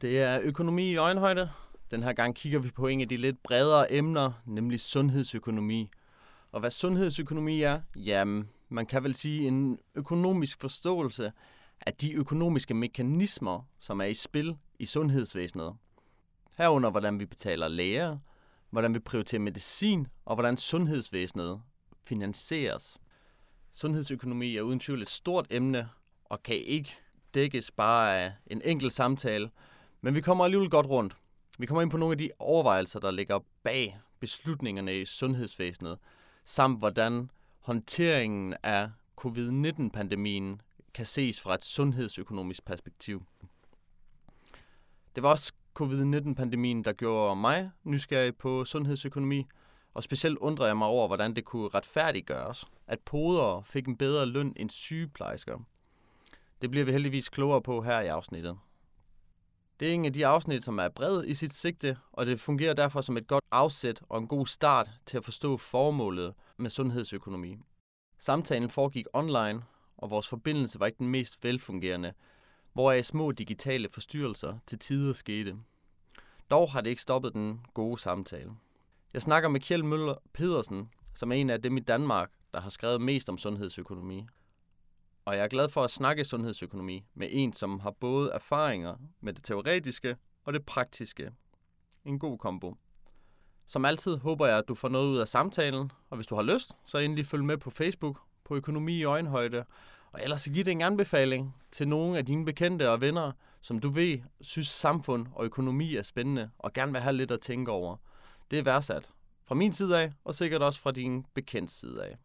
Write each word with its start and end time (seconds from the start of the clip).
Det 0.00 0.20
er 0.20 0.40
økonomi 0.42 0.90
i 0.90 0.96
øjenhøjde. 0.96 1.50
Den 1.90 2.02
her 2.02 2.12
gang 2.12 2.36
kigger 2.36 2.58
vi 2.58 2.70
på 2.70 2.86
en 2.86 3.00
af 3.00 3.08
de 3.08 3.16
lidt 3.16 3.42
bredere 3.42 3.92
emner, 3.92 4.32
nemlig 4.46 4.80
sundhedsøkonomi. 4.80 5.90
Og 6.52 6.60
hvad 6.60 6.70
sundhedsøkonomi 6.70 7.62
er? 7.62 7.80
Jamen, 7.96 8.48
man 8.68 8.86
kan 8.86 9.04
vel 9.04 9.14
sige 9.14 9.48
en 9.48 9.78
økonomisk 9.94 10.60
forståelse 10.60 11.32
af 11.86 11.94
de 11.94 12.12
økonomiske 12.12 12.74
mekanismer, 12.74 13.62
som 13.78 14.00
er 14.00 14.04
i 14.04 14.14
spil 14.14 14.56
i 14.78 14.86
sundhedsvæsenet. 14.86 15.74
Herunder, 16.58 16.90
hvordan 16.90 17.20
vi 17.20 17.26
betaler 17.26 17.68
læger, 17.68 18.18
hvordan 18.70 18.94
vi 18.94 18.98
prioriterer 18.98 19.40
medicin, 19.42 20.06
og 20.24 20.36
hvordan 20.36 20.56
sundhedsvæsenet 20.56 21.62
finansieres. 22.04 22.98
Sundhedsøkonomi 23.72 24.56
er 24.56 24.62
uden 24.62 24.80
tvivl 24.80 25.02
et 25.02 25.08
stort 25.08 25.46
emne, 25.50 25.88
og 26.24 26.42
kan 26.42 26.56
ikke 26.56 26.96
dækkes 27.34 27.70
bare 27.70 28.18
af 28.18 28.32
en 28.46 28.62
enkelt 28.64 28.92
samtale, 28.92 29.50
men 30.04 30.14
vi 30.14 30.20
kommer 30.20 30.44
alligevel 30.44 30.70
godt 30.70 30.86
rundt. 30.86 31.16
Vi 31.58 31.66
kommer 31.66 31.82
ind 31.82 31.90
på 31.90 31.96
nogle 31.96 32.12
af 32.12 32.18
de 32.18 32.30
overvejelser, 32.38 33.00
der 33.00 33.10
ligger 33.10 33.38
bag 33.62 33.98
beslutningerne 34.20 35.00
i 35.00 35.04
sundhedsvæsenet, 35.04 35.98
samt 36.44 36.78
hvordan 36.78 37.30
håndteringen 37.58 38.54
af 38.62 38.90
covid-19-pandemien 39.16 40.60
kan 40.94 41.06
ses 41.06 41.40
fra 41.40 41.54
et 41.54 41.64
sundhedsøkonomisk 41.64 42.64
perspektiv. 42.64 43.22
Det 45.14 45.22
var 45.22 45.30
også 45.30 45.52
covid-19-pandemien, 45.74 46.84
der 46.84 46.92
gjorde 46.92 47.36
mig 47.36 47.70
nysgerrig 47.84 48.36
på 48.36 48.64
sundhedsøkonomi, 48.64 49.46
og 49.94 50.02
specielt 50.02 50.38
undrede 50.38 50.68
jeg 50.68 50.76
mig 50.76 50.88
over, 50.88 51.06
hvordan 51.06 51.36
det 51.36 51.44
kunne 51.44 51.68
retfærdiggøres, 51.68 52.64
at 52.86 53.00
podere 53.00 53.62
fik 53.64 53.86
en 53.86 53.96
bedre 53.96 54.26
løn 54.26 54.52
end 54.56 54.70
sygeplejersker. 54.70 55.58
Det 56.62 56.70
bliver 56.70 56.84
vi 56.84 56.92
heldigvis 56.92 57.28
klogere 57.28 57.62
på 57.62 57.82
her 57.82 58.00
i 58.00 58.06
afsnittet. 58.06 58.58
Det 59.84 59.90
er 59.90 59.94
en 59.94 60.04
af 60.04 60.12
de 60.12 60.26
afsnit, 60.26 60.64
som 60.64 60.78
er 60.78 60.88
bred 60.88 61.24
i 61.24 61.34
sit 61.34 61.54
sigte, 61.54 61.96
og 62.12 62.26
det 62.26 62.40
fungerer 62.40 62.74
derfor 62.74 63.00
som 63.00 63.16
et 63.16 63.26
godt 63.26 63.44
afsæt 63.50 64.02
og 64.08 64.18
en 64.18 64.28
god 64.28 64.46
start 64.46 64.90
til 65.06 65.16
at 65.16 65.24
forstå 65.24 65.56
formålet 65.56 66.34
med 66.56 66.70
sundhedsøkonomi. 66.70 67.56
Samtalen 68.18 68.70
foregik 68.70 69.06
online, 69.12 69.62
og 69.96 70.10
vores 70.10 70.28
forbindelse 70.28 70.80
var 70.80 70.86
ikke 70.86 70.98
den 70.98 71.08
mest 71.08 71.44
velfungerende, 71.44 72.12
hvoraf 72.72 73.04
små 73.04 73.32
digitale 73.32 73.88
forstyrrelser 73.90 74.58
til 74.66 74.78
tider 74.78 75.12
skete. 75.12 75.56
Dog 76.50 76.70
har 76.70 76.80
det 76.80 76.90
ikke 76.90 77.02
stoppet 77.02 77.32
den 77.32 77.60
gode 77.74 78.00
samtale. 78.00 78.50
Jeg 79.12 79.22
snakker 79.22 79.48
med 79.48 79.60
Kjeld 79.60 79.82
Møller 79.82 80.14
Pedersen, 80.32 80.90
som 81.14 81.32
er 81.32 81.36
en 81.36 81.50
af 81.50 81.62
dem 81.62 81.76
i 81.76 81.80
Danmark, 81.80 82.30
der 82.54 82.60
har 82.60 82.70
skrevet 82.70 83.00
mest 83.00 83.28
om 83.28 83.38
sundhedsøkonomi. 83.38 84.26
Og 85.24 85.36
jeg 85.36 85.44
er 85.44 85.48
glad 85.48 85.68
for 85.68 85.84
at 85.84 85.90
snakke 85.90 86.24
sundhedsøkonomi 86.24 87.04
med 87.14 87.28
en, 87.30 87.52
som 87.52 87.80
har 87.80 87.90
både 87.90 88.30
erfaringer 88.30 88.96
med 89.20 89.32
det 89.32 89.44
teoretiske 89.44 90.16
og 90.44 90.52
det 90.52 90.66
praktiske. 90.66 91.32
En 92.04 92.18
god 92.18 92.38
kombo. 92.38 92.74
Som 93.66 93.84
altid 93.84 94.16
håber 94.16 94.46
jeg, 94.46 94.58
at 94.58 94.68
du 94.68 94.74
får 94.74 94.88
noget 94.88 95.08
ud 95.08 95.18
af 95.18 95.28
samtalen, 95.28 95.92
og 96.10 96.16
hvis 96.16 96.26
du 96.26 96.34
har 96.34 96.42
lyst, 96.42 96.76
så 96.86 96.98
endelig 96.98 97.26
følg 97.26 97.44
med 97.44 97.58
på 97.58 97.70
Facebook 97.70 98.20
på 98.44 98.56
Økonomi 98.56 98.96
i 98.96 99.04
Øjenhøjde, 99.04 99.64
og 100.12 100.22
ellers 100.22 100.44
giv 100.44 100.64
det 100.64 100.70
en 100.70 100.82
anbefaling 100.82 101.54
til 101.70 101.88
nogle 101.88 102.18
af 102.18 102.26
dine 102.26 102.44
bekendte 102.44 102.90
og 102.90 103.00
venner, 103.00 103.32
som 103.60 103.78
du 103.78 103.90
ved 103.90 104.18
synes 104.40 104.68
samfund 104.68 105.26
og 105.32 105.44
økonomi 105.44 105.96
er 105.96 106.02
spændende 106.02 106.50
og 106.58 106.72
gerne 106.72 106.92
vil 106.92 107.00
have 107.00 107.16
lidt 107.16 107.30
at 107.30 107.40
tænke 107.40 107.72
over. 107.72 107.96
Det 108.50 108.58
er 108.58 108.62
værdsat. 108.62 109.10
Fra 109.44 109.54
min 109.54 109.72
side 109.72 109.98
af, 109.98 110.12
og 110.24 110.34
sikkert 110.34 110.62
også 110.62 110.80
fra 110.80 110.92
din 110.92 111.26
bekendt 111.34 111.70
side 111.70 112.04
af. 112.04 112.16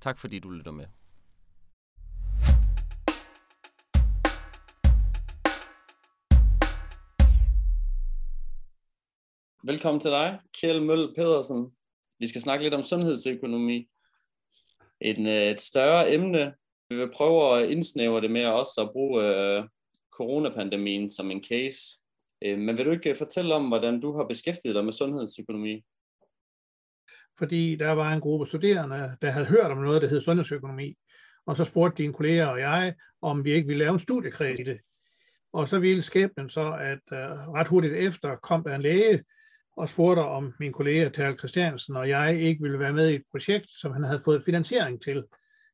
Tak 0.00 0.18
fordi 0.18 0.38
du 0.38 0.50
lytter 0.50 0.72
med. 0.72 0.86
Velkommen 9.66 10.00
til 10.00 10.10
dig, 10.10 10.40
Kjell 10.60 10.82
Møll 10.82 11.14
Pedersen. 11.14 11.72
Vi 12.18 12.26
skal 12.26 12.40
snakke 12.40 12.64
lidt 12.64 12.74
om 12.74 12.82
sundhedsøkonomi. 12.82 13.88
Et, 15.00 15.18
øh, 15.18 15.50
et 15.50 15.60
større 15.60 16.12
emne. 16.12 16.54
Vi 16.90 16.96
vil 16.96 17.10
prøve 17.12 17.58
at 17.58 17.70
indsnævre 17.70 18.20
det 18.20 18.30
med 18.30 18.46
også 18.46 18.80
at 18.80 18.90
bruge 18.92 19.20
uh, 19.20 19.68
coronapandemien 20.12 21.10
som 21.10 21.30
en 21.30 21.44
case. 21.44 21.78
Uh, 22.46 22.58
men 22.58 22.76
vil 22.76 22.86
du 22.86 22.90
ikke 22.90 23.14
fortælle 23.14 23.54
om, 23.54 23.68
hvordan 23.68 24.00
du 24.00 24.16
har 24.16 24.24
beskæftiget 24.24 24.74
dig 24.74 24.84
med 24.84 24.92
sundhedsøkonomi? 24.92 25.84
Fordi 27.38 27.76
der 27.76 27.90
var 27.90 28.12
en 28.12 28.20
gruppe 28.20 28.46
studerende, 28.46 29.16
der 29.22 29.30
havde 29.30 29.46
hørt 29.46 29.70
om 29.70 29.78
noget, 29.78 30.02
der 30.02 30.08
hed 30.08 30.20
sundhedsøkonomi. 30.20 30.94
Og 31.46 31.56
så 31.56 31.64
spurgte 31.64 32.02
dine 32.02 32.14
kolleger 32.14 32.46
og 32.46 32.60
jeg, 32.60 32.94
om 33.20 33.44
vi 33.44 33.52
ikke 33.52 33.66
ville 33.66 33.84
lave 33.84 33.92
en 33.92 34.00
studiekreds 34.00 34.60
i 34.60 34.62
det. 34.62 34.80
Og 35.52 35.68
så 35.68 35.78
ville 35.78 36.02
skæbnen 36.02 36.50
så, 36.50 36.76
at 36.80 37.00
ret 37.54 37.68
hurtigt 37.68 37.94
efter 37.94 38.36
kom 38.36 38.64
der 38.64 38.74
en 38.74 38.82
læge, 38.82 39.24
og 39.82 39.88
spurgte 39.88 40.20
om 40.20 40.54
min 40.58 40.72
kollega 40.72 41.08
Terkel 41.08 41.38
Christiansen 41.38 41.96
og 41.96 42.08
jeg 42.08 42.40
ikke 42.40 42.62
ville 42.62 42.78
være 42.78 42.92
med 42.92 43.08
i 43.08 43.14
et 43.14 43.24
projekt, 43.30 43.70
som 43.80 43.92
han 43.92 44.04
havde 44.04 44.22
fået 44.24 44.44
finansiering 44.44 45.02
til, 45.02 45.24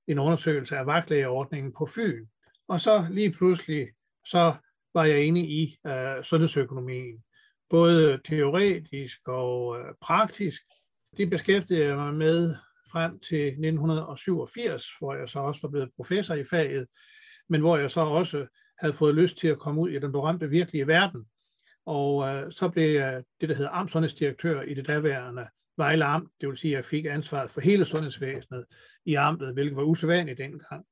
en 0.07 0.19
undersøgelse 0.19 0.77
af 0.77 0.87
vagtlægeordningen 0.87 1.73
på 1.79 1.87
Fyn. 1.95 2.27
Og 2.69 2.81
så 2.81 3.07
lige 3.11 3.33
pludselig, 3.33 3.89
så 4.27 4.55
var 4.95 5.05
jeg 5.05 5.25
inde 5.25 5.41
i 5.41 5.77
øh, 5.87 6.25
sundhedsøkonomien, 6.25 7.25
både 7.71 8.21
teoretisk 8.25 9.29
og 9.29 9.79
øh, 9.79 9.95
praktisk. 10.01 10.63
Det 11.17 11.31
beskæftigede 11.31 11.87
jeg 11.87 11.97
mig 11.97 12.15
med 12.15 12.55
frem 12.93 13.21
til 13.21 13.47
1987, 13.47 14.85
hvor 14.99 15.15
jeg 15.15 15.29
så 15.29 15.39
også 15.39 15.61
var 15.63 15.69
blevet 15.69 15.91
professor 15.97 16.35
i 16.35 16.45
faget, 16.45 16.87
men 17.49 17.61
hvor 17.61 17.77
jeg 17.77 17.91
så 17.91 18.01
også 18.01 18.47
havde 18.79 18.95
fået 18.95 19.15
lyst 19.15 19.37
til 19.39 19.49
at 19.49 19.59
komme 19.59 19.81
ud 19.81 19.91
i 19.91 19.99
den 19.99 20.13
berømte 20.13 20.49
virkelige 20.49 20.87
verden, 20.87 21.27
og 21.89 22.29
øh, 22.29 22.53
så 22.53 22.69
blev 22.69 22.95
jeg 22.95 23.23
det, 23.41 23.49
der 23.49 23.55
hedder 23.55 23.71
amtsundhedsdirektør 23.71 24.63
i 24.63 24.75
det 24.75 24.87
daværende 24.87 25.47
Vejle 25.77 26.05
Amt. 26.05 26.31
Det 26.41 26.49
vil 26.49 26.59
sige, 26.59 26.73
at 26.73 26.77
jeg 26.77 26.85
fik 26.85 27.05
ansvaret 27.05 27.51
for 27.51 27.61
hele 27.61 27.85
sundhedsvæsenet 27.85 28.65
i 29.05 29.15
amtet, 29.15 29.53
hvilket 29.53 29.77
var 29.77 29.83
usædvanligt 29.83 30.39
dengang. 30.39 30.85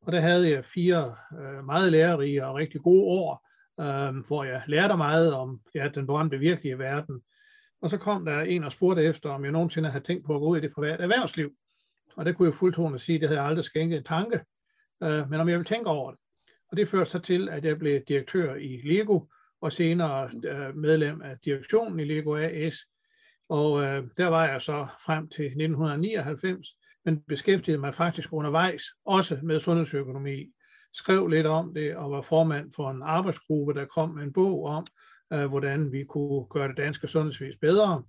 Og 0.00 0.12
der 0.12 0.20
havde 0.20 0.50
jeg 0.50 0.64
fire 0.64 1.16
øh, 1.40 1.64
meget 1.64 1.92
lærerige 1.92 2.46
og 2.46 2.54
rigtig 2.54 2.80
gode 2.80 3.02
år, 3.02 3.48
øh, 3.80 4.26
hvor 4.26 4.44
jeg 4.44 4.62
lærte 4.66 4.96
meget 4.96 5.34
om 5.34 5.60
ja, 5.74 5.88
den 5.88 6.06
berømte 6.06 6.38
virkelige 6.38 6.78
verden. 6.78 7.20
Og 7.82 7.90
så 7.90 7.98
kom 7.98 8.24
der 8.24 8.40
en 8.40 8.64
og 8.64 8.72
spurgte 8.72 9.02
efter, 9.02 9.30
om 9.30 9.44
jeg 9.44 9.52
nogensinde 9.52 9.90
havde 9.90 10.04
tænkt 10.04 10.26
på 10.26 10.34
at 10.34 10.40
gå 10.40 10.46
ud 10.46 10.58
i 10.58 10.60
det 10.60 10.72
private 10.74 11.02
erhvervsliv. 11.02 11.50
Og 12.16 12.24
det 12.24 12.36
kunne 12.36 12.48
jeg 12.48 12.54
fuldtonet 12.54 13.00
sige, 13.00 13.20
det 13.20 13.28
havde 13.28 13.40
jeg 13.40 13.48
aldrig 13.48 13.64
skænket 13.64 13.98
en 13.98 14.04
tanke, 14.04 14.40
øh, 15.02 15.30
men 15.30 15.40
om 15.40 15.48
jeg 15.48 15.58
ville 15.58 15.74
tænke 15.74 15.90
over 15.90 16.10
det. 16.10 16.20
Og 16.70 16.76
det 16.76 16.88
førte 16.88 17.10
så 17.10 17.18
til, 17.18 17.48
at 17.48 17.64
jeg 17.64 17.78
blev 17.78 18.00
direktør 18.08 18.54
i 18.54 18.80
Lego, 18.84 19.20
og 19.60 19.72
senere 19.72 20.30
øh, 20.44 20.76
medlem 20.76 21.22
af 21.22 21.38
direktionen 21.44 22.00
i 22.00 22.04
Lego 22.04 22.36
AS. 22.36 22.76
Og 23.48 23.82
øh, 23.82 24.04
der 24.16 24.26
var 24.26 24.48
jeg 24.48 24.62
så 24.62 24.86
frem 25.04 25.28
til 25.28 25.44
1999, 25.44 26.68
men 27.04 27.20
beskæftigede 27.20 27.80
mig 27.80 27.94
faktisk 27.94 28.32
undervejs 28.32 28.82
også 29.04 29.38
med 29.42 29.60
sundhedsøkonomi. 29.60 30.46
Skrev 30.94 31.26
lidt 31.26 31.46
om 31.46 31.74
det 31.74 31.96
og 31.96 32.10
var 32.10 32.22
formand 32.22 32.72
for 32.76 32.90
en 32.90 33.02
arbejdsgruppe, 33.02 33.74
der 33.74 33.84
kom 33.84 34.10
med 34.10 34.22
en 34.22 34.32
bog 34.32 34.64
om, 34.64 34.86
øh, 35.32 35.46
hvordan 35.46 35.92
vi 35.92 36.04
kunne 36.04 36.46
gøre 36.50 36.68
det 36.68 36.76
danske 36.76 37.08
sundhedsvæsen 37.08 37.60
bedre. 37.60 38.02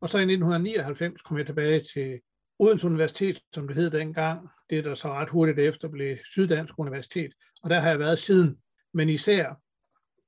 Og 0.00 0.08
så 0.08 0.18
i 0.18 0.20
1999 0.20 1.22
kom 1.22 1.38
jeg 1.38 1.46
tilbage 1.46 1.84
til 1.94 2.20
Odense 2.58 2.86
Universitet, 2.86 3.40
som 3.54 3.68
det 3.68 3.76
hed 3.76 3.90
dengang. 3.90 4.48
Det 4.70 4.84
der 4.84 4.94
så 4.94 5.08
ret 5.08 5.28
hurtigt 5.28 5.58
efter 5.58 5.88
blev 5.88 6.16
Syddansk 6.24 6.78
Universitet. 6.78 7.32
Og 7.62 7.70
der 7.70 7.80
har 7.80 7.88
jeg 7.88 7.98
været 7.98 8.18
siden. 8.18 8.58
Men 8.94 9.08
især 9.08 9.60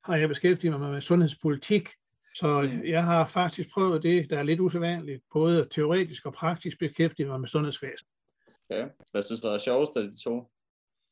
har 0.05 0.17
jeg 0.17 0.29
beskæftiget 0.29 0.81
mig 0.81 0.91
med 0.91 1.01
sundhedspolitik. 1.01 1.89
Så 2.35 2.71
jeg 2.85 3.05
har 3.05 3.29
faktisk 3.29 3.71
prøvet 3.71 4.03
det, 4.03 4.31
der 4.31 4.39
er 4.39 4.43
lidt 4.43 4.61
usædvanligt, 4.61 5.23
både 5.33 5.69
teoretisk 5.71 6.27
og 6.27 6.33
praktisk 6.33 6.79
beskæftiget 6.79 7.29
mig 7.29 7.41
med 7.41 7.49
sundhedsvæsen. 7.49 8.09
Okay. 8.71 8.89
Hvad 9.11 9.23
synes 9.23 9.41
du 9.41 9.49
er 9.49 9.59
sjovest 9.59 9.97
af 9.97 10.03
de 10.03 10.23
to? 10.25 10.51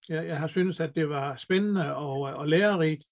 Jeg, 0.09 0.27
jeg 0.27 0.39
har 0.39 0.49
syntes, 0.49 0.81
at 0.81 0.95
det 0.95 1.09
var 1.09 1.37
spændende 1.37 1.95
og, 1.97 2.21
og 2.21 2.49
lærerigt. 2.49 3.05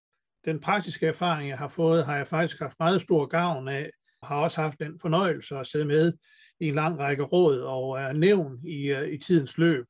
Den 0.45 0.61
praktiske 0.61 1.07
erfaring, 1.07 1.49
jeg 1.49 1.59
har 1.59 1.69
fået, 1.69 2.07
har 2.07 2.17
jeg 2.17 2.29
faktisk 2.29 2.59
haft 2.61 2.79
meget 2.79 3.03
stor 3.03 3.27
gavn 3.27 3.69
af. 3.69 3.91
Jeg 4.23 4.29
har 4.29 4.37
også 4.37 4.61
haft 4.61 4.81
den 4.81 5.01
fornøjelse 5.01 5.57
at 5.57 5.67
sidde 5.67 5.85
med 5.85 6.13
i 6.61 6.69
en 6.69 6.75
lang 6.75 6.99
række 6.99 7.23
råd 7.23 7.61
og 7.61 7.99
er 7.99 8.13
nævn 8.13 8.61
i, 8.67 8.95
i 9.15 9.19
tidens 9.19 9.59
løb. 9.59 9.87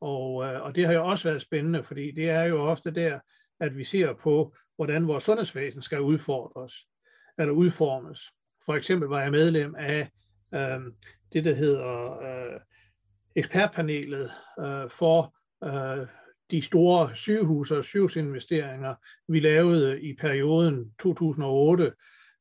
Og, 0.00 0.34
og 0.34 0.74
det 0.74 0.86
har 0.86 0.92
jo 0.92 1.06
også 1.06 1.28
været 1.28 1.42
spændende, 1.42 1.84
fordi 1.84 2.10
det 2.10 2.30
er 2.30 2.42
jo 2.42 2.62
ofte 2.62 2.90
der, 2.90 3.20
at 3.60 3.76
vi 3.76 3.84
ser 3.84 4.14
på, 4.14 4.54
hvordan 4.80 5.08
vores 5.08 5.24
sundhedsvæsen 5.24 5.82
skal 5.82 6.00
udfordres 6.00 6.74
eller 7.38 7.52
udformes. 7.52 8.20
For 8.66 8.74
eksempel 8.74 9.08
var 9.08 9.22
jeg 9.22 9.30
medlem 9.30 9.74
af 9.78 10.10
øh, 10.54 10.80
det, 11.32 11.44
der 11.44 11.54
hedder 11.54 12.12
øh, 12.20 12.60
ekspertpanelet 13.36 14.30
øh, 14.60 14.90
for 14.90 15.36
øh, 15.64 16.06
de 16.50 16.62
store 16.62 17.16
sygehus- 17.16 17.70
og 17.70 17.84
sygehusinvesteringer, 17.84 18.94
vi 19.28 19.40
lavede 19.40 20.02
i 20.02 20.14
perioden 20.14 20.94
2008 20.98 21.92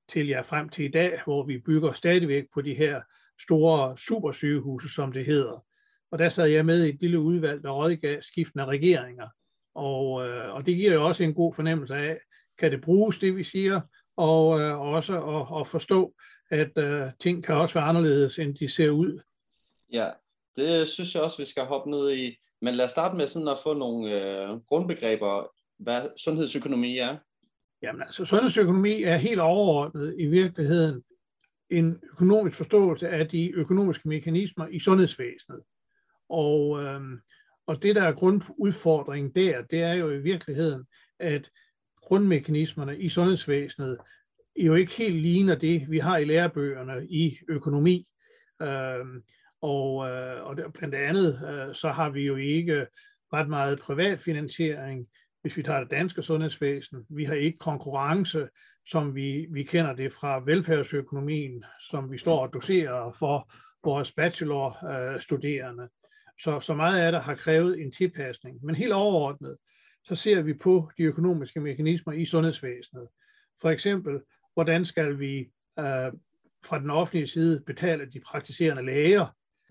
til 0.10 0.28
ja, 0.28 0.42
frem 0.42 0.70
til 0.70 0.86
i 0.86 0.92
dag, 0.92 1.22
hvor 1.24 1.44
vi 1.44 1.58
bygger 1.58 1.92
stadigvæk 1.92 2.46
på 2.54 2.62
de 2.62 2.74
her 2.74 3.02
store 3.42 3.98
supersygehuse, 3.98 4.90
som 4.90 5.12
det 5.12 5.26
hedder. 5.26 5.66
Og 6.12 6.20
der 6.20 6.30
sad 6.30 6.48
jeg 6.48 6.66
med 6.66 6.86
i 6.86 6.90
et 6.90 7.02
lille 7.02 7.20
udvalg, 7.20 7.64
der 7.64 7.72
rådgav 7.72 8.22
skiftende 8.22 8.66
regeringer. 8.66 9.28
Og, 9.76 10.28
øh, 10.28 10.56
og 10.56 10.66
det 10.66 10.76
giver 10.76 10.94
jo 10.94 11.08
også 11.08 11.24
en 11.24 11.34
god 11.34 11.54
fornemmelse 11.54 11.96
af, 11.96 12.20
kan 12.60 12.72
det 12.72 12.82
bruges, 12.82 13.18
det 13.18 13.36
vi 13.36 13.44
siger, 13.44 13.82
og 14.18 14.60
øh, 14.60 14.80
også 14.80 15.14
at, 15.14 15.60
at 15.60 15.68
forstå, 15.68 16.14
at 16.52 16.78
øh, 16.78 17.08
ting 17.20 17.44
kan 17.44 17.56
også 17.56 17.74
være 17.74 17.84
anderledes, 17.84 18.40
end 18.40 18.56
de 18.56 18.70
ser 18.70 18.90
ud. 18.90 19.22
Ja, 19.94 20.10
det 20.56 20.88
synes 20.88 21.16
jeg 21.16 21.24
også, 21.24 21.38
vi 21.38 21.46
skal 21.46 21.64
hoppe 21.64 21.90
ned 21.90 22.12
i. 22.12 22.38
Men 22.62 22.76
lad 22.76 22.86
os 22.86 22.92
starte 22.92 23.18
med 23.18 23.28
sådan 23.28 23.48
at 23.48 23.60
få 23.64 23.74
nogle 23.74 24.22
øh, 24.22 24.50
grundbegreber, 24.50 25.52
hvad 25.78 26.02
sundhedsøkonomi 26.18 26.98
er. 26.98 27.18
Jamen 27.82 28.02
altså, 28.02 28.26
sundhedsøkonomi 28.26 29.04
er 29.04 29.16
helt 29.18 29.40
overordnet 29.40 30.16
i 30.20 30.26
virkeligheden 30.26 31.04
en 31.70 32.00
økonomisk 32.12 32.58
forståelse 32.58 33.10
af 33.10 33.30
de 33.30 33.52
økonomiske 33.52 34.10
mekanismer 34.10 34.68
i 34.68 34.80
sundhedsvæsenet. 34.80 35.62
Og, 36.30 36.84
øhm, 36.84 37.20
og 37.68 37.84
det, 37.84 37.96
der 37.96 38.04
er 38.04 38.12
grundudfordringen 38.12 39.32
der, 39.36 39.62
det 39.62 39.82
er 39.82 39.94
jo 39.94 40.12
i 40.12 40.20
virkeligheden, 40.20 40.86
at 41.20 41.50
grundmekanismerne 42.10 43.00
i 43.00 43.10
sundhedsvæsenet 43.10 43.98
jo 44.56 44.76
ikke 44.76 44.92
helt 44.92 45.16
ligner 45.16 45.56
det, 45.56 45.86
vi 45.90 46.00
har 46.00 46.18
i 46.18 46.26
lærebøgerne 46.26 47.08
i 47.10 47.38
økonomi. 47.50 48.08
Øhm, 48.62 49.24
og, 49.62 50.10
øh, 50.10 50.46
og 50.46 50.58
der, 50.58 50.70
blandt 50.70 50.96
andet, 50.96 51.42
øh, 51.50 51.76
så 51.76 51.90
har 51.90 52.10
vi 52.10 52.22
jo 52.22 52.36
ikke 52.36 52.88
ret 53.34 53.50
meget 53.50 53.80
privat 53.80 54.20
finansiering, 54.20 55.08
hvis 55.42 55.58
vi 55.58 55.64
tager 55.64 55.80
det 55.80 55.92
danske 55.92 56.24
sundhedsvæsen. 56.24 57.06
Vi 57.10 57.24
har 57.24 57.34
ikke 57.34 57.58
konkurrence, 57.58 58.48
som 58.88 59.16
vi, 59.16 59.48
vi 59.52 59.64
kender 59.64 59.94
det 59.94 60.14
fra 60.14 60.44
velfærdsøkonomien, 60.46 61.64
som 61.90 62.12
vi 62.12 62.18
står 62.18 62.40
og 62.40 62.54
doserer 62.54 63.16
for 63.20 63.52
vores 63.84 64.12
bachelorstuderende. 64.12 65.90
Så, 66.44 66.60
så 66.60 66.74
meget 66.74 67.02
af 67.02 67.12
det 67.12 67.22
har 67.22 67.36
krævet 67.36 67.82
en 67.82 67.92
tilpasning. 67.92 68.66
Men 68.66 68.76
helt 68.76 68.94
overordnet, 68.94 69.58
så 70.10 70.16
ser 70.16 70.42
vi 70.42 70.54
på 70.54 70.92
de 70.98 71.04
økonomiske 71.04 71.60
mekanismer 71.60 72.14
i 72.14 72.26
sundhedsvæsenet. 72.26 73.08
For 73.62 73.70
eksempel, 73.70 74.22
hvordan 74.54 74.86
skal 74.86 75.20
vi 75.20 75.40
øh, 75.80 76.12
fra 76.66 76.80
den 76.80 76.90
offentlige 76.90 77.28
side 77.28 77.64
betale 77.66 78.06
de 78.06 78.20
praktiserende 78.20 78.86
læger? 78.86 79.26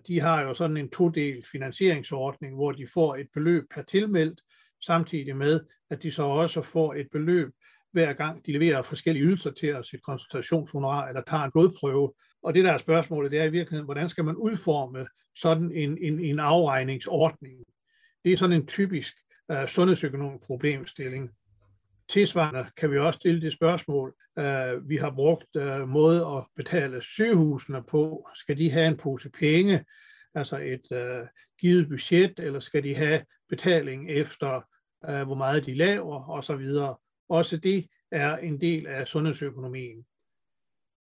De 0.07 0.21
har 0.21 0.41
jo 0.41 0.53
sådan 0.53 0.77
en 0.77 0.89
todel 0.89 1.45
finansieringsordning, 1.51 2.55
hvor 2.55 2.71
de 2.71 2.87
får 2.93 3.15
et 3.15 3.27
beløb 3.33 3.63
per 3.73 3.81
tilmeldt, 3.81 4.41
samtidig 4.81 5.35
med, 5.35 5.61
at 5.89 6.03
de 6.03 6.11
så 6.11 6.23
også 6.23 6.61
får 6.61 6.93
et 6.93 7.07
beløb 7.11 7.53
hver 7.91 8.13
gang 8.13 8.45
de 8.45 8.51
leverer 8.51 8.81
forskellige 8.81 9.25
ydelser 9.25 9.51
til 9.51 9.75
os, 9.75 9.93
et 9.93 10.03
konsultationshonorar 10.03 11.07
eller 11.07 11.21
tager 11.21 11.43
en 11.43 11.51
blodprøve. 11.51 12.13
Og 12.43 12.53
det 12.53 12.65
der 12.65 12.71
er 12.71 12.77
spørgsmålet, 12.77 13.31
det 13.31 13.39
er 13.39 13.43
i 13.43 13.51
virkeligheden, 13.51 13.85
hvordan 13.85 14.09
skal 14.09 14.25
man 14.25 14.35
udforme 14.35 15.07
sådan 15.35 15.71
en, 15.71 15.97
en, 15.97 16.19
en 16.19 16.39
afregningsordning? 16.39 17.65
Det 18.23 18.33
er 18.33 18.37
sådan 18.37 18.55
en 18.55 18.67
typisk 18.67 19.15
øh, 19.51 19.67
sundhedsøkonomisk 19.67 20.43
problemstilling. 20.45 21.31
Tilsvarende 22.09 22.65
kan 22.77 22.91
vi 22.91 22.97
også 22.97 23.17
stille 23.17 23.41
det 23.41 23.53
spørgsmål, 23.53 24.15
øh, 24.39 24.89
vi 24.89 24.97
har 24.97 25.11
brugt 25.11 25.55
øh, 25.55 25.87
måde 25.87 26.25
at 26.25 26.45
betale 26.55 27.01
sygehusene 27.01 27.83
på. 27.83 28.29
Skal 28.35 28.57
de 28.57 28.71
have 28.71 28.87
en 28.87 28.97
pose 28.97 29.29
penge, 29.29 29.85
altså 30.35 30.57
et 30.57 30.91
øh, 30.91 31.27
givet 31.59 31.87
budget, 31.87 32.39
eller 32.39 32.59
skal 32.59 32.83
de 32.83 32.95
have 32.95 33.25
betaling 33.49 34.11
efter, 34.11 34.61
øh, 35.09 35.23
hvor 35.23 35.35
meget 35.35 35.65
de 35.65 35.73
laver, 35.73 36.29
osv. 36.29 36.67
Også 37.29 37.57
det 37.57 37.87
er 38.11 38.37
en 38.37 38.61
del 38.61 38.87
af 38.87 39.07
sundhedsøkonomien. 39.07 40.05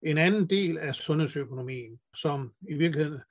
En 0.02 0.18
anden 0.18 0.50
del 0.50 0.78
af 0.78 0.96
sundhedsøkonomien, 0.96 2.00
som 2.16 2.54
i 2.70 2.74
virkeligheden 2.74 3.22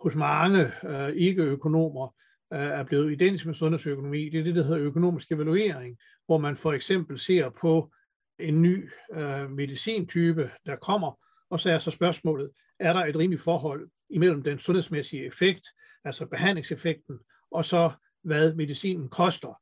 hos 0.00 0.14
mange 0.14 0.72
øh, 0.84 1.08
ikke-økonomer 1.16 2.14
Øh, 2.52 2.58
er 2.58 2.82
blevet 2.82 3.12
identisk 3.12 3.46
med 3.46 3.54
sundhedsøkonomi, 3.54 4.28
det 4.28 4.40
er 4.40 4.44
det, 4.44 4.54
der 4.54 4.62
hedder 4.62 4.86
økonomisk 4.86 5.32
evaluering, 5.32 5.98
hvor 6.26 6.38
man 6.38 6.56
for 6.56 6.72
eksempel 6.72 7.18
ser 7.18 7.50
på 7.50 7.92
en 8.38 8.62
ny 8.62 8.90
øh, 9.12 9.50
medicintype, 9.50 10.50
der 10.66 10.76
kommer, 10.76 11.18
og 11.50 11.60
så 11.60 11.70
er 11.70 11.78
så 11.78 11.90
spørgsmålet, 11.90 12.50
er 12.80 12.92
der 12.92 13.04
et 13.04 13.16
rimeligt 13.16 13.42
forhold 13.42 13.88
imellem 14.10 14.42
den 14.42 14.58
sundhedsmæssige 14.58 15.26
effekt, 15.26 15.68
altså 16.04 16.26
behandlingseffekten, 16.26 17.18
og 17.50 17.64
så 17.64 17.90
hvad 18.22 18.54
medicinen 18.54 19.08
koster. 19.08 19.60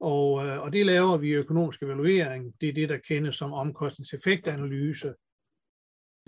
Og, 0.00 0.46
øh, 0.46 0.62
og 0.62 0.72
det 0.72 0.86
laver 0.86 1.16
vi 1.16 1.28
i 1.28 1.34
økonomisk 1.34 1.82
evaluering. 1.82 2.54
Det 2.60 2.68
er 2.68 2.72
det, 2.72 2.88
der 2.88 2.98
kendes 2.98 3.36
som 3.36 3.52
omkostningseffektanalyse. 3.52 5.14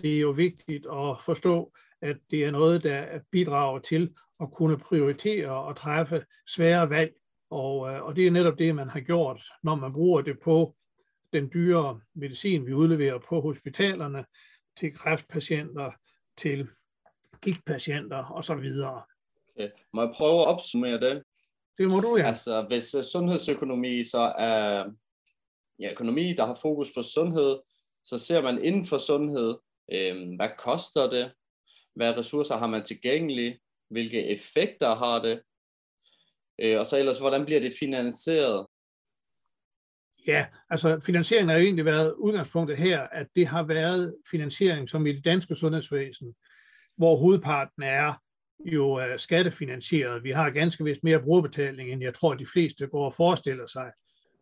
Det 0.01 0.15
er 0.15 0.19
jo 0.19 0.29
vigtigt 0.29 0.85
at 0.85 1.21
forstå, 1.25 1.73
at 2.01 2.17
det 2.31 2.45
er 2.45 2.51
noget, 2.51 2.83
der 2.83 3.19
bidrager 3.31 3.79
til 3.79 4.15
at 4.41 4.51
kunne 4.51 4.77
prioritere 4.77 5.49
og 5.49 5.77
træffe 5.77 6.25
svære 6.47 6.89
valg. 6.89 7.13
Og, 7.49 7.89
øh, 7.89 8.03
og 8.03 8.15
det 8.15 8.27
er 8.27 8.31
netop 8.31 8.59
det, 8.59 8.75
man 8.75 8.89
har 8.89 8.99
gjort, 8.99 9.43
når 9.63 9.75
man 9.75 9.93
bruger 9.93 10.21
det 10.21 10.39
på 10.39 10.75
den 11.33 11.49
dyre 11.53 12.01
medicin, 12.15 12.65
vi 12.65 12.73
udleverer 12.73 13.19
på 13.29 13.41
hospitalerne, 13.41 14.25
til 14.79 14.93
kræftpatienter, 14.93 15.91
til 16.37 16.67
gigtpatienter 17.41 18.31
osv. 18.31 18.53
Okay. 18.53 19.69
Må 19.93 20.01
jeg 20.01 20.11
prøve 20.15 20.41
at 20.41 20.47
opsummere 20.47 20.99
det? 20.99 21.23
Det 21.77 21.91
må 21.91 21.99
du, 21.99 22.17
ja. 22.17 22.27
Altså, 22.27 22.61
hvis 22.61 22.95
uh, 22.95 23.01
sundhedsøkonomi 23.01 24.03
så 24.03 24.33
er 24.37 24.91
ja, 25.79 25.91
økonomi, 25.91 26.33
der 26.33 26.45
har 26.45 26.53
fokus 26.53 26.91
på 26.95 27.03
sundhed, 27.03 27.59
så 28.03 28.17
ser 28.17 28.41
man 28.41 28.63
inden 28.63 28.85
for 28.85 28.97
sundhed, 28.97 29.57
øh, 29.91 30.35
hvad 30.35 30.49
koster 30.57 31.09
det, 31.09 31.31
hvad 31.95 32.17
ressourcer 32.17 32.57
har 32.57 32.67
man 32.67 32.83
tilgængelige, 32.83 33.59
hvilke 33.89 34.27
effekter 34.27 34.95
har 34.95 35.21
det, 35.21 35.41
øh, 36.61 36.79
og 36.79 36.85
så 36.85 36.99
ellers, 36.99 37.19
hvordan 37.19 37.45
bliver 37.45 37.61
det 37.61 37.73
finansieret? 37.79 38.65
Ja, 40.27 40.45
altså 40.69 40.99
finansieringen 41.05 41.49
har 41.49 41.57
jo 41.57 41.63
egentlig 41.63 41.85
været 41.85 42.13
udgangspunktet 42.13 42.77
her, 42.77 43.01
at 43.01 43.27
det 43.35 43.47
har 43.47 43.63
været 43.63 44.15
finansiering 44.31 44.89
som 44.89 45.07
i 45.07 45.11
det 45.11 45.25
danske 45.25 45.55
sundhedsvæsen, 45.55 46.35
hvor 46.97 47.15
hovedparten 47.15 47.83
er 47.83 48.13
jo 48.65 48.99
øh, 49.01 49.19
skattefinansieret. 49.19 50.23
Vi 50.23 50.31
har 50.31 50.49
ganske 50.49 50.83
vist 50.83 51.03
mere 51.03 51.21
brugerbetaling, 51.21 51.91
end 51.91 52.01
jeg 52.01 52.13
tror, 52.13 52.33
de 52.33 52.45
fleste 52.45 52.87
går 52.87 53.05
og 53.05 53.13
forestiller 53.13 53.67
sig. 53.67 53.91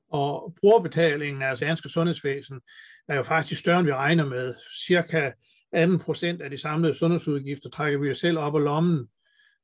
Og 0.09 0.55
brugerbetalingen 0.61 1.41
af 1.41 1.49
altså 1.49 1.65
danske 1.65 1.89
sundhedsvæsen 1.89 2.61
er 3.07 3.15
jo 3.15 3.23
faktisk 3.23 3.59
større, 3.59 3.79
end 3.79 3.88
vi 3.88 3.94
regner 3.94 4.25
med. 4.25 4.55
Cirka 4.88 5.31
18 5.71 5.99
procent 5.99 6.41
af 6.41 6.49
de 6.49 6.57
samlede 6.57 6.95
sundhedsudgifter 6.95 7.69
trækker 7.69 7.99
vi 7.99 8.07
jo 8.07 8.15
selv 8.15 8.38
op 8.38 8.55
af 8.55 8.63
lommen. 8.63 9.07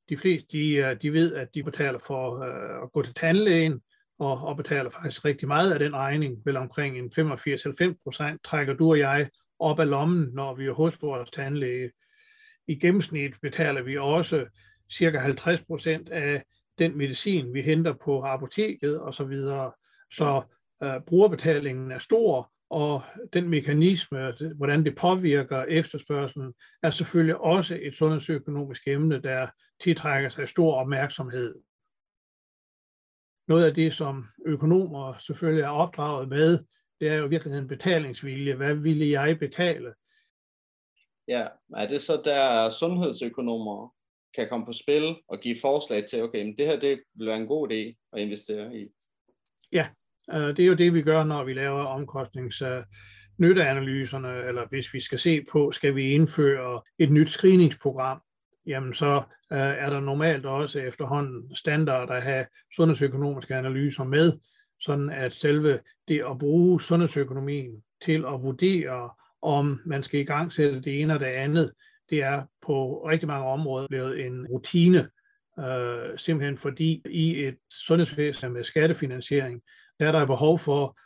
De 0.09 0.17
fleste 0.17 0.47
de, 0.51 0.69
øh, 0.69 1.01
de 1.01 1.13
ved, 1.13 1.35
at 1.35 1.47
de 1.55 1.63
betaler 1.63 1.99
for 1.99 2.39
øh, 2.39 2.83
at 2.83 2.91
gå 2.91 3.01
til 3.01 3.13
tandlægen, 3.13 3.81
og, 4.19 4.41
og 4.41 4.57
betaler 4.57 4.89
faktisk 4.89 5.25
rigtig 5.25 5.47
meget 5.47 5.73
af 5.73 5.79
den 5.79 5.95
regning, 5.95 6.37
vel 6.45 6.57
omkring 6.57 6.97
en 6.97 7.11
85-90 7.19 8.01
procent 8.03 8.43
trækker 8.43 8.73
du 8.73 8.89
og 8.89 8.99
jeg 8.99 9.29
op 9.59 9.79
af 9.79 9.89
lommen, 9.89 10.29
når 10.33 10.55
vi 10.55 10.65
er 10.65 10.71
hos 10.71 11.01
vores 11.01 11.29
tandlæge 11.31 11.91
i 12.67 12.75
gennemsnit 12.75 13.33
betaler 13.41 13.81
vi 13.81 13.97
også 13.97 14.45
cirka 14.91 15.17
50 15.17 15.61
procent 15.61 16.09
af 16.09 16.43
den 16.79 16.97
medicin, 16.97 17.53
vi 17.53 17.61
henter 17.61 17.93
på 17.93 18.21
apoteket 18.21 19.01
osv. 19.01 19.13
Så, 19.13 19.23
videre. 19.23 19.71
så 20.11 20.41
øh, 20.83 21.01
brugerbetalingen 21.07 21.91
er 21.91 21.99
stor, 21.99 22.51
og 22.69 23.01
den 23.33 23.49
mekanisme, 23.49 24.33
hvordan 24.55 24.85
det 24.85 24.95
påvirker 24.95 25.63
efterspørgselen, 25.63 26.53
er 26.83 26.89
selvfølgelig 26.89 27.37
også 27.37 27.79
et 27.81 27.95
sundhedsøkonomisk 27.95 28.87
emne, 28.87 29.21
der 29.21 29.47
tiltrækker 29.83 30.29
sig 30.29 30.49
stor 30.49 30.75
opmærksomhed. 30.75 31.55
Noget 33.47 33.65
af 33.65 33.73
det, 33.73 33.93
som 33.93 34.25
økonomer 34.45 35.17
selvfølgelig 35.17 35.63
er 35.63 35.67
opdraget 35.67 36.29
med, 36.29 36.59
det 36.99 37.07
er 37.07 37.15
jo 37.15 37.25
i 37.25 37.29
virkeligheden 37.29 37.67
betalingsvilje. 37.67 38.55
Hvad 38.55 38.75
ville 38.75 39.09
jeg 39.09 39.39
betale? 39.39 39.93
Ja, 41.27 41.47
er 41.75 41.87
det 41.87 42.01
så 42.01 42.21
der 42.25 42.69
sundhedsøkonomer 42.69 43.95
kan 44.35 44.49
komme 44.49 44.65
på 44.65 44.73
spil 44.73 45.15
og 45.27 45.39
give 45.39 45.55
forslag 45.61 46.05
til, 46.09 46.23
okay, 46.23 46.45
men 46.45 46.57
det 46.57 46.65
her 46.65 46.79
det 46.79 47.03
vil 47.15 47.27
være 47.27 47.37
en 47.37 47.47
god 47.47 47.71
idé 47.71 48.09
at 48.13 48.21
investere 48.21 48.75
i? 48.75 48.87
Ja, 49.71 49.87
øh, 50.33 50.47
det 50.57 50.59
er 50.59 50.65
jo 50.65 50.73
det, 50.73 50.93
vi 50.93 51.01
gør, 51.01 51.23
når 51.23 51.43
vi 51.43 51.53
laver 51.53 51.85
omkostnings 51.85 52.63
nytteanalyserne, 53.37 54.47
eller 54.47 54.67
hvis 54.67 54.93
vi 54.93 54.99
skal 54.99 55.19
se 55.19 55.45
på, 55.51 55.71
skal 55.71 55.95
vi 55.95 56.11
indføre 56.11 56.81
et 56.99 57.11
nyt 57.11 57.29
screeningsprogram, 57.29 58.21
jamen 58.67 58.93
så 58.93 59.23
øh, 59.53 59.59
er 59.59 59.89
der 59.89 59.99
normalt 59.99 60.45
også 60.45 60.79
efterhånden 60.79 61.55
standard 61.55 62.11
at 62.11 62.23
have 62.23 62.45
sundhedsøkonomiske 62.75 63.55
analyser 63.55 64.03
med, 64.03 64.31
sådan 64.81 65.09
at 65.09 65.33
selve 65.33 65.79
det 66.07 66.23
at 66.29 66.39
bruge 66.39 66.81
sundhedsøkonomien 66.81 67.83
til 68.05 68.25
at 68.27 68.43
vurdere, 68.43 69.09
om 69.41 69.81
man 69.85 70.03
skal 70.03 70.19
i 70.19 70.23
gang 70.23 70.53
sætte 70.53 70.81
det 70.81 71.01
ene 71.01 71.13
og 71.13 71.19
det 71.19 71.25
andet, 71.25 71.71
det 72.09 72.23
er 72.23 72.43
på 72.61 73.07
rigtig 73.09 73.27
mange 73.27 73.45
områder 73.47 73.87
blevet 73.87 74.25
en 74.25 74.47
rutine, 74.47 75.09
øh, 75.59 76.17
simpelthen 76.17 76.57
fordi 76.57 77.01
i 77.09 77.43
et 77.43 77.57
sundhedsvæsen 77.69 78.53
med 78.53 78.63
skattefinansiering, 78.63 79.61
der 79.99 80.07
er 80.07 80.11
der 80.11 80.25
behov 80.25 80.59
for 80.59 80.97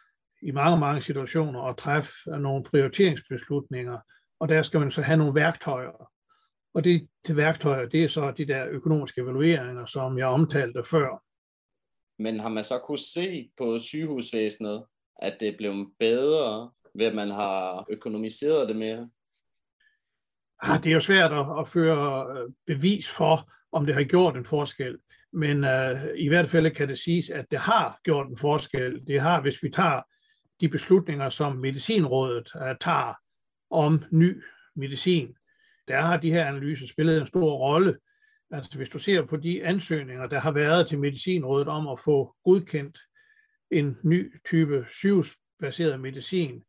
i 0.41 0.51
mange, 0.51 0.79
mange 0.79 1.01
situationer 1.01 1.61
at 1.61 1.77
træffe 1.77 2.13
nogle 2.25 2.63
prioriteringsbeslutninger, 2.63 3.99
og 4.39 4.49
der 4.49 4.61
skal 4.61 4.79
man 4.79 4.91
så 4.91 5.01
have 5.01 5.17
nogle 5.17 5.35
værktøjer. 5.35 6.11
Og 6.73 6.83
det 6.83 7.07
til 7.25 7.35
værktøjer, 7.35 7.85
det 7.85 8.03
er 8.03 8.07
så 8.07 8.31
de 8.31 8.47
der 8.47 8.67
økonomiske 8.69 9.21
evalueringer, 9.21 9.85
som 9.85 10.17
jeg 10.17 10.27
omtalte 10.27 10.83
før. 10.83 11.23
Men 12.19 12.39
har 12.39 12.49
man 12.49 12.63
så 12.63 12.79
kunne 12.79 12.97
se 12.97 13.49
på 13.57 13.79
sygehusvæsenet, 13.79 14.85
at 15.15 15.37
det 15.39 15.47
er 15.47 15.57
blevet 15.57 15.87
bedre, 15.99 16.71
ved 16.95 17.05
at 17.05 17.15
man 17.15 17.29
har 17.29 17.85
økonomiseret 17.89 18.67
det 18.67 18.75
mere? 18.75 19.09
Ah, 20.61 20.83
det 20.83 20.89
er 20.89 20.93
jo 20.93 20.99
svært 20.99 21.31
at, 21.33 21.45
at 21.59 21.67
føre 21.67 22.37
øh, 22.37 22.49
bevis 22.67 23.07
for, 23.09 23.51
om 23.71 23.85
det 23.85 23.95
har 23.95 24.03
gjort 24.03 24.37
en 24.37 24.45
forskel. 24.45 24.97
Men 25.33 25.63
uh, 25.63 26.01
i 26.15 26.27
hvert 26.27 26.49
fald 26.49 26.71
kan 26.71 26.89
det 26.89 26.99
siges, 26.99 27.29
at 27.29 27.45
det 27.51 27.59
har 27.59 27.99
gjort 28.03 28.27
en 28.27 28.37
forskel. 28.37 29.07
Det 29.07 29.21
har, 29.21 29.41
hvis 29.41 29.63
vi 29.63 29.69
tager 29.69 30.01
de 30.61 30.69
beslutninger, 30.69 31.29
som 31.29 31.55
Medicinrådet 31.55 32.51
uh, 32.55 32.75
tager 32.81 33.13
om 33.69 34.03
ny 34.11 34.43
medicin, 34.75 35.36
der 35.87 36.01
har 36.01 36.17
de 36.17 36.31
her 36.31 36.45
analyser 36.45 36.87
spillet 36.87 37.21
en 37.21 37.27
stor 37.27 37.57
rolle. 37.57 37.97
Altså 38.51 38.77
hvis 38.77 38.89
du 38.89 38.99
ser 38.99 39.25
på 39.25 39.37
de 39.37 39.65
ansøgninger, 39.65 40.27
der 40.27 40.39
har 40.39 40.51
været 40.51 40.87
til 40.87 40.99
Medicinrådet 40.99 41.67
om 41.67 41.87
at 41.87 41.99
få 41.99 42.35
godkendt 42.43 42.99
en 43.71 43.97
ny 44.03 44.41
type 44.45 44.85
sygehusbaseret 44.91 45.99
medicin 45.99 46.63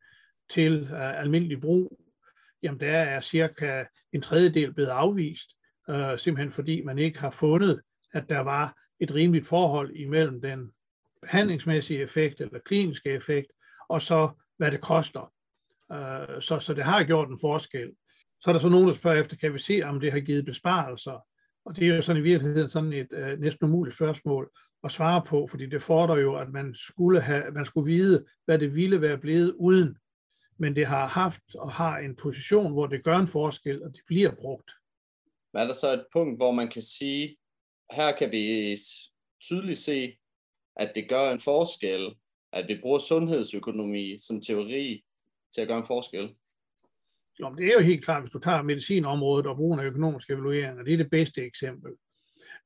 til 0.51 0.83
uh, 0.83 1.21
almindelig 1.21 1.61
brug, 1.61 2.01
jamen 2.63 2.81
der 2.81 2.99
er 2.99 3.21
cirka 3.21 3.85
en 4.13 4.23
tredjedel 4.23 4.75
blevet 4.75 4.89
afvist, 4.89 5.49
uh, 5.89 6.19
simpelthen 6.19 6.53
fordi 6.53 6.83
man 6.83 6.99
ikke 6.99 7.19
har 7.19 7.31
fundet, 7.31 7.81
at 8.15 8.29
der 8.29 8.41
var 8.41 8.75
et 9.01 9.15
rimeligt 9.15 9.47
forhold 9.47 9.97
imellem 9.97 10.41
den 10.41 10.73
behandlingsmæssige 11.23 12.01
effekt 12.01 12.41
eller 12.41 12.59
kliniske 12.59 13.11
effekt, 13.11 13.53
og 13.89 14.03
så 14.03 14.31
hvad 14.57 14.71
det 14.71 14.81
koster. 14.81 15.33
Uh, 15.91 16.41
så, 16.41 16.61
så 16.61 16.75
det 16.75 16.85
har 16.85 17.05
gjort 17.05 17.29
en 17.29 17.39
forskel. 17.41 17.93
Så 18.41 18.51
er 18.51 18.53
der 18.53 18.61
så 18.61 18.69
nogen, 18.69 18.89
der 18.89 18.95
spørger 18.95 19.21
efter, 19.21 19.37
kan 19.37 19.55
vi 19.55 19.59
se, 19.59 19.83
om 19.83 20.01
det 20.01 20.13
har 20.13 20.21
givet 20.21 20.45
besparelser? 20.45 21.27
Og 21.65 21.77
det 21.77 21.89
er 21.89 21.97
jo 21.97 22.03
sådan 22.03 22.23
i 22.23 22.25
virkeligheden 22.25 22.71
sådan 22.71 22.93
et 22.93 23.09
øh, 23.13 23.41
næsten 23.41 23.67
umuligt 23.67 23.97
spørgsmål 23.97 24.51
at 24.85 24.93
svare 24.93 25.23
på, 25.27 25.47
fordi 25.47 25.67
det 25.67 25.83
fordrer 25.83 26.17
jo, 26.17 26.37
at 26.37 26.49
man 26.53 26.75
skulle, 26.75 27.21
have, 27.21 27.51
man 27.51 27.65
skulle 27.65 27.93
vide, 27.93 28.27
hvad 28.45 28.59
det 28.59 28.75
ville 28.75 29.01
være 29.01 29.19
blevet 29.19 29.55
uden. 29.59 29.97
Men 30.59 30.77
det 30.77 30.87
har 30.87 31.07
haft 31.07 31.55
og 31.55 31.73
har 31.73 31.99
en 31.99 32.17
position, 32.17 32.73
hvor 32.73 32.87
det 32.87 33.05
gør 33.05 33.17
en 33.17 33.29
forskel, 33.29 33.83
og 33.83 33.91
det 33.91 34.01
bliver 34.07 34.35
brugt. 34.35 34.71
Men 35.53 35.63
er 35.63 35.67
der 35.67 35.73
så 35.73 35.93
et 35.93 36.05
punkt, 36.13 36.39
hvor 36.39 36.53
man 36.53 36.69
kan 36.69 36.83
sige, 36.83 37.37
her 37.93 38.17
kan 38.17 38.33
vi 38.33 38.77
tydeligt 39.41 39.79
se, 39.79 40.19
at 40.77 40.93
det 40.95 41.09
gør 41.09 41.31
en 41.31 41.41
forskel, 41.41 42.15
at 42.53 42.69
vi 42.69 42.79
bruger 42.81 42.99
sundhedsøkonomi 42.99 44.19
som 44.19 44.41
teori 44.41 45.05
til 45.55 45.61
at 45.61 45.69
gøre 45.69 45.79
en 45.79 45.87
forskel? 45.87 46.35
Jo, 47.41 47.55
det 47.55 47.67
er 47.67 47.73
jo 47.73 47.81
helt 47.81 48.05
klart, 48.05 48.23
hvis 48.23 48.33
du 48.33 48.39
tager 48.39 48.63
medicinområdet 48.63 49.47
og 49.47 49.57
brugen 49.57 49.81
af 49.81 49.85
økonomiske 49.85 50.33
evalueringer, 50.33 50.83
det 50.83 50.93
er 50.93 50.97
det 50.97 51.11
bedste 51.11 51.43
eksempel. 51.43 51.93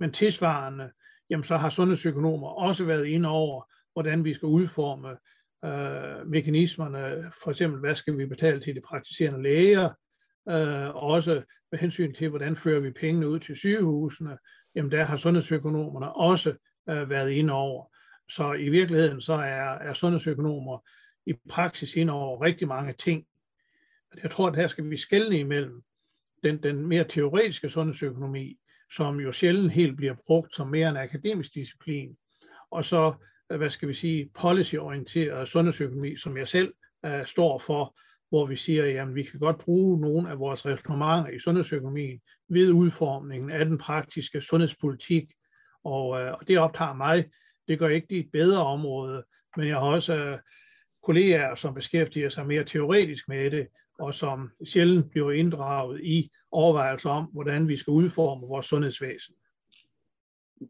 Men 0.01 0.13
tilsvarende, 0.13 0.91
jamen 1.31 1.45
så 1.45 1.57
har 1.57 1.71
sundhedsøkonomer 1.71 2.49
også 2.49 2.85
været 2.85 3.07
inde 3.07 3.29
over, 3.29 3.73
hvordan 3.93 4.25
vi 4.25 4.35
skal 4.35 4.47
udforme 4.47 5.17
øh, 5.65 6.27
mekanismerne. 6.27 7.33
For 7.43 7.51
eksempel, 7.51 7.81
hvad 7.81 7.95
skal 7.95 8.19
vi 8.19 8.27
betale 8.27 8.61
til 8.61 8.75
de 8.75 8.81
praktiserende 8.81 9.43
læger? 9.43 9.91
Øh, 10.49 10.97
også 10.97 11.43
med 11.73 11.79
hensyn 11.79 12.15
til, 12.15 12.29
hvordan 12.29 12.57
fører 12.57 12.81
vi 12.81 12.91
pengene 12.91 13.29
ud 13.29 13.41
til 13.41 13.57
sygehusene? 13.57 14.39
Jamen 14.75 14.91
der 14.91 15.03
har 15.03 15.17
sundhedsøkonomerne 15.17 16.13
også 16.13 16.55
øh, 16.89 17.11
været 17.11 17.31
inde 17.31 17.53
over. 17.53 17.87
Så 18.31 18.53
i 18.53 18.69
virkeligheden 18.69 19.21
så 19.21 19.33
er, 19.33 19.79
er 19.79 19.95
sundhedsøkonomer 19.95 20.79
i 21.27 21.35
praksis 21.49 21.97
inde 21.97 22.13
over 22.13 22.45
rigtig 22.45 22.69
mange 22.69 22.93
ting. 22.93 23.25
Jeg 24.23 24.31
tror, 24.31 24.49
at 24.49 24.57
her 24.57 24.67
skal 24.67 24.91
vi 24.91 24.97
skelne 24.97 25.39
imellem 25.39 25.83
den, 26.43 26.63
den 26.63 26.87
mere 26.87 27.05
teoretiske 27.05 27.69
sundhedsøkonomi, 27.69 28.57
som 28.97 29.21
jo 29.21 29.33
sjældent 29.33 29.73
helt 29.73 29.97
bliver 29.97 30.15
brugt 30.27 30.55
som 30.55 30.69
mere 30.69 30.89
en 30.89 30.97
akademisk 30.97 31.55
disciplin, 31.55 32.17
og 32.71 32.85
så, 32.85 33.15
øh, 33.53 33.59
hvad 33.59 33.71
skal 33.71 33.89
vi 33.89 33.95
sige, 33.95 34.31
policyorienteret 34.35 35.49
sundhedsøkonomi, 35.49 36.17
som 36.17 36.37
jeg 36.37 36.49
selv 36.49 36.75
uh, 37.07 37.25
står 37.25 37.59
for, 37.59 37.97
hvor 38.29 38.47
vi 38.47 38.57
siger, 38.57 39.03
at 39.03 39.15
vi 39.15 39.23
kan 39.23 39.41
godt 39.41 39.59
bruge 39.59 40.01
nogle 40.01 40.31
af 40.31 40.39
vores 40.39 40.67
resonemanger 40.67 41.31
i 41.31 41.39
sundhedsøkonomien 41.39 42.21
ved 42.49 42.71
udformningen 42.71 43.51
af 43.51 43.65
den 43.65 43.79
praktiske 43.79 44.41
sundhedspolitik, 44.41 45.33
og, 45.85 46.09
uh, 46.09 46.17
og 46.17 46.49
det 46.49 46.59
optager 46.59 46.95
mig. 46.95 47.31
Det 47.69 47.79
gør 47.79 47.89
ikke 47.89 48.07
det 48.11 48.19
et 48.19 48.31
bedre 48.33 48.65
område, 48.65 49.25
men 49.57 49.69
jeg 49.69 49.77
har 49.77 49.87
også 49.87 50.33
uh, 50.33 50.39
kolleger, 51.03 51.55
som 51.55 51.75
beskæftiger 51.75 52.29
sig 52.29 52.47
mere 52.47 52.65
teoretisk 52.65 53.29
med 53.29 53.51
det, 53.51 53.69
og 53.99 54.15
som 54.15 54.51
sjældent 54.65 55.11
bliver 55.11 55.33
inddraget 55.33 56.01
i 56.05 56.31
overvejelser 56.51 57.11
om, 57.11 57.25
hvordan 57.25 57.69
vi 57.69 57.77
skal 57.77 57.91
udforme 57.91 58.47
vores 58.47 58.67
sundhedsvæsen. 58.67 59.35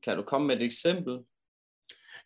Kan 0.02 0.16
du 0.16 0.22
komme 0.22 0.46
med 0.46 0.56
et 0.56 0.62
eksempel? 0.62 1.18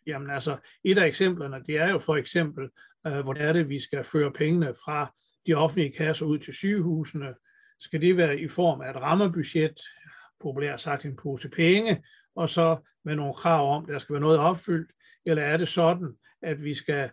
Jamen 0.05 0.29
altså, 0.29 0.57
et 0.83 0.97
af 0.97 1.07
eksemplerne, 1.07 1.63
det 1.65 1.77
er 1.77 1.89
jo 1.89 1.99
for 1.99 2.15
eksempel, 2.15 2.69
øh, 3.07 3.19
hvor 3.19 3.33
er 3.33 3.53
det, 3.53 3.69
vi 3.69 3.79
skal 3.79 4.03
føre 4.03 4.31
pengene 4.31 4.75
fra 4.85 5.13
de 5.47 5.53
offentlige 5.53 5.91
kasser 5.91 6.25
ud 6.25 6.39
til 6.39 6.53
sygehusene. 6.53 7.35
Skal 7.79 8.01
det 8.01 8.17
være 8.17 8.39
i 8.39 8.47
form 8.47 8.81
af 8.81 8.89
et 8.89 8.95
rammebudget, 8.95 9.81
populært 10.39 10.81
sagt 10.81 11.05
en 11.05 11.15
pose 11.15 11.49
penge, 11.49 12.03
og 12.35 12.49
så 12.49 12.77
med 13.05 13.15
nogle 13.15 13.33
krav 13.33 13.75
om, 13.75 13.83
at 13.83 13.89
der 13.89 13.99
skal 13.99 14.13
være 14.13 14.21
noget 14.21 14.39
opfyldt, 14.39 14.91
eller 15.25 15.43
er 15.43 15.57
det 15.57 15.67
sådan, 15.67 16.17
at 16.41 16.63
vi 16.63 16.73
skal 16.73 17.09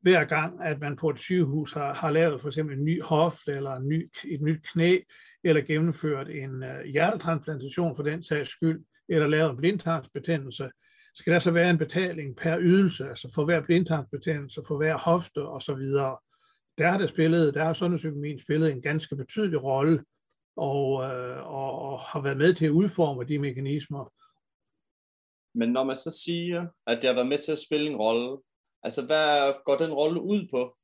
hver 0.00 0.24
gang, 0.24 0.62
at 0.62 0.80
man 0.80 0.96
på 0.96 1.10
et 1.10 1.18
sygehus 1.18 1.72
har, 1.72 1.94
har 1.94 2.10
lavet 2.10 2.40
for 2.40 2.48
eksempel 2.48 2.78
en 2.78 2.84
ny 2.84 3.02
hofte 3.02 3.52
eller 3.52 3.74
en 3.74 3.88
ny, 3.88 4.10
et 4.24 4.40
nyt 4.40 4.60
knæ, 4.72 4.98
eller 5.44 5.62
gennemført 5.62 6.28
en 6.28 6.62
øh, 6.62 6.84
hjertetransplantation 6.84 7.96
for 7.96 8.02
den 8.02 8.22
sags 8.22 8.50
skyld, 8.50 8.84
eller 9.08 9.26
lavet 9.26 9.50
en 9.50 9.56
blindtarmsbetændelse, 9.56 10.70
skal 11.14 11.32
der 11.32 11.38
så 11.38 11.50
være 11.50 11.70
en 11.70 11.78
betaling 11.78 12.36
per 12.36 12.58
ydelse, 12.60 13.08
altså 13.08 13.30
for 13.34 13.44
hver 13.44 13.60
blindtarmsbetændelse, 13.60 14.62
for 14.66 14.76
hver 14.76 14.96
hofte 14.96 15.38
osv. 15.38 15.82
Der 16.78 16.86
har 16.86 16.98
det 16.98 17.08
spillet, 17.08 17.54
der 17.54 17.64
har 17.64 17.74
sundhedsøkonomien 17.74 18.40
spillet 18.40 18.70
en 18.70 18.82
ganske 18.82 19.16
betydelig 19.16 19.64
rolle, 19.64 20.04
og, 20.56 21.04
øh, 21.04 21.46
og, 21.46 21.78
og 21.78 22.00
har 22.00 22.20
været 22.20 22.36
med 22.36 22.54
til 22.54 22.66
at 22.66 22.70
udforme 22.70 23.24
de 23.24 23.38
mekanismer. 23.38 24.12
Men 25.54 25.68
når 25.68 25.84
man 25.84 25.96
så 25.96 26.20
siger, 26.24 26.66
at 26.86 26.96
det 26.96 27.04
har 27.04 27.14
været 27.14 27.28
med 27.28 27.38
til 27.38 27.52
at 27.52 27.58
spille 27.58 27.90
en 27.90 27.96
rolle, 27.96 28.38
Altså, 28.82 29.06
hvad 29.06 29.54
går 29.64 29.76
den 29.76 29.92
rolle 29.92 30.20
ud 30.20 30.48
på? 30.50 30.76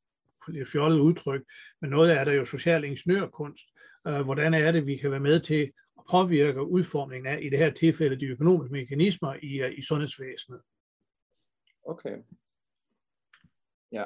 Er 0.48 0.64
fjollet 0.72 0.98
udtryk, 1.00 1.42
men 1.80 1.90
noget 1.90 2.10
af 2.10 2.24
det 2.24 2.34
er 2.34 2.38
jo 2.38 2.44
social 2.44 2.84
ingeniørkunst. 2.84 3.64
Uh, 4.08 4.20
hvordan 4.20 4.54
er 4.54 4.72
det, 4.72 4.86
vi 4.86 4.96
kan 4.96 5.10
være 5.10 5.20
med 5.20 5.40
til 5.40 5.72
at 5.98 6.04
påvirke 6.10 6.62
udformningen 6.62 7.26
af, 7.26 7.38
i 7.42 7.48
det 7.48 7.58
her 7.58 7.72
tilfælde, 7.72 8.20
de 8.20 8.26
økonomiske 8.26 8.72
mekanismer 8.72 9.34
i, 9.42 9.62
uh, 9.64 9.78
i 9.78 9.82
sundhedsvæsenet. 9.82 10.60
Okay. 11.86 12.16
Ja. 13.92 14.04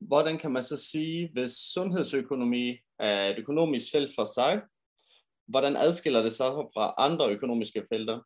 Hvordan 0.00 0.38
kan 0.38 0.50
man 0.50 0.62
så 0.62 0.76
sige, 0.76 1.30
hvis 1.32 1.50
sundhedsøkonomi 1.50 2.78
er 2.98 3.28
et 3.28 3.38
økonomisk 3.38 3.92
felt 3.92 4.14
for 4.14 4.24
sig, 4.24 4.62
hvordan 5.46 5.76
adskiller 5.76 6.22
det 6.22 6.32
sig 6.32 6.46
fra 6.46 6.94
andre 6.98 7.30
økonomiske 7.30 7.84
felter? 7.88 8.20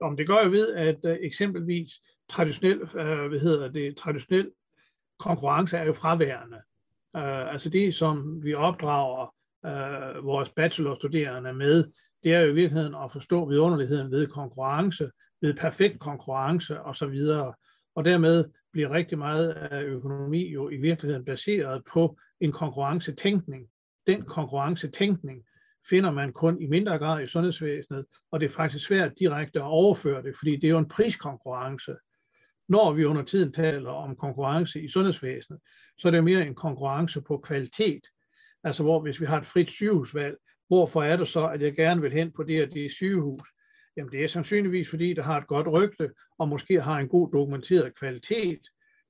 Om 0.00 0.16
det 0.16 0.26
gør 0.26 0.44
jo 0.44 0.50
ved, 0.50 0.74
at 0.74 0.98
øh, 1.04 1.16
eksempelvis 1.20 1.90
traditionel, 2.28 2.80
øh, 2.80 3.28
hvad 3.28 3.40
hedder 3.40 3.68
det, 3.68 3.96
traditionel 3.96 4.50
konkurrence 5.18 5.76
er 5.76 5.84
jo 5.84 5.92
fraværende. 5.92 6.56
Uh, 7.14 7.52
altså 7.52 7.68
det, 7.68 7.94
som 7.94 8.44
vi 8.44 8.54
opdrager 8.54 9.34
uh, 9.66 10.24
vores 10.24 10.50
bachelorstuderende 10.50 11.52
med, 11.52 11.84
det 12.24 12.34
er 12.34 12.40
jo 12.40 12.50
i 12.50 12.54
virkeligheden 12.54 12.94
at 12.94 13.12
forstå 13.12 13.48
vidunderligheden 13.48 14.10
ved 14.10 14.26
konkurrence, 14.26 15.10
ved 15.42 15.54
perfekt 15.54 16.00
konkurrence 16.00 16.80
osv. 16.80 17.20
Og 17.94 18.04
dermed 18.04 18.44
bliver 18.72 18.90
rigtig 18.90 19.18
meget 19.18 19.50
af 19.50 19.82
økonomi 19.82 20.48
jo 20.48 20.68
i 20.68 20.76
virkeligheden 20.76 21.24
baseret 21.24 21.82
på 21.92 22.18
en 22.40 22.52
konkurrencetænkning. 22.52 23.66
Den 24.06 24.22
konkurrencetænkning 24.22 25.42
finder 25.90 26.10
man 26.10 26.32
kun 26.32 26.62
i 26.62 26.66
mindre 26.66 26.98
grad 26.98 27.22
i 27.22 27.26
sundhedsvæsenet, 27.26 28.04
og 28.32 28.40
det 28.40 28.46
er 28.46 28.50
faktisk 28.50 28.86
svært 28.86 29.18
direkte 29.18 29.58
at 29.58 29.64
overføre 29.64 30.22
det, 30.22 30.36
fordi 30.38 30.56
det 30.56 30.64
er 30.64 30.70
jo 30.70 30.78
en 30.78 30.88
priskonkurrence. 30.88 31.94
Når 32.68 32.92
vi 32.92 33.04
under 33.04 33.22
tiden 33.22 33.52
taler 33.52 33.90
om 33.90 34.16
konkurrence 34.16 34.82
i 34.82 34.88
sundhedsvæsenet, 34.88 35.60
så 35.98 36.08
er 36.08 36.12
det 36.12 36.24
mere 36.24 36.46
en 36.46 36.54
konkurrence 36.54 37.20
på 37.20 37.38
kvalitet. 37.38 38.02
Altså 38.64 38.82
hvor 38.82 39.00
hvis 39.00 39.20
vi 39.20 39.26
har 39.26 39.40
et 39.40 39.46
frit 39.46 39.70
sygehusvalg, 39.70 40.36
hvorfor 40.68 41.02
er 41.02 41.16
det 41.16 41.28
så, 41.28 41.48
at 41.48 41.62
jeg 41.62 41.76
gerne 41.76 42.00
vil 42.00 42.12
hen 42.12 42.32
på 42.32 42.42
det 42.42 42.62
og 42.62 42.74
det 42.74 42.92
sygehus? 42.92 43.48
Jamen 43.96 44.12
det 44.12 44.24
er 44.24 44.28
sandsynligvis, 44.28 44.90
fordi 44.90 45.14
det 45.14 45.24
har 45.24 45.40
et 45.40 45.46
godt 45.46 45.66
rygte, 45.66 46.10
og 46.38 46.48
måske 46.48 46.80
har 46.80 46.98
en 46.98 47.08
god 47.08 47.30
dokumenteret 47.32 47.98
kvalitet. 47.98 48.60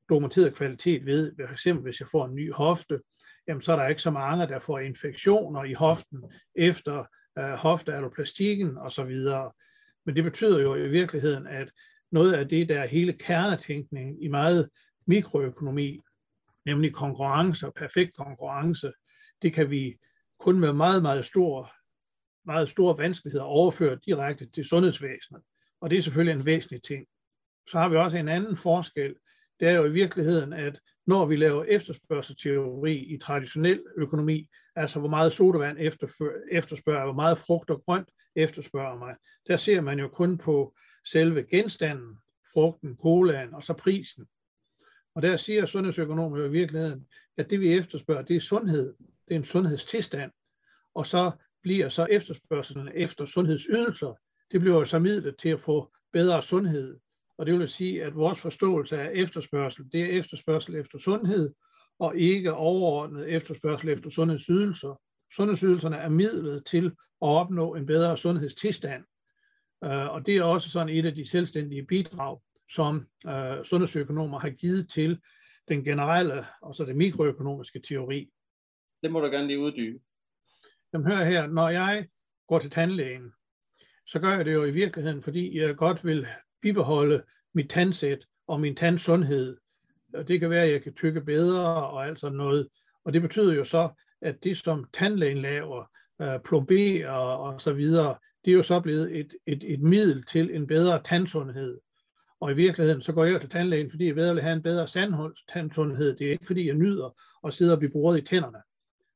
Dokumenteret 0.08 0.54
kvalitet 0.54 1.06
ved, 1.06 1.32
for 1.46 1.52
eksempel 1.52 1.82
hvis 1.82 2.00
jeg 2.00 2.08
får 2.08 2.26
en 2.26 2.34
ny 2.34 2.52
hofte, 2.52 3.00
jamen 3.48 3.62
så 3.62 3.72
er 3.72 3.76
der 3.76 3.88
ikke 3.88 4.02
så 4.02 4.10
mange, 4.10 4.46
der 4.46 4.58
får 4.58 4.78
infektioner 4.78 5.64
i 5.64 5.72
hoften 5.72 6.24
efter 6.54 7.04
øh, 7.38 7.44
hoftealoplastikken 7.44 8.78
osv. 8.78 9.10
Men 10.06 10.16
det 10.16 10.24
betyder 10.24 10.60
jo 10.60 10.74
i 10.74 10.88
virkeligheden, 10.88 11.46
at 11.46 11.70
noget 12.10 12.32
af 12.32 12.48
det, 12.48 12.68
der 12.68 12.80
er 12.80 12.86
hele 12.86 13.12
kernetænkningen 13.12 14.22
i 14.22 14.28
meget 14.28 14.68
mikroøkonomi, 15.06 16.00
nemlig 16.66 16.92
konkurrence 16.92 17.66
og 17.66 17.74
perfekt 17.74 18.16
konkurrence, 18.16 18.92
det 19.42 19.52
kan 19.52 19.70
vi 19.70 19.98
kun 20.40 20.60
med 20.60 20.72
meget, 20.72 21.02
meget 21.02 21.24
stor, 21.24 21.72
meget 22.46 22.70
store 22.70 22.98
vanskeligheder 22.98 23.44
overføre 23.44 23.98
direkte 24.06 24.46
til 24.46 24.64
sundhedsvæsenet. 24.64 25.42
Og 25.80 25.90
det 25.90 25.98
er 25.98 26.02
selvfølgelig 26.02 26.40
en 26.40 26.46
væsentlig 26.46 26.82
ting. 26.82 27.06
Så 27.70 27.78
har 27.78 27.88
vi 27.88 27.96
også 27.96 28.16
en 28.16 28.28
anden 28.28 28.56
forskel. 28.56 29.14
Det 29.60 29.68
er 29.68 29.72
jo 29.72 29.84
i 29.84 29.92
virkeligheden, 29.92 30.52
at 30.52 30.80
når 31.08 31.26
vi 31.26 31.36
laver 31.36 31.64
efterspørgselsteori 31.64 32.94
i 32.94 33.18
traditionel 33.18 33.82
økonomi, 33.96 34.48
altså 34.76 34.98
hvor 34.98 35.08
meget 35.08 35.32
sodavand 35.32 35.78
efterspørger, 36.50 37.04
hvor 37.04 37.14
meget 37.14 37.38
frugt 37.38 37.70
og 37.70 37.82
grønt 37.84 38.08
efterspørger 38.36 38.98
mig, 38.98 39.14
der 39.46 39.56
ser 39.56 39.80
man 39.80 39.98
jo 39.98 40.08
kun 40.08 40.38
på 40.38 40.74
selve 41.04 41.42
genstanden, 41.42 42.16
frugten, 42.52 42.96
colaen 43.02 43.54
og 43.54 43.62
så 43.62 43.72
prisen. 43.72 44.26
Og 45.14 45.22
der 45.22 45.36
siger 45.36 45.66
sundhedsøkonomer 45.66 46.38
jo 46.38 46.44
i 46.44 46.50
virkeligheden, 46.50 47.06
at 47.36 47.50
det 47.50 47.60
vi 47.60 47.72
efterspørger, 47.72 48.22
det 48.22 48.36
er 48.36 48.40
sundhed. 48.40 48.94
Det 49.28 49.34
er 49.34 49.38
en 49.38 49.44
sundhedstilstand. 49.44 50.30
Og 50.94 51.06
så 51.06 51.30
bliver 51.62 51.88
så 51.88 52.06
efterspørgselen 52.10 52.88
efter 52.94 53.24
sundhedsydelser, 53.24 54.14
det 54.52 54.60
bliver 54.60 54.84
så 54.84 54.98
midlet 54.98 55.36
til 55.38 55.48
at 55.48 55.60
få 55.60 55.92
bedre 56.12 56.42
sundhed. 56.42 56.98
Og 57.38 57.46
det 57.46 57.58
vil 57.58 57.68
sige, 57.68 58.04
at 58.04 58.14
vores 58.14 58.40
forståelse 58.40 59.00
af 59.00 59.10
efterspørgsel, 59.14 59.92
det 59.92 60.02
er 60.02 60.18
efterspørgsel 60.18 60.74
efter 60.74 60.98
sundhed, 60.98 61.54
og 61.98 62.16
ikke 62.16 62.54
overordnet 62.54 63.28
efterspørgsel 63.28 63.88
efter 63.88 64.10
sundhedsydelser. 64.10 65.00
Sundhedsydelserne 65.36 65.96
er 65.96 66.08
midlet 66.08 66.66
til 66.66 66.86
at 66.86 66.92
opnå 67.28 67.74
en 67.74 67.86
bedre 67.86 68.16
sundhedstilstand. 68.16 69.04
Øh, 69.84 70.12
og 70.12 70.26
det 70.26 70.36
er 70.36 70.42
også 70.42 70.70
sådan 70.70 70.88
et 70.88 71.06
af 71.06 71.14
de 71.14 71.28
selvstændige 71.30 71.86
bidrag, 71.86 72.40
som 72.70 73.06
øh, 73.26 73.64
sundhedsøkonomer 73.64 74.38
har 74.38 74.50
givet 74.50 74.90
til 74.90 75.20
den 75.68 75.84
generelle, 75.84 76.46
og 76.62 76.74
så 76.74 76.84
det 76.84 76.96
mikroøkonomiske 76.96 77.80
teori. 77.80 78.30
Det 79.02 79.12
må 79.12 79.20
du 79.20 79.26
gerne 79.26 79.46
lige 79.46 79.60
uddybe. 79.60 79.98
Jamen 80.92 81.06
hør 81.06 81.24
her, 81.24 81.46
når 81.46 81.68
jeg 81.68 82.08
går 82.48 82.58
til 82.58 82.70
tandlægen, 82.70 83.32
så 84.06 84.18
gør 84.18 84.36
jeg 84.36 84.44
det 84.44 84.54
jo 84.54 84.64
i 84.64 84.70
virkeligheden, 84.70 85.22
fordi 85.22 85.58
jeg 85.58 85.76
godt 85.76 86.04
vil 86.04 86.26
bibeholde 86.62 87.22
mit 87.54 87.70
tandsæt 87.70 88.18
og 88.46 88.60
min 88.60 88.76
tandsundhed. 88.76 89.56
Og 90.14 90.28
det 90.28 90.40
kan 90.40 90.50
være, 90.50 90.64
at 90.64 90.72
jeg 90.72 90.82
kan 90.82 90.94
tykke 90.94 91.20
bedre 91.20 91.88
og 91.88 92.06
alt 92.06 92.20
sådan 92.20 92.36
noget. 92.36 92.68
Og 93.04 93.12
det 93.12 93.22
betyder 93.22 93.54
jo 93.54 93.64
så, 93.64 93.88
at 94.20 94.44
det 94.44 94.58
som 94.58 94.84
tandlægen 94.92 95.38
laver, 95.38 95.84
øh, 96.22 96.40
plomberer 96.44 97.10
og 97.10 97.60
så 97.60 97.72
videre, 97.72 98.16
det 98.44 98.50
er 98.50 98.56
jo 98.56 98.62
så 98.62 98.80
blevet 98.80 99.18
et, 99.20 99.34
et, 99.46 99.64
et 99.66 99.80
middel 99.80 100.24
til 100.24 100.56
en 100.56 100.66
bedre 100.66 101.02
tandsundhed. 101.02 101.78
Og 102.40 102.50
i 102.50 102.54
virkeligheden, 102.54 103.02
så 103.02 103.12
går 103.12 103.24
jeg 103.24 103.40
til 103.40 103.50
tandlægen, 103.50 103.90
fordi 103.90 104.06
jeg 104.06 104.16
vil 104.16 104.40
have 104.40 104.52
en 104.52 104.62
bedre 104.62 104.86
tandsundhed. 105.48 106.16
Det 106.16 106.26
er 106.26 106.30
ikke, 106.30 106.46
fordi 106.46 106.66
jeg 106.66 106.74
nyder 106.74 107.16
at 107.46 107.54
sidde 107.54 107.72
og 107.72 107.78
blive 107.78 107.92
boret 107.92 108.18
i 108.18 108.24
tænderne. 108.24 108.58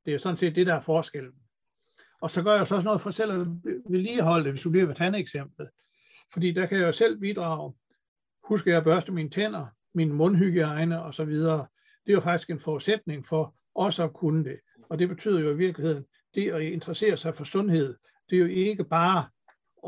Det 0.04 0.10
er 0.10 0.12
jo 0.12 0.18
sådan 0.18 0.36
set 0.36 0.56
det, 0.56 0.66
der 0.66 0.74
er 0.74 0.80
forskellen. 0.80 1.32
Og 2.20 2.30
så 2.30 2.42
gør 2.42 2.56
jeg 2.56 2.66
så 2.66 2.74
også 2.74 2.84
noget 2.84 3.00
for 3.00 3.10
selv 3.10 3.32
at 3.32 3.46
vedligeholde 3.90 4.44
det, 4.44 4.52
hvis 4.52 4.62
du 4.62 4.70
bliver 4.70 4.86
ved 4.86 4.94
tandeksemplet. 4.94 5.68
Fordi 6.32 6.52
der 6.52 6.66
kan 6.66 6.78
jeg 6.78 6.86
jo 6.86 6.92
selv 6.92 7.20
bidrage. 7.20 7.72
Husk 8.44 8.66
jeg 8.66 8.76
at 8.76 8.84
børste 8.84 9.12
mine 9.12 9.30
tænder, 9.30 9.66
min 9.94 10.12
mundhygiejne 10.12 11.02
og 11.02 11.14
så 11.14 11.24
videre. 11.24 11.66
Det 12.06 12.12
er 12.12 12.14
jo 12.14 12.20
faktisk 12.20 12.50
en 12.50 12.60
forudsætning 12.60 13.26
for 13.26 13.54
også 13.74 14.04
at 14.04 14.12
kunne 14.12 14.44
det. 14.44 14.60
Og 14.88 14.98
det 14.98 15.08
betyder 15.08 15.40
jo 15.40 15.50
i 15.50 15.56
virkeligheden, 15.56 16.04
det 16.34 16.52
at 16.52 16.62
interessere 16.62 17.16
sig 17.16 17.36
for 17.36 17.44
sundhed, 17.44 17.96
det 18.30 18.36
er 18.36 18.40
jo 18.40 18.46
ikke 18.46 18.84
bare 18.84 19.28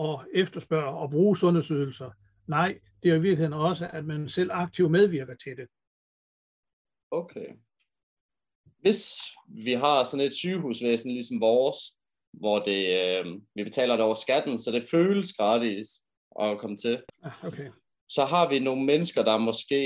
at 0.00 0.26
efterspørge 0.34 0.98
og 0.98 1.10
bruge 1.10 1.36
sundhedsydelser. 1.36 2.10
Nej, 2.46 2.78
det 3.02 3.10
er 3.10 3.14
i 3.14 3.20
virkeligheden 3.20 3.52
også, 3.52 3.88
at 3.92 4.04
man 4.04 4.28
selv 4.28 4.50
aktivt 4.52 4.90
medvirker 4.90 5.34
til 5.34 5.56
det. 5.56 5.68
Okay. 7.10 7.46
Hvis 8.80 9.16
vi 9.48 9.72
har 9.72 10.04
sådan 10.04 10.26
et 10.26 10.32
sygehusvæsen 10.32 11.10
ligesom 11.10 11.40
vores, 11.40 11.76
hvor 12.32 12.58
det, 12.58 12.82
øh, 13.00 13.40
vi 13.54 13.64
betaler 13.64 13.96
det 13.96 14.04
over 14.04 14.14
skatten, 14.14 14.58
så 14.58 14.70
det 14.70 14.84
føles 14.90 15.32
gratis 15.32 15.88
at 16.40 16.58
komme 16.58 16.76
til. 16.76 17.02
Ah, 17.22 17.44
okay. 17.44 17.70
Så 18.08 18.24
har 18.24 18.48
vi 18.48 18.58
nogle 18.58 18.84
mennesker, 18.84 19.22
der 19.22 19.38
måske 19.38 19.76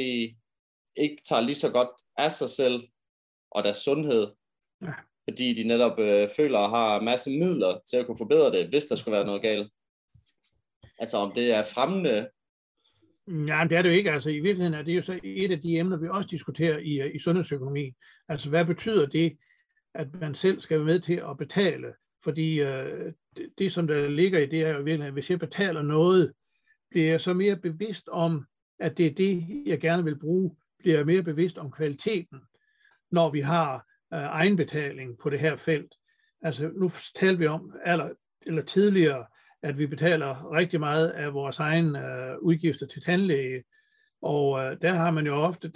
ikke 0.97 1.23
tager 1.28 1.43
lige 1.43 1.55
så 1.55 1.71
godt 1.71 1.88
af 2.17 2.33
sig 2.33 2.49
selv 2.49 2.88
og 3.50 3.64
deres 3.64 3.76
sundhed, 3.76 4.26
ja. 4.83 4.93
fordi 5.28 5.55
de 5.55 5.64
netop 5.64 5.99
øh, 5.99 6.28
føler 6.37 6.59
at 6.59 6.71
har 6.71 7.00
masse 7.00 7.31
midler 7.31 7.79
til 7.90 7.96
at 7.96 8.07
kunne 8.07 8.18
forbedre 8.18 8.53
det, 8.53 8.68
hvis 8.68 8.85
der 8.85 8.96
skulle 8.96 9.16
være 9.16 9.27
noget 9.27 9.42
galt. 9.42 9.73
Altså 10.99 11.16
om 11.16 11.33
det 11.33 11.53
er 11.53 11.64
fremmende 11.64 12.29
Ja, 13.29 13.66
det 13.70 13.79
er 13.79 13.83
det 13.83 13.88
jo 13.88 13.94
ikke. 13.94 14.12
Altså, 14.12 14.31
I 14.31 14.40
virkeligheden 14.40 14.75
er 14.75 14.83
det 14.83 14.96
jo 14.96 15.03
så 15.03 15.20
et 15.23 15.53
af 15.53 15.61
de 15.61 15.79
emner, 15.79 15.96
vi 15.96 16.09
også 16.09 16.29
diskuterer 16.31 16.79
i, 16.79 17.01
øh, 17.01 17.14
i 17.14 17.18
sundhedsøkonomi. 17.18 17.94
Altså, 18.29 18.49
hvad 18.49 18.64
betyder 18.64 19.07
det, 19.07 19.37
at 19.94 20.07
man 20.20 20.35
selv 20.35 20.61
skal 20.61 20.77
være 20.77 20.87
med 20.87 21.01
til 21.01 21.23
at 21.31 21.38
betale? 21.38 21.87
Fordi 22.25 22.61
øh, 22.61 23.12
det, 23.38 23.48
det, 23.59 23.72
som 23.72 23.87
der 23.87 24.09
ligger 24.09 24.38
i 24.38 24.46
det, 24.46 24.61
er 24.61 24.70
jo 24.70 24.83
virkelig, 24.83 25.07
at 25.07 25.12
hvis 25.12 25.31
jeg 25.31 25.38
betaler 25.38 25.83
noget, 25.83 26.33
bliver 26.90 27.07
jeg 27.07 27.20
så 27.20 27.35
mere 27.35 27.57
bevidst 27.57 28.09
om, 28.09 28.44
at 28.79 28.98
det 28.98 29.07
er 29.07 29.14
det, 29.14 29.62
jeg 29.66 29.81
gerne 29.81 30.05
vil 30.05 30.18
bruge, 30.18 30.57
bliver 30.79 30.96
jeg 30.96 31.07
mere 31.07 31.22
bevidst 31.22 31.59
om 31.59 31.70
kvaliteten, 31.70 32.40
når 33.11 33.31
vi 33.31 33.40
har 33.40 33.74
øh, 34.14 34.20
egenbetaling 34.20 35.18
på 35.18 35.31
det 35.31 35.40
her 35.40 35.57
felt. 35.57 35.94
Altså, 36.42 36.70
nu 36.74 36.90
talte 37.14 37.38
vi 37.38 37.46
om 37.46 37.72
eller, 37.87 38.11
eller 38.46 38.62
tidligere, 38.62 39.27
at 39.62 39.79
vi 39.79 39.87
betaler 39.87 40.53
rigtig 40.53 40.81
meget 40.81 41.09
af 41.09 41.35
vores 41.35 41.59
egen 41.59 41.96
øh, 41.96 42.38
udgifter 42.38 42.87
til 42.87 43.03
tandlæge. 43.03 43.64
Og 44.22 44.64
øh, 44.64 44.77
der 44.83 44.92
har 44.92 45.11
man 45.11 45.27
jo 45.27 45.35
ofte 45.35 45.72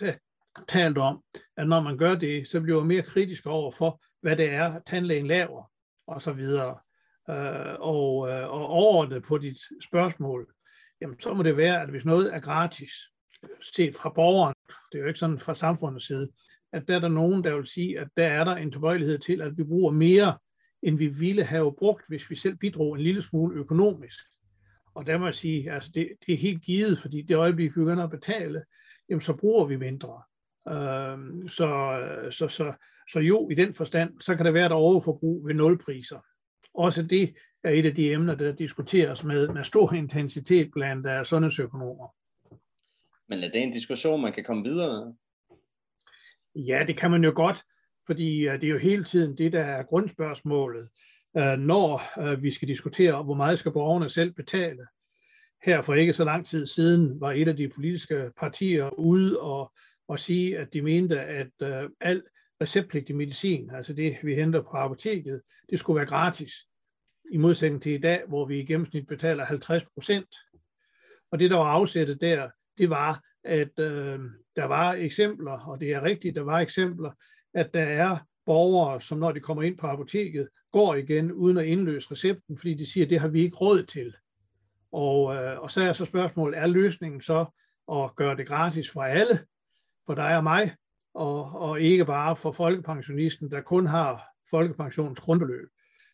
talt 0.69 0.99
om, 0.99 1.23
at 1.57 1.69
når 1.69 1.81
man 1.81 1.99
gør 1.99 2.15
det, 2.15 2.49
så 2.49 2.61
bliver 2.61 2.79
man 2.79 2.89
mere 2.89 3.03
kritisk 3.03 3.47
over 3.47 3.71
for, 3.71 4.01
hvad 4.21 4.37
det 4.37 4.51
er, 4.51 4.81
tandlægen 4.87 5.27
laver, 5.27 5.71
og 6.07 6.23
så 6.23 6.33
videre. 6.33 6.79
Øh, 7.31 7.75
og, 7.81 8.29
øh, 8.29 8.53
og 8.53 8.67
overordnet 8.67 9.23
på 9.23 9.39
dit 9.39 9.59
spørgsmål, 9.85 10.53
jamen 11.01 11.21
så 11.21 11.35
må 11.35 11.43
det 11.43 11.57
være, 11.57 11.83
at 11.83 11.91
hvis 11.91 12.05
noget 12.05 12.35
er 12.35 12.41
gratis, 12.41 12.93
set 13.75 13.97
fra 13.97 14.09
borgeren, 14.09 14.55
det 14.93 14.99
er 14.99 15.03
jo 15.03 15.09
ikke 15.09 15.21
sådan 15.21 15.39
fra 15.39 15.55
samfundets 15.55 16.07
side, 16.07 16.31
at 16.73 16.89
der 16.89 16.95
er 16.95 16.99
der 16.99 17.09
nogen, 17.09 17.45
der 17.45 17.57
vil 17.57 17.67
sige, 17.67 18.01
at 18.01 18.09
der 18.17 18.27
er 18.27 18.45
der 18.45 18.57
en 18.57 18.71
tilbøjelighed 18.71 19.19
til, 19.19 19.41
at 19.41 19.59
vi 19.59 19.65
bruger 19.65 19.93
mere 19.93 20.39
end 20.83 20.99
vi 20.99 21.07
ville 21.07 21.45
have 21.45 21.75
brugt, 21.79 22.05
hvis 22.09 22.31
vi 22.31 22.37
selv 22.37 22.57
bidrog 22.57 22.95
en 22.95 23.01
lille 23.01 23.23
smule 23.23 23.61
økonomisk. 23.61 24.19
Og 24.95 25.07
der 25.07 25.19
må 25.19 25.25
jeg 25.25 25.35
sige, 25.35 25.73
altså 25.73 25.91
det, 25.95 26.09
det 26.27 26.35
er 26.35 26.39
helt 26.39 26.63
givet, 26.63 26.99
fordi 26.99 27.23
det 27.23 27.37
øjeblik, 27.37 27.71
vi 27.71 27.81
begynder 27.81 28.05
at 28.05 28.11
betale, 28.11 28.65
jamen 29.09 29.21
så 29.21 29.33
bruger 29.33 29.67
vi 29.67 29.77
mindre. 29.77 30.23
Øh, 30.69 31.49
så, 31.49 32.01
så, 32.31 32.49
så, 32.49 32.73
så 33.13 33.19
jo, 33.19 33.49
i 33.49 33.55
den 33.55 33.75
forstand, 33.75 34.21
så 34.21 34.37
kan 34.37 34.47
der 34.47 34.53
være 34.53 34.67
et 34.67 34.73
overforbrug 34.73 35.47
ved 35.47 35.55
nulpriser. 35.55 36.19
Også 36.75 37.03
det 37.03 37.35
er 37.65 37.71
et 37.71 37.87
af 37.87 37.95
de 37.95 38.13
emner, 38.13 38.35
der 38.35 38.53
diskuteres 38.53 39.25
med, 39.25 39.49
med 39.49 39.65
stor 39.65 39.93
intensitet 39.93 40.71
blandt 40.73 41.07
uh, 41.07 41.25
sundhedsøkonomer. 41.25 42.09
Men 43.29 43.39
er 43.39 43.51
det 43.51 43.63
en 43.63 43.73
diskussion, 43.73 44.23
man 44.23 44.33
kan 44.33 44.45
komme 44.45 44.65
videre 44.65 45.05
med? 45.05 45.15
Ja, 46.55 46.85
det 46.87 46.97
kan 46.97 47.11
man 47.11 47.25
jo 47.25 47.33
godt 47.37 47.65
fordi 48.07 48.49
uh, 48.49 48.55
det 48.55 48.65
er 48.65 48.69
jo 48.69 48.79
hele 48.79 49.05
tiden 49.05 49.39
det, 49.39 49.53
der 49.53 49.61
er 49.61 49.83
grundspørgsmålet, 49.83 50.89
uh, 51.39 51.59
når 51.59 52.03
uh, 52.21 52.43
vi 52.43 52.51
skal 52.51 52.69
diskutere, 52.69 53.23
hvor 53.23 53.35
meget 53.35 53.59
skal 53.59 53.73
borgerne 53.73 54.11
selv 54.11 54.33
betale. 54.33 54.87
Her 55.63 55.83
for 55.83 55.95
ikke 55.95 56.13
så 56.13 56.25
lang 56.25 56.47
tid 56.47 56.67
siden 56.67 57.21
var 57.21 57.33
et 57.33 57.49
af 57.49 57.57
de 57.57 57.69
politiske 57.69 58.31
partier 58.37 58.99
ude 58.99 59.41
og, 59.41 59.73
og 60.09 60.21
sige, 60.21 60.59
at 60.59 60.73
de 60.73 60.83
mente, 60.83 61.21
at 61.21 61.53
uh, 61.61 61.91
al 62.01 62.23
receptpligtig 62.63 63.17
medicin, 63.17 63.71
altså 63.71 63.93
det, 63.93 64.17
vi 64.23 64.35
henter 64.35 64.63
på 64.63 64.71
apoteket, 64.71 65.43
det 65.71 65.79
skulle 65.79 65.97
være 65.97 66.07
gratis, 66.07 66.53
i 67.33 67.37
modsætning 67.37 67.83
til 67.83 67.93
i 67.93 67.99
dag, 67.99 68.23
hvor 68.29 68.45
vi 68.45 68.61
i 68.61 68.65
gennemsnit 68.65 69.07
betaler 69.07 69.45
50 69.45 69.85
procent. 69.95 70.37
Og 71.31 71.39
det, 71.39 71.51
der 71.51 71.57
var 71.57 71.65
afsættet 71.65 72.21
der, 72.21 72.51
det 72.79 72.91
var, 72.91 73.23
at 73.45 73.79
øh, 73.79 74.21
der 74.57 74.65
var 74.65 74.93
eksempler, 74.93 75.53
og 75.53 75.81
det 75.81 75.91
er 75.91 76.03
rigtigt, 76.03 76.35
der 76.35 76.43
var 76.43 76.59
eksempler, 76.59 77.11
at 77.55 77.75
der 77.75 77.83
er 77.83 78.17
borgere, 78.47 79.01
som 79.01 79.19
når 79.19 79.33
de 79.33 79.41
kommer 79.41 79.63
ind 79.63 79.79
på 79.79 79.87
apoteket, 79.87 80.49
går 80.73 80.95
igen 80.95 81.33
uden 81.33 81.59
at 81.59 81.65
indløse 81.65 82.11
recepten, 82.11 82.59
fordi 82.59 82.75
de 82.75 82.93
siger, 82.93 83.07
at 83.07 83.11
det 83.11 83.21
har 83.21 83.29
vi 83.29 83.43
ikke 83.43 83.57
råd 83.57 83.83
til. 83.83 84.15
Og, 84.93 85.35
øh, 85.35 85.61
og 85.61 85.71
så 85.71 85.83
er 85.83 85.93
så 85.93 86.05
spørgsmålet, 86.05 86.59
er 86.59 86.67
løsningen 86.67 87.21
så 87.21 87.45
at 87.93 88.17
gøre 88.17 88.37
det 88.37 88.47
gratis 88.47 88.91
for 88.91 89.03
alle, 89.03 89.47
for 90.07 90.15
dig 90.15 90.37
og 90.37 90.43
mig, 90.43 90.77
og, 91.15 91.61
og 91.61 91.81
ikke 91.81 92.05
bare 92.05 92.37
for 92.37 92.53
folkepensionisten, 92.53 93.51
der 93.51 93.61
kun 93.61 93.87
har 93.87 94.23
folkepensionens 94.51 95.21
grundbeløb. 95.21 95.69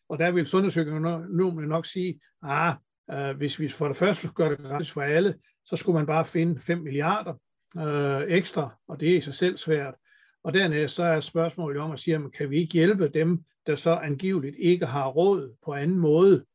Og 0.09 0.19
der 0.19 0.31
vil 0.31 0.47
sundhedsøkonomerne 0.47 1.67
nok 1.67 1.85
sige, 1.85 2.19
ah, 2.43 2.75
øh, 3.11 3.37
hvis 3.37 3.59
vi 3.59 3.69
for 3.69 3.87
det 3.87 3.97
første 3.97 4.27
gør 4.35 4.49
det 4.49 4.57
gratis 4.57 4.91
for 4.91 5.01
alle, 5.01 5.35
så 5.65 5.75
skulle 5.75 5.97
man 5.97 6.05
bare 6.05 6.25
finde 6.25 6.61
5 6.61 6.77
milliarder 6.77 7.33
øh, 7.77 8.37
ekstra, 8.37 8.75
og 8.87 8.99
det 8.99 9.13
er 9.13 9.17
i 9.17 9.21
sig 9.21 9.33
selv 9.33 9.57
svært. 9.57 9.95
Og 10.43 10.53
dernæst 10.53 10.95
så 10.95 11.03
er 11.03 11.19
spørgsmålet 11.19 11.81
om 11.81 11.91
at 11.91 11.99
sige, 11.99 12.13
jamen, 12.13 12.31
kan 12.31 12.49
vi 12.49 12.61
ikke 12.61 12.73
hjælpe 12.73 13.09
dem, 13.09 13.43
der 13.67 13.75
så 13.75 13.91
angiveligt 13.91 14.55
ikke 14.59 14.85
har 14.85 15.07
råd 15.07 15.55
på 15.65 15.73
anden 15.73 15.99
måde, 15.99 16.45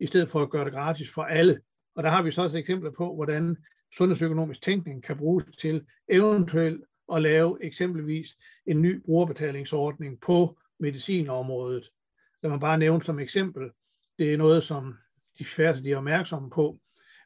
i 0.00 0.06
stedet 0.06 0.30
for 0.30 0.42
at 0.42 0.50
gøre 0.50 0.64
det 0.64 0.72
gratis 0.72 1.10
for 1.14 1.22
alle. 1.22 1.60
Og 1.96 2.02
der 2.02 2.10
har 2.10 2.22
vi 2.22 2.30
så 2.30 2.42
også 2.42 2.58
eksempler 2.58 2.90
på, 2.90 3.14
hvordan 3.14 3.56
sundhedsøkonomisk 3.96 4.62
tænkning 4.62 5.02
kan 5.02 5.16
bruges 5.16 5.44
til 5.60 5.84
eventuelt 6.08 6.84
at 7.14 7.22
lave 7.22 7.58
eksempelvis 7.64 8.36
en 8.66 8.82
ny 8.82 9.02
brugerbetalingsordning 9.04 10.20
på 10.20 10.58
medicinområdet. 10.80 11.90
Lad 12.42 12.50
mig 12.50 12.60
bare 12.60 12.78
nævne 12.78 13.04
som 13.04 13.18
eksempel, 13.18 13.70
det 14.18 14.32
er 14.32 14.36
noget, 14.36 14.62
som 14.62 14.94
de 15.38 15.44
færreste 15.44 15.90
er 15.90 15.96
opmærksomme 15.96 16.50
på, 16.50 16.80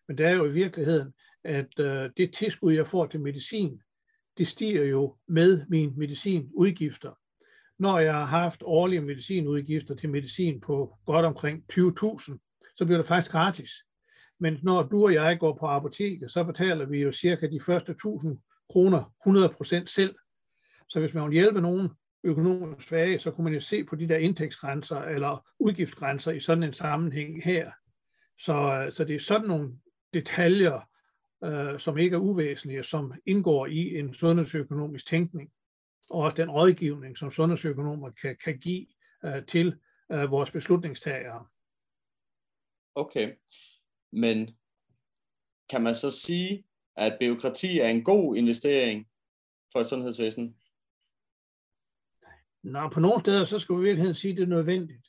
men 0.08 0.18
det 0.18 0.26
er 0.26 0.30
jo 0.30 0.44
i 0.44 0.52
virkeligheden, 0.52 1.12
at 1.44 1.78
øh, 1.78 2.10
det 2.16 2.34
tilskud, 2.34 2.72
jeg 2.72 2.86
får 2.86 3.06
til 3.06 3.20
medicin, 3.20 3.80
det 4.38 4.48
stiger 4.48 4.84
jo 4.84 5.16
med 5.28 5.66
min 5.68 5.92
medicinudgifter. 5.96 7.12
Når 7.78 7.98
jeg 7.98 8.14
har 8.14 8.24
haft 8.24 8.62
årlige 8.62 9.00
medicinudgifter 9.00 9.94
til 9.94 10.10
medicin 10.10 10.60
på 10.60 10.98
godt 11.06 11.26
omkring 11.26 11.64
20.000, 11.72 12.38
så 12.76 12.84
bliver 12.84 12.98
det 12.98 13.06
faktisk 13.06 13.32
gratis. 13.32 13.70
Men 14.38 14.58
når 14.62 14.82
du 14.82 15.04
og 15.04 15.14
jeg 15.14 15.38
går 15.38 15.56
på 15.60 15.66
apoteket, 15.66 16.32
så 16.32 16.44
betaler 16.44 16.86
vi 16.86 17.02
jo 17.02 17.12
cirka 17.12 17.46
de 17.46 17.60
første 17.60 17.92
1000 17.92 18.38
kroner 18.70 19.12
100% 19.26 19.86
selv. 19.86 20.14
Så 20.88 21.00
hvis 21.00 21.14
man 21.14 21.24
vil 21.24 21.32
hjælpe 21.32 21.60
nogen 21.60 21.88
økonomisk 22.24 22.88
svage, 22.88 23.18
så 23.18 23.30
kunne 23.30 23.44
man 23.44 23.54
jo 23.54 23.60
se 23.60 23.84
på 23.84 23.96
de 23.96 24.08
der 24.08 24.16
indtægtsgrænser 24.16 24.96
eller 24.96 25.48
udgiftsgrænser 25.58 26.32
i 26.32 26.40
sådan 26.40 26.62
en 26.62 26.74
sammenhæng 26.74 27.44
her. 27.44 27.70
Så, 28.38 28.52
øh, 28.52 28.92
så 28.92 29.04
det 29.04 29.16
er 29.16 29.20
sådan 29.20 29.48
nogle 29.48 29.78
detaljer, 30.14 30.80
øh, 31.44 31.80
som 31.80 31.98
ikke 31.98 32.14
er 32.14 32.20
uvæsentlige, 32.20 32.84
som 32.84 33.14
indgår 33.26 33.66
i 33.66 33.98
en 33.98 34.14
sundhedsøkonomisk 34.14 35.06
tænkning, 35.06 35.50
og 36.10 36.20
også 36.20 36.36
den 36.36 36.50
rådgivning, 36.50 37.18
som 37.18 37.30
sundhedsøkonomer 37.30 38.10
kan, 38.10 38.36
kan 38.44 38.58
give 38.58 38.86
øh, 39.24 39.46
til 39.46 39.80
øh, 40.12 40.30
vores 40.30 40.50
beslutningstagere. 40.50 41.46
Okay, 42.94 43.34
men 44.12 44.58
kan 45.70 45.82
man 45.82 45.94
så 45.94 46.10
sige, 46.10 46.64
at 47.00 47.16
byråkrati 47.20 47.78
er 47.78 47.88
en 47.88 48.04
god 48.04 48.36
investering 48.36 49.06
for 49.72 49.80
et 49.80 49.86
sundhedsvæsen? 49.86 50.54
Nå, 52.62 52.88
på 52.88 53.00
nogle 53.00 53.20
steder, 53.20 53.44
så 53.44 53.58
skulle 53.58 53.82
vi 53.82 53.88
virkelig 53.88 54.16
sige, 54.16 54.32
at 54.32 54.36
det 54.36 54.42
er 54.42 54.48
nødvendigt. 54.48 55.06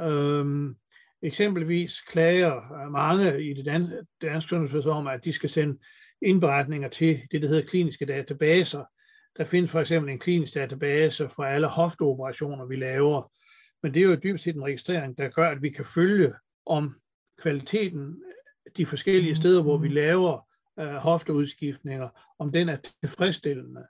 Øhm, 0.00 0.76
eksempelvis 1.22 2.00
klager 2.00 2.88
mange 2.90 3.50
i 3.50 3.54
det 3.54 3.64
danske, 3.64 4.06
danske 4.22 4.48
sundhedsvæsen 4.48 4.90
om, 4.90 5.06
at 5.06 5.24
de 5.24 5.32
skal 5.32 5.50
sende 5.50 5.78
indberetninger 6.22 6.88
til 6.88 7.20
det, 7.30 7.42
der 7.42 7.48
hedder 7.48 7.66
kliniske 7.66 8.06
databaser. 8.06 8.84
Der 9.36 9.44
findes 9.44 9.70
for 9.70 9.80
eksempel 9.80 10.12
en 10.12 10.18
klinisk 10.18 10.54
database 10.54 11.28
for 11.28 11.42
alle 11.42 11.66
hofteoperationer, 11.66 12.66
vi 12.66 12.76
laver. 12.76 13.32
Men 13.82 13.94
det 13.94 14.02
er 14.02 14.08
jo 14.08 14.14
dybest 14.14 14.44
set 14.44 14.54
en 14.54 14.64
registrering, 14.64 15.18
der 15.18 15.28
gør, 15.28 15.48
at 15.48 15.62
vi 15.62 15.70
kan 15.70 15.84
følge 15.84 16.32
om 16.66 17.00
kvaliteten 17.38 18.22
de 18.76 18.86
forskellige 18.86 19.36
steder, 19.36 19.62
hvor 19.62 19.78
vi 19.78 19.88
laver 19.88 20.49
øh, 20.80 20.94
hofteudskiftninger, 20.94 22.08
om 22.38 22.52
den 22.52 22.68
er 22.68 22.76
tilfredsstillende. 23.02 23.86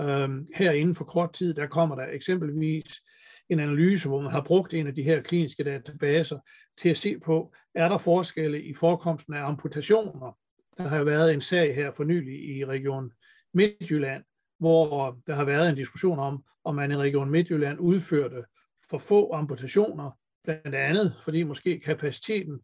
Øhm, 0.00 0.46
her 0.54 0.72
inden 0.72 0.94
for 0.94 1.04
kort 1.04 1.32
tid, 1.32 1.54
der 1.54 1.66
kommer 1.66 1.96
der 1.96 2.06
eksempelvis 2.06 3.02
en 3.48 3.60
analyse, 3.60 4.08
hvor 4.08 4.20
man 4.20 4.32
har 4.32 4.40
brugt 4.40 4.74
en 4.74 4.86
af 4.86 4.94
de 4.94 5.02
her 5.02 5.22
kliniske 5.22 5.64
databaser 5.64 6.38
til 6.80 6.88
at 6.88 6.98
se 6.98 7.18
på, 7.18 7.54
er 7.74 7.88
der 7.88 7.98
forskelle 7.98 8.62
i 8.62 8.74
forekomsten 8.74 9.34
af 9.34 9.44
amputationer. 9.44 10.38
Der 10.78 10.88
har 10.88 10.98
jo 10.98 11.04
været 11.04 11.34
en 11.34 11.40
sag 11.40 11.74
her 11.74 11.90
for 11.92 12.04
nylig 12.04 12.56
i 12.56 12.64
Region 12.64 13.12
Midtjylland, 13.54 14.24
hvor 14.58 15.18
der 15.26 15.34
har 15.34 15.44
været 15.44 15.68
en 15.68 15.76
diskussion 15.76 16.18
om, 16.18 16.44
om 16.64 16.74
man 16.74 16.90
i 16.90 16.96
Region 16.96 17.30
Midtjylland 17.30 17.80
udførte 17.80 18.44
for 18.90 18.98
få 18.98 19.32
amputationer, 19.32 20.10
blandt 20.44 20.74
andet 20.74 21.14
fordi 21.24 21.42
måske 21.42 21.80
kapaciteten 21.80 22.60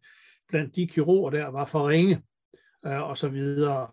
blandt 0.47 0.75
de 0.75 0.87
kirurger 0.87 1.29
der 1.29 1.47
var 1.47 1.65
for 1.65 1.89
ringe, 1.89 2.21
Øh, 2.85 3.01
og 3.09 3.17
så 3.17 3.27
videre. 3.27 3.87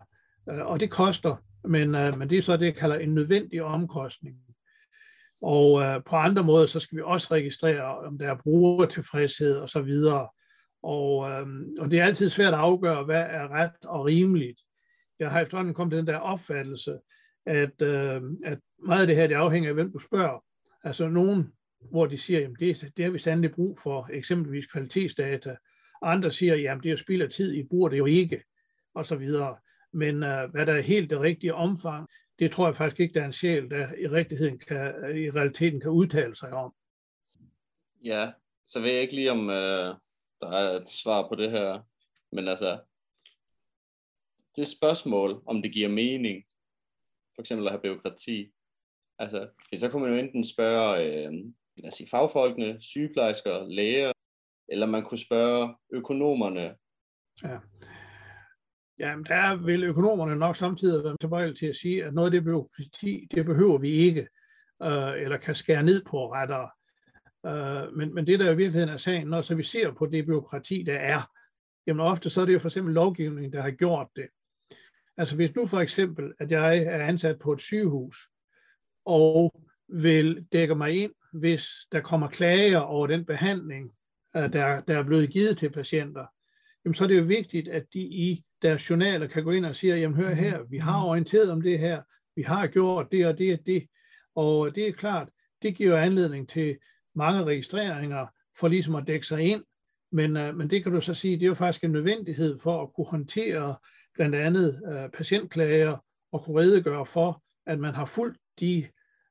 Øh, 0.49 0.65
og 0.65 0.79
det 0.79 0.91
koster, 0.91 1.35
men, 1.63 1.95
øh, 1.95 2.17
men 2.17 2.29
det 2.29 2.37
er 2.37 2.41
så 2.41 2.57
det, 2.57 2.65
jeg 2.65 2.75
kalder 2.75 2.95
en 2.95 3.13
nødvendig 3.13 3.63
omkostning. 3.63 4.37
Og 5.41 5.81
øh, 5.81 6.03
på 6.03 6.15
andre 6.15 6.43
måder, 6.43 6.67
så 6.67 6.79
skal 6.79 6.97
vi 6.97 7.01
også 7.05 7.27
registrere, 7.31 7.97
om 7.97 8.17
der 8.17 8.31
er 8.31 8.41
brugertilfredshed 8.43 9.55
og 9.55 9.69
så 9.69 9.81
videre. 9.81 10.29
Og, 10.83 11.29
øh, 11.29 11.47
og 11.79 11.91
det 11.91 11.99
er 11.99 12.05
altid 12.05 12.29
svært 12.29 12.53
at 12.53 12.59
afgøre, 12.59 13.03
hvad 13.03 13.21
er 13.21 13.47
ret 13.47 13.85
og 13.85 14.05
rimeligt. 14.05 14.61
Jeg 15.19 15.31
har 15.31 15.41
efterhånden 15.41 15.73
kommet 15.73 15.91
til 15.91 15.97
den 15.97 16.07
der 16.07 16.17
opfattelse, 16.17 16.99
at, 17.45 17.81
øh, 17.81 18.21
at 18.45 18.59
meget 18.85 19.01
af 19.01 19.07
det 19.07 19.15
her, 19.15 19.27
det 19.27 19.35
afhænger 19.35 19.69
af, 19.69 19.73
hvem 19.73 19.91
du 19.91 19.99
spørger. 19.99 20.43
Altså 20.83 21.07
nogen, 21.07 21.53
hvor 21.91 22.05
de 22.05 22.17
siger, 22.17 22.39
jamen 22.39 22.57
det, 22.59 22.91
det 22.97 23.05
har 23.05 23.11
vi 23.11 23.19
sandelig 23.19 23.51
brug 23.51 23.79
for, 23.83 24.09
eksempelvis 24.13 24.65
kvalitetsdata. 24.65 25.55
Andre 26.01 26.31
siger, 26.31 26.55
jamen 26.55 26.83
det 26.83 26.89
er 26.89 26.93
jo 26.93 26.97
spild 26.97 27.21
af 27.21 27.29
tid, 27.29 27.53
I 27.53 27.63
bruger 27.63 27.89
det 27.89 27.97
jo 27.97 28.05
ikke, 28.05 28.43
og 28.97 29.05
så 29.05 29.15
videre. 29.15 29.57
Men 29.93 30.15
uh, 30.15 30.51
hvad 30.51 30.65
der 30.65 30.73
er 30.73 30.81
helt 30.81 31.09
det 31.09 31.19
rigtige 31.19 31.53
omfang, 31.53 32.07
det 32.39 32.51
tror 32.51 32.67
jeg 32.67 32.75
faktisk 32.75 32.99
ikke, 32.99 33.13
der 33.13 33.21
er 33.21 33.25
en 33.25 33.33
sjæl, 33.33 33.69
der 33.69 33.93
i, 33.93 34.07
rigtigheden 34.07 34.59
kan, 34.59 34.77
i 35.17 35.29
realiteten 35.31 35.79
kan 35.79 35.91
udtale 35.91 36.35
sig 36.35 36.53
om. 36.53 36.73
Ja, 38.03 38.31
så 38.67 38.79
ved 38.79 38.89
jeg 38.91 39.01
ikke 39.01 39.15
lige, 39.15 39.31
om 39.31 39.39
uh, 39.39 39.95
der 40.41 40.49
er 40.51 40.79
et 40.81 40.89
svar 40.89 41.27
på 41.27 41.35
det 41.35 41.51
her. 41.51 41.81
Men 42.31 42.47
altså, 42.47 42.79
det 44.55 44.67
spørgsmål, 44.67 45.43
om 45.45 45.61
det 45.61 45.71
giver 45.71 45.89
mening, 45.89 46.43
for 47.35 47.41
eksempel 47.41 47.67
at 47.67 47.71
have 47.71 47.81
byråkrati, 47.81 48.51
altså, 49.19 49.49
så 49.79 49.89
kunne 49.89 50.01
man 50.01 50.11
jo 50.11 50.19
enten 50.19 50.43
spørge, 50.43 51.03
øh, 51.03 51.33
lad 51.77 51.87
os 51.87 51.93
sige, 51.93 52.09
fagfolkene, 52.09 52.81
sygeplejersker, 52.81 53.67
læger, 53.67 54.11
eller 54.67 54.85
man 54.85 55.03
kunne 55.03 55.17
spørge 55.17 55.75
økonomerne. 55.89 56.75
Ja. 57.43 57.57
Jamen, 58.99 59.25
der 59.25 59.55
vil 59.55 59.83
økonomerne 59.83 60.35
nok 60.35 60.55
samtidig 60.55 61.03
være 61.03 61.17
tilbøjelige 61.21 61.55
til 61.55 61.65
at 61.65 61.75
sige, 61.75 62.05
at 62.05 62.13
noget 62.13 62.27
af 62.27 62.31
det 62.31 62.43
byråkrati, 62.43 63.27
det 63.31 63.45
behøver 63.45 63.77
vi 63.77 63.91
ikke, 63.91 64.27
øh, 64.83 65.21
eller 65.21 65.37
kan 65.37 65.55
skære 65.55 65.83
ned 65.83 66.05
på 66.05 66.33
rettere. 66.33 66.69
Øh, 67.45 67.97
men, 67.97 68.13
men 68.13 68.27
det 68.27 68.39
der 68.39 68.51
i 68.51 68.55
virkeligheden 68.55 68.89
er 68.89 68.97
sagen, 68.97 69.27
når 69.27 69.41
så 69.41 69.55
vi 69.55 69.63
ser 69.63 69.91
på 69.91 70.05
det 70.05 70.25
byråkrati, 70.25 70.83
der 70.83 70.95
er, 70.95 71.21
jamen 71.87 72.05
ofte 72.05 72.29
så 72.29 72.41
er 72.41 72.45
det 72.45 72.53
jo 72.53 72.59
for 72.59 72.67
eksempel 72.67 72.93
lovgivningen, 72.93 73.53
der 73.53 73.61
har 73.61 73.71
gjort 73.71 74.07
det. 74.15 74.27
Altså 75.17 75.35
hvis 75.35 75.55
nu 75.55 75.65
for 75.65 75.79
eksempel, 75.79 76.33
at 76.39 76.51
jeg 76.51 76.77
er 76.77 77.05
ansat 77.05 77.39
på 77.39 77.53
et 77.53 77.61
sygehus, 77.61 78.27
og 79.05 79.61
vil 79.87 80.47
dække 80.51 80.75
mig 80.75 81.03
ind, 81.03 81.11
hvis 81.33 81.67
der 81.91 82.01
kommer 82.01 82.27
klager 82.27 82.79
over 82.79 83.07
den 83.07 83.25
behandling, 83.25 83.91
øh, 84.35 84.53
der, 84.53 84.81
der 84.81 84.97
er 84.97 85.03
blevet 85.03 85.29
givet 85.29 85.57
til 85.57 85.69
patienter, 85.69 86.25
jamen 86.87 86.95
så 86.95 87.03
er 87.03 87.07
det 87.07 87.17
jo 87.17 87.23
vigtigt, 87.23 87.67
at 87.67 87.93
de 87.93 87.99
i 87.99 88.43
deres 88.61 88.89
journaler 88.89 89.27
kan 89.27 89.43
gå 89.43 89.51
ind 89.51 89.65
og 89.65 89.75
sige, 89.75 89.95
jamen 89.95 90.17
hør 90.17 90.33
her, 90.33 90.63
vi 90.69 90.77
har 90.77 91.03
orienteret 91.03 91.51
om 91.51 91.61
det 91.61 91.79
her, 91.79 92.01
vi 92.35 92.41
har 92.41 92.67
gjort 92.67 93.11
det 93.11 93.27
og 93.27 93.37
det 93.37 93.53
og 93.53 93.65
det. 93.65 93.87
Og 94.35 94.75
det 94.75 94.87
er 94.87 94.91
klart, 94.91 95.29
det 95.61 95.75
giver 95.75 95.97
anledning 95.97 96.49
til 96.49 96.77
mange 97.15 97.43
registreringer 97.43 98.27
for 98.59 98.67
ligesom 98.67 98.95
at 98.95 99.07
dække 99.07 99.27
sig 99.27 99.41
ind. 99.41 99.63
Men, 100.11 100.37
uh, 100.37 100.55
men 100.55 100.69
det 100.69 100.83
kan 100.83 100.91
du 100.91 101.01
så 101.01 101.13
sige, 101.13 101.35
det 101.35 101.43
er 101.43 101.47
jo 101.47 101.53
faktisk 101.53 101.83
en 101.83 101.91
nødvendighed 101.91 102.59
for 102.59 102.81
at 102.81 102.93
kunne 102.93 103.07
håndtere 103.07 103.75
blandt 104.13 104.35
andet 104.35 104.81
uh, 104.87 105.11
patientklager 105.17 105.97
og 106.31 106.43
kunne 106.43 106.61
redegøre 106.61 107.05
for, 107.05 107.43
at 107.65 107.79
man 107.79 107.95
har 107.95 108.05
fulgt 108.05 108.37
de 108.59 108.87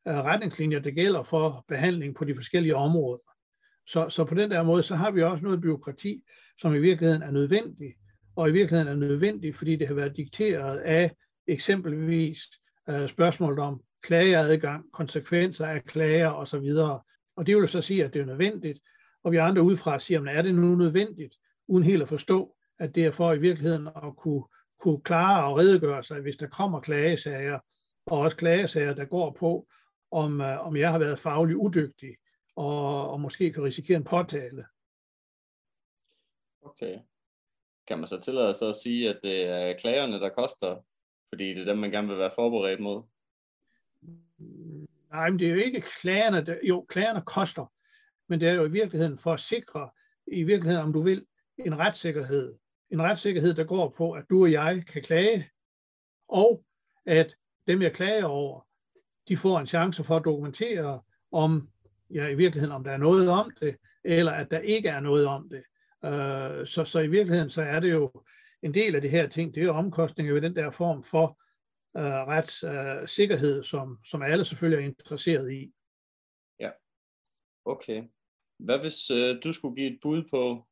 uh, 0.06 0.12
retningslinjer, 0.12 0.78
der 0.78 0.90
gælder 0.90 1.22
for 1.22 1.64
behandling 1.68 2.14
på 2.14 2.24
de 2.24 2.34
forskellige 2.34 2.76
områder. 2.76 3.18
Så, 3.86 4.08
så 4.08 4.24
på 4.24 4.34
den 4.34 4.50
der 4.50 4.62
måde, 4.62 4.82
så 4.82 4.94
har 4.94 5.10
vi 5.10 5.22
også 5.22 5.44
noget 5.44 5.60
byråkrati, 5.60 6.22
som 6.58 6.74
i 6.74 6.78
virkeligheden 6.78 7.22
er 7.22 7.30
nødvendig, 7.30 7.94
og 8.36 8.48
i 8.48 8.52
virkeligheden 8.52 8.92
er 8.92 9.08
nødvendig, 9.08 9.54
fordi 9.54 9.76
det 9.76 9.88
har 9.88 9.94
været 9.94 10.16
dikteret 10.16 10.78
af 10.78 11.10
eksempelvis 11.46 12.38
uh, 12.90 13.08
spørgsmålet 13.08 13.58
om 13.58 13.80
klageadgang, 14.02 14.84
konsekvenser 14.92 15.66
af 15.66 15.84
klager 15.84 16.30
osv. 16.30 16.70
Og 17.36 17.46
det 17.46 17.56
vil 17.56 17.68
så 17.68 17.82
sige, 17.82 18.04
at 18.04 18.14
det 18.14 18.20
er 18.20 18.26
nødvendigt, 18.26 18.78
og 19.24 19.32
vi 19.32 19.36
andre 19.36 19.62
udefra 19.62 20.00
siger, 20.00 20.20
men 20.20 20.36
er 20.36 20.42
det 20.42 20.54
nu 20.54 20.74
nødvendigt, 20.74 21.34
uden 21.68 21.84
helt 21.84 22.02
at 22.02 22.08
forstå, 22.08 22.56
at 22.78 22.94
det 22.94 23.04
er 23.04 23.10
for 23.10 23.32
i 23.32 23.38
virkeligheden 23.38 23.86
at 23.86 24.16
kunne, 24.16 24.44
kunne 24.80 25.00
klare 25.00 25.46
og 25.46 25.58
redegøre 25.58 26.04
sig, 26.04 26.20
hvis 26.20 26.36
der 26.36 26.46
kommer 26.46 26.80
klagesager, 26.80 27.58
og 28.06 28.18
også 28.18 28.36
klagesager, 28.36 28.94
der 28.94 29.04
går 29.04 29.36
på, 29.38 29.66
om, 30.10 30.40
øh, 30.40 30.66
om 30.66 30.76
jeg 30.76 30.90
har 30.90 30.98
været 30.98 31.18
fagligt 31.18 31.56
udygtig, 31.56 32.16
og, 32.56 33.10
og 33.10 33.20
måske 33.20 33.52
kan 33.52 33.62
risikere 33.62 33.96
en 33.96 34.04
påtale. 34.04 34.64
Okay. 36.66 36.98
Kan 37.86 37.98
man 37.98 38.08
så 38.08 38.20
tillade 38.20 38.54
sig 38.54 38.68
at 38.68 38.74
sige, 38.74 39.08
at 39.08 39.20
det 39.22 39.46
er 39.48 39.76
klagerne, 39.78 40.20
der 40.20 40.28
koster, 40.28 40.76
fordi 41.28 41.48
det 41.48 41.60
er 41.60 41.64
dem, 41.64 41.78
man 41.78 41.90
gerne 41.90 42.08
vil 42.08 42.18
være 42.18 42.30
forberedt 42.34 42.80
mod? 42.80 43.02
Mm, 44.38 44.88
nej, 45.10 45.30
men 45.30 45.38
det 45.38 45.48
er 45.48 45.52
jo 45.52 45.60
ikke 45.60 45.80
klagerne, 45.80 46.46
der, 46.46 46.56
jo, 46.62 46.86
klagerne 46.88 47.22
koster, 47.26 47.72
men 48.28 48.40
det 48.40 48.48
er 48.48 48.52
jo 48.52 48.64
i 48.64 48.70
virkeligheden 48.70 49.18
for 49.18 49.32
at 49.32 49.40
sikre, 49.40 49.90
i 50.26 50.42
virkeligheden, 50.42 50.86
om 50.86 50.92
du 50.92 51.02
vil, 51.02 51.26
en 51.58 51.78
retssikkerhed. 51.78 52.54
En 52.90 53.02
retssikkerhed, 53.02 53.54
der 53.54 53.64
går 53.64 53.88
på, 53.88 54.12
at 54.12 54.24
du 54.30 54.42
og 54.42 54.52
jeg 54.52 54.84
kan 54.92 55.02
klage, 55.02 55.50
og 56.28 56.64
at 57.06 57.36
dem, 57.66 57.82
jeg 57.82 57.92
klager 57.92 58.24
over, 58.24 58.66
de 59.28 59.36
får 59.36 59.58
en 59.58 59.66
chance 59.66 60.04
for 60.04 60.16
at 60.16 60.24
dokumentere, 60.24 61.00
om 61.32 61.68
ja, 62.10 62.28
i 62.28 62.34
virkeligheden, 62.34 62.74
om 62.74 62.84
der 62.84 62.92
er 62.92 62.96
noget 62.96 63.28
om 63.28 63.50
det, 63.60 63.76
eller 64.04 64.32
at 64.32 64.50
der 64.50 64.58
ikke 64.58 64.88
er 64.88 65.00
noget 65.00 65.26
om 65.26 65.48
det. 65.48 65.62
Øh, 66.04 66.66
så, 66.66 66.84
så 66.84 67.00
i 67.00 67.08
virkeligheden, 67.08 67.50
så 67.50 67.62
er 67.62 67.80
det 67.80 67.92
jo 67.92 68.22
en 68.62 68.74
del 68.74 68.94
af 68.94 69.00
det 69.00 69.10
her 69.10 69.28
ting, 69.28 69.54
det 69.54 69.60
er 69.60 69.64
jo 69.64 69.72
omkostninger 69.72 70.32
ved 70.32 70.42
den 70.42 70.56
der 70.56 70.70
form 70.70 71.02
for 71.02 71.40
øh, 71.96 72.02
uh, 72.02 72.28
retssikkerhed, 72.28 73.52
øh, 73.52 73.58
uh, 73.58 73.64
som, 73.64 73.98
som 74.04 74.22
alle 74.22 74.44
selvfølgelig 74.44 74.82
er 74.82 74.88
interesseret 74.88 75.52
i. 75.52 75.72
Ja, 76.60 76.70
okay. 77.64 78.04
Hvad 78.58 78.78
hvis 78.78 79.10
uh, 79.10 79.42
du 79.44 79.52
skulle 79.52 79.76
give 79.76 79.92
et 79.92 79.98
bud 80.02 80.22
på, 80.30 80.66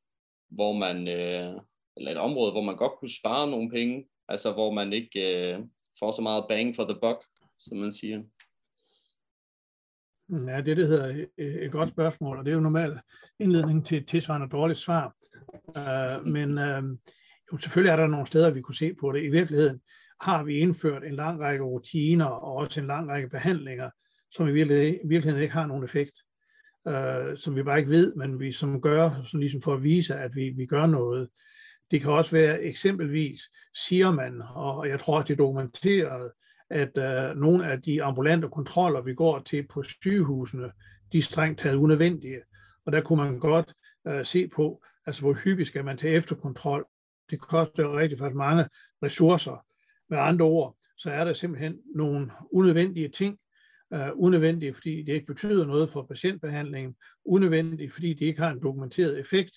hvor 0.49 0.73
man, 0.73 0.97
uh, 0.97 1.63
eller 1.97 2.11
et 2.11 2.19
område, 2.19 2.53
hvor 2.53 2.63
man 2.63 2.77
godt 2.77 2.93
kunne 2.99 3.19
spare 3.21 3.51
nogle 3.51 3.71
penge, 3.71 4.09
altså 4.29 4.53
hvor 4.53 4.73
man 4.73 4.93
ikke 4.93 5.21
uh, 5.21 5.67
får 5.99 6.13
så 6.13 6.23
meget 6.23 6.45
bang 6.49 6.77
for 6.77 6.85
the 6.85 6.99
buck? 7.01 7.25
som 7.65 7.79
man 7.79 7.93
siger? 7.93 8.23
Ja, 10.31 10.61
det, 10.61 10.77
det 10.77 10.89
hedder 10.89 11.25
et 11.39 11.73
godt 11.73 11.89
spørgsmål, 11.89 12.39
og 12.39 12.45
det 12.45 12.51
er 12.51 12.55
jo 12.55 12.61
normalt 12.61 12.99
indledning 13.39 13.87
til 13.87 13.99
et 13.99 14.09
tilsvarende 14.09 14.49
dårligt 14.49 14.79
svar. 14.79 15.15
Uh, 15.69 16.27
men 16.35 16.51
uh, 16.51 16.99
jo, 17.53 17.59
selvfølgelig 17.59 17.91
er 17.91 17.97
der 17.97 18.07
nogle 18.07 18.27
steder, 18.27 18.51
vi 18.51 18.61
kunne 18.61 18.75
se 18.75 18.95
på 19.01 19.13
det. 19.13 19.23
I 19.23 19.29
virkeligheden 19.29 19.81
har 20.21 20.45
vi 20.45 20.59
indført 20.59 21.05
en 21.05 21.15
lang 21.15 21.41
række 21.41 21.65
rutiner 21.65 22.25
og 22.25 22.53
også 22.53 22.81
en 22.81 22.87
lang 22.87 23.09
række 23.09 23.29
behandlinger, 23.29 23.91
som 24.31 24.49
i 24.49 24.53
virkeligheden 24.53 25.43
ikke 25.43 25.55
har 25.55 25.67
nogen 25.67 25.85
effekt. 25.85 26.13
Uh, 26.89 27.37
som 27.37 27.57
vi 27.57 27.63
bare 27.63 27.79
ikke 27.79 27.91
ved, 27.91 28.15
men 28.15 28.41
vi 28.41 28.53
som 28.53 28.81
gør, 28.81 29.11
sådan 29.27 29.41
ligesom 29.41 29.63
for 29.63 29.75
at 29.75 29.83
vise, 29.83 30.15
at 30.15 30.31
vi, 30.35 30.53
vi 30.57 30.67
gør 30.67 30.87
noget. 30.87 31.29
Det 31.91 32.01
kan 32.01 32.11
også 32.11 32.31
være 32.31 32.63
eksempelvis, 32.63 33.41
siger 33.75 34.11
man, 34.11 34.43
og 34.55 34.89
jeg 34.89 35.01
tror, 35.01 35.19
at 35.19 35.29
det 35.29 35.33
er 35.33 35.37
dokumenteret, 35.37 36.31
at 36.75 36.99
øh, 36.99 37.37
nogle 37.37 37.67
af 37.73 37.83
de 37.83 38.03
ambulante 38.03 38.49
kontroller, 38.49 39.01
vi 39.01 39.15
går 39.15 39.39
til 39.39 39.67
på 39.67 39.83
sygehusene, 39.83 40.73
de 41.13 41.19
er 41.19 41.23
strengt 41.23 41.61
taget 41.61 41.77
unødvendige. 41.77 42.41
Og 42.87 42.93
der 42.93 43.01
kunne 43.01 43.25
man 43.25 43.39
godt 43.39 43.75
øh, 44.07 44.27
se 44.27 44.49
på, 44.49 44.85
altså 45.07 45.21
hvor 45.23 45.33
hyppigt 45.33 45.69
skal 45.69 45.85
man 45.85 45.99
tage 45.99 46.15
efterkontrol. 46.15 46.87
Det 47.31 47.41
koster 47.41 47.83
jo 47.83 47.99
rigtig 47.99 48.19
faktisk 48.19 48.37
mange 48.37 48.69
ressourcer. 49.03 49.67
Med 50.11 50.19
andre 50.19 50.45
ord, 50.45 50.77
så 50.97 51.11
er 51.11 51.25
der 51.25 51.33
simpelthen 51.33 51.79
nogle 51.95 52.31
unødvendige 52.53 53.09
ting, 53.09 53.39
øh, 53.93 54.09
unødvendige, 54.15 54.75
fordi 54.75 55.03
det 55.03 55.13
ikke 55.13 55.27
betyder 55.27 55.67
noget 55.67 55.91
for 55.91 56.03
patientbehandlingen, 56.03 56.97
unødvendige, 57.25 57.91
fordi 57.91 58.15
det 58.15 58.27
ikke 58.27 58.41
har 58.41 58.51
en 58.51 58.63
dokumenteret 58.63 59.21
effekt. 59.21 59.57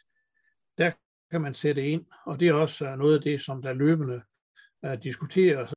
Der 0.77 0.91
kan 1.31 1.41
man 1.41 1.55
sætte 1.55 1.89
ind, 1.89 2.05
og 2.25 2.39
det 2.39 2.47
er 2.47 2.53
også 2.53 2.85
øh, 2.85 2.97
noget 2.97 3.15
af 3.15 3.21
det, 3.21 3.41
som 3.41 3.61
der 3.61 3.73
løbende 3.73 4.21
uh, 4.87 5.03
diskuteres. 5.03 5.73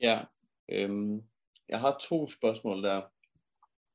Ja, 0.00 0.24
øhm, 0.68 1.22
jeg 1.68 1.80
har 1.80 1.98
to 2.08 2.28
spørgsmål 2.28 2.82
der. 2.82 3.02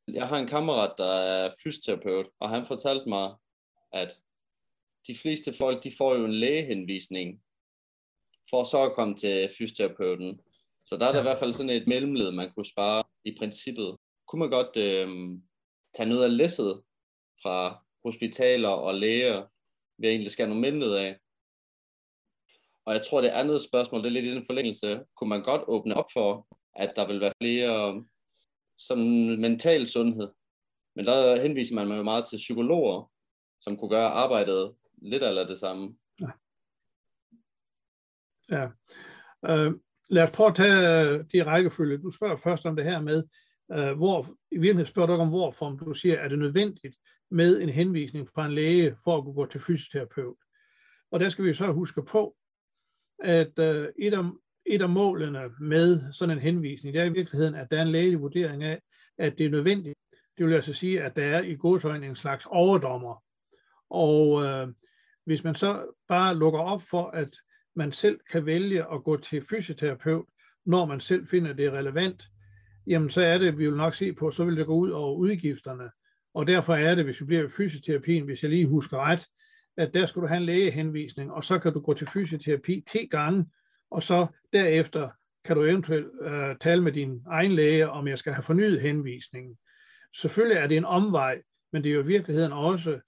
Jeg 0.07 0.27
har 0.27 0.37
en 0.37 0.47
kammerat, 0.47 0.93
der 0.97 1.13
er 1.13 1.53
fysioterapeut, 1.63 2.29
og 2.39 2.49
han 2.49 2.65
fortalte 2.65 3.09
mig, 3.09 3.35
at 3.91 4.19
de 5.07 5.15
fleste 5.15 5.53
folk, 5.53 5.83
de 5.83 5.91
får 5.97 6.15
jo 6.15 6.25
en 6.25 6.33
lægehenvisning, 6.33 7.43
for 8.49 8.63
så 8.63 8.83
at 8.83 8.95
komme 8.95 9.15
til 9.15 9.49
fysioterapeuten. 9.57 10.39
Så 10.85 10.97
der 10.97 11.05
er 11.05 11.11
der 11.11 11.19
i 11.19 11.23
hvert 11.23 11.39
fald 11.39 11.53
sådan 11.53 11.69
et 11.69 11.87
mellemled, 11.87 12.31
man 12.31 12.51
kunne 12.51 12.65
spare 12.65 13.03
i 13.25 13.35
princippet. 13.39 13.97
Kunne 14.27 14.39
man 14.39 14.49
godt 14.49 14.77
øhm, 14.77 15.43
tage 15.95 16.09
noget 16.09 16.23
af 16.23 16.37
læsset 16.37 16.83
fra 17.41 17.85
hospitaler 18.03 18.69
og 18.69 18.95
læger, 18.95 19.47
ved 19.97 20.09
egentlig 20.09 20.31
skal 20.31 20.45
have 20.45 20.49
nogle 20.49 20.61
mellemled 20.61 20.95
af, 20.95 21.19
og 22.85 22.93
jeg 22.93 23.01
tror, 23.05 23.21
det 23.21 23.29
andet 23.29 23.61
spørgsmål, 23.61 24.01
det 24.01 24.07
er 24.07 24.11
lidt 24.11 24.25
i 24.25 24.35
den 24.35 24.45
forlængelse. 24.45 25.03
Kunne 25.17 25.29
man 25.29 25.43
godt 25.43 25.61
åbne 25.67 25.95
op 25.95 26.05
for, 26.13 26.47
at 26.75 26.93
der 26.95 27.07
vil 27.07 27.21
være 27.21 27.33
flere 27.41 27.89
øhm, 27.89 28.07
som 28.77 28.97
mental 29.39 29.87
sundhed? 29.87 30.27
Men 30.95 31.05
der 31.05 31.41
henviser 31.41 31.75
man 31.75 31.97
jo 31.97 32.03
meget 32.03 32.25
til 32.25 32.37
psykologer, 32.37 33.11
som 33.59 33.77
kunne 33.77 33.89
gøre 33.89 34.09
arbejdet 34.09 34.75
lidt 35.01 35.23
eller 35.23 35.47
det 35.47 35.57
samme. 35.57 35.95
Ja. 36.21 36.29
ja. 38.49 38.67
Øh, 39.49 39.73
lad 40.09 40.23
os 40.23 40.31
prøve 40.31 40.49
at 40.49 40.55
tage 40.55 41.09
øh, 41.09 41.25
de 41.33 41.43
rækkefølge. 41.43 41.97
Du 41.97 42.09
spørger 42.09 42.35
først 42.35 42.65
om 42.65 42.75
det 42.75 42.85
her 42.85 43.01
med, 43.01 43.23
øh, 43.71 43.97
hvor, 43.97 44.21
i 44.51 44.57
virkeligheden 44.57 44.91
spørger 44.91 45.07
du 45.07 45.21
om 45.21 45.29
hvorfor, 45.29 45.65
om 45.65 45.79
du 45.79 45.93
siger, 45.93 46.15
er 46.15 46.27
det 46.27 46.39
nødvendigt 46.39 46.95
med 47.31 47.61
en 47.61 47.69
henvisning 47.69 48.29
fra 48.29 48.45
en 48.45 48.53
læge 48.53 48.95
for 49.03 49.17
at 49.17 49.23
kunne 49.23 49.35
gå 49.35 49.45
til 49.45 49.61
fysioterapeut? 49.61 50.37
Og 51.11 51.19
der 51.19 51.29
skal 51.29 51.45
vi 51.45 51.53
så 51.53 51.71
huske 51.71 52.03
på, 52.03 52.35
at 53.19 53.59
øh, 53.59 53.87
et, 53.99 54.13
af, 54.13 54.23
et 54.65 54.81
af 54.81 54.89
målene 54.89 55.49
med 55.59 56.13
sådan 56.13 56.37
en 56.37 56.41
henvisning, 56.43 56.93
det 56.93 57.01
er 57.01 57.05
i 57.05 57.13
virkeligheden, 57.13 57.55
at 57.55 57.67
der 57.71 57.77
er 57.77 57.81
en 57.81 57.91
lægelig 57.91 58.21
vurdering 58.21 58.63
af, 58.63 58.81
at 59.17 59.37
det 59.37 59.45
er 59.45 59.49
nødvendigt. 59.49 59.95
Det 60.37 60.45
vil 60.45 60.53
altså 60.53 60.73
sige, 60.73 61.01
at 61.01 61.15
der 61.15 61.23
er 61.23 61.41
i 61.41 61.55
godsøjne 61.55 62.07
en 62.07 62.15
slags 62.15 62.45
overdommer. 62.49 63.23
Og 63.89 64.43
øh, 64.43 64.67
hvis 65.25 65.43
man 65.43 65.55
så 65.55 65.85
bare 66.07 66.37
lukker 66.37 66.59
op 66.59 66.81
for, 66.81 67.05
at 67.05 67.37
man 67.75 67.91
selv 67.91 68.19
kan 68.31 68.45
vælge 68.45 68.93
at 68.93 69.03
gå 69.03 69.17
til 69.17 69.45
fysioterapeut, 69.49 70.25
når 70.65 70.85
man 70.85 70.99
selv 70.99 71.27
finder 71.27 71.53
det 71.53 71.71
relevant, 71.71 72.23
jamen 72.87 73.09
så 73.09 73.21
er 73.21 73.37
det, 73.37 73.57
vi 73.57 73.67
vil 73.67 73.77
nok 73.77 73.95
se 73.95 74.13
på, 74.13 74.31
så 74.31 74.45
vil 74.45 74.57
det 74.57 74.65
gå 74.65 74.75
ud 74.75 74.89
over 74.89 75.15
udgifterne. 75.15 75.89
Og 76.33 76.47
derfor 76.47 76.75
er 76.75 76.95
det, 76.95 77.03
hvis 77.03 77.21
vi 77.21 77.25
bliver 77.25 77.49
fysioterapien, 77.57 78.25
hvis 78.25 78.43
jeg 78.43 78.49
lige 78.49 78.67
husker 78.67 78.97
ret, 78.97 79.27
at 79.77 79.93
der 79.93 80.05
skal 80.05 80.21
du 80.21 80.27
have 80.27 80.37
en 80.37 80.45
lægehenvisning, 80.45 81.31
og 81.31 81.43
så 81.43 81.59
kan 81.59 81.73
du 81.73 81.79
gå 81.79 81.93
til 81.93 82.07
fysioterapi 82.07 82.83
10 82.91 83.05
gange, 83.05 83.45
og 83.91 84.03
så 84.03 84.27
derefter 84.53 85.09
kan 85.45 85.55
du 85.55 85.63
eventuelt 85.63 86.07
øh, 86.21 86.55
tale 86.61 86.83
med 86.83 86.91
din 86.91 87.21
egen 87.27 87.51
læge, 87.51 87.89
om 87.89 88.07
jeg 88.07 88.17
skal 88.17 88.33
have 88.33 88.43
fornyet 88.43 88.81
henvisningen. 88.81 89.57
Selvfølgelig 90.15 90.57
er 90.57 90.67
det 90.67 90.77
en 90.77 90.85
omvej, 90.85 91.41
men 91.71 91.83
det 91.83 91.89
er 91.89 91.93
jo 91.93 92.01
i 92.01 92.05
virkeligheden 92.05 92.51
også 92.51 92.99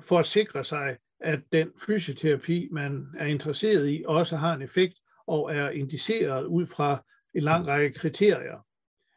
for 0.00 0.18
at 0.18 0.26
sikre 0.26 0.64
sig, 0.64 0.96
at 1.20 1.40
den 1.52 1.70
fysioterapi, 1.86 2.68
man 2.72 3.06
er 3.18 3.26
interesseret 3.26 3.88
i, 3.88 4.04
også 4.06 4.36
har 4.36 4.54
en 4.54 4.62
effekt 4.62 4.94
og 5.26 5.54
er 5.54 5.70
indiceret 5.70 6.44
ud 6.44 6.66
fra 6.66 7.04
en 7.34 7.42
lang 7.42 7.66
række 7.66 7.98
kriterier. 7.98 8.66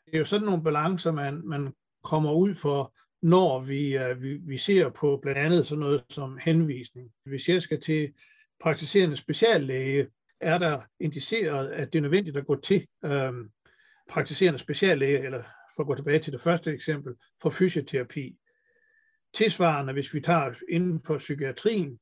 Det 0.06 0.14
er 0.14 0.20
jo 0.20 0.26
sådan 0.26 0.46
nogle 0.46 0.64
balancer, 0.64 1.12
man, 1.12 1.42
man 1.46 1.74
kommer 2.04 2.34
ud 2.34 2.56
for, 2.56 2.94
når 3.26 3.60
vi, 3.60 3.98
uh, 3.98 4.22
vi, 4.22 4.34
vi 4.34 4.58
ser 4.58 4.90
på 4.90 5.20
blandt 5.22 5.40
andet 5.40 5.68
sådan 5.68 5.80
noget 5.80 6.04
som 6.10 6.38
henvisning. 6.38 7.12
Hvis 7.24 7.50
jeg 7.50 7.62
skal 7.62 7.82
til 7.82 8.14
praktiserende 8.60 9.18
speciallæge, 9.18 10.08
er 10.42 10.58
der 10.58 10.82
indiceret, 11.00 11.70
at 11.70 11.94
det 11.94 12.00
er 12.00 12.02
nødvendigt 12.02 12.38
at 12.38 12.46
gå 12.46 12.56
til 12.62 12.88
øhm, 13.06 13.50
praktiserende 14.10 14.60
speciallæge, 14.60 15.20
eller 15.20 15.44
for 15.76 15.84
at 15.84 15.88
gå 15.88 15.96
tilbage 15.96 16.20
til 16.20 16.34
det 16.34 16.42
første 16.42 16.74
eksempel, 16.74 17.14
for 17.42 17.50
fysioterapi. 17.50 18.36
Tilsvarende, 19.34 19.94
hvis 19.94 20.14
vi 20.14 20.22
tager 20.22 20.54
inden 20.70 21.00
for 21.00 21.18
psykiatrien 21.18 22.00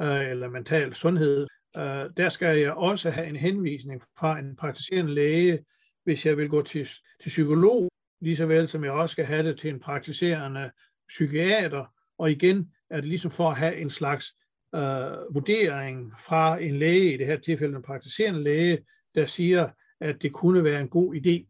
øh, 0.00 0.30
eller 0.30 0.48
mental 0.48 0.94
sundhed, 0.94 1.46
øh, 1.76 2.06
der 2.16 2.28
skal 2.28 2.58
jeg 2.58 2.72
også 2.72 3.10
have 3.10 3.26
en 3.26 3.36
henvisning 3.36 4.02
fra 4.18 4.38
en 4.38 4.56
praktiserende 4.56 5.14
læge, 5.14 5.64
hvis 6.04 6.26
jeg 6.26 6.36
vil 6.36 6.48
gå 6.48 6.62
til, 6.62 6.88
til 7.20 7.28
psykolog, 7.28 7.90
lige 8.20 8.36
så 8.36 8.46
vel 8.46 8.68
som 8.68 8.84
jeg 8.84 8.92
også 8.92 9.12
skal 9.12 9.24
have 9.24 9.48
det 9.48 9.60
til 9.60 9.70
en 9.70 9.80
praktiserende 9.80 10.70
psykiater, 11.08 11.84
og 12.18 12.30
igen 12.30 12.72
er 12.90 12.96
det 12.96 13.08
ligesom 13.08 13.30
for 13.30 13.50
at 13.50 13.56
have 13.56 13.76
en 13.76 13.90
slags 13.90 14.34
øh, 14.74 15.34
vurdering 15.34 16.12
fra 16.18 16.58
en 16.62 16.78
læge, 16.78 17.14
i 17.14 17.16
det 17.16 17.26
her 17.26 17.38
tilfælde 17.38 17.76
en 17.76 17.82
praktiserende 17.82 18.42
læge, 18.42 18.84
der 19.14 19.26
siger, 19.26 19.68
at 20.00 20.22
det 20.22 20.32
kunne 20.32 20.64
være 20.64 20.80
en 20.80 20.88
god 20.88 21.14
idé. 21.14 21.46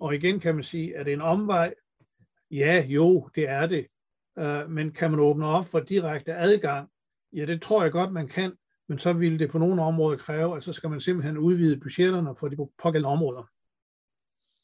Og 0.00 0.14
igen 0.14 0.40
kan 0.40 0.54
man 0.54 0.64
sige, 0.64 0.96
at 0.96 1.06
det 1.06 1.12
er 1.12 1.16
en 1.16 1.22
omvej? 1.22 1.74
Ja, 2.50 2.84
jo, 2.88 3.28
det 3.34 3.48
er 3.48 3.66
det. 3.66 3.86
Øh, 4.38 4.70
men 4.70 4.92
kan 4.92 5.10
man 5.10 5.20
åbne 5.20 5.46
op 5.46 5.66
for 5.66 5.80
direkte 5.80 6.34
adgang? 6.34 6.88
Ja, 7.32 7.46
det 7.46 7.62
tror 7.62 7.82
jeg 7.82 7.92
godt, 7.92 8.12
man 8.12 8.28
kan, 8.28 8.52
men 8.88 8.98
så 8.98 9.12
ville 9.12 9.38
det 9.38 9.50
på 9.50 9.58
nogle 9.58 9.82
områder 9.82 10.18
kræve, 10.18 10.56
at 10.56 10.64
så 10.64 10.72
skal 10.72 10.90
man 10.90 11.00
simpelthen 11.00 11.38
udvide 11.38 11.80
budgetterne 11.80 12.36
for 12.36 12.48
de 12.48 12.56
pågældende 12.82 13.08
områder. 13.08 13.50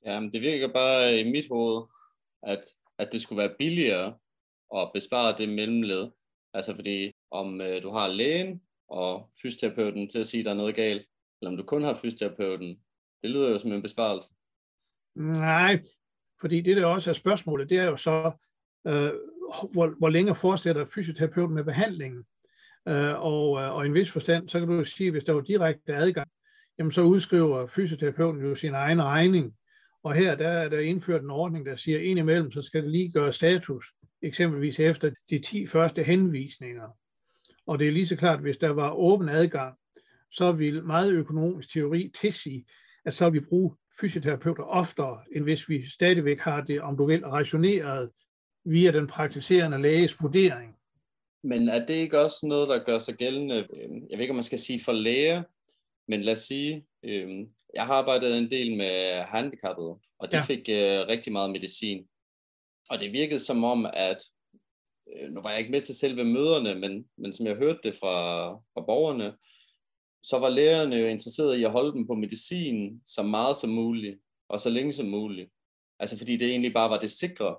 Ja, 0.04 0.20
men 0.20 0.32
det 0.32 0.40
virker 0.40 0.68
bare 0.72 1.20
i 1.20 1.30
mit 1.30 1.48
hoved, 1.50 1.86
at, 2.42 2.60
at 2.98 3.12
det 3.12 3.22
skulle 3.22 3.38
være 3.38 3.54
billigere 3.58 4.14
at 4.76 4.90
bespare 4.94 5.36
det 5.38 5.48
mellemled. 5.48 6.10
Altså 6.54 6.74
fordi 6.74 7.12
om 7.30 7.60
øh, 7.60 7.82
du 7.82 7.90
har 7.90 8.08
lægen 8.08 8.62
og 8.88 9.30
fysioterapeuten 9.42 10.08
til 10.08 10.18
at 10.18 10.26
sige, 10.26 10.40
at 10.40 10.44
der 10.44 10.50
er 10.50 10.56
noget 10.56 10.74
galt, 10.74 11.06
eller 11.40 11.50
om 11.50 11.56
du 11.56 11.62
kun 11.62 11.82
har 11.82 11.94
fysioterapeuten, 11.94 12.78
det 13.22 13.30
lyder 13.30 13.50
jo 13.50 13.58
som 13.58 13.72
en 13.72 13.82
besparelse. 13.82 14.32
Nej, 15.14 15.82
fordi 16.40 16.60
det 16.60 16.76
der 16.76 16.86
også 16.86 17.10
er 17.10 17.14
spørgsmålet, 17.14 17.70
det 17.70 17.78
er 17.78 17.84
jo 17.84 17.96
så, 17.96 18.32
øh, 18.86 19.12
hvor, 19.72 19.98
hvor 19.98 20.08
længe 20.08 20.34
fortsætter 20.34 20.86
fysioterapeuten 20.86 21.54
med 21.54 21.64
behandlingen? 21.64 22.24
Øh, 22.88 23.22
og, 23.22 23.60
øh, 23.60 23.74
og 23.74 23.84
i 23.84 23.88
en 23.88 23.94
vis 23.94 24.10
forstand, 24.10 24.48
så 24.48 24.58
kan 24.58 24.68
du 24.68 24.84
sige, 24.84 25.10
hvis 25.10 25.24
der 25.24 25.32
var 25.32 25.40
direkte 25.40 25.94
adgang, 25.94 26.28
jamen 26.78 26.92
så 26.92 27.02
udskriver 27.02 27.66
fysioterapeuten 27.66 28.42
jo 28.42 28.54
sin 28.54 28.74
egen 28.74 29.02
regning, 29.02 29.57
og 30.02 30.14
her 30.14 30.34
der 30.34 30.48
er 30.48 30.68
der 30.68 30.80
indført 30.80 31.22
en 31.22 31.30
ordning, 31.30 31.66
der 31.66 31.76
siger, 31.76 31.98
at 31.98 32.04
indimellem 32.04 32.50
så 32.50 32.62
skal 32.62 32.82
det 32.82 32.90
lige 32.90 33.12
gøre 33.12 33.32
status, 33.32 33.86
eksempelvis 34.22 34.80
efter 34.80 35.10
de 35.30 35.38
10 35.38 35.66
første 35.66 36.02
henvisninger. 36.02 36.98
Og 37.66 37.78
det 37.78 37.88
er 37.88 37.92
lige 37.92 38.06
så 38.06 38.16
klart, 38.16 38.34
at 38.38 38.42
hvis 38.42 38.56
der 38.56 38.68
var 38.68 38.90
åben 38.92 39.28
adgang, 39.28 39.74
så 40.32 40.52
vil 40.52 40.84
meget 40.84 41.12
økonomisk 41.12 41.72
teori 41.72 42.10
tilsige, 42.20 42.64
at 43.04 43.14
så 43.14 43.30
vil 43.30 43.40
vi 43.40 43.46
bruge 43.46 43.76
fysioterapeuter 44.00 44.62
oftere, 44.62 45.20
end 45.32 45.44
hvis 45.44 45.68
vi 45.68 45.90
stadigvæk 45.90 46.38
har 46.38 46.60
det, 46.60 46.80
om 46.80 46.96
du 46.96 47.06
vil, 47.06 47.26
rationeret 47.26 48.10
via 48.64 48.90
den 48.90 49.06
praktiserende 49.06 49.82
læges 49.82 50.22
vurdering. 50.22 50.74
Men 51.44 51.68
er 51.68 51.86
det 51.86 51.94
ikke 51.94 52.20
også 52.20 52.46
noget, 52.46 52.68
der 52.68 52.84
gør 52.84 52.98
sig 52.98 53.14
gældende, 53.14 53.54
øh, 53.54 53.90
jeg 54.10 54.18
ved 54.18 54.20
ikke, 54.20 54.30
om 54.30 54.36
man 54.36 54.42
skal 54.42 54.58
sige 54.58 54.80
for 54.84 54.92
læger, 54.92 55.42
men 56.08 56.22
lad 56.22 56.32
os 56.32 56.38
sige, 56.38 56.86
øh, 57.02 57.46
jeg 57.74 57.86
har 57.86 57.94
arbejdet 57.94 58.38
en 58.38 58.50
del 58.50 58.76
med 58.76 59.22
handicappede, 59.22 59.98
og 60.18 60.32
de 60.32 60.36
ja. 60.36 60.42
fik 60.44 60.68
øh, 60.68 61.06
rigtig 61.08 61.32
meget 61.32 61.50
medicin. 61.50 62.08
Og 62.90 63.00
det 63.00 63.12
virkede 63.12 63.40
som 63.40 63.64
om, 63.64 63.86
at 63.92 64.18
øh, 65.16 65.30
nu 65.30 65.40
var 65.42 65.50
jeg 65.50 65.58
ikke 65.58 65.70
med 65.70 65.80
til 65.80 65.94
selve 65.94 66.24
møderne, 66.24 66.74
men, 66.74 67.08
men 67.18 67.32
som 67.32 67.46
jeg 67.46 67.56
hørte 67.56 67.78
det 67.84 67.96
fra, 67.96 68.50
fra 68.52 68.80
borgerne, 68.80 69.36
så 70.22 70.38
var 70.38 70.48
lægerne 70.48 70.96
jo 70.96 71.06
interesserede 71.06 71.60
i 71.60 71.64
at 71.64 71.70
holde 71.70 71.92
dem 71.92 72.06
på 72.06 72.14
medicin 72.14 73.02
så 73.06 73.22
meget 73.22 73.56
som 73.56 73.70
muligt. 73.70 74.18
og 74.48 74.60
så 74.60 74.70
længe 74.70 74.92
som 74.92 75.06
muligt. 75.06 75.50
Altså 75.98 76.18
fordi 76.18 76.36
det 76.36 76.48
egentlig 76.50 76.72
bare 76.72 76.90
var 76.90 76.98
det 76.98 77.10
sikre, 77.10 77.56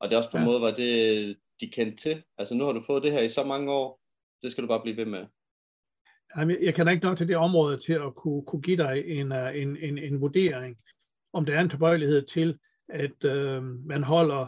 og 0.00 0.10
det 0.10 0.18
også 0.18 0.30
på 0.30 0.36
en 0.36 0.42
Ja. 0.42 0.46
måde 0.46 0.60
var 0.60 0.70
det, 0.70 1.36
de 1.60 1.68
kendte 1.68 1.96
til. 1.96 2.22
Altså 2.38 2.54
nu 2.54 2.64
har 2.64 2.72
du 2.72 2.80
fået 2.80 3.02
det 3.02 3.12
her 3.12 3.20
i 3.20 3.28
så 3.28 3.44
mange 3.44 3.72
år, 3.72 4.00
det 4.42 4.52
skal 4.52 4.62
du 4.62 4.68
bare 4.68 4.82
blive 4.82 4.96
ved 4.96 5.04
med. 5.04 5.26
Jamen, 6.36 6.64
jeg 6.64 6.74
kender 6.74 6.92
ikke 6.92 7.04
nok 7.04 7.18
til 7.18 7.28
det 7.28 7.36
område 7.36 7.78
til 7.78 7.92
at 7.92 8.14
kunne, 8.14 8.42
kunne 8.42 8.62
give 8.62 8.76
dig 8.76 9.02
en, 9.06 9.32
øh, 9.32 9.62
en, 9.62 9.76
en, 9.76 9.98
en 9.98 10.20
vurdering, 10.20 10.76
om 11.32 11.46
der 11.46 11.56
er 11.56 11.60
en 11.60 11.68
tilbøjelighed 11.68 12.22
til, 12.26 12.58
at 12.88 13.24
øh, 13.24 13.62
man 13.64 14.02
holder 14.02 14.46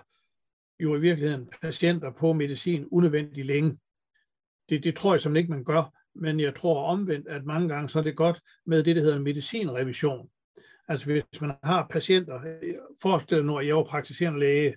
jo 0.81 0.97
i 0.97 1.01
virkeligheden 1.01 1.49
patienter 1.63 2.11
på 2.11 2.33
medicin 2.33 2.89
unødvendigt 2.91 3.47
længe. 3.47 3.79
Det, 4.69 4.85
det 4.85 4.97
tror 4.97 5.15
jeg 5.15 5.21
simpelthen 5.21 5.43
ikke, 5.45 5.51
man 5.51 5.65
gør, 5.65 5.95
men 6.15 6.41
jeg 6.41 6.55
tror 6.57 6.87
omvendt, 6.87 7.29
at 7.29 7.45
mange 7.45 7.69
gange 7.69 7.89
så 7.89 7.99
er 7.99 8.03
det 8.03 8.17
godt 8.17 8.41
med 8.67 8.83
det, 8.83 8.97
der 8.97 9.03
hedder 9.03 9.19
medicinrevision. 9.19 10.31
Altså 10.89 11.07
hvis 11.07 11.41
man 11.41 11.55
har 11.63 11.87
patienter, 11.91 12.41
øh, 12.63 12.75
forestil 13.03 13.37
dig 13.37 13.47
nu, 13.47 13.59
at 13.59 13.67
jeg 13.67 13.79
er 13.79 13.85
praktiserende 13.85 14.41
læge, 14.41 14.77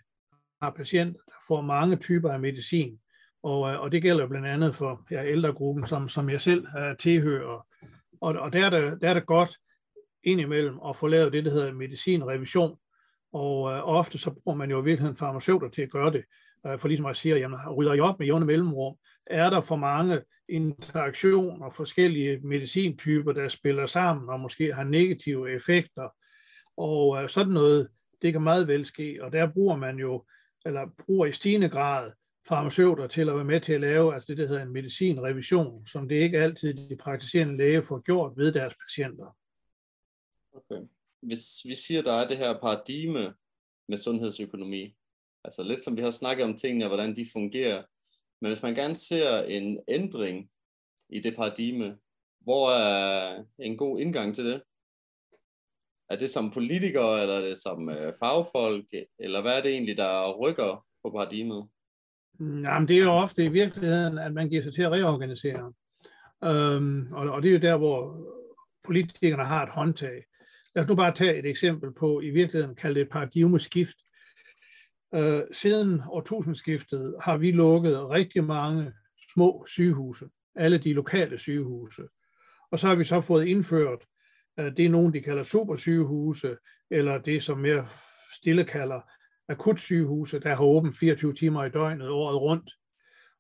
har 0.61 0.69
patienter, 0.69 1.19
der 1.25 1.33
får 1.47 1.61
mange 1.61 1.95
typer 1.95 2.29
af 2.29 2.39
medicin, 2.39 2.99
og, 3.45 3.71
øh, 3.71 3.81
og 3.81 3.91
det 3.91 4.01
gælder 4.01 4.27
blandt 4.27 4.47
andet 4.47 4.75
for 4.75 5.05
ja, 5.11 5.25
ældregruppen, 5.25 5.87
som, 5.87 6.09
som 6.09 6.29
jeg 6.29 6.41
selv 6.41 6.67
uh, 6.77 6.97
tilhører. 6.99 7.67
Og, 8.21 8.33
og 8.33 8.53
der, 8.53 8.65
er 8.65 8.69
det, 8.69 9.01
der 9.01 9.09
er 9.09 9.13
det 9.13 9.25
godt 9.25 9.57
indimellem 10.23 10.79
at 10.89 10.97
få 10.97 11.07
lavet 11.07 11.33
det, 11.33 11.45
der 11.45 11.51
hedder 11.51 11.73
medicinrevision. 11.73 12.77
Og 13.33 13.61
uh, 13.61 13.69
ofte 13.71 14.17
så 14.17 14.31
bruger 14.31 14.57
man 14.57 14.69
jo 14.69 14.81
i 14.81 14.83
virkeligheden 14.83 15.17
farmaceuter 15.17 15.69
til 15.69 15.81
at 15.81 15.91
gøre 15.91 16.11
det. 16.11 16.23
Uh, 16.63 16.79
for 16.79 16.87
ligesom 16.87 17.05
at 17.05 17.17
sige, 17.17 17.35
jamen, 17.35 17.59
rydder 17.69 17.93
I 17.93 17.99
op 17.99 18.19
med 18.19 18.27
jævne 18.27 18.45
mellemrum? 18.45 18.95
Er 19.27 19.49
der 19.49 19.61
for 19.61 19.75
mange 19.75 20.21
interaktioner, 20.49 21.69
forskellige 21.69 22.39
medicintyper, 22.43 23.31
der 23.31 23.49
spiller 23.49 23.85
sammen 23.85 24.29
og 24.29 24.39
måske 24.39 24.73
har 24.73 24.83
negative 24.83 25.51
effekter? 25.51 26.09
Og 26.77 27.07
uh, 27.07 27.29
sådan 27.29 27.53
noget, 27.53 27.87
det 28.21 28.31
kan 28.31 28.41
meget 28.41 28.67
vel 28.67 28.85
ske, 28.85 29.19
og 29.21 29.31
der 29.31 29.47
bruger 29.47 29.75
man 29.75 29.99
jo, 29.99 30.25
eller 30.65 30.87
bruger 31.05 31.25
i 31.25 31.31
stigende 31.31 31.69
grad 31.69 32.11
farmaceuter 32.47 33.07
til 33.07 33.29
at 33.29 33.35
være 33.35 33.45
med 33.45 33.61
til 33.61 33.73
at 33.73 33.81
lave 33.81 34.13
altså 34.13 34.27
det, 34.27 34.37
der 34.37 34.47
hedder 34.47 34.63
en 34.63 34.73
medicinrevision, 34.73 35.87
som 35.87 36.09
det 36.09 36.15
ikke 36.15 36.39
altid 36.39 36.73
de 36.73 36.95
praktiserende 36.95 37.57
læge 37.57 37.83
får 37.83 37.99
gjort 37.99 38.37
ved 38.37 38.51
deres 38.51 38.73
patienter. 38.75 39.37
Okay. 40.53 40.87
Hvis 41.21 41.65
vi 41.65 41.75
siger, 41.75 42.01
der 42.01 42.13
er 42.13 42.27
det 42.27 42.37
her 42.37 42.59
paradigme 42.59 43.33
med 43.87 43.97
sundhedsøkonomi, 43.97 44.95
altså 45.43 45.63
lidt 45.63 45.83
som 45.83 45.97
vi 45.97 46.01
har 46.01 46.11
snakket 46.11 46.45
om 46.45 46.57
tingene, 46.57 46.85
og 46.85 46.89
hvordan 46.89 47.15
de 47.15 47.25
fungerer, 47.33 47.83
men 48.41 48.51
hvis 48.51 48.63
man 48.63 48.75
gerne 48.75 48.95
ser 48.95 49.39
en 49.39 49.79
ændring 49.87 50.49
i 51.09 51.19
det 51.19 51.35
paradigme, 51.35 51.97
hvor 52.39 52.69
er 52.69 53.43
en 53.59 53.77
god 53.77 53.99
indgang 53.99 54.35
til 54.35 54.45
det? 54.45 54.61
Er 56.09 56.15
det 56.15 56.29
som 56.29 56.51
politikere, 56.51 57.21
eller 57.21 57.35
er 57.35 57.41
det 57.41 57.57
som 57.57 57.89
øh, 57.89 58.13
fagfolk, 58.19 58.85
eller 59.19 59.41
hvad 59.41 59.57
er 59.57 59.61
det 59.61 59.71
egentlig, 59.71 59.97
der 59.97 60.37
rykker 60.39 60.85
på 61.03 61.09
paradigmet? 61.09 61.69
Jamen, 62.39 62.87
det 62.87 62.97
er 62.97 63.03
jo 63.03 63.11
ofte 63.11 63.45
i 63.45 63.47
virkeligheden, 63.47 64.17
at 64.17 64.33
man 64.33 64.49
giver 64.49 64.63
sig 64.63 64.73
til 64.73 64.81
at 64.81 64.91
reorganisere. 64.91 65.73
Øhm, 66.43 67.13
og, 67.13 67.29
og 67.29 67.43
det 67.43 67.49
er 67.49 67.53
jo 67.53 67.59
der, 67.59 67.77
hvor 67.77 68.17
politikerne 68.83 69.45
har 69.45 69.63
et 69.63 69.69
håndtag. 69.69 70.23
Lad 70.75 70.83
os 70.83 70.89
nu 70.89 70.95
bare 70.95 71.15
tage 71.15 71.39
et 71.39 71.45
eksempel 71.45 71.93
på, 71.93 72.21
i 72.21 72.29
virkeligheden 72.29 72.75
kalde 72.75 72.95
det 72.95 73.01
et 73.01 73.09
paradigmeskift. 73.11 73.95
Øh, 75.15 75.41
siden 75.51 76.01
årtusindskiftet 76.09 77.15
har 77.21 77.37
vi 77.37 77.51
lukket 77.51 78.09
rigtig 78.09 78.43
mange 78.43 78.93
små 79.33 79.65
sygehuse, 79.67 80.25
alle 80.55 80.77
de 80.77 80.93
lokale 80.93 81.39
sygehuse. 81.39 82.03
Og 82.71 82.79
så 82.79 82.87
har 82.87 82.95
vi 82.95 83.03
så 83.03 83.21
fået 83.21 83.47
indført, 83.47 83.99
øh, 84.59 84.77
det 84.77 84.85
er 84.85 84.89
nogen, 84.89 85.13
de 85.13 85.21
kalder 85.21 85.43
supersygehuse, 85.43 86.57
eller 86.91 87.17
det, 87.17 87.43
som 87.43 87.57
mere 87.57 87.87
stille 88.33 88.63
kalder 88.63 89.01
akutsygehuse, 89.49 90.39
der 90.39 90.55
har 90.55 90.63
åbent 90.63 90.97
24 90.97 91.33
timer 91.33 91.65
i 91.65 91.69
døgnet 91.69 92.09
året 92.09 92.41
rundt. 92.41 92.71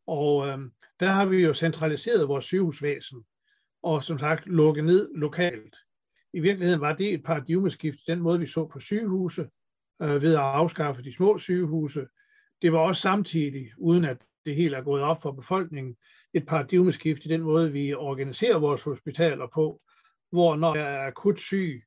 Og 0.07 0.47
øh, 0.47 0.57
der 0.99 1.07
har 1.07 1.25
vi 1.25 1.37
jo 1.37 1.53
centraliseret 1.53 2.27
vores 2.27 2.45
sygehusvæsen, 2.45 3.23
og 3.83 4.03
som 4.03 4.19
sagt 4.19 4.47
lukket 4.47 4.83
ned 4.83 5.09
lokalt. 5.15 5.75
I 6.33 6.39
virkeligheden 6.39 6.81
var 6.81 6.93
det 6.93 7.13
et 7.13 7.23
paradigmeskift, 7.23 7.99
den 8.07 8.19
måde 8.19 8.39
vi 8.39 8.47
så 8.47 8.67
på 8.67 8.79
sygehuse, 8.79 9.49
øh, 10.01 10.21
ved 10.21 10.33
at 10.33 10.39
afskaffe 10.39 11.03
de 11.03 11.15
små 11.15 11.39
sygehuse. 11.39 12.07
Det 12.61 12.71
var 12.71 12.79
også 12.79 13.01
samtidig, 13.01 13.71
uden 13.77 14.05
at 14.05 14.17
det 14.45 14.55
helt 14.55 14.75
er 14.75 14.81
gået 14.81 15.03
op 15.03 15.21
for 15.21 15.31
befolkningen, 15.31 15.95
et 16.33 16.45
paradigmeskift 16.45 17.25
i 17.25 17.27
den 17.27 17.41
måde, 17.41 17.71
vi 17.71 17.93
organiserer 17.93 18.59
vores 18.59 18.83
hospitaler 18.83 19.47
på, 19.53 19.81
hvor 20.31 20.55
når 20.55 20.75
jeg 20.75 20.95
er 20.95 21.07
akut 21.07 21.39
syg, 21.39 21.83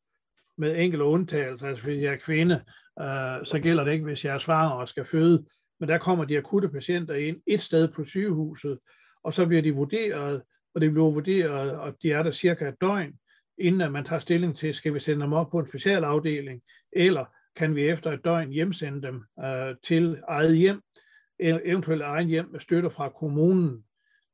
med 0.58 0.78
enkelte 0.78 1.04
undtagelser, 1.04 1.66
altså 1.66 1.84
hvis 1.84 2.02
jeg 2.02 2.12
er 2.12 2.16
kvinde, 2.16 2.64
øh, 3.00 3.46
så 3.46 3.60
gælder 3.62 3.84
det 3.84 3.92
ikke, 3.92 4.04
hvis 4.04 4.24
jeg 4.24 4.34
er 4.34 4.38
svanger 4.38 4.76
og 4.76 4.88
skal 4.88 5.04
føde, 5.04 5.46
men 5.80 5.88
der 5.88 5.98
kommer 5.98 6.24
de 6.24 6.38
akutte 6.38 6.68
patienter 6.68 7.14
ind 7.14 7.40
et 7.46 7.60
sted 7.60 7.88
på 7.88 8.04
sygehuset, 8.04 8.78
og 9.24 9.34
så 9.34 9.46
bliver 9.46 9.62
de 9.62 9.74
vurderet, 9.74 10.42
og 10.74 10.80
det 10.80 10.90
bliver 10.90 11.10
vurderet, 11.10 11.72
og 11.72 11.96
de 12.02 12.12
er 12.12 12.22
der 12.22 12.30
cirka 12.30 12.68
et 12.68 12.80
døgn, 12.80 13.12
inden 13.58 13.80
at 13.80 13.92
man 13.92 14.04
tager 14.04 14.20
stilling 14.20 14.56
til, 14.56 14.74
skal 14.74 14.94
vi 14.94 15.00
sende 15.00 15.22
dem 15.22 15.32
op 15.32 15.50
på 15.50 15.58
en 15.58 15.68
specialafdeling, 15.68 16.62
eller 16.92 17.24
kan 17.56 17.74
vi 17.76 17.88
efter 17.88 18.12
et 18.12 18.24
døgn 18.24 18.52
hjemsende 18.52 19.02
dem 19.02 19.24
øh, 19.44 19.74
til 19.84 20.22
eget 20.28 20.56
hjem, 20.56 20.82
eventuelt 21.40 22.02
egen 22.02 22.28
hjem 22.28 22.48
med 22.52 22.60
støtte 22.60 22.90
fra 22.90 23.08
kommunen. 23.08 23.84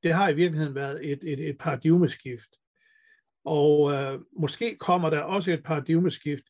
Det 0.03 0.13
har 0.13 0.29
i 0.29 0.35
virkeligheden 0.35 0.75
været 0.75 1.13
et, 1.13 1.19
et, 1.23 1.49
et 1.49 1.59
paradigmeskift. 1.59 2.49
Og 3.45 3.93
øh, 3.93 4.21
måske 4.39 4.77
kommer 4.77 5.11
der 5.11 5.21
også 5.21 5.53
et 5.53 5.63
paradigmeskift 5.63 6.45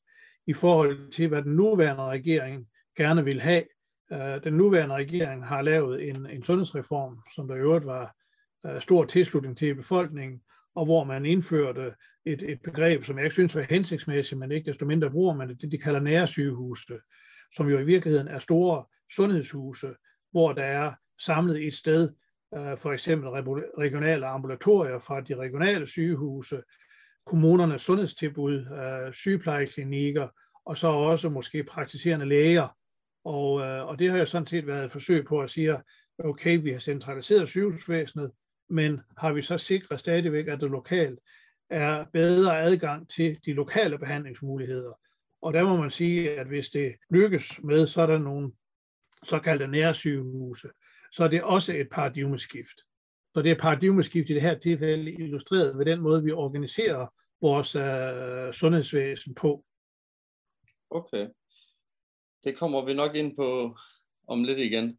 i 0.46 0.52
forhold 0.52 1.10
til, 1.10 1.28
hvad 1.28 1.42
den 1.42 1.56
nuværende 1.56 2.02
regering 2.02 2.66
gerne 2.96 3.24
vil 3.24 3.40
have. 3.40 3.64
Øh, 4.12 4.44
den 4.44 4.52
nuværende 4.52 4.94
regering 4.94 5.46
har 5.46 5.62
lavet 5.62 6.08
en, 6.08 6.26
en 6.26 6.44
sundhedsreform, 6.44 7.18
som 7.34 7.48
der 7.48 7.54
i 7.54 7.58
øvrigt 7.58 7.86
var 7.86 8.14
øh, 8.66 8.80
stor 8.80 9.04
tilslutning 9.04 9.58
til 9.58 9.68
i 9.68 9.74
befolkningen, 9.74 10.40
og 10.74 10.84
hvor 10.84 11.04
man 11.04 11.26
indførte 11.26 11.94
et, 12.24 12.42
et 12.42 12.62
begreb, 12.62 13.04
som 13.04 13.16
jeg 13.16 13.24
ikke 13.24 13.34
synes 13.34 13.54
var 13.54 13.62
hensigtsmæssigt, 13.62 14.38
men 14.38 14.52
ikke 14.52 14.70
desto 14.70 14.86
mindre 14.86 15.10
bruger 15.10 15.34
man 15.34 15.48
det, 15.48 15.60
det 15.60 15.72
de 15.72 15.78
kalder 15.78 16.00
nærsygehuse, 16.00 16.94
som 17.56 17.68
jo 17.68 17.78
i 17.78 17.84
virkeligheden 17.84 18.28
er 18.28 18.38
store 18.38 18.84
sundhedshuse, 19.14 19.94
hvor 20.30 20.52
der 20.52 20.64
er 20.64 20.92
samlet 21.20 21.66
et 21.66 21.74
sted, 21.74 22.10
øh, 22.54 22.78
for 22.78 22.92
eksempel 22.92 23.28
regionale 23.78 24.26
ambulatorier 24.26 24.98
fra 24.98 25.20
de 25.20 25.36
regionale 25.36 25.86
sygehuse, 25.86 26.62
kommunernes 27.26 27.82
sundhedstilbud, 27.82 28.66
øh, 28.66 29.12
sygeplejeklinikker, 29.12 30.28
og 30.64 30.78
så 30.78 30.88
også 30.88 31.28
måske 31.28 31.64
praktiserende 31.64 32.26
læger. 32.26 32.68
Og, 33.24 33.60
øh, 33.60 33.86
og 33.86 33.98
det 33.98 34.10
har 34.10 34.18
jo 34.18 34.26
sådan 34.26 34.46
set 34.46 34.66
været 34.66 34.84
et 34.84 34.92
forsøg 34.92 35.24
på 35.24 35.40
at 35.40 35.50
sige, 35.50 35.76
okay, 36.18 36.62
vi 36.62 36.72
har 36.72 36.78
centraliseret 36.78 37.48
sygehusvæsenet, 37.48 38.30
men 38.70 39.00
har 39.18 39.32
vi 39.32 39.42
så 39.42 39.58
sikret 39.58 40.00
stadigvæk, 40.00 40.48
at 40.48 40.60
det 40.60 40.70
lokalt 40.70 41.18
er 41.70 42.04
bedre 42.12 42.60
adgang 42.60 43.10
til 43.10 43.38
de 43.44 43.52
lokale 43.52 43.98
behandlingsmuligheder. 43.98 44.92
Og 45.42 45.52
der 45.52 45.64
må 45.64 45.76
man 45.76 45.90
sige, 45.90 46.30
at 46.30 46.46
hvis 46.46 46.68
det 46.68 46.94
lykkes 47.10 47.62
med 47.62 47.86
sådan 47.86 48.20
nogle 48.20 48.52
såkaldte 49.22 49.66
nærsygehuse, 49.66 50.68
så 51.12 51.24
er 51.24 51.28
det 51.28 51.42
også 51.42 51.74
et 51.74 51.88
paradigmeskift. 51.92 52.80
Så 53.34 53.42
det 53.42 53.50
er 53.50 53.60
paradigmeskift 53.60 54.30
i 54.30 54.34
det 54.34 54.42
her 54.42 54.58
tilfælde 54.58 55.12
illustreret 55.12 55.78
ved 55.78 55.84
den 55.84 56.00
måde, 56.00 56.22
vi 56.22 56.32
organiserer 56.32 57.06
vores 57.40 57.74
øh, 57.74 58.52
sundhedsvæsen 58.52 59.34
på. 59.34 59.64
Okay. 60.90 61.28
Det 62.44 62.56
kommer 62.56 62.84
vi 62.84 62.94
nok 62.94 63.14
ind 63.16 63.36
på 63.36 63.76
om 64.26 64.44
lidt 64.44 64.58
igen. 64.58 64.98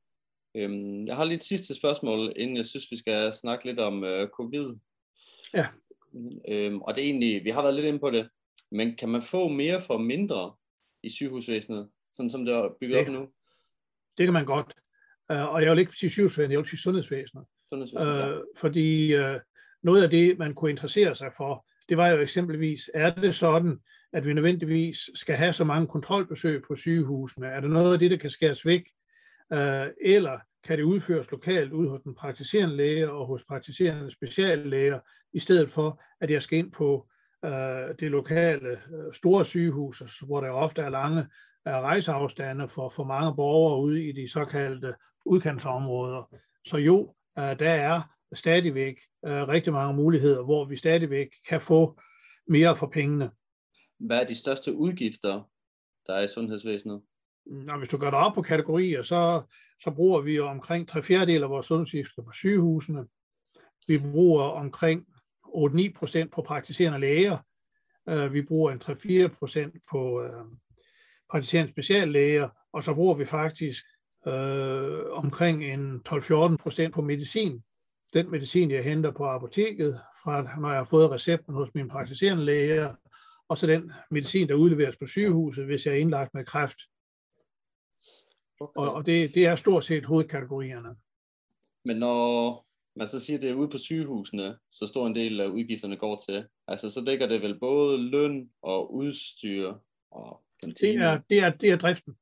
Øhm, 0.56 1.08
jeg 1.08 1.16
har 1.16 1.24
lige 1.24 1.36
et 1.36 1.42
sidste 1.42 1.76
spørgsmål, 1.76 2.34
inden 2.36 2.58
jeg 2.58 2.66
synes, 2.66 2.92
vi 2.92 2.98
skal 2.98 3.34
snakke 3.34 3.66
lidt 3.66 3.80
om 3.80 4.04
øh, 4.04 4.28
covid. 4.28 4.76
Ja. 5.54 5.68
Øhm, 6.48 6.82
og 6.82 6.96
det 6.96 7.02
er 7.02 7.08
egentlig, 7.08 7.44
vi 7.44 7.50
har 7.50 7.62
været 7.62 7.76
lidt 7.76 7.88
inde 7.88 8.00
på 8.00 8.12
det, 8.12 8.30
men 8.72 8.96
kan 8.96 9.10
man 9.10 9.22
få 9.22 9.48
mere 9.48 9.82
for 9.82 9.98
mindre 9.98 10.56
i 11.04 11.10
sygehusvæsenet, 11.10 11.90
sådan 12.14 12.30
som 12.30 12.46
det 12.46 12.56
er 12.56 12.70
bygget 12.80 12.96
det, 13.00 13.08
op 13.08 13.14
nu? 13.14 13.30
Det 14.18 14.26
kan 14.26 14.34
man 14.34 14.46
godt. 14.46 14.74
Uh, 15.30 15.54
og 15.54 15.64
jeg 15.64 15.72
vil 15.72 15.80
ikke 15.80 15.98
sige 15.98 16.10
sygehusvæsenet, 16.10 16.52
jeg 16.52 16.60
vil 16.60 16.70
sige 16.70 16.80
sundhedsvæsenet. 16.80 17.46
Sundhedsvæsenet, 17.70 18.14
Uh, 18.14 18.20
ja. 18.20 18.30
Øh, 18.30 18.44
fordi 18.58 19.14
øh, 19.14 19.40
noget 19.84 20.04
af 20.04 20.10
det, 20.10 20.40
man 20.40 20.54
kunne 20.54 20.72
interessere 20.72 21.16
sig 21.16 21.32
for, 21.38 21.66
det 21.90 21.98
var 21.98 22.10
jo 22.10 22.18
eksempelvis, 22.22 22.90
er 22.94 23.16
det 23.16 23.36
sådan, 23.36 23.80
at 24.14 24.26
vi 24.26 24.34
nødvendigvis 24.34 24.98
skal 25.14 25.36
have 25.36 25.54
så 25.54 25.64
mange 25.64 25.88
kontrolbesøg 25.88 26.64
på 26.68 26.76
sygehusene? 26.76 27.48
Er 27.48 27.60
det 27.60 27.70
noget 27.70 27.94
af 27.94 28.00
det, 28.00 28.12
der 28.12 28.18
kan 28.18 28.30
skæres 28.30 28.66
væk? 28.66 28.84
Øh, 29.54 29.88
eller 30.02 30.40
kan 30.64 30.78
det 30.78 30.84
udføres 30.84 31.32
lokalt 31.32 31.72
ud 31.72 31.90
hos 31.90 32.02
den 32.02 32.16
praktiserende 32.16 32.76
læge 32.76 33.12
og 33.12 33.28
hos 33.28 33.44
praktiserende 33.44 34.12
speciallæger, 34.12 35.00
i 35.34 35.40
stedet 35.40 35.72
for, 35.72 36.02
at 36.22 36.32
jeg 36.32 36.42
skal 36.42 36.60
ind 36.60 36.72
på 36.72 37.08
øh, 37.46 37.96
det 38.00 38.12
lokale 38.12 38.70
øh, 38.70 39.14
store 39.14 39.46
sygehus, 39.46 40.04
hvor 40.26 40.42
der 40.42 40.50
ofte 40.50 40.82
er 40.82 40.90
lange 40.90 41.22
øh, 41.68 41.74
rejseafstande 41.74 42.70
for, 42.70 42.90
for 42.90 43.04
mange 43.04 43.36
borgere 43.36 43.82
ude 43.82 44.04
i 44.04 44.12
de 44.12 44.30
såkaldte 44.30 44.94
udkantsområder. 45.26 46.36
Så 46.66 46.78
jo, 46.78 47.15
der 47.36 47.70
er 47.70 48.02
stadigvæk 48.34 48.96
uh, 49.22 49.32
rigtig 49.32 49.74
mange 49.74 49.94
muligheder, 49.94 50.44
hvor 50.44 50.66
vi 50.66 50.78
stadigvæk 50.78 51.28
kan 51.50 51.62
få 51.62 52.00
mere 52.48 52.78
for 52.78 52.88
pengene. 52.88 53.32
Hvad 54.00 54.22
er 54.22 54.26
de 54.26 54.38
største 54.38 54.74
udgifter 54.74 55.50
der 56.08 56.14
er 56.14 56.24
i 56.24 56.28
sundhedsvæsenet? 56.28 57.02
Når 57.46 57.78
hvis 57.78 57.90
du 57.90 57.98
gør 57.98 58.10
det 58.10 58.20
op 58.20 58.34
på 58.34 58.42
kategorier, 58.42 59.04
så, 59.04 59.42
så 59.84 59.92
bruger 59.92 60.22
vi 60.22 60.40
omkring 60.40 60.88
tre 60.88 61.04
fjerdedel 61.04 61.44
af 61.44 61.50
vores 61.50 61.66
sundhedsudgifter 61.66 62.22
på 62.22 62.32
sygehusene. 62.32 63.08
Vi 63.88 63.98
bruger 63.98 64.44
omkring 64.44 65.06
8-9 65.46 65.94
procent 65.96 66.32
på 66.32 66.42
praktiserende 66.42 67.00
læger. 67.00 67.38
Uh, 68.12 68.34
vi 68.34 68.42
bruger 68.42 68.72
en 68.72 68.82
3-4 68.82 69.38
procent 69.40 69.76
på 69.92 70.30
praktiserende 71.32 71.72
speciallæger, 71.72 72.50
og 72.74 72.84
så 72.84 72.94
bruger 72.94 73.16
vi 73.16 73.26
faktisk 73.26 73.86
uh, 74.26 75.18
omkring 75.24 75.64
en 75.64 76.02
12-14 76.10 76.58
procent 76.58 76.94
på 76.94 77.02
medicin. 77.02 77.64
Den 78.14 78.32
medicin, 78.32 78.72
jeg 78.72 78.84
henter 78.84 79.12
på 79.12 79.26
apoteket, 79.26 80.02
fra 80.24 80.60
når 80.60 80.70
jeg 80.70 80.78
har 80.78 80.86
fået 80.86 81.12
recepten 81.12 81.54
hos 81.54 81.74
min 81.74 81.90
praktiserende 81.90 82.46
læger, 82.46 82.96
og 83.50 83.58
så 83.58 83.68
den 83.68 83.92
medicin, 84.12 84.48
der 84.48 84.54
udleveres 84.54 84.98
på 84.98 85.08
sygehuset, 85.08 85.66
hvis 85.66 85.86
jeg 85.86 85.94
er 85.94 86.00
indlagt 86.00 86.34
med 86.34 86.46
kræft. 86.46 86.78
Okay. 88.60 88.82
Og, 88.82 88.94
og 88.94 89.06
det, 89.06 89.36
det 89.36 89.46
er 89.46 89.56
stort 89.56 89.86
set 89.86 90.06
hovedkategorierne. 90.06 90.96
Men 91.86 91.98
når 91.98 92.64
man 92.96 93.08
så 93.08 93.20
siger, 93.20 93.38
at 93.38 93.42
det 93.42 93.50
er 93.50 93.56
ude 93.56 93.70
på 93.70 93.78
sygehusene, 93.78 94.58
så 94.72 94.88
stor 94.88 95.08
en 95.08 95.16
del 95.16 95.42
af 95.42 95.48
udgifterne 95.48 95.98
går 95.98 96.22
til, 96.30 96.48
altså 96.68 96.90
så 96.90 97.02
dækker 97.02 97.28
det 97.28 97.42
vel 97.42 97.60
både 97.60 97.98
løn 97.98 98.50
og 98.62 98.94
udstyr 98.94 99.74
og 100.12 100.44
kantine? 100.62 100.94
Det 100.94 101.04
er, 101.04 101.20
det 101.30 101.40
er, 101.40 101.50
det 101.50 101.70
er 101.70 101.78
driften. 101.78 102.16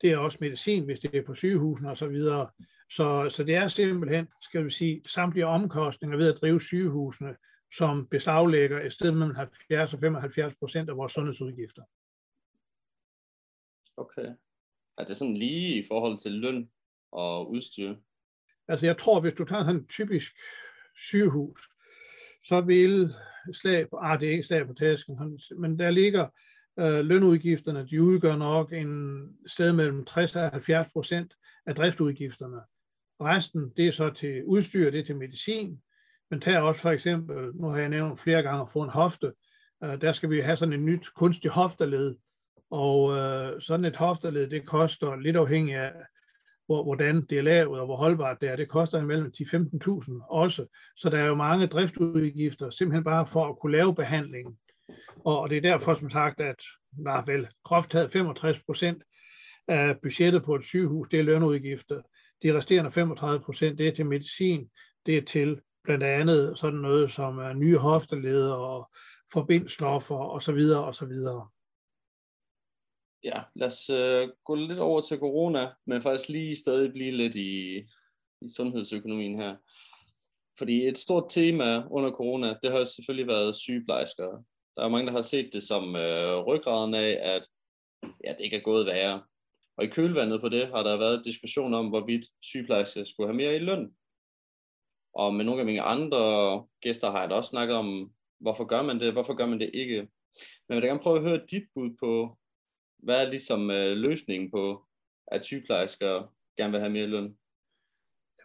Det 0.00 0.10
er 0.10 0.16
også 0.16 0.38
medicin, 0.40 0.84
hvis 0.84 1.00
det 1.00 1.14
er 1.14 1.22
på 1.22 1.34
sygehusene 1.34 1.90
og 1.90 1.96
så 1.96 2.06
videre. 2.06 2.50
Så, 2.90 3.30
så 3.30 3.44
det 3.44 3.54
er 3.54 3.68
simpelthen, 3.68 4.28
skal 4.42 4.64
vi 4.64 4.70
sige, 4.70 5.02
samtlige 5.08 5.46
omkostninger 5.46 6.16
ved 6.16 6.34
at 6.34 6.40
drive 6.40 6.60
sygehusene, 6.60 7.36
som 7.76 8.06
beslaglægger 8.06 8.80
et 8.80 8.92
sted 8.92 9.10
mellem 9.10 9.34
70 9.34 9.94
og 9.94 10.00
75 10.00 10.54
procent 10.54 10.90
af 10.90 10.96
vores 10.96 11.12
sundhedsudgifter. 11.12 11.82
Okay. 13.96 14.34
Er 14.98 15.04
det 15.04 15.16
sådan 15.16 15.36
lige 15.36 15.78
i 15.78 15.84
forhold 15.88 16.18
til 16.18 16.32
løn 16.32 16.70
og 17.12 17.50
udstyr? 17.50 17.96
Altså 18.68 18.86
jeg 18.86 18.98
tror, 18.98 19.20
hvis 19.20 19.34
du 19.34 19.44
tager 19.44 19.64
sådan 19.64 19.80
en 19.80 19.86
typisk 19.86 20.32
sygehus, 20.96 21.70
så 22.44 22.60
vil 22.60 23.14
slag 23.52 23.90
på, 23.90 23.96
ah, 23.96 24.20
det 24.20 24.28
er 24.28 24.32
ikke 24.32 24.44
slag 24.44 24.66
på 24.66 24.74
tasken, 24.74 25.40
men 25.58 25.78
der 25.78 25.90
ligger 25.90 26.28
øh, 26.78 27.04
lønudgifterne, 27.04 27.86
de 27.90 28.02
udgør 28.02 28.36
nok 28.36 28.72
en 28.72 29.22
sted 29.46 29.72
mellem 29.72 30.04
60 30.04 30.36
og 30.36 30.50
70 30.50 30.88
procent 30.92 31.34
af 31.66 31.74
driftudgifterne. 31.74 32.60
Resten, 33.20 33.72
det 33.76 33.86
er 33.86 33.92
så 33.92 34.10
til 34.10 34.44
udstyr, 34.44 34.90
det 34.90 35.00
er 35.00 35.04
til 35.04 35.16
medicin, 35.16 35.80
men 36.30 36.40
tag 36.40 36.58
også 36.58 36.80
for 36.80 36.90
eksempel, 36.90 37.36
nu 37.54 37.68
har 37.68 37.78
jeg 37.78 37.88
nævnt 37.88 38.20
flere 38.20 38.42
gange 38.42 38.62
at 38.62 38.70
få 38.70 38.82
en 38.82 38.90
hofte, 38.90 39.32
øh, 39.84 40.00
der 40.00 40.12
skal 40.12 40.30
vi 40.30 40.40
have 40.40 40.56
sådan 40.56 40.74
et 40.74 40.80
nyt 40.80 41.06
kunstigt 41.16 41.54
hofteled, 41.54 42.14
og 42.70 43.16
øh, 43.16 43.60
sådan 43.60 43.84
et 43.84 43.96
hofteled, 43.96 44.50
det 44.50 44.66
koster 44.66 45.16
lidt 45.16 45.36
afhængig 45.36 45.74
af, 45.74 45.92
hvor, 46.66 46.84
hvordan 46.84 47.26
det 47.30 47.38
er 47.38 47.42
lavet 47.42 47.80
og 47.80 47.86
hvor 47.86 47.96
holdbart 47.96 48.40
det 48.40 48.48
er. 48.48 48.56
Det 48.56 48.68
koster 48.68 49.02
imellem 49.02 49.32
10-15.000 49.36 50.26
også. 50.30 50.66
Så 50.96 51.10
der 51.10 51.18
er 51.18 51.26
jo 51.26 51.34
mange 51.34 51.66
driftudgifter, 51.66 52.70
simpelthen 52.70 53.04
bare 53.04 53.26
for 53.26 53.48
at 53.48 53.58
kunne 53.58 53.72
lave 53.72 53.94
behandlingen. 53.94 54.58
Og 55.24 55.50
det 55.50 55.56
er 55.56 55.60
derfor, 55.60 55.94
som 55.94 56.10
sagt, 56.10 56.40
at 56.40 56.62
der 57.04 57.12
er 57.12 57.24
vel 57.24 57.48
groft 57.64 57.90
taget 57.90 58.12
65 58.12 58.62
procent 58.62 59.02
af 59.68 60.00
budgettet 60.00 60.44
på 60.44 60.54
et 60.54 60.64
sygehus, 60.64 61.08
det 61.08 61.18
er 61.18 61.24
lønudgifter. 61.24 62.02
De 62.42 62.58
resterende 62.58 62.92
35 62.92 63.40
procent, 63.40 63.78
det 63.78 63.88
er 63.88 63.92
til 63.92 64.06
medicin, 64.06 64.70
det 65.06 65.16
er 65.16 65.22
til 65.22 65.60
blandt 65.84 66.04
andet 66.04 66.58
sådan 66.58 66.78
noget 66.78 67.12
som 67.12 67.38
er 67.38 67.52
nye 67.52 67.78
hofteleder 67.78 68.52
og 68.52 68.90
forbindstoffer 69.32 70.38
så 70.40 70.52
videre. 70.52 71.48
Ja, 73.24 73.42
lad 73.54 73.66
os 73.66 73.90
øh, 73.90 74.28
gå 74.44 74.54
lidt 74.54 74.78
over 74.78 75.00
til 75.00 75.18
corona, 75.18 75.68
men 75.86 76.02
faktisk 76.02 76.28
lige 76.28 76.56
stadig 76.56 76.92
blive 76.92 77.10
lidt 77.10 77.34
i, 77.34 77.78
i 78.40 78.48
sundhedsøkonomien 78.56 79.38
her. 79.38 79.56
Fordi 80.58 80.88
et 80.88 80.98
stort 80.98 81.26
tema 81.30 81.84
under 81.90 82.10
corona, 82.10 82.54
det 82.62 82.70
har 82.70 82.84
selvfølgelig 82.84 83.26
været 83.26 83.54
sygeplejersker. 83.54 84.44
Der 84.80 84.86
er 84.86 84.90
mange, 84.90 85.06
der 85.06 85.12
har 85.12 85.22
set 85.22 85.50
det 85.52 85.62
som 85.62 85.96
øh, 85.96 86.38
ryggraden 86.38 86.94
af, 86.94 87.18
at 87.22 87.48
ja, 88.24 88.32
det 88.32 88.40
ikke 88.40 88.56
er 88.56 88.60
gået 88.60 88.86
værre. 88.86 89.22
Og 89.76 89.84
i 89.84 89.88
kølvandet 89.88 90.40
på 90.40 90.48
det 90.48 90.68
har 90.68 90.82
der 90.82 90.98
været 90.98 91.24
diskussion 91.24 91.74
om, 91.74 91.88
hvorvidt 91.88 92.26
sygeplejersker 92.42 93.04
skulle 93.04 93.28
have 93.28 93.36
mere 93.36 93.56
i 93.56 93.58
løn. 93.58 93.94
Og 95.14 95.34
med 95.34 95.44
nogle 95.44 95.60
af 95.60 95.66
mine 95.66 95.82
andre 95.82 96.18
gæster 96.80 97.10
har 97.10 97.20
jeg 97.20 97.30
da 97.30 97.34
også 97.34 97.48
snakket 97.48 97.76
om, 97.76 98.12
hvorfor 98.38 98.64
gør 98.64 98.82
man 98.82 99.00
det, 99.00 99.12
hvorfor 99.12 99.34
gør 99.34 99.46
man 99.46 99.60
det 99.60 99.70
ikke. 99.74 99.96
Men 100.68 100.74
jeg 100.74 100.76
vil 100.76 100.88
gerne 100.88 101.00
prøve 101.00 101.16
at 101.16 101.24
høre 101.24 101.46
dit 101.50 101.64
bud 101.74 101.96
på, 102.00 102.38
hvad 102.98 103.26
er 103.26 103.30
ligesom 103.30 103.70
øh, 103.70 103.96
løsningen 103.96 104.50
på, 104.50 104.86
at 105.26 105.44
sygeplejersker 105.44 106.34
gerne 106.56 106.72
vil 106.72 106.80
have 106.80 106.92
mere 106.92 107.06
løn? 107.06 107.36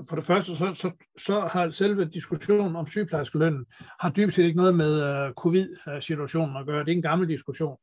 For 0.10 0.16
det 0.16 0.26
første, 0.26 0.56
så, 0.56 0.74
så, 0.74 0.92
så 1.18 1.40
har 1.40 1.70
selve 1.70 2.06
diskussionen 2.06 2.76
om 2.76 2.88
sygeplejerskelønnen 2.88 3.66
har 4.00 4.12
dybest 4.12 4.36
set 4.36 4.44
ikke 4.44 4.58
noget 4.58 4.76
med 4.76 5.26
uh, 5.28 5.34
covid-situationen 5.34 6.58
at 6.58 6.66
gøre. 6.66 6.86
Det 6.86 6.92
er 6.92 6.96
en 6.96 7.02
gammel 7.02 7.30
diskussion. 7.30 7.78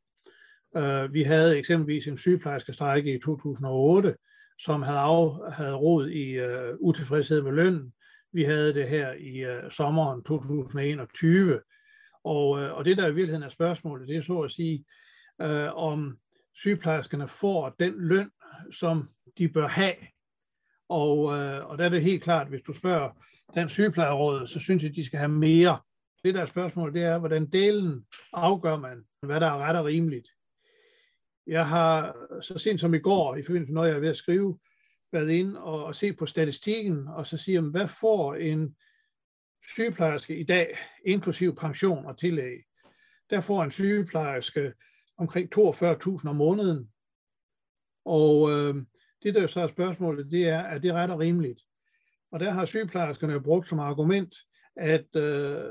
Uh, 0.78 1.14
vi 1.14 1.22
havde 1.22 1.58
eksempelvis 1.58 2.06
en 2.06 2.18
sygeplejerskestrække 2.18 3.14
i 3.14 3.20
2008, 3.20 4.16
som 4.58 4.82
havde, 4.82 4.98
af, 4.98 5.52
havde 5.52 5.74
råd 5.74 6.08
i 6.08 6.40
uh, 6.40 6.76
utilfredshed 6.80 7.42
med 7.42 7.52
lønnen. 7.52 7.92
Vi 8.32 8.44
havde 8.44 8.74
det 8.74 8.88
her 8.88 9.12
i 9.12 9.44
uh, 9.44 9.70
sommeren 9.70 10.22
2021. 10.22 11.60
Og, 12.24 12.50
uh, 12.50 12.72
og 12.72 12.84
det, 12.84 12.96
der 12.96 13.06
i 13.06 13.14
virkeligheden 13.14 13.42
er 13.42 13.48
spørgsmålet, 13.48 14.08
det 14.08 14.16
er 14.16 14.22
så 14.22 14.40
at 14.40 14.50
sige, 14.50 14.84
uh, 15.44 15.76
om 15.88 16.18
sygeplejerskerne 16.54 17.28
får 17.28 17.74
den 17.80 17.94
løn, 17.96 18.30
som 18.72 19.08
de 19.38 19.48
bør 19.48 19.66
have. 19.66 19.94
Og, 20.88 21.38
øh, 21.38 21.66
og 21.66 21.78
der 21.78 21.84
er 21.84 21.88
det 21.88 22.02
helt 22.02 22.22
klart, 22.22 22.48
hvis 22.48 22.62
du 22.62 22.72
spørger 22.72 23.10
den 23.54 23.68
sygeplejeråd, 23.68 24.46
så 24.46 24.58
synes 24.58 24.82
jeg, 24.82 24.90
at 24.90 24.96
de 24.96 25.04
skal 25.04 25.18
have 25.18 25.28
mere. 25.28 25.78
Det 26.24 26.34
der 26.34 26.46
spørgsmål, 26.46 26.94
det 26.94 27.02
er, 27.02 27.18
hvordan 27.18 27.46
delen 27.46 28.06
afgør 28.32 28.76
man, 28.76 29.04
hvad 29.22 29.40
der 29.40 29.46
er 29.46 29.58
ret 29.58 29.76
og 29.76 29.84
rimeligt. 29.84 30.28
Jeg 31.46 31.68
har 31.68 32.16
så 32.40 32.58
sent 32.58 32.80
som 32.80 32.94
i 32.94 32.98
går, 32.98 33.36
i 33.36 33.42
forbindelse 33.42 33.72
med 33.72 33.74
noget, 33.74 33.88
jeg 33.88 33.96
er 33.96 34.00
ved 34.00 34.08
at 34.08 34.16
skrive, 34.16 34.58
været 35.12 35.30
ind 35.30 35.56
og, 35.56 35.84
og 35.84 35.94
se 35.94 36.12
på 36.12 36.26
statistikken, 36.26 37.08
og 37.08 37.26
så 37.26 37.36
sige, 37.36 37.60
hvad 37.60 37.88
får 37.88 38.34
en 38.34 38.76
sygeplejerske 39.68 40.38
i 40.38 40.44
dag, 40.44 40.78
inklusiv 41.06 41.56
pension 41.56 42.06
og 42.06 42.18
tillæg? 42.18 42.58
Der 43.30 43.40
får 43.40 43.64
en 43.64 43.70
sygeplejerske 43.70 44.72
omkring 45.18 45.48
42.000 45.58 46.28
om 46.28 46.36
måneden. 46.36 46.92
Og 48.04 48.50
øh, 48.50 48.74
det, 49.22 49.34
der 49.34 49.46
så 49.46 49.60
er 49.60 49.66
spørgsmålet, 49.66 50.30
det 50.30 50.48
er, 50.48 50.62
at 50.62 50.82
det 50.82 50.92
ret 50.92 51.10
og 51.10 51.18
rimeligt? 51.18 51.60
Og 52.32 52.40
der 52.40 52.50
har 52.50 52.64
sygeplejerskerne 52.64 53.42
brugt 53.42 53.68
som 53.68 53.78
argument, 53.78 54.34
at 54.76 55.16
øh, 55.16 55.64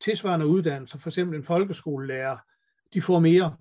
tilsvarende 0.00 0.46
uddannelser, 0.46 0.98
for 0.98 1.10
eksempel 1.10 1.38
en 1.38 1.44
folkeskolelærer, 1.44 2.38
de 2.94 3.02
får 3.02 3.18
mere. 3.18 3.56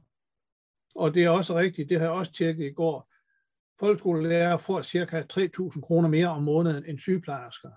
Og 0.95 1.13
det 1.13 1.23
er 1.23 1.29
også 1.29 1.55
rigtigt, 1.55 1.89
det 1.89 1.99
har 1.99 2.05
jeg 2.05 2.13
også 2.13 2.31
tjekket 2.31 2.65
i 2.65 2.73
går. 2.73 3.09
Folkeskolelærer 3.79 4.57
får 4.57 4.81
cirka 4.81 5.23
3.000 5.33 5.81
kroner 5.81 6.09
mere 6.09 6.27
om 6.27 6.43
måneden 6.43 6.85
end 6.85 6.99
sygeplejersker. 6.99 7.69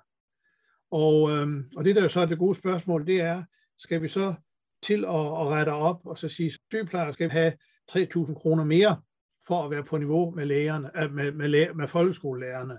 Og, 0.90 1.30
øh, 1.30 1.64
og 1.76 1.84
det 1.84 1.96
der 1.96 2.08
så 2.08 2.20
er 2.20 2.26
det 2.26 2.38
gode 2.38 2.54
spørgsmål, 2.54 3.06
det 3.06 3.20
er, 3.20 3.44
skal 3.78 4.02
vi 4.02 4.08
så 4.08 4.34
til 4.82 5.04
at, 5.04 5.10
at 5.10 5.46
rette 5.46 5.70
op 5.70 6.06
og 6.06 6.18
så 6.18 6.28
sige, 6.28 6.46
at 6.46 6.58
sygeplejersker 6.70 7.12
skal 7.12 7.30
have 7.30 7.52
3.000 7.90 8.34
kroner 8.34 8.64
mere 8.64 9.02
for 9.46 9.64
at 9.64 9.70
være 9.70 9.84
på 9.84 9.98
niveau 9.98 10.30
med, 10.30 10.46
lægerne, 10.46 11.02
øh, 11.02 11.14
med, 11.14 11.32
med, 11.32 11.48
læ- 11.48 11.72
med 11.72 11.88
folkeskolelærerne. 11.88 12.78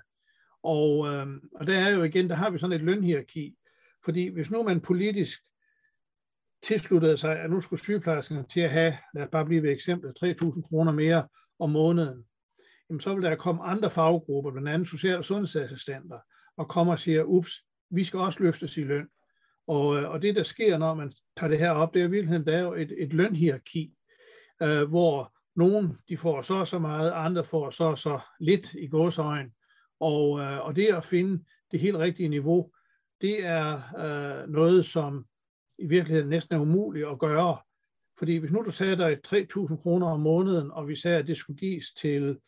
Og, 0.63 1.07
øh, 1.07 1.27
og 1.55 1.67
der 1.67 1.77
er 1.77 1.89
jo 1.89 2.03
igen, 2.03 2.29
der 2.29 2.35
har 2.35 2.49
vi 2.49 2.57
sådan 2.57 2.75
et 2.75 2.81
lønhierarki. 2.81 3.55
Fordi 4.05 4.27
hvis 4.27 4.51
nu 4.51 4.63
man 4.63 4.81
politisk 4.81 5.39
tilsluttede 6.63 7.17
sig, 7.17 7.39
at 7.39 7.49
nu 7.49 7.61
skulle 7.61 7.83
sygeplejerskerne 7.83 8.45
til 8.49 8.59
at 8.59 8.69
have, 8.69 8.97
lad 9.15 9.23
os 9.23 9.29
bare 9.31 9.45
blive 9.45 9.63
ved 9.63 9.71
eksemplet, 9.71 10.23
3.000 10.23 10.61
kroner 10.61 10.91
mere 10.91 11.27
om 11.59 11.69
måneden, 11.69 12.23
jamen 12.89 13.01
så 13.01 13.13
vil 13.13 13.23
der 13.23 13.35
komme 13.35 13.63
andre 13.63 13.91
faggrupper, 13.91 14.51
blandt 14.51 14.69
andet 14.69 14.89
social- 14.89 15.17
og 15.17 15.25
sundhedsassistenter, 15.25 16.19
og 16.57 16.69
kommer 16.69 16.93
og 16.93 16.99
siger, 16.99 17.23
ups, 17.23 17.51
vi 17.89 18.03
skal 18.03 18.19
også 18.19 18.43
løftes 18.43 18.77
i 18.77 18.83
løn. 18.83 19.07
Og, 19.67 19.97
øh, 19.97 20.09
og 20.09 20.21
det, 20.21 20.35
der 20.35 20.43
sker, 20.43 20.77
når 20.77 20.93
man 20.93 21.13
tager 21.37 21.49
det 21.49 21.59
her 21.59 21.71
op, 21.71 21.93
det 21.93 22.01
er 22.01 22.05
i 22.05 22.09
virkeligheden, 22.09 22.47
der 22.47 22.57
er 22.57 22.61
jo 22.61 22.73
et, 22.73 22.93
et 22.97 23.13
lønhierarki, 23.13 23.93
øh, 24.61 24.83
hvor 24.83 25.32
nogen 25.55 25.97
de 26.09 26.17
får 26.17 26.41
så 26.41 26.53
og 26.53 26.67
så 26.67 26.79
meget, 26.79 27.11
andre 27.11 27.43
får 27.43 27.69
så 27.69 27.83
og 27.83 27.99
så 27.99 28.19
lidt 28.39 28.73
i 28.73 28.87
gåsøjen. 28.87 29.53
Og, 29.99 30.39
øh, 30.39 30.65
og 30.65 30.75
det 30.75 30.87
at 30.87 31.03
finde 31.03 31.43
det 31.71 31.79
helt 31.79 31.97
rigtige 31.97 32.29
niveau, 32.29 32.71
det 33.21 33.45
er 33.45 33.81
øh, 33.97 34.49
noget, 34.49 34.85
som 34.85 35.25
i 35.77 35.85
virkeligheden 35.85 36.29
næsten 36.29 36.55
er 36.55 36.59
umuligt 36.59 37.07
at 37.07 37.19
gøre. 37.19 37.57
Fordi 38.17 38.37
hvis 38.37 38.51
nu 38.51 38.61
du 38.61 38.71
dig 38.95 39.19
3.000 39.27 39.81
kroner 39.81 40.07
om 40.07 40.19
måneden, 40.19 40.71
og 40.71 40.87
vi 40.87 40.95
sagde, 40.95 41.17
at 41.17 41.27
det 41.27 41.37
skulle 41.37 41.59
gives 41.59 41.93
til 41.93 42.39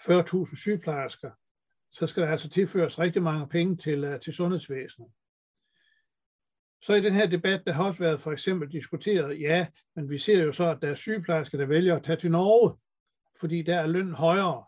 40.000 0.00 0.56
sygeplejersker, 0.56 1.30
så 1.92 2.06
skal 2.06 2.22
der 2.22 2.28
altså 2.28 2.48
tilføres 2.48 2.98
rigtig 2.98 3.22
mange 3.22 3.48
penge 3.48 3.76
til, 3.76 4.04
øh, 4.04 4.20
til 4.20 4.32
sundhedsvæsenet. 4.32 5.08
Så 6.82 6.94
i 6.94 7.00
den 7.00 7.12
her 7.12 7.26
debat, 7.26 7.62
der 7.66 7.72
har 7.72 7.84
også 7.84 8.02
været 8.02 8.20
for 8.20 8.32
eksempel 8.32 8.72
diskuteret, 8.72 9.40
ja, 9.40 9.66
men 9.96 10.10
vi 10.10 10.18
ser 10.18 10.44
jo 10.44 10.52
så, 10.52 10.64
at 10.64 10.78
der 10.82 10.88
er 10.88 10.94
sygeplejersker, 10.94 11.58
der 11.58 11.66
vælger 11.66 11.96
at 11.96 12.04
tage 12.04 12.16
til 12.16 12.30
Norge 12.30 12.76
fordi 13.42 13.62
der 13.62 13.76
er 13.76 13.86
løn 13.86 14.12
højere. 14.12 14.64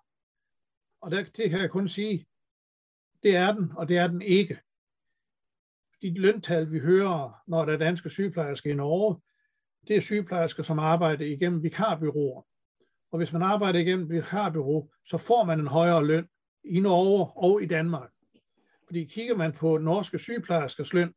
Og 1.00 1.10
der, 1.10 1.24
det 1.36 1.50
kan 1.50 1.60
jeg 1.60 1.70
kun 1.70 1.88
sige, 1.88 2.26
det 3.22 3.36
er 3.36 3.52
den, 3.52 3.72
og 3.76 3.88
det 3.88 3.98
er 3.98 4.06
den 4.06 4.22
ikke. 4.22 4.58
De 6.02 6.20
løntal, 6.20 6.72
vi 6.72 6.78
hører, 6.78 7.42
når 7.46 7.64
der 7.64 7.72
er 7.72 7.76
danske 7.76 8.10
sygeplejersker 8.10 8.70
i 8.70 8.74
Norge, 8.74 9.20
det 9.88 9.96
er 9.96 10.00
sygeplejersker, 10.00 10.62
som 10.62 10.78
arbejder 10.78 11.24
igennem 11.24 11.62
vikarbyråer. 11.62 12.46
Og 13.12 13.18
hvis 13.18 13.32
man 13.32 13.42
arbejder 13.42 13.78
igennem 13.78 14.10
vikarbyrå, 14.10 14.90
så 15.06 15.18
får 15.18 15.44
man 15.44 15.60
en 15.60 15.66
højere 15.66 16.06
løn 16.06 16.28
i 16.64 16.80
Norge 16.80 17.32
og 17.36 17.62
i 17.62 17.66
Danmark. 17.66 18.10
Fordi 18.86 19.04
kigger 19.04 19.36
man 19.36 19.52
på 19.52 19.78
norske 19.78 20.18
sygeplejerskers 20.18 20.92
løn, 20.92 21.14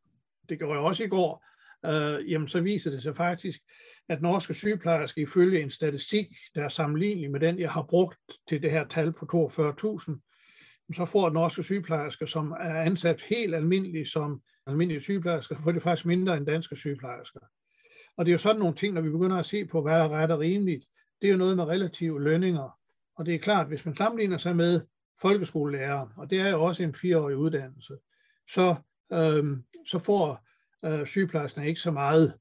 det 0.48 0.58
gjorde 0.58 0.78
jeg 0.78 0.82
også 0.82 1.04
i 1.04 1.08
går, 1.08 1.44
øh, 1.86 2.30
jamen 2.30 2.48
så 2.48 2.60
viser 2.60 2.90
det 2.90 3.02
sig 3.02 3.16
faktisk, 3.16 3.60
at 4.08 4.22
norske 4.22 4.54
sygeplejersker 4.54 5.22
ifølge 5.22 5.62
en 5.62 5.70
statistik, 5.70 6.26
der 6.54 6.64
er 6.64 6.68
sammenlignelig 6.68 7.30
med 7.30 7.40
den, 7.40 7.58
jeg 7.58 7.70
har 7.70 7.82
brugt 7.82 8.18
til 8.48 8.62
det 8.62 8.70
her 8.70 8.86
tal 8.86 9.12
på 9.12 9.26
42.000, 9.32 10.94
så 10.96 11.06
får 11.06 11.30
norske 11.30 11.62
sygeplejersker, 11.62 12.26
som 12.26 12.50
er 12.50 12.80
ansat 12.80 13.22
helt 13.22 13.54
almindeligt 13.54 14.08
som 14.08 14.42
almindelige 14.66 15.02
sygeplejersker, 15.02 15.56
får 15.64 15.72
det 15.72 15.82
faktisk 15.82 16.06
mindre 16.06 16.36
end 16.36 16.46
danske 16.46 16.76
sygeplejersker. 16.76 17.40
Og 18.16 18.24
det 18.24 18.30
er 18.30 18.34
jo 18.34 18.38
sådan 18.38 18.58
nogle 18.58 18.74
ting, 18.74 18.94
når 18.94 19.00
vi 19.00 19.10
begynder 19.10 19.36
at 19.36 19.46
se 19.46 19.66
på, 19.66 19.82
hvad 19.82 19.94
er 19.94 20.08
ret 20.08 20.30
og 20.30 20.38
rimeligt, 20.38 20.84
det 21.20 21.26
er 21.26 21.32
jo 21.32 21.38
noget 21.38 21.56
med 21.56 21.64
relative 21.64 22.22
lønninger. 22.22 22.78
Og 23.16 23.26
det 23.26 23.34
er 23.34 23.38
klart, 23.38 23.66
hvis 23.66 23.84
man 23.84 23.96
sammenligner 23.96 24.38
sig 24.38 24.56
med 24.56 24.80
folkeskolelærer, 25.22 26.06
og 26.16 26.30
det 26.30 26.40
er 26.40 26.48
jo 26.48 26.62
også 26.62 26.82
en 26.82 26.94
fireårig 26.94 27.36
uddannelse, 27.36 27.94
så, 28.50 28.74
øhm, 29.12 29.64
så 29.86 29.98
får 29.98 30.46
øh, 30.84 31.06
sygeplejerskerne 31.06 31.68
ikke 31.68 31.80
så 31.80 31.90
meget. 31.90 32.34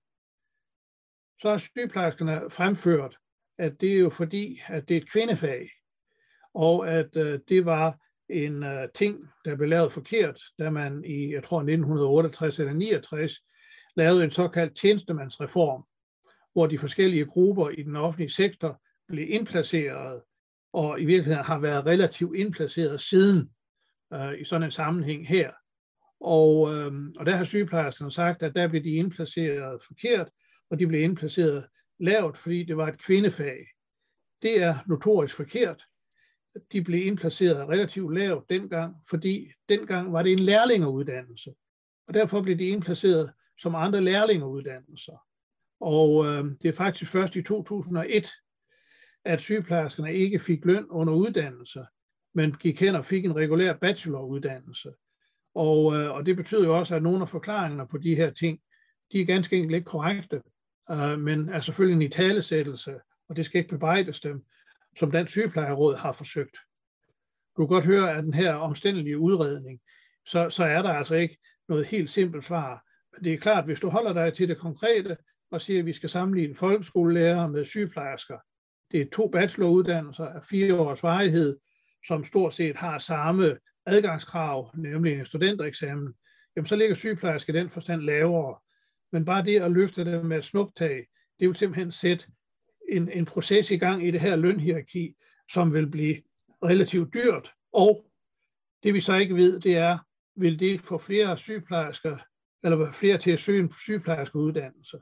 Så 1.42 1.50
har 1.50 1.58
sygeplejerskerne 1.58 2.50
fremført, 2.50 3.18
at 3.58 3.82
det 3.82 3.94
er 3.94 4.00
jo 4.00 4.10
fordi, 4.10 4.62
at 4.68 4.90
det 4.90 4.98
er 4.98 5.02
et 5.02 5.12
kvindefag, 5.12 5.70
og 6.54 6.90
at 6.90 7.18
øh, 7.18 7.40
det 7.50 7.66
var 7.66 7.98
en 8.30 8.64
øh, 8.64 8.88
ting, 8.96 9.30
der 9.46 9.56
blev 9.56 9.70
lavet 9.70 9.94
forkert, 9.94 10.42
da 10.60 10.70
man 10.70 11.04
i, 11.06 11.34
jeg 11.34 11.44
tror 11.44 11.58
1968 11.58 12.60
eller 12.60 12.74
69, 12.74 13.34
lavede 13.96 14.24
en 14.24 14.32
såkaldt 14.32 14.78
tjenestemandsreform, 14.78 15.84
hvor 16.54 16.68
de 16.68 16.80
forskellige 16.80 17.26
grupper 17.26 17.70
i 17.70 17.84
den 17.84 17.96
offentlige 17.96 18.30
sektor 18.30 18.82
blev 19.08 19.30
indplaceret, 19.30 20.22
og 20.74 21.02
i 21.02 21.06
virkeligheden 21.06 21.46
har 21.46 21.60
været 21.60 21.86
relativt 21.86 22.36
indplaceret 22.36 23.02
siden 23.02 23.50
øh, 24.14 24.42
i 24.42 24.46
sådan 24.46 24.64
en 24.64 24.72
sammenhæng 24.72 25.28
her. 25.28 25.52
Og, 26.20 26.74
øh, 26.74 26.94
og 27.18 27.26
der 27.26 27.36
har 27.36 27.44
sygeplejerskerne 27.44 28.12
sagt, 28.12 28.44
at 28.44 28.56
der 28.56 28.68
blev 28.68 28.84
de 28.84 28.90
indplaceret 28.90 29.84
forkert, 29.88 30.30
og 30.70 30.80
de 30.80 30.88
blev 30.88 31.02
indplaceret 31.02 31.68
lavt, 32.00 32.38
fordi 32.38 32.64
det 32.64 32.78
var 32.78 32.88
et 32.88 33.02
kvindefag. 33.02 33.68
Det 34.42 34.62
er 34.62 34.76
notorisk 34.88 35.36
forkert. 35.36 35.84
De 36.72 36.84
blev 36.84 37.06
indplaceret 37.06 37.70
relativt 37.70 38.14
lavt 38.14 38.50
dengang, 38.50 38.96
fordi 39.10 39.52
dengang 39.70 40.14
var 40.14 40.24
det 40.24 40.32
en 40.32 40.40
lærlingeuddannelse. 40.40 41.54
Og 42.08 42.14
derfor 42.14 42.42
blev 42.42 42.58
de 42.58 42.68
indplaceret 42.68 43.32
som 43.60 43.76
andre 43.76 44.02
lærlingeuddannelser. 44.02 45.28
Og 45.80 46.26
øh, 46.26 46.46
det 46.62 46.70
er 46.70 46.74
faktisk 46.74 47.12
først 47.12 47.36
i 47.36 47.42
2001, 47.42 48.28
at 49.26 49.42
sygeplejerskerne 49.42 50.14
ikke 50.14 50.40
fik 50.40 50.66
løn 50.66 50.86
under 50.90 51.14
uddannelse, 51.14 51.86
men 52.34 52.54
gik 52.54 52.80
hen 52.80 52.96
og 52.96 53.06
fik 53.06 53.26
en 53.26 53.36
regulær 53.36 53.74
bacheloruddannelse. 53.74 54.94
Og, 55.58 55.96
øh, 55.96 56.12
og 56.12 56.26
det 56.26 56.36
betyder 56.36 56.66
jo 56.66 56.78
også, 56.78 56.96
at 56.96 57.04
nogle 57.04 57.22
af 57.22 57.30
forklaringerne 57.30 57.88
på 57.88 57.98
de 57.98 58.16
her 58.16 58.32
ting, 58.32 58.60
de 59.12 59.22
er 59.22 59.26
ganske 59.26 59.56
enkelt 59.56 59.76
ikke 59.76 59.86
korrekte, 59.86 60.42
øh, 60.92 61.20
men 61.20 61.50
er 61.50 61.60
selvfølgelig 61.60 61.96
en 61.96 62.12
italesættelse, 62.12 63.00
og 63.30 63.36
det 63.36 63.46
skal 63.46 63.60
ikke 63.60 63.70
bebrejdes 63.70 64.20
dem, 64.20 64.44
som 65.00 65.12
Dansk 65.12 65.32
Sygeplejeråd 65.32 65.96
har 65.96 66.12
forsøgt. 66.12 66.58
Du 67.58 67.62
kan 67.62 67.68
godt 67.68 67.86
høre, 67.86 68.18
at 68.18 68.24
den 68.24 68.34
her 68.34 68.54
omstændelige 68.54 69.18
udredning, 69.18 69.80
så, 70.26 70.50
så 70.50 70.64
er 70.64 70.82
der 70.82 70.94
altså 70.94 71.16
ikke 71.16 71.38
noget 71.70 71.86
helt 71.86 72.10
simpelt 72.10 72.46
svar. 72.46 72.84
Men 73.14 73.24
det 73.24 73.34
er 73.34 73.38
klart, 73.38 73.66
hvis 73.66 73.80
du 73.80 73.90
holder 73.90 74.14
dig 74.14 74.34
til 74.34 74.50
det 74.50 74.58
konkrete, 74.58 75.18
og 75.52 75.62
siger, 75.62 75.80
at 75.80 75.86
vi 75.86 75.94
skal 75.94 76.10
sammenligne 76.10 76.56
folkeskolelærer 76.56 77.48
med 77.48 77.66
sygeplejersker. 77.66 78.38
Det 78.92 79.02
er 79.02 79.06
to 79.14 79.28
bacheloruddannelser 79.28 80.26
af 80.26 80.44
fire 80.50 80.76
års 80.76 81.04
varighed, 81.04 81.58
som 82.08 82.24
stort 82.24 82.54
set 82.54 82.76
har 82.76 83.00
samme 83.00 83.58
adgangskrav, 83.88 84.72
nemlig 84.76 85.20
en 85.20 85.26
studentereksamen. 85.26 86.14
Jamen 86.56 86.68
så 86.68 86.76
ligger 86.76 86.96
sygeplejerske 86.96 87.52
i 87.52 87.56
den 87.56 87.70
forstand 87.70 88.02
lavere. 88.02 88.60
Men 89.12 89.26
bare 89.26 89.46
det 89.46 89.62
at 89.62 89.72
løfte 89.72 90.06
det 90.06 90.26
med 90.26 90.42
snuptag, 90.42 91.08
det 91.40 91.48
vil 91.48 91.56
simpelthen 91.56 91.92
sætte 91.92 92.26
en, 92.90 93.12
en 93.12 93.26
proces 93.26 93.72
i 93.72 93.78
gang 93.78 94.08
i 94.08 94.12
det 94.12 94.22
her 94.22 94.36
lønhierarki, 94.36 95.16
som 95.52 95.74
vil 95.74 95.88
blive 95.88 96.22
relativt 96.64 97.14
dyrt. 97.14 97.54
Og 97.74 98.06
det 98.84 98.94
vi 98.94 99.02
så 99.02 99.16
ikke 99.16 99.36
ved, 99.36 99.60
det 99.60 99.78
er, 99.78 99.98
vil 100.36 100.60
det 100.60 100.82
få 100.82 100.98
flere 100.98 101.38
sygeplejersker, 101.38 102.18
eller 102.64 102.92
flere 102.92 103.18
til 103.18 103.32
at 103.32 103.40
søge 103.40 103.60
en 103.60 103.74
sygeplejerskeuddannelse? 103.74 104.98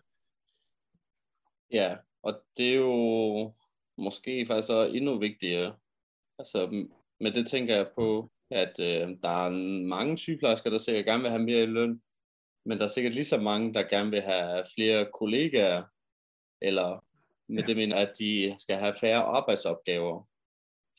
Ja, 1.72 1.98
og 2.24 2.44
det 2.58 2.70
er 2.70 2.76
jo 2.76 3.54
måske 3.98 4.46
faktisk 4.48 4.68
så 4.68 4.92
endnu 4.94 5.20
vigtigere. 5.20 5.76
Altså, 6.40 6.88
med 7.20 7.32
det 7.32 7.48
tænker 7.48 7.76
jeg 7.76 7.88
på, 7.96 8.32
at 8.52 8.80
øh, 8.80 9.18
der 9.24 9.46
er 9.46 9.50
mange 9.86 10.18
sygeplejersker, 10.18 10.70
der 10.70 10.78
sikkert 10.78 11.06
gerne 11.06 11.22
vil 11.22 11.32
have 11.32 11.44
mere 11.44 11.64
i 11.64 11.66
løn, 11.66 12.02
men 12.66 12.78
der 12.78 12.84
er 12.84 12.90
sikkert 12.90 13.14
lige 13.14 13.26
så 13.26 13.40
mange, 13.40 13.74
der 13.74 13.90
gerne 13.90 14.10
vil 14.10 14.22
have 14.22 14.64
flere 14.76 15.08
kollegaer, 15.14 15.84
eller 16.62 17.06
med 17.48 17.64
ja. 17.64 17.68
det 17.68 17.76
mener, 17.76 17.96
at 17.96 18.14
de 18.20 18.56
skal 18.60 18.76
have 18.76 18.94
færre 19.02 19.24
arbejdsopgaver, 19.24 20.30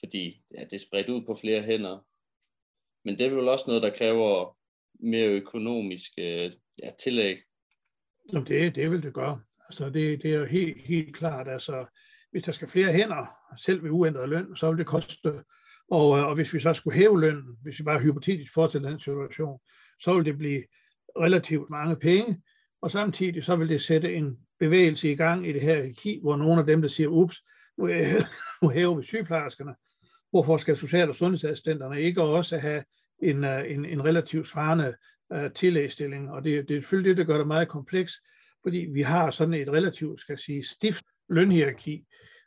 fordi 0.00 0.42
ja, 0.58 0.64
det 0.64 0.72
er 0.72 0.86
spredt 0.86 1.08
ud 1.08 1.22
på 1.26 1.34
flere 1.34 1.62
hænder. 1.62 2.06
Men 3.04 3.18
det 3.18 3.26
er 3.26 3.34
vel 3.34 3.48
også 3.48 3.64
noget, 3.66 3.82
der 3.82 3.96
kræver 3.96 4.56
mere 5.00 5.28
økonomisk 5.28 6.12
øh, 6.18 6.50
ja, 6.82 6.90
tillæg. 6.98 7.38
Det, 8.32 8.74
det 8.74 8.90
vil 8.90 9.02
det 9.02 9.14
gøre. 9.14 9.40
Altså 9.68 9.84
det, 9.84 10.22
det 10.22 10.30
er 10.30 10.38
jo 10.38 10.44
helt, 10.44 10.82
helt 10.82 11.16
klart, 11.16 11.48
altså 11.48 11.86
hvis 12.30 12.44
der 12.44 12.52
skal 12.52 12.68
flere 12.68 12.92
hænder, 12.92 13.26
selv 13.58 13.82
ved 13.82 13.90
uændret 13.90 14.28
løn, 14.28 14.56
så 14.56 14.70
vil 14.70 14.78
det 14.78 14.86
koste, 14.86 15.44
og, 15.90 16.18
øh, 16.18 16.26
og 16.26 16.34
hvis 16.34 16.54
vi 16.54 16.60
så 16.60 16.74
skulle 16.74 16.98
hæve 16.98 17.20
lønnen, 17.20 17.56
hvis 17.62 17.78
vi 17.78 17.84
bare 17.84 18.00
hypotetisk 18.00 18.52
fortsætter 18.54 18.90
den 18.90 19.00
situation, 19.00 19.58
så 20.00 20.14
vil 20.14 20.24
det 20.24 20.38
blive 20.38 20.62
relativt 21.20 21.70
mange 21.70 21.96
penge, 21.96 22.42
og 22.82 22.90
samtidig 22.90 23.44
så 23.44 23.56
vil 23.56 23.68
det 23.68 23.82
sætte 23.82 24.14
en 24.14 24.38
bevægelse 24.60 25.12
i 25.12 25.16
gang 25.16 25.48
i 25.48 25.52
det 25.52 25.60
her 25.60 25.74
hierarki, 25.74 26.20
hvor 26.22 26.36
nogle 26.36 26.60
af 26.60 26.66
dem, 26.66 26.82
der 26.82 26.88
siger, 26.88 27.08
ups, 27.08 27.42
nu, 27.78 27.86
nu 28.62 28.68
hæver 28.68 28.94
vi 28.94 29.02
sygeplejerskerne, 29.02 29.74
hvorfor 30.30 30.56
skal 30.56 30.76
social- 30.76 31.08
og 31.08 31.16
sundhedsassistenterne 31.16 32.02
ikke 32.02 32.22
også 32.22 32.58
have 32.58 32.84
en, 33.22 33.44
øh, 33.44 33.70
en, 33.70 33.84
en 33.84 34.04
relativt 34.04 34.48
svarende 34.48 34.94
uh, 35.34 35.52
tillægsstilling, 35.54 36.30
og 36.30 36.44
det, 36.44 36.68
det 36.68 36.76
er 36.76 36.80
selvfølgelig 36.80 37.08
det, 37.08 37.16
der 37.16 37.32
gør 37.32 37.38
det 37.38 37.46
meget 37.46 37.68
kompleks, 37.68 38.12
fordi 38.62 38.78
vi 38.78 39.02
har 39.02 39.30
sådan 39.30 39.54
et 39.54 39.68
relativt, 39.68 40.20
skal 40.20 40.32
jeg 40.32 40.38
sige, 40.38 40.64
stift 40.64 41.04
lønhierarki, 41.28 42.04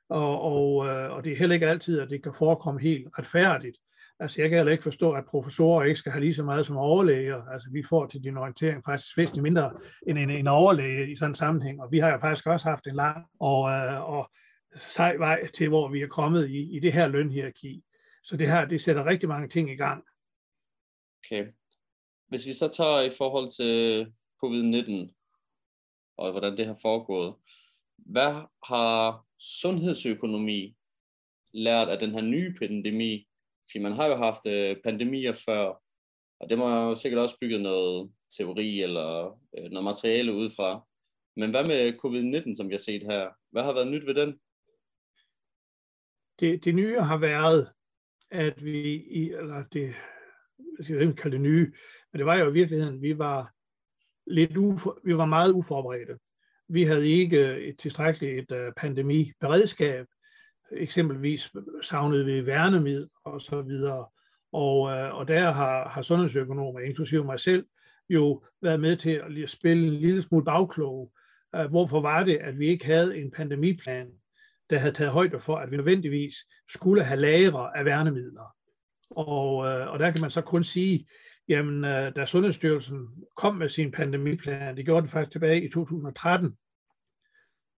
og, 0.09 0.41
og, 0.41 0.87
øh, 0.87 1.11
og 1.11 1.23
det 1.23 1.31
er 1.31 1.37
heller 1.37 1.53
ikke 1.53 1.67
altid, 1.67 1.99
at 1.99 2.09
det 2.09 2.23
kan 2.23 2.33
forekomme 2.33 2.81
helt 2.81 3.07
retfærdigt. 3.19 3.77
Altså 4.19 4.41
jeg 4.41 4.49
kan 4.49 4.57
heller 4.57 4.71
ikke 4.71 4.83
forstå, 4.83 5.11
at 5.11 5.25
professorer 5.25 5.83
ikke 5.83 5.99
skal 5.99 6.11
have 6.11 6.23
lige 6.23 6.35
så 6.35 6.43
meget 6.43 6.65
som 6.65 6.77
overlæger. 6.77 7.43
Altså 7.43 7.69
vi 7.71 7.83
får 7.89 8.07
til 8.07 8.23
din 8.23 8.37
orientering 8.37 8.83
faktisk 8.85 9.17
væsentligt 9.17 9.43
mindre 9.43 9.71
end 10.07 10.17
en, 10.17 10.29
en 10.29 10.47
overlæge 10.47 11.11
i 11.11 11.15
sådan 11.15 11.31
en 11.31 11.35
sammenhæng, 11.35 11.81
og 11.81 11.91
vi 11.91 11.99
har 11.99 12.11
jo 12.11 12.17
faktisk 12.17 12.47
også 12.47 12.69
haft 12.69 12.87
en 12.87 12.95
lang 12.95 13.25
og, 13.39 13.69
øh, 13.69 14.09
og 14.09 14.31
sej 14.77 15.15
vej 15.15 15.47
til, 15.51 15.69
hvor 15.69 15.87
vi 15.87 16.01
er 16.01 16.07
kommet 16.07 16.49
i, 16.49 16.75
i 16.77 16.79
det 16.79 16.93
her 16.93 17.07
lønhierarki. 17.07 17.83
Så 18.23 18.37
det 18.37 18.51
her, 18.51 18.65
det 18.65 18.81
sætter 18.81 19.05
rigtig 19.05 19.29
mange 19.29 19.49
ting 19.49 19.71
i 19.71 19.75
gang. 19.75 20.03
Okay. 21.25 21.47
Hvis 22.27 22.45
vi 22.45 22.53
så 22.53 22.67
tager 22.67 23.01
i 23.01 23.11
forhold 23.17 23.51
til 23.51 24.05
covid-19, 24.43 25.15
og 26.17 26.31
hvordan 26.31 26.57
det 26.57 26.65
har 26.65 26.77
foregået. 26.81 27.35
Hvad 27.97 28.33
har 28.63 29.25
sundhedsøkonomi 29.39 30.75
lært 31.53 31.87
af 31.87 31.99
den 31.99 32.11
her 32.11 32.21
nye 32.21 32.55
pandemi? 32.59 33.27
For 33.71 33.79
man 33.79 33.91
har 33.91 34.07
jo 34.07 34.15
haft 34.15 34.45
øh, 34.45 34.77
pandemier 34.83 35.33
før, 35.33 35.81
og 36.39 36.49
det 36.49 36.57
må 36.57 36.69
jo 36.69 36.95
sikkert 36.95 37.21
også 37.21 37.37
bygget 37.41 37.61
noget 37.61 38.11
teori 38.37 38.81
eller 38.81 39.39
øh, 39.57 39.71
noget 39.71 39.83
materiale 39.83 40.33
ud 40.33 40.49
fra. 40.49 40.87
Men 41.35 41.49
hvad 41.49 41.67
med 41.67 41.93
covid-19, 41.93 42.55
som 42.55 42.69
vi 42.69 42.73
har 42.73 42.79
set 42.79 43.03
her? 43.03 43.29
Hvad 43.51 43.63
har 43.63 43.73
været 43.73 43.91
nyt 43.91 44.05
ved 44.07 44.15
den? 44.15 44.39
Det, 46.39 46.65
det 46.65 46.75
nye 46.75 47.01
har 47.01 47.17
været, 47.17 47.69
at 48.31 48.63
vi, 48.65 48.93
i, 48.95 49.29
eller 49.29 49.63
det, 49.73 49.95
jeg 50.77 50.85
skal 50.85 51.01
ikke 51.01 51.13
kalde 51.13 51.35
det 51.35 51.41
nye, 51.41 51.73
men 52.11 52.19
det 52.19 52.25
var 52.25 52.35
jo 52.35 52.49
i 52.49 52.53
virkeligheden, 52.53 53.01
vi 53.01 53.17
var 53.17 53.53
lidt 54.27 54.57
ufor, 54.57 54.99
vi 55.03 55.17
var 55.17 55.25
meget 55.25 55.51
uforberedte. 55.51 56.19
Vi 56.69 56.83
havde 56.83 57.07
ikke 57.07 57.57
et 57.57 57.77
tilstrækkeligt 57.79 58.51
et, 58.51 58.57
øh, 58.57 58.71
pandemiberedskab. 58.77 60.05
Eksempelvis 60.71 61.51
savnede 61.81 62.25
vi 62.25 62.45
værnemid 62.45 63.07
og 63.25 63.41
så 63.41 63.61
videre. 63.61 64.05
Og, 64.53 64.91
øh, 64.91 65.15
og 65.15 65.27
der 65.27 65.51
har, 65.51 65.89
har 65.89 66.01
sundhedsøkonomer, 66.01 66.79
inklusive 66.79 67.23
mig 67.23 67.39
selv, 67.39 67.65
jo 68.09 68.43
været 68.61 68.79
med 68.79 68.97
til 68.97 69.09
at 69.43 69.49
spille 69.49 69.87
en 69.87 69.93
lille 69.93 70.21
smule 70.21 70.45
bagkloge. 70.45 71.09
Øh, 71.55 71.65
hvorfor 71.65 72.01
var 72.01 72.23
det, 72.23 72.37
at 72.37 72.59
vi 72.59 72.67
ikke 72.67 72.85
havde 72.85 73.17
en 73.17 73.31
pandemiplan? 73.31 74.07
der 74.69 74.77
havde 74.77 74.93
taget 74.93 75.11
højde 75.11 75.39
for, 75.39 75.55
at 75.57 75.71
vi 75.71 75.77
nødvendigvis 75.77 76.35
skulle 76.69 77.03
have 77.03 77.19
lagre 77.19 77.77
af 77.77 77.85
værnemidler. 77.85 78.55
Og, 79.09 79.65
øh, 79.65 79.87
og 79.87 79.99
der 79.99 80.11
kan 80.11 80.21
man 80.21 80.31
så 80.31 80.41
kun 80.41 80.63
sige, 80.63 81.07
jamen 81.49 81.85
øh, 81.85 82.15
da 82.15 82.25
Sundhedsstyrelsen 82.25 83.07
kom 83.35 83.55
med 83.55 83.69
sin 83.69 83.91
pandemiplan, 83.91 84.77
det 84.77 84.85
gjorde 84.85 85.01
den 85.01 85.09
faktisk 85.09 85.31
tilbage 85.31 85.63
i 85.63 85.71
2013, 85.71 86.57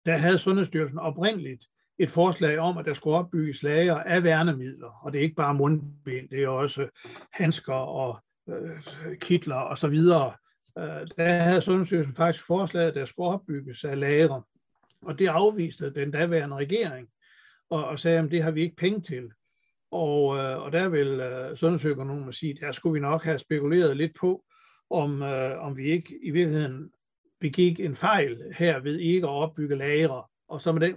der 0.06 0.16
havde 0.16 0.38
Sundhedsstyrelsen 0.38 0.98
oprindeligt 0.98 1.64
et 1.98 2.10
forslag 2.10 2.58
om, 2.58 2.78
at 2.78 2.84
der 2.84 2.92
skulle 2.94 3.16
opbygges 3.16 3.62
lager 3.62 3.94
af 3.94 4.22
værnemidler, 4.22 5.00
og 5.02 5.12
det 5.12 5.18
er 5.18 5.22
ikke 5.22 5.34
bare 5.34 5.54
mundbind, 5.54 6.28
det 6.28 6.42
er 6.42 6.48
også 6.48 6.88
handsker 7.32 7.74
og 7.74 8.24
øh, 8.48 9.16
kitler 9.20 9.56
og 9.56 9.78
så 9.78 9.88
videre. 9.88 10.32
Øh, 10.78 11.06
der 11.16 11.32
havde 11.32 11.62
Sundhedsstyrelsen 11.62 12.14
faktisk 12.14 12.46
forslaget, 12.46 12.88
at 12.88 12.94
der 12.94 13.04
skulle 13.04 13.28
opbygges 13.28 13.84
af 13.84 14.00
lagre, 14.00 14.42
og 15.02 15.18
det 15.18 15.26
afviste 15.26 15.94
den 15.94 16.10
daværende 16.10 16.56
regering, 16.56 17.08
og, 17.70 17.84
og 17.84 17.98
sagde, 17.98 18.18
at 18.18 18.30
det 18.30 18.42
har 18.42 18.50
vi 18.50 18.62
ikke 18.62 18.76
penge 18.76 19.00
til. 19.00 19.30
Og, 19.90 20.38
øh, 20.38 20.62
og 20.62 20.72
der 20.72 20.88
vil 20.88 21.06
øh, 21.06 21.56
sundhedsøkonomer 21.56 22.32
sige, 22.32 22.58
der 22.60 22.72
skulle 22.72 22.94
vi 22.94 23.00
nok 23.00 23.24
have 23.24 23.38
spekuleret 23.38 23.96
lidt 23.96 24.12
på, 24.20 24.44
om, 24.90 25.22
øh, 25.22 25.62
om 25.62 25.76
vi 25.76 25.84
ikke 25.84 26.18
i 26.22 26.30
virkeligheden 26.30 26.90
begik 27.40 27.80
en 27.80 27.96
fejl 27.96 28.42
her 28.56 28.80
ved 28.80 28.98
ikke 28.98 29.26
at 29.26 29.32
opbygge 29.32 29.76
lagre. 29.76 30.24
Og 30.48 30.60
så 30.60 30.72
med 30.72 30.80
den 30.80 30.96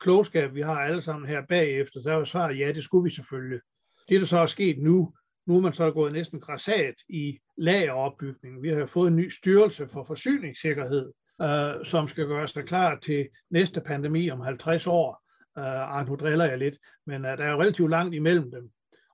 klogskab, 0.00 0.54
vi 0.54 0.60
har 0.60 0.80
alle 0.80 1.02
sammen 1.02 1.28
her 1.28 1.42
bagefter, 1.48 2.00
så 2.02 2.10
er 2.10 2.14
jo 2.14 2.24
svaret, 2.24 2.58
ja, 2.58 2.72
det 2.72 2.84
skulle 2.84 3.04
vi 3.04 3.10
selvfølgelig. 3.10 3.60
Det, 4.08 4.20
der 4.20 4.26
så 4.26 4.38
er 4.38 4.46
sket 4.46 4.78
nu, 4.78 5.12
nu 5.46 5.56
er 5.56 5.60
man 5.60 5.72
så 5.72 5.90
gået 5.90 6.12
næsten 6.12 6.40
græsat 6.40 6.94
i 7.08 7.38
lageropbygningen. 7.56 8.62
Vi 8.62 8.68
har 8.68 8.86
fået 8.86 9.08
en 9.08 9.16
ny 9.16 9.28
styrelse 9.30 9.88
for 9.88 10.04
forsyningssikkerhed, 10.04 11.12
øh, 11.42 11.84
som 11.84 12.08
skal 12.08 12.26
gøre 12.26 12.48
sig 12.48 12.64
klar 12.64 12.98
til 12.98 13.28
næste 13.50 13.80
pandemi 13.80 14.30
om 14.30 14.40
50 14.40 14.86
år. 14.86 15.25
Øh, 15.58 16.06
nu 16.06 16.16
driller 16.16 16.44
jeg 16.44 16.58
lidt, 16.58 16.78
men 17.06 17.24
uh, 17.24 17.30
der 17.30 17.44
er 17.44 17.52
jo 17.52 17.60
relativt 17.60 17.90
langt 17.90 18.14
imellem 18.14 18.50
dem. 18.50 18.70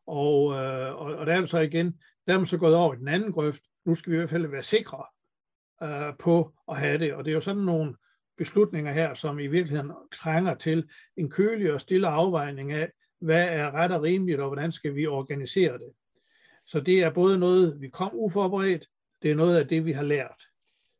Og, 0.06 0.44
uh, 0.44 1.00
og, 1.00 1.16
og 1.16 1.26
der 1.26 1.34
er 1.34 1.40
det 1.40 1.50
så 1.50 1.58
igen, 1.58 2.00
der 2.26 2.34
er 2.34 2.38
man 2.38 2.46
så 2.46 2.58
gået 2.58 2.74
over 2.74 2.94
i 2.94 2.96
den 2.96 3.08
anden 3.08 3.32
grøft. 3.32 3.62
Nu 3.84 3.94
skal 3.94 4.10
vi 4.10 4.16
i 4.16 4.18
hvert 4.18 4.30
fald 4.30 4.46
være 4.46 4.62
sikre 4.62 5.04
uh, 5.82 6.16
på 6.18 6.52
at 6.68 6.76
have 6.76 6.98
det. 6.98 7.14
Og 7.14 7.24
det 7.24 7.30
er 7.30 7.34
jo 7.34 7.40
sådan 7.40 7.62
nogle 7.62 7.94
beslutninger 8.38 8.92
her, 8.92 9.14
som 9.14 9.38
i 9.38 9.46
virkeligheden 9.46 9.92
trænger 10.14 10.54
til 10.54 10.88
en 11.16 11.30
kølig 11.30 11.72
og 11.72 11.80
stille 11.80 12.08
afvejning 12.08 12.72
af, 12.72 12.92
hvad 13.20 13.48
er 13.48 13.70
ret 13.70 13.92
og 13.92 14.02
rimeligt, 14.02 14.40
og 14.40 14.48
hvordan 14.48 14.72
skal 14.72 14.94
vi 14.94 15.06
organisere 15.06 15.72
det. 15.72 15.92
Så 16.66 16.80
det 16.80 17.02
er 17.02 17.10
både 17.10 17.38
noget, 17.38 17.80
vi 17.80 17.88
kom 17.88 18.10
uforberedt, 18.12 18.86
det 19.22 19.30
er 19.30 19.34
noget 19.34 19.56
af 19.56 19.68
det, 19.68 19.84
vi 19.84 19.92
har 19.92 20.02
lært. 20.02 20.42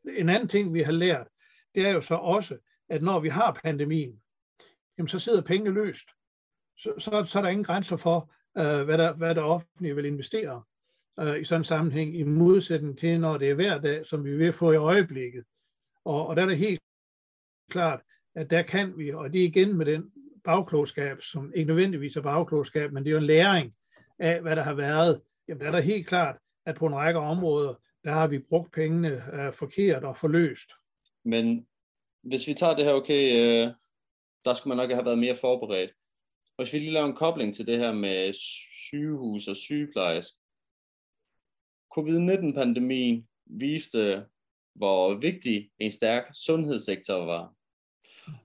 En 0.04 0.28
anden 0.28 0.48
ting, 0.48 0.74
vi 0.74 0.82
har 0.82 0.92
lært, 0.92 1.26
det 1.74 1.86
er 1.86 1.90
jo 1.90 2.00
så 2.00 2.14
også, 2.14 2.56
at 2.88 3.02
når 3.02 3.20
vi 3.20 3.28
har 3.28 3.60
pandemien, 3.64 4.21
jamen 4.98 5.08
så 5.08 5.18
sidder 5.18 5.42
pengene 5.42 5.70
løst. 5.70 6.08
Så, 6.76 6.92
så, 6.98 7.24
så 7.28 7.38
er 7.38 7.42
der 7.42 7.48
ingen 7.48 7.64
grænser 7.64 7.96
for, 7.96 8.32
øh, 8.58 8.82
hvad, 8.82 8.98
der, 8.98 9.12
hvad 9.12 9.34
der 9.34 9.42
offentlige 9.42 9.96
vil 9.96 10.04
investere 10.04 10.62
øh, 11.20 11.40
i 11.40 11.44
sådan 11.44 11.60
en 11.60 11.64
sammenhæng, 11.64 12.16
i 12.16 12.22
modsætning 12.22 12.98
til, 12.98 13.20
når 13.20 13.38
det 13.38 13.50
er 13.50 13.54
hver 13.54 13.78
dag, 13.78 14.06
som 14.06 14.24
vi 14.24 14.36
vil 14.36 14.52
få 14.52 14.72
i 14.72 14.76
øjeblikket. 14.76 15.44
Og, 16.04 16.26
og 16.26 16.36
der 16.36 16.42
er 16.42 16.46
det 16.46 16.58
helt 16.58 16.80
klart, 17.70 18.00
at 18.34 18.50
der 18.50 18.62
kan 18.62 18.98
vi, 18.98 19.12
og 19.12 19.32
det 19.32 19.40
er 19.40 19.44
igen 19.44 19.76
med 19.76 19.86
den 19.86 20.12
bagklogskab, 20.44 21.22
som 21.22 21.52
ikke 21.54 21.68
nødvendigvis 21.68 22.16
er 22.16 22.22
bagklogskab, 22.22 22.92
men 22.92 23.04
det 23.04 23.10
er 23.10 23.12
jo 23.12 23.18
en 23.18 23.26
læring 23.26 23.74
af, 24.18 24.40
hvad 24.40 24.56
der 24.56 24.62
har 24.62 24.74
været. 24.74 25.20
Jamen 25.48 25.60
der 25.60 25.66
er 25.66 25.70
der 25.70 25.80
helt 25.80 26.06
klart, 26.06 26.36
at 26.66 26.76
på 26.76 26.86
en 26.86 26.94
række 26.94 27.20
områder, 27.20 27.74
der 28.04 28.10
har 28.12 28.26
vi 28.26 28.38
brugt 28.38 28.72
pengene 28.72 29.08
øh, 29.34 29.52
forkert 29.52 30.04
og 30.04 30.16
forløst. 30.16 30.72
Men 31.24 31.66
hvis 32.22 32.46
vi 32.46 32.54
tager 32.54 32.76
det 32.76 32.84
her, 32.84 32.92
okay, 32.92 33.66
uh, 33.66 33.74
der 34.44 34.54
skulle 34.54 34.76
man 34.76 34.84
nok 34.84 34.94
have 34.94 35.04
været 35.04 35.18
mere 35.18 35.36
forberedt. 35.40 35.90
Og 36.56 36.64
hvis 36.64 36.72
vi 36.72 36.78
lige 36.78 36.92
laver 36.92 37.06
en 37.06 37.16
kobling 37.16 37.54
til 37.54 37.66
det 37.66 37.78
her 37.78 37.92
med 37.92 38.32
sygehus 38.32 39.48
og 39.48 39.56
sygeplejersk. 39.56 40.34
Covid-19-pandemien 41.96 43.28
viste, 43.46 44.26
hvor 44.74 45.14
vigtig 45.14 45.70
en 45.78 45.92
stærk 45.92 46.24
sundhedssektor 46.34 47.24
var. 47.24 47.54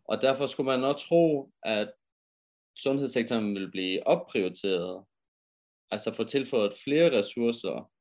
Og 0.06 0.22
derfor 0.22 0.46
skulle 0.48 0.78
man 0.78 0.84
også 0.84 1.08
tro, 1.08 1.52
at 1.64 1.94
sundhedssektoren 2.76 3.54
ville 3.54 3.72
blive 3.72 4.08
opprioriteret, 4.08 5.06
altså 5.92 6.14
få 6.14 6.24
tilføjet 6.24 6.78
flere 6.78 7.18
ressourcer. 7.18 7.92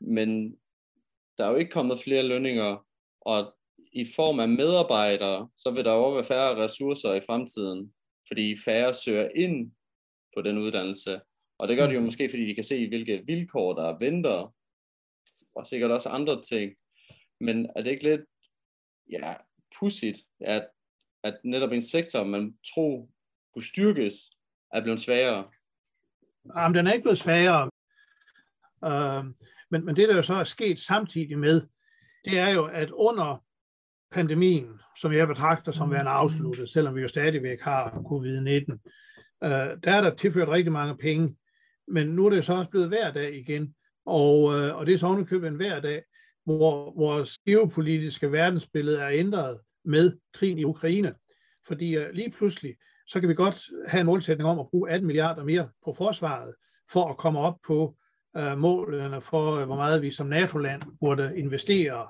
Men 0.00 0.60
der 1.38 1.44
er 1.44 1.50
jo 1.50 1.56
ikke 1.56 1.70
kommet 1.70 2.00
flere 2.00 2.22
lønninger, 2.22 2.86
og 3.20 3.54
i 3.92 4.12
form 4.16 4.40
af 4.40 4.48
medarbejdere, 4.48 5.48
så 5.56 5.70
vil 5.70 5.84
der 5.84 5.90
også 5.90 6.14
være 6.14 6.24
færre 6.24 6.64
ressourcer 6.64 7.14
i 7.14 7.20
fremtiden, 7.26 7.94
fordi 8.28 8.56
færre 8.64 8.94
søger 8.94 9.28
ind 9.34 9.72
på 10.36 10.42
den 10.42 10.58
uddannelse. 10.58 11.20
Og 11.58 11.68
det 11.68 11.76
gør 11.76 11.86
de 11.86 11.92
jo 11.92 12.00
mm. 12.00 12.04
måske, 12.04 12.28
fordi 12.30 12.46
de 12.46 12.54
kan 12.54 12.64
se, 12.64 12.88
hvilke 12.88 13.22
vilkår 13.26 13.74
der 13.74 13.98
venter, 13.98 14.54
og 15.54 15.66
sikkert 15.66 15.90
også 15.90 16.08
andre 16.08 16.42
ting. 16.42 16.74
Men 17.40 17.70
er 17.76 17.82
det 17.82 17.90
ikke 17.90 18.04
lidt 18.04 18.20
ja, 19.10 19.34
pudsigt, 19.78 20.18
at, 20.40 20.68
at 21.22 21.40
netop 21.44 21.72
en 21.72 21.82
sektor, 21.82 22.24
man 22.24 22.58
tror 22.74 23.08
kunne 23.54 23.64
styrkes, 23.64 24.14
er 24.72 24.80
blevet 24.80 25.00
sværere? 25.00 25.50
Jamen, 26.56 26.78
den 26.78 26.86
er 26.86 26.92
ikke 26.92 27.02
blevet 27.02 27.18
sværere. 27.18 27.70
Uh, 28.86 29.24
men, 29.70 29.84
men 29.84 29.96
det, 29.96 30.08
der 30.08 30.16
jo 30.16 30.22
så 30.22 30.34
er 30.34 30.44
sket 30.44 30.80
samtidig 30.80 31.38
med, 31.38 31.66
det 32.24 32.38
er 32.38 32.48
jo, 32.48 32.66
at 32.66 32.90
under 32.90 33.44
pandemien, 34.10 34.80
som 34.96 35.12
jeg 35.12 35.28
betragter 35.28 35.72
som 35.72 35.90
værende 35.90 36.10
afsluttet, 36.10 36.70
selvom 36.70 36.94
vi 36.94 37.00
jo 37.00 37.08
stadigvæk 37.08 37.60
har 37.60 37.90
covid-19, 37.90 38.72
uh, 39.44 39.80
der 39.84 39.92
er 39.92 40.00
der 40.00 40.14
tilført 40.14 40.48
rigtig 40.48 40.72
mange 40.72 40.96
penge, 40.96 41.36
men 41.88 42.06
nu 42.06 42.26
er 42.26 42.30
det 42.30 42.44
så 42.44 42.52
også 42.52 42.70
blevet 42.70 42.88
hver 42.88 43.12
dag 43.12 43.34
igen, 43.36 43.74
og, 44.06 44.42
uh, 44.42 44.78
og 44.78 44.86
det 44.86 44.94
er 44.94 44.98
så 44.98 45.06
ovenikøbet 45.06 45.48
en 45.48 45.54
hver 45.54 45.80
dag, 45.80 46.02
hvor 46.44 46.94
vores 46.96 47.38
geopolitiske 47.38 48.32
verdensbillede 48.32 49.00
er 49.00 49.10
ændret 49.10 49.58
med 49.84 50.16
krigen 50.34 50.58
i 50.58 50.64
Ukraine. 50.64 51.14
Fordi 51.66 51.98
uh, 51.98 52.04
lige 52.12 52.30
pludselig, 52.30 52.76
så 53.06 53.20
kan 53.20 53.28
vi 53.28 53.34
godt 53.34 53.62
have 53.86 54.00
en 54.00 54.06
målsætning 54.06 54.48
om 54.48 54.58
at 54.58 54.68
bruge 54.70 54.90
18 54.90 55.06
milliarder 55.06 55.44
mere 55.44 55.68
på 55.84 55.94
forsvaret, 55.94 56.54
for 56.92 57.08
at 57.08 57.16
komme 57.16 57.38
op 57.40 57.56
på 57.66 57.96
uh, 58.38 58.58
målene 58.58 59.20
for, 59.20 59.60
uh, 59.60 59.66
hvor 59.66 59.76
meget 59.76 60.02
vi 60.02 60.10
som 60.10 60.26
NATO-land 60.26 60.82
burde 61.00 61.38
investere 61.38 62.06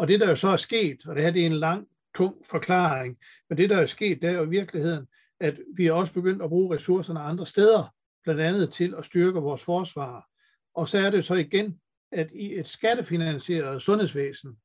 og 0.00 0.08
det, 0.08 0.20
der 0.20 0.28
jo 0.28 0.36
så 0.36 0.48
er 0.48 0.56
sket, 0.56 1.06
og 1.06 1.16
det 1.16 1.24
her 1.24 1.30
det 1.30 1.42
er 1.42 1.46
en 1.46 1.52
lang, 1.52 1.88
tung 2.16 2.36
forklaring, 2.50 3.18
men 3.48 3.58
det, 3.58 3.70
der 3.70 3.76
er 3.76 3.86
sket, 3.86 4.22
det 4.22 4.30
er 4.30 4.34
jo 4.34 4.44
i 4.44 4.48
virkeligheden, 4.48 5.06
at 5.40 5.58
vi 5.76 5.86
er 5.86 5.92
også 5.92 6.12
begyndt 6.12 6.42
at 6.42 6.48
bruge 6.48 6.76
ressourcerne 6.76 7.20
andre 7.20 7.46
steder, 7.46 7.94
blandt 8.24 8.40
andet 8.40 8.72
til 8.72 8.94
at 8.98 9.04
styrke 9.04 9.38
vores 9.40 9.62
forsvar. 9.62 10.26
Og 10.74 10.88
så 10.88 10.98
er 10.98 11.10
det 11.10 11.24
så 11.24 11.34
igen, 11.34 11.80
at 12.12 12.30
i 12.34 12.58
et 12.58 12.68
skattefinansieret 12.68 13.82
sundhedsvæsen, 13.82 14.56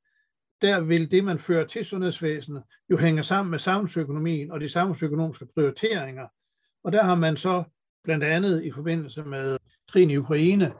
der 0.62 0.80
vil 0.80 1.12
det, 1.12 1.24
man 1.24 1.40
fører 1.40 1.68
til 1.68 1.86
sundhedsvæsenet, 1.86 2.64
jo 2.90 2.98
hænge 2.98 3.24
sammen 3.24 3.52
med 3.52 3.60
samfundsøkonomien 3.60 4.52
og 4.52 4.60
de 4.60 4.70
samfundsøkonomiske 4.70 5.46
prioriteringer. 5.54 6.28
Og 6.84 6.92
der 6.92 7.04
har 7.04 7.16
man 7.16 7.38
så 7.38 7.64
blandt 8.04 8.24
andet 8.24 8.64
i 8.64 8.72
forbindelse 8.72 9.24
med 9.24 9.58
krigen 9.88 10.10
i 10.10 10.18
Ukraine 10.18 10.74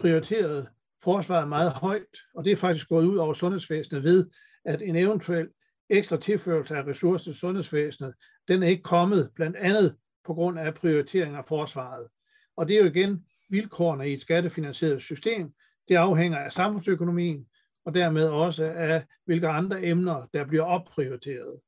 prioriteret 0.00 0.68
forsvaret 1.04 1.48
meget 1.48 1.72
højt, 1.72 2.16
og 2.34 2.44
det 2.44 2.52
er 2.52 2.56
faktisk 2.56 2.88
gået 2.88 3.06
ud 3.06 3.16
over 3.16 3.34
sundhedsvæsenet 3.34 4.04
ved, 4.04 4.30
at 4.64 4.82
en 4.82 4.96
eventuel 4.96 5.48
ekstra 5.90 6.16
tilførelse 6.16 6.76
af 6.76 6.86
ressourcer 6.86 7.24
til 7.24 7.34
sundhedsvæsenet, 7.34 8.14
den 8.48 8.62
er 8.62 8.66
ikke 8.66 8.82
kommet 8.82 9.30
blandt 9.34 9.56
andet 9.56 9.96
på 10.26 10.34
grund 10.34 10.58
af 10.58 10.74
prioritering 10.74 11.36
af 11.36 11.44
forsvaret. 11.48 12.08
Og 12.56 12.68
det 12.68 12.76
er 12.76 12.80
jo 12.80 12.90
igen 12.90 13.26
vilkårene 13.48 14.10
i 14.10 14.12
et 14.12 14.20
skattefinansieret 14.20 15.02
system. 15.02 15.52
Det 15.88 15.94
afhænger 15.94 16.38
af 16.38 16.52
samfundsøkonomien, 16.52 17.46
og 17.84 17.94
dermed 17.94 18.28
også 18.28 18.64
af, 18.64 19.04
hvilke 19.24 19.48
andre 19.48 19.84
emner, 19.84 20.26
der 20.34 20.46
bliver 20.46 20.64
opprioriteret. 20.64 21.60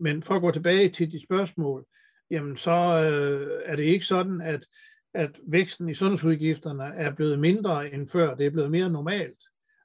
Men 0.00 0.22
for 0.22 0.34
at 0.34 0.40
gå 0.40 0.50
tilbage 0.50 0.88
til 0.88 1.12
de 1.12 1.22
spørgsmål, 1.22 1.86
jamen 2.30 2.56
så 2.56 2.70
øh, 2.70 3.60
er 3.64 3.76
det 3.76 3.82
ikke 3.82 4.06
sådan, 4.06 4.40
at 4.40 4.66
at 5.14 5.30
væksten 5.46 5.88
i 5.88 5.94
sundhedsudgifterne 5.94 6.84
er 6.84 7.14
blevet 7.14 7.38
mindre 7.38 7.92
end 7.92 8.08
før. 8.08 8.34
Det 8.34 8.46
er 8.46 8.50
blevet 8.50 8.70
mere 8.70 8.90
normalt, 8.90 9.38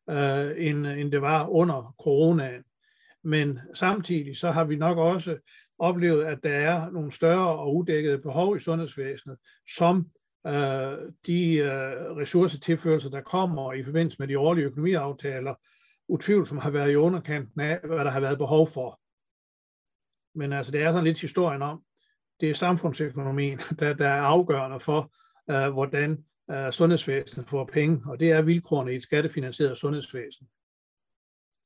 øh, 0.10 0.68
end, 0.68 0.88
end 0.88 1.12
det 1.12 1.22
var 1.22 1.48
under 1.48 1.96
coronaen. 2.04 2.64
Men 3.24 3.60
samtidig 3.74 4.38
så 4.38 4.52
har 4.52 4.64
vi 4.64 4.76
nok 4.76 4.98
også 4.98 5.38
oplevet, 5.80 6.26
at 6.26 6.40
der 6.44 6.50
er 6.50 6.92
nogle 6.92 7.12
større 7.12 7.60
og 7.60 7.76
udækkede 7.76 8.18
behov 8.18 8.58
i 8.58 8.60
sundhedsvæsenet, 8.60 9.38
som 9.76 10.10
øh, 10.48 10.98
de 11.26 11.56
øh, 11.56 12.18
ressourcetilførelser, 12.18 13.10
der 13.10 13.22
kommer 13.22 13.74
i 13.74 13.84
forbindelse 13.84 14.18
med 14.20 14.28
de 14.28 14.40
årlige 14.40 14.66
økonomiaftaler, 14.66 15.56
utvivlsomt 16.08 16.62
har 16.62 16.70
været 16.70 16.92
i 16.92 16.96
underkanten 16.96 17.62
af, 17.62 17.80
hvad 17.84 17.98
der 17.98 18.12
har 18.12 18.20
været 18.20 18.38
behov 18.38 18.68
for. 18.68 19.00
Men 20.36 20.54
altså, 20.54 20.72
det 20.72 20.82
er 20.82 20.92
sådan 20.92 21.04
lidt 21.04 21.22
historien 21.22 21.62
om, 21.62 21.84
det 22.42 22.50
er 22.50 22.54
samfundsøkonomien, 22.54 23.58
der, 23.80 23.94
der 23.94 24.08
er 24.08 24.22
afgørende 24.22 24.80
for, 24.80 25.12
uh, 25.48 25.74
hvordan 25.74 26.26
uh, 26.48 26.72
sundhedsvæsenet 26.72 27.50
får 27.50 27.66
penge, 27.66 28.02
og 28.06 28.20
det 28.20 28.32
er 28.32 28.42
vilkårene 28.42 28.94
i 28.94 28.96
et 28.96 29.04
skattefinansieret 29.04 29.78
sundhedsvæsen. 29.78 30.48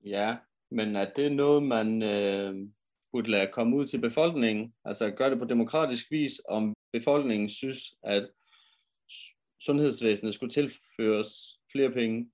Ja, 0.06 0.38
men 0.72 0.96
er 0.96 1.10
det 1.16 1.32
noget, 1.32 1.64
man 1.64 2.04
øh, 2.04 2.56
burde 3.12 3.32
lade 3.32 3.52
komme 3.54 3.76
ud 3.76 3.88
til 3.88 4.02
befolkningen, 4.02 4.74
altså 4.86 5.12
gøre 5.12 5.30
det 5.30 5.40
på 5.40 5.46
demokratisk 5.46 6.12
vis, 6.12 6.42
om 6.50 6.76
befolkningen 6.94 7.50
synes, 7.50 7.96
at 8.04 8.30
sundhedsvæsenet 9.62 10.34
skulle 10.34 10.54
tilføres 10.54 11.60
flere 11.72 11.92
penge? 11.92 12.32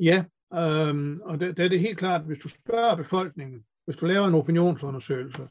Ja, 0.00 0.24
øhm, 0.54 1.20
og 1.24 1.40
det, 1.40 1.56
det 1.56 1.64
er 1.64 1.68
det 1.68 1.80
helt 1.80 1.98
klart, 1.98 2.24
hvis 2.24 2.38
du 2.38 2.48
spørger 2.48 2.96
befolkningen, 2.96 3.64
hvis 3.84 3.96
du 3.96 4.06
laver 4.06 4.26
en 4.26 4.34
opinionsundersøgelse, 4.34 5.48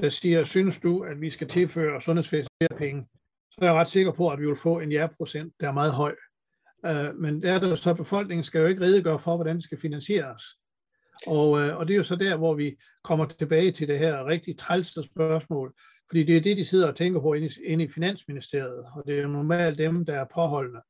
der 0.00 0.10
siger, 0.10 0.44
synes 0.44 0.78
du, 0.78 1.02
at 1.02 1.20
vi 1.20 1.30
skal 1.30 1.48
tilføre 1.48 2.02
sundhedsvæsenet 2.02 2.52
flere 2.60 2.78
penge, 2.78 3.06
så 3.50 3.58
er 3.60 3.64
jeg 3.64 3.74
ret 3.74 3.88
sikker 3.88 4.12
på, 4.12 4.28
at 4.28 4.40
vi 4.40 4.46
vil 4.46 4.56
få 4.56 4.78
en 4.78 4.92
ja-procent, 4.92 5.52
der 5.60 5.68
er 5.68 5.72
meget 5.72 5.92
høj. 5.92 6.14
Øh, 6.86 7.14
men 7.18 7.42
der 7.42 7.52
er 7.52 7.58
det 7.58 7.78
så, 7.78 7.90
at 7.90 7.96
befolkningen 7.96 8.44
skal 8.44 8.60
jo 8.60 8.66
ikke 8.66 8.82
redegøre 8.82 9.18
for, 9.18 9.36
hvordan 9.36 9.56
det 9.56 9.64
skal 9.64 9.80
finansieres. 9.80 10.42
Og, 11.26 11.60
øh, 11.60 11.76
og 11.76 11.88
det 11.88 11.94
er 11.94 11.98
jo 11.98 12.04
så 12.04 12.16
der, 12.16 12.36
hvor 12.36 12.54
vi 12.54 12.76
kommer 13.04 13.26
tilbage 13.26 13.72
til 13.72 13.88
det 13.88 13.98
her 13.98 14.26
rigtig 14.26 14.58
trælste 14.58 15.02
spørgsmål, 15.02 15.74
fordi 16.08 16.24
det 16.24 16.36
er 16.36 16.40
det, 16.40 16.56
de 16.56 16.64
sidder 16.64 16.88
og 16.88 16.96
tænker 16.96 17.20
på 17.20 17.32
inde 17.32 17.46
i, 17.46 17.64
inde 17.64 17.84
i 17.84 17.88
Finansministeriet, 17.88 18.84
og 18.94 19.02
det 19.06 19.18
er 19.18 19.22
jo 19.22 19.28
normalt 19.28 19.78
dem, 19.78 20.04
der 20.04 20.20
er 20.20 20.26
påholdende. 20.34 20.80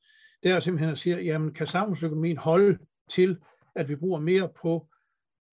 Det 0.43 0.51
er 0.51 0.61
simpelthen 0.61 0.91
at 0.91 0.99
sige, 0.99 1.21
jamen 1.21 1.55
kan 1.55 1.67
samfundsøkonomien 1.67 2.37
holde 2.37 2.79
til, 3.11 3.37
at 3.75 3.89
vi 3.89 3.97
bruger 3.97 4.21
mere 4.21 4.49
på 4.63 4.89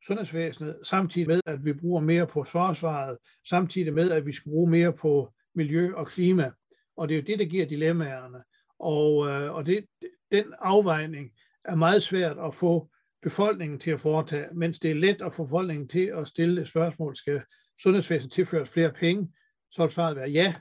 sundhedsvæsenet, 0.07 0.79
samtidig 0.83 1.27
med, 1.27 1.41
at 1.45 1.65
vi 1.65 1.73
bruger 1.73 2.01
mere 2.01 2.27
på 2.27 2.43
forsvaret, 2.43 3.17
samtidig 3.49 3.93
med, 3.93 4.11
at 4.11 4.25
vi 4.25 4.31
skal 4.31 4.49
bruge 4.49 4.71
mere 4.71 4.93
på 4.93 5.33
miljø 5.55 5.93
og 5.95 6.07
klima. 6.07 6.51
Og 6.97 7.09
det 7.09 7.15
er 7.15 7.19
jo 7.19 7.25
det, 7.27 7.39
der 7.39 7.45
giver 7.45 7.65
dilemmaerne. 7.65 8.43
Og, 8.79 9.27
øh, 9.27 9.53
og 9.53 9.65
det, 9.65 9.85
den 10.31 10.53
afvejning 10.59 11.31
er 11.65 11.75
meget 11.75 12.03
svært 12.03 12.37
at 12.37 12.55
få 12.55 12.89
befolkningen 13.21 13.79
til 13.79 13.91
at 13.91 13.99
foretage, 13.99 14.47
mens 14.53 14.79
det 14.79 14.91
er 14.91 14.95
let 14.95 15.21
at 15.21 15.33
få 15.33 15.43
befolkningen 15.43 15.87
til 15.87 16.05
at 16.05 16.27
stille 16.27 16.65
spørgsmål, 16.65 17.15
skal 17.15 17.41
sundhedsvæsenet 17.81 18.33
tilføres 18.33 18.69
flere 18.69 18.91
penge, 18.91 19.33
så 19.71 19.81
vil 19.81 19.91
svaret 19.91 20.15
være 20.15 20.29
ja, 20.29 20.55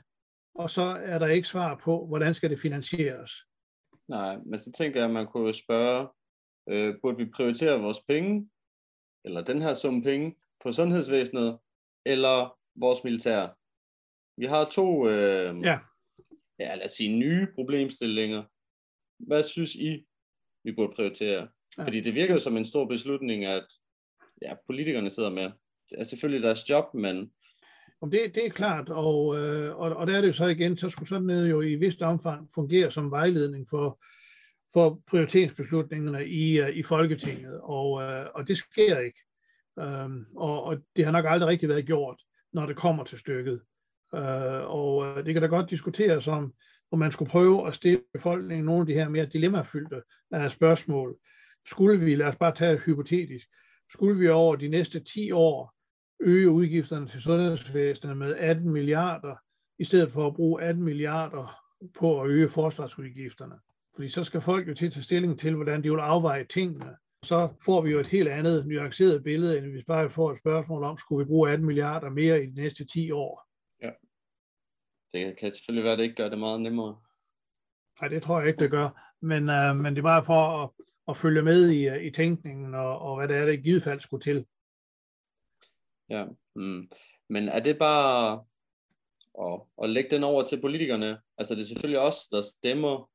og 0.55 0.69
så 0.69 0.81
er 0.81 1.19
der 1.19 1.27
ikke 1.27 1.47
svar 1.47 1.81
på, 1.83 2.07
hvordan 2.07 2.33
skal 2.33 2.49
det 2.49 2.59
finansieres. 2.59 3.31
Nej, 4.07 4.37
men 4.45 4.59
så 4.59 4.71
tænker 4.77 4.99
jeg, 4.99 5.07
at 5.07 5.13
man 5.13 5.27
kunne 5.27 5.53
spørge, 5.53 6.07
øh, 6.69 6.95
burde 7.01 7.17
vi 7.17 7.25
prioritere 7.25 7.81
vores 7.81 7.99
penge, 8.07 8.49
eller 9.29 9.41
den 9.41 9.61
her 9.61 9.73
sum 9.73 10.03
penge, 10.03 10.35
på 10.63 10.71
sundhedsvæsenet, 10.71 11.57
eller 12.05 12.57
vores 12.75 13.03
militær? 13.03 13.47
Vi 14.37 14.45
har 14.45 14.69
to, 14.71 15.09
øh, 15.09 15.61
ja. 15.63 15.79
ja, 16.59 16.75
lad 16.75 16.85
os 16.85 16.91
sige, 16.91 17.17
nye 17.19 17.47
problemstillinger. 17.55 18.43
Hvad 19.19 19.43
synes 19.43 19.75
I, 19.75 20.05
vi 20.63 20.71
burde 20.71 20.93
prioritere? 20.95 21.47
Ja. 21.77 21.83
Fordi 21.83 22.01
det 22.01 22.15
virker 22.15 22.33
jo 22.33 22.39
som 22.39 22.57
en 22.57 22.65
stor 22.65 22.85
beslutning, 22.85 23.45
at 23.45 23.65
ja, 24.41 24.53
politikerne 24.65 25.09
sidder 25.09 25.29
med. 25.29 25.51
Det 25.89 25.99
er 25.99 26.03
selvfølgelig 26.03 26.43
deres 26.43 26.69
job, 26.69 26.93
men... 26.93 27.31
Om 28.01 28.11
det, 28.11 28.35
det 28.35 28.45
er 28.45 28.49
klart, 28.49 28.89
og, 28.89 29.37
øh, 29.37 29.75
og, 29.75 29.95
og 29.95 30.07
der 30.07 30.17
er 30.17 30.21
det 30.21 30.27
jo 30.27 30.33
så 30.33 30.45
igen, 30.45 30.77
så 30.77 30.89
skulle 30.89 31.09
sådan 31.09 31.27
noget 31.27 31.49
jo 31.49 31.61
i 31.61 31.75
vist 31.75 32.01
omfang 32.01 32.49
fungere 32.55 32.91
som 32.91 33.11
vejledning 33.11 33.69
for, 33.69 34.03
for 34.73 35.01
prioriteringsbeslutningerne 35.07 36.27
i, 36.27 36.61
uh, 36.61 36.69
i 36.69 36.83
Folketinget, 36.83 37.59
og, 37.63 37.91
uh, 37.91 38.25
og 38.35 38.47
det 38.47 38.57
sker 38.57 38.99
ikke. 38.99 39.19
Um, 39.75 40.25
og, 40.35 40.63
og 40.63 40.77
det 40.95 41.05
har 41.05 41.11
nok 41.11 41.25
aldrig 41.27 41.49
rigtig 41.49 41.69
været 41.69 41.85
gjort, 41.85 42.21
når 42.53 42.65
det 42.65 42.75
kommer 42.75 43.03
til 43.03 43.19
stykket. 43.19 43.61
Uh, 44.13 44.19
og 44.75 44.95
uh, 44.95 45.25
det 45.25 45.33
kan 45.33 45.41
da 45.41 45.47
godt 45.47 45.69
diskuteres 45.69 46.27
om, 46.27 46.53
om 46.91 46.99
man 46.99 47.11
skulle 47.11 47.31
prøve 47.31 47.67
at 47.67 47.75
stille 47.75 48.01
befolkningen 48.13 48.65
nogle 48.65 48.81
af 48.81 48.87
de 48.87 48.93
her 48.93 49.09
mere 49.09 49.25
dilemmafyldte 49.25 50.01
uh, 50.35 50.49
spørgsmål. 50.49 51.17
Skulle 51.67 51.99
vi, 51.99 52.15
lad 52.15 52.27
os 52.27 52.35
bare 52.35 52.55
tage 52.55 52.77
hypotetisk, 52.77 53.47
skulle 53.91 54.19
vi 54.19 54.27
over 54.27 54.55
de 54.55 54.67
næste 54.67 54.99
10 54.99 55.31
år 55.31 55.73
øge 56.19 56.49
udgifterne 56.49 57.07
til 57.07 57.21
sundhedsvæsenet 57.21 58.17
med 58.17 58.35
18 58.35 58.69
milliarder, 58.69 59.35
i 59.79 59.83
stedet 59.83 60.11
for 60.11 60.27
at 60.27 60.35
bruge 60.35 60.61
18 60.63 60.83
milliarder 60.83 61.63
på 61.99 62.21
at 62.21 62.29
øge 62.29 62.49
forsvarsudgifterne. 62.49 63.55
Fordi 63.99 64.09
så 64.09 64.23
skal 64.23 64.41
folk 64.41 64.67
jo 64.67 64.73
til 64.73 64.85
at 64.85 64.93
tage 64.93 65.03
stilling 65.03 65.39
til, 65.39 65.55
hvordan 65.55 65.83
de 65.83 65.89
vil 65.89 65.99
afveje 65.99 66.43
tingene. 66.43 66.97
Så 67.23 67.49
får 67.65 67.81
vi 67.81 67.91
jo 67.91 67.99
et 67.99 68.07
helt 68.07 68.27
andet 68.27 68.67
nuanceret 68.67 69.23
billede, 69.23 69.57
end 69.57 69.71
hvis 69.71 69.85
bare 69.85 70.09
får 70.09 70.31
et 70.31 70.39
spørgsmål 70.39 70.83
om, 70.83 70.97
skulle 70.97 71.25
vi 71.25 71.27
bruge 71.27 71.51
18 71.51 71.65
milliarder 71.65 72.09
mere 72.09 72.43
i 72.43 72.45
de 72.45 72.61
næste 72.61 72.85
10 72.85 73.11
år. 73.11 73.47
Ja. 73.81 73.91
Det 75.13 75.37
kan 75.37 75.51
selvfølgelig 75.51 75.83
være, 75.83 75.93
at 75.93 75.99
det 75.99 76.03
ikke 76.03 76.15
gør 76.15 76.29
det 76.29 76.39
meget 76.39 76.61
nemmere. 76.61 76.99
Nej, 78.01 78.07
det 78.09 78.23
tror 78.23 78.39
jeg 78.39 78.47
ikke, 78.47 78.59
det 78.59 78.71
gør. 78.71 79.15
Men, 79.21 79.49
øh, 79.49 79.75
men 79.75 79.95
det 79.95 79.99
er 79.99 80.03
bare 80.13 80.25
for 80.25 80.63
at, 80.63 80.69
at 81.07 81.17
følge 81.17 81.41
med 81.41 81.69
i, 81.69 81.87
øh, 81.87 82.03
i 82.03 82.11
tænkningen, 82.11 82.75
og, 82.75 82.99
og 82.99 83.17
hvad 83.17 83.27
det 83.27 83.37
er, 83.37 83.45
der 83.45 83.51
i 83.51 83.57
givet 83.57 83.83
fald 83.83 83.99
skulle 83.99 84.23
til. 84.23 84.45
Ja, 86.09 86.25
mm. 86.55 86.89
men 87.29 87.49
er 87.49 87.59
det 87.59 87.77
bare 87.79 88.45
at, 89.41 89.61
at 89.83 89.89
lægge 89.89 90.09
den 90.11 90.23
over 90.23 90.43
til 90.43 90.61
politikerne? 90.61 91.19
Altså 91.37 91.55
det 91.55 91.61
er 91.61 91.65
selvfølgelig 91.65 91.99
os, 91.99 92.27
der 92.31 92.41
stemmer 92.41 93.08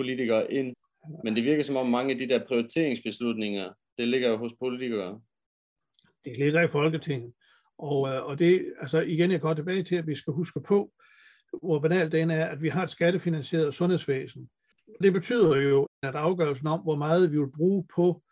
politikere 0.00 0.52
ind, 0.52 0.76
men 1.24 1.36
det 1.36 1.44
virker 1.44 1.62
som 1.62 1.76
om 1.76 1.90
mange 1.90 2.12
af 2.12 2.18
de 2.18 2.28
der 2.28 2.46
prioriteringsbeslutninger, 2.46 3.72
det 3.98 4.08
ligger 4.08 4.28
jo 4.28 4.36
hos 4.36 4.52
politikere. 4.58 5.20
Det 6.24 6.38
ligger 6.38 6.62
i 6.62 6.68
Folketinget. 6.68 7.32
Og, 7.78 8.08
øh, 8.08 8.26
og 8.26 8.38
det, 8.38 8.74
altså 8.80 9.00
igen, 9.00 9.30
jeg 9.30 9.40
går 9.40 9.54
tilbage 9.54 9.82
til, 9.82 9.96
at 9.96 10.06
vi 10.06 10.14
skal 10.14 10.32
huske 10.32 10.60
på, 10.60 10.92
hvor 11.62 11.78
banalt 11.78 12.12
den 12.12 12.30
er, 12.30 12.46
at 12.46 12.62
vi 12.62 12.68
har 12.68 12.84
et 12.84 12.90
skattefinansieret 12.90 13.74
sundhedsvæsen. 13.74 14.50
Det 15.02 15.12
betyder 15.12 15.56
jo, 15.56 15.86
at 16.02 16.14
afgørelsen 16.14 16.66
om, 16.66 16.80
hvor 16.80 16.96
meget 16.96 17.32
vi 17.32 17.38
vil 17.38 17.52
bruge 17.56 17.86
på 17.94 18.22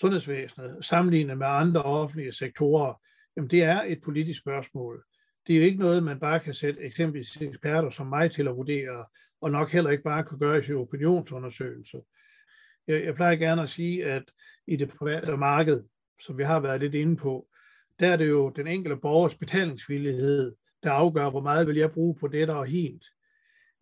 sundhedsvæsenet, 0.00 0.84
sammenlignet 0.84 1.38
med 1.38 1.46
andre 1.46 1.82
offentlige 1.82 2.32
sektorer, 2.32 2.94
jamen 3.36 3.50
det 3.50 3.62
er 3.62 3.82
et 3.82 4.00
politisk 4.04 4.40
spørgsmål. 4.40 5.04
Det 5.46 5.54
er 5.54 5.58
jo 5.58 5.64
ikke 5.64 5.78
noget, 5.78 6.02
man 6.02 6.20
bare 6.20 6.40
kan 6.40 6.54
sætte 6.54 6.80
eksempelvis 6.80 7.36
eksperter 7.36 7.90
som 7.90 8.06
mig 8.06 8.32
til 8.32 8.48
at 8.48 8.56
vurdere, 8.56 9.04
og 9.40 9.50
nok 9.50 9.70
heller 9.70 9.90
ikke 9.90 10.04
bare 10.04 10.24
kunne 10.24 10.38
gøre 10.38 10.64
i 10.68 10.72
opinionsundersøgelser. 10.72 11.98
Jeg, 12.86 13.04
jeg 13.04 13.14
plejer 13.14 13.36
gerne 13.36 13.62
at 13.62 13.70
sige, 13.70 14.04
at 14.04 14.22
i 14.66 14.76
det 14.76 14.88
private 14.90 15.36
marked, 15.36 15.82
som 16.20 16.38
vi 16.38 16.44
har 16.44 16.60
været 16.60 16.80
lidt 16.80 16.94
inde 16.94 17.16
på, 17.16 17.46
der 18.00 18.08
er 18.08 18.16
det 18.16 18.28
jo 18.28 18.48
den 18.48 18.66
enkelte 18.66 18.96
borgers 18.96 19.34
betalingsvillighed, 19.34 20.54
der 20.82 20.90
afgør, 20.90 21.30
hvor 21.30 21.40
meget 21.40 21.66
vil 21.66 21.76
jeg 21.76 21.92
bruge 21.92 22.14
på 22.14 22.28
det, 22.28 22.48
der 22.48 22.54
er 22.54 22.64
helt. 22.64 23.04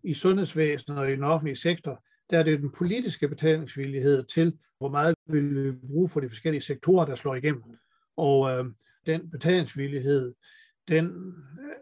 I 0.05 0.15
sundhedsvæsenet 0.15 0.99
og 0.99 1.09
i 1.09 1.13
den 1.13 1.25
offentlige 1.25 1.57
sektor, 1.57 2.05
der 2.31 2.39
er 2.39 2.43
det 2.43 2.61
den 2.61 2.73
politiske 2.73 3.29
betalingsvillighed 3.29 4.25
til, 4.25 4.59
hvor 4.79 4.89
meget 4.89 5.15
vil 5.27 5.65
vi 5.65 5.73
bruge 5.87 6.09
for 6.09 6.21
de 6.21 6.29
forskellige 6.29 6.63
sektorer, 6.63 7.07
der 7.07 7.17
slår 7.17 7.35
igennem. 7.35 7.63
Og 8.17 8.51
øh, 8.51 8.65
den 9.07 9.31
betalingsvillighed, 9.31 10.35
den 10.89 11.35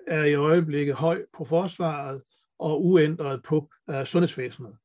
er 0.06 0.24
i 0.24 0.34
øjeblikket 0.34 0.94
høj 0.94 1.24
på 1.36 1.44
forsvaret 1.44 2.22
og 2.58 2.84
uændret 2.84 3.42
på 3.42 3.70
uh, 3.88 4.04
sundhedsvæsenet. 4.04 4.76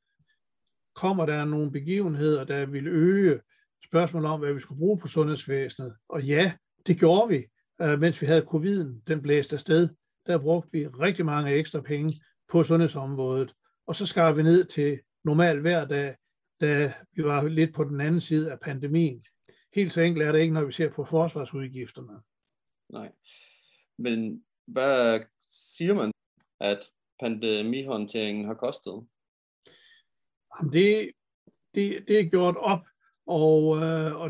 Kommer 0.95 1.25
der 1.25 1.45
nogle 1.45 1.71
begivenheder, 1.71 2.43
der 2.43 2.65
vil 2.65 2.87
øge 2.87 3.41
spørgsmålet 3.85 4.29
om, 4.29 4.39
hvad 4.39 4.53
vi 4.53 4.59
skulle 4.59 4.79
bruge 4.79 4.99
på 4.99 5.07
sundhedsvæsenet? 5.07 5.95
Og 6.09 6.23
ja, 6.23 6.53
det 6.87 6.99
gjorde 6.99 7.29
vi, 7.29 7.45
uh, 7.83 7.99
mens 7.99 8.21
vi 8.21 8.25
havde 8.25 8.45
coviden, 8.49 9.03
den 9.07 9.21
blæste 9.21 9.55
afsted. 9.55 9.89
Der 10.27 10.37
brugte 10.37 10.69
vi 10.71 10.87
rigtig 10.87 11.25
mange 11.25 11.51
ekstra 11.51 11.81
penge 11.81 12.21
på 12.51 12.63
sundhedsområdet. 12.63 13.53
Og 13.87 13.95
så 13.95 14.05
skar 14.05 14.33
vi 14.33 14.43
ned 14.43 14.65
til 14.65 14.99
normal 15.23 15.59
hverdag, 15.59 16.15
da 16.61 16.93
vi 17.11 17.23
var 17.23 17.47
lidt 17.47 17.75
på 17.75 17.83
den 17.83 18.01
anden 18.01 18.21
side 18.21 18.51
af 18.51 18.59
pandemien. 18.59 19.25
Helt 19.75 19.93
så 19.93 20.01
enkelt 20.01 20.27
er 20.27 20.31
det 20.31 20.39
ikke, 20.39 20.53
når 20.53 20.63
vi 20.63 20.71
ser 20.71 20.89
på 20.89 21.05
forsvarsudgifterne. 21.05 22.21
Nej. 22.89 23.11
Men 23.97 24.43
hvad 24.67 25.19
siger 25.47 25.93
man, 25.93 26.11
at 26.59 26.79
pandemihåndteringen 27.21 28.45
har 28.45 28.53
kostet? 28.53 29.07
Det, 30.73 31.11
det, 31.75 32.03
det 32.07 32.19
er 32.19 32.29
gjort 32.29 32.55
op, 32.57 32.81
og, 33.27 33.77
øh, 33.77 34.15
og 34.15 34.29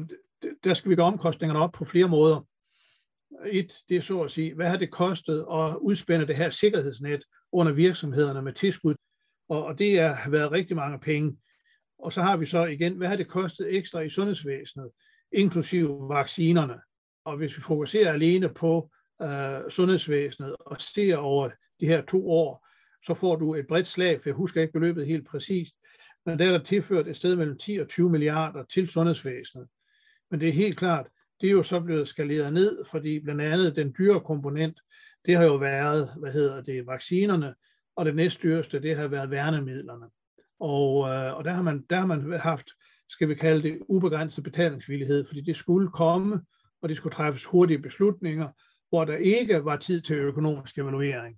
der 0.63 0.73
skal 0.73 0.91
vi 0.91 0.95
gøre 0.95 1.05
omkostningerne 1.05 1.59
op 1.59 1.71
på 1.71 1.85
flere 1.85 2.07
måder. 2.07 2.47
Et, 3.45 3.73
det 3.89 3.97
er 3.97 4.01
så 4.01 4.21
at 4.21 4.31
sige, 4.31 4.53
hvad 4.53 4.69
har 4.69 4.77
det 4.77 4.91
kostet 4.91 5.45
at 5.51 5.75
udspænde 5.75 6.27
det 6.27 6.35
her 6.35 6.49
sikkerhedsnet 6.49 7.23
under 7.51 7.71
virksomhederne 7.71 8.41
med 8.41 8.53
tilskud? 8.53 8.95
Og, 9.49 9.65
og 9.65 9.79
det 9.79 9.99
har 10.01 10.29
været 10.29 10.51
rigtig 10.51 10.75
mange 10.75 10.99
penge. 10.99 11.37
Og 11.99 12.13
så 12.13 12.21
har 12.21 12.37
vi 12.37 12.45
så 12.45 12.65
igen, 12.65 12.97
hvad 12.97 13.07
har 13.07 13.15
det 13.15 13.27
kostet 13.27 13.75
ekstra 13.75 13.99
i 13.99 14.09
sundhedsvæsenet, 14.09 14.91
inklusive 15.31 16.09
vaccinerne? 16.09 16.81
Og 17.25 17.37
hvis 17.37 17.57
vi 17.57 17.61
fokuserer 17.61 18.13
alene 18.13 18.53
på 18.53 18.91
øh, 19.21 19.69
sundhedsvæsenet 19.69 20.55
og 20.59 20.81
ser 20.81 21.17
over 21.17 21.49
de 21.79 21.85
her 21.85 22.05
to 22.05 22.31
år, 22.31 22.67
så 23.05 23.13
får 23.13 23.35
du 23.35 23.55
et 23.55 23.67
bredt 23.67 23.87
slag, 23.87 24.21
for 24.21 24.29
jeg 24.29 24.35
husker 24.35 24.61
ikke 24.61 24.73
beløbet 24.73 25.07
helt 25.07 25.27
præcist, 25.27 25.75
men 26.25 26.39
der 26.39 26.47
er 26.47 26.51
der 26.51 26.63
tilført 26.63 27.07
et 27.07 27.15
sted 27.15 27.35
mellem 27.35 27.57
10 27.57 27.77
og 27.77 27.87
20 27.87 28.09
milliarder 28.09 28.63
til 28.63 28.87
sundhedsvæsenet. 28.87 29.67
Men 30.31 30.39
det 30.39 30.49
er 30.49 30.53
helt 30.53 30.77
klart, 30.77 31.07
det 31.41 31.47
er 31.47 31.51
jo 31.51 31.63
så 31.63 31.79
blevet 31.79 32.07
skaleret 32.07 32.53
ned, 32.53 32.85
fordi 32.91 33.19
blandt 33.19 33.41
andet 33.41 33.75
den 33.75 33.95
dyre 33.97 34.19
komponent, 34.19 34.79
det 35.25 35.37
har 35.37 35.43
jo 35.43 35.55
været, 35.55 36.13
hvad 36.19 36.31
hedder 36.31 36.61
det, 36.61 36.87
vaccinerne, 36.87 37.55
og 37.95 38.05
det 38.05 38.15
næstdyreste, 38.15 38.81
det 38.81 38.95
har 38.95 39.07
været 39.07 39.31
værnemidlerne. 39.31 40.05
Og, 40.59 41.09
øh, 41.09 41.37
og 41.37 41.43
der, 41.43 41.51
har 41.51 41.61
man, 41.61 41.85
der 41.89 41.95
har 41.95 42.05
man 42.05 42.39
haft, 42.39 42.67
skal 43.09 43.29
vi 43.29 43.35
kalde 43.35 43.63
det, 43.63 43.79
ubegrænset 43.89 44.43
betalingsvillighed, 44.43 45.25
fordi 45.27 45.41
det 45.41 45.57
skulle 45.57 45.89
komme, 45.89 46.41
og 46.81 46.89
det 46.89 46.97
skulle 46.97 47.15
træffes 47.15 47.45
hurtige 47.45 47.79
beslutninger, 47.79 48.49
hvor 48.89 49.05
der 49.05 49.15
ikke 49.15 49.65
var 49.65 49.77
tid 49.77 50.01
til 50.01 50.15
økonomisk 50.15 50.77
evaluering. 50.77 51.37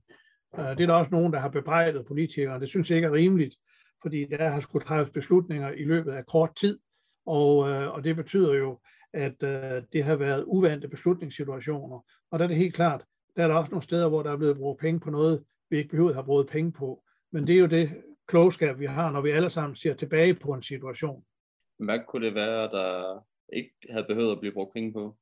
Øh, 0.58 0.66
det 0.66 0.82
er 0.82 0.88
der 0.88 0.94
også 0.94 1.12
nogen, 1.12 1.34
der 1.34 1.40
har 1.40 1.50
bebrejdet 1.50 2.06
politikere. 2.06 2.60
Det 2.60 2.70
synes 2.70 2.90
jeg 2.90 2.96
ikke 2.96 3.08
er 3.08 3.14
rimeligt, 3.14 3.56
fordi 4.02 4.26
der 4.26 4.48
har 4.50 4.60
skulle 4.60 4.86
træffes 4.86 5.14
beslutninger 5.14 5.72
i 5.72 5.84
løbet 5.84 6.12
af 6.12 6.26
kort 6.26 6.56
tid, 6.56 6.80
og, 7.26 7.70
øh, 7.70 7.94
og 7.94 8.04
det 8.04 8.16
betyder 8.16 8.54
jo, 8.54 8.80
at 9.14 9.44
øh, 9.44 9.84
det 9.94 10.04
har 10.04 10.16
været 10.16 10.44
uvante 10.48 10.88
beslutningssituationer. 10.88 12.06
Og 12.32 12.40
der 12.40 12.46
er 12.46 12.48
det 12.48 12.58
helt 12.58 12.76
klart, 12.76 13.06
der 13.36 13.44
er 13.44 13.48
der 13.48 13.56
også 13.56 13.72
nogle 13.72 13.84
steder, 13.84 14.10
hvor 14.10 14.24
der 14.24 14.32
er 14.32 14.38
blevet 14.38 14.58
brugt 14.58 14.80
penge 14.80 15.00
på 15.00 15.10
noget, 15.10 15.44
vi 15.70 15.78
ikke 15.78 15.90
behøver 15.90 16.10
at 16.10 16.16
have 16.16 16.26
brugt 16.26 16.50
penge 16.50 16.72
på. 16.72 17.04
Men 17.32 17.48
det 17.48 17.56
er 17.56 17.60
jo 17.60 17.66
det 17.66 18.04
klogskab, 18.28 18.80
vi 18.80 18.86
har, 18.86 19.12
når 19.12 19.22
vi 19.22 19.30
alle 19.30 19.50
sammen 19.50 19.76
ser 19.76 19.94
tilbage 19.94 20.34
på 20.34 20.54
en 20.54 20.64
situation. 20.64 21.24
Hvad 21.80 22.00
kunne 22.08 22.26
det 22.26 22.36
være, 22.36 22.70
der 22.70 23.20
ikke 23.54 23.74
havde 23.90 24.06
behøvet 24.10 24.32
at 24.32 24.40
blive 24.40 24.54
brugt 24.54 24.74
penge 24.74 24.94
på? 24.94 25.18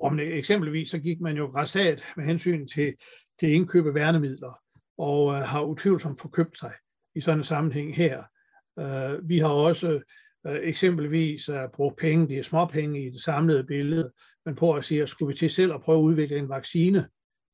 Om 0.00 0.16
det, 0.16 0.38
eksempelvis 0.38 0.90
så 0.90 0.98
gik 0.98 1.20
man 1.20 1.36
jo 1.36 1.46
græsat 1.46 2.02
med 2.16 2.24
hensyn 2.24 2.66
til, 2.66 2.94
til 3.40 3.52
indkøb 3.52 3.86
af 3.86 3.94
værnemidler, 3.94 4.60
og 4.98 5.34
øh, 5.34 5.40
har 5.40 5.62
utvivlsomt 5.62 6.20
forkøbt 6.20 6.58
sig 6.58 6.72
i 7.14 7.20
sådan 7.20 7.38
en 7.38 7.44
sammenhæng 7.44 7.96
her. 7.96 8.22
Øh, 8.78 9.28
vi 9.28 9.38
har 9.38 9.48
også 9.48 10.00
øh, 10.46 10.58
eksempelvis 10.62 11.48
øh, 11.48 11.68
brugt 11.74 11.98
penge, 11.98 12.28
det 12.28 12.38
er 12.38 12.42
småpenge 12.42 13.06
i 13.06 13.10
det 13.10 13.22
samlede 13.22 13.64
billede, 13.64 14.12
men 14.46 14.56
på 14.56 14.72
at 14.72 14.84
sige, 14.84 15.02
at 15.02 15.08
skulle 15.08 15.32
vi 15.32 15.38
til 15.38 15.50
selv 15.50 15.74
at 15.74 15.82
prøve 15.82 15.98
at 15.98 16.02
udvikle 16.02 16.38
en 16.38 16.48
vaccine, 16.48 17.06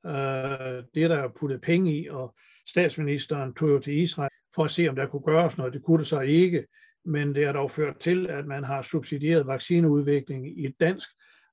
Øh, 0.06 0.84
det 0.94 1.02
er 1.02 1.08
der 1.08 1.28
puttet 1.40 1.60
penge 1.60 1.92
i, 1.92 2.08
og 2.08 2.34
statsministeren 2.68 3.54
tog 3.54 3.68
jo 3.68 3.78
til 3.78 3.98
Israel 3.98 4.30
for 4.54 4.64
at 4.64 4.70
se, 4.70 4.88
om 4.88 4.96
der 4.96 5.06
kunne 5.06 5.22
gøres 5.22 5.58
noget. 5.58 5.72
Det 5.72 5.82
kunne 5.82 5.98
det 5.98 6.06
så 6.06 6.20
ikke, 6.20 6.66
men 7.04 7.34
det 7.34 7.46
har 7.46 7.52
dog 7.52 7.70
ført 7.70 7.98
til, 7.98 8.26
at 8.26 8.46
man 8.46 8.64
har 8.64 8.82
subsidieret 8.82 9.46
vaccineudvikling 9.46 10.58
i 10.58 10.66
et 10.66 10.74
dansk 10.80 11.08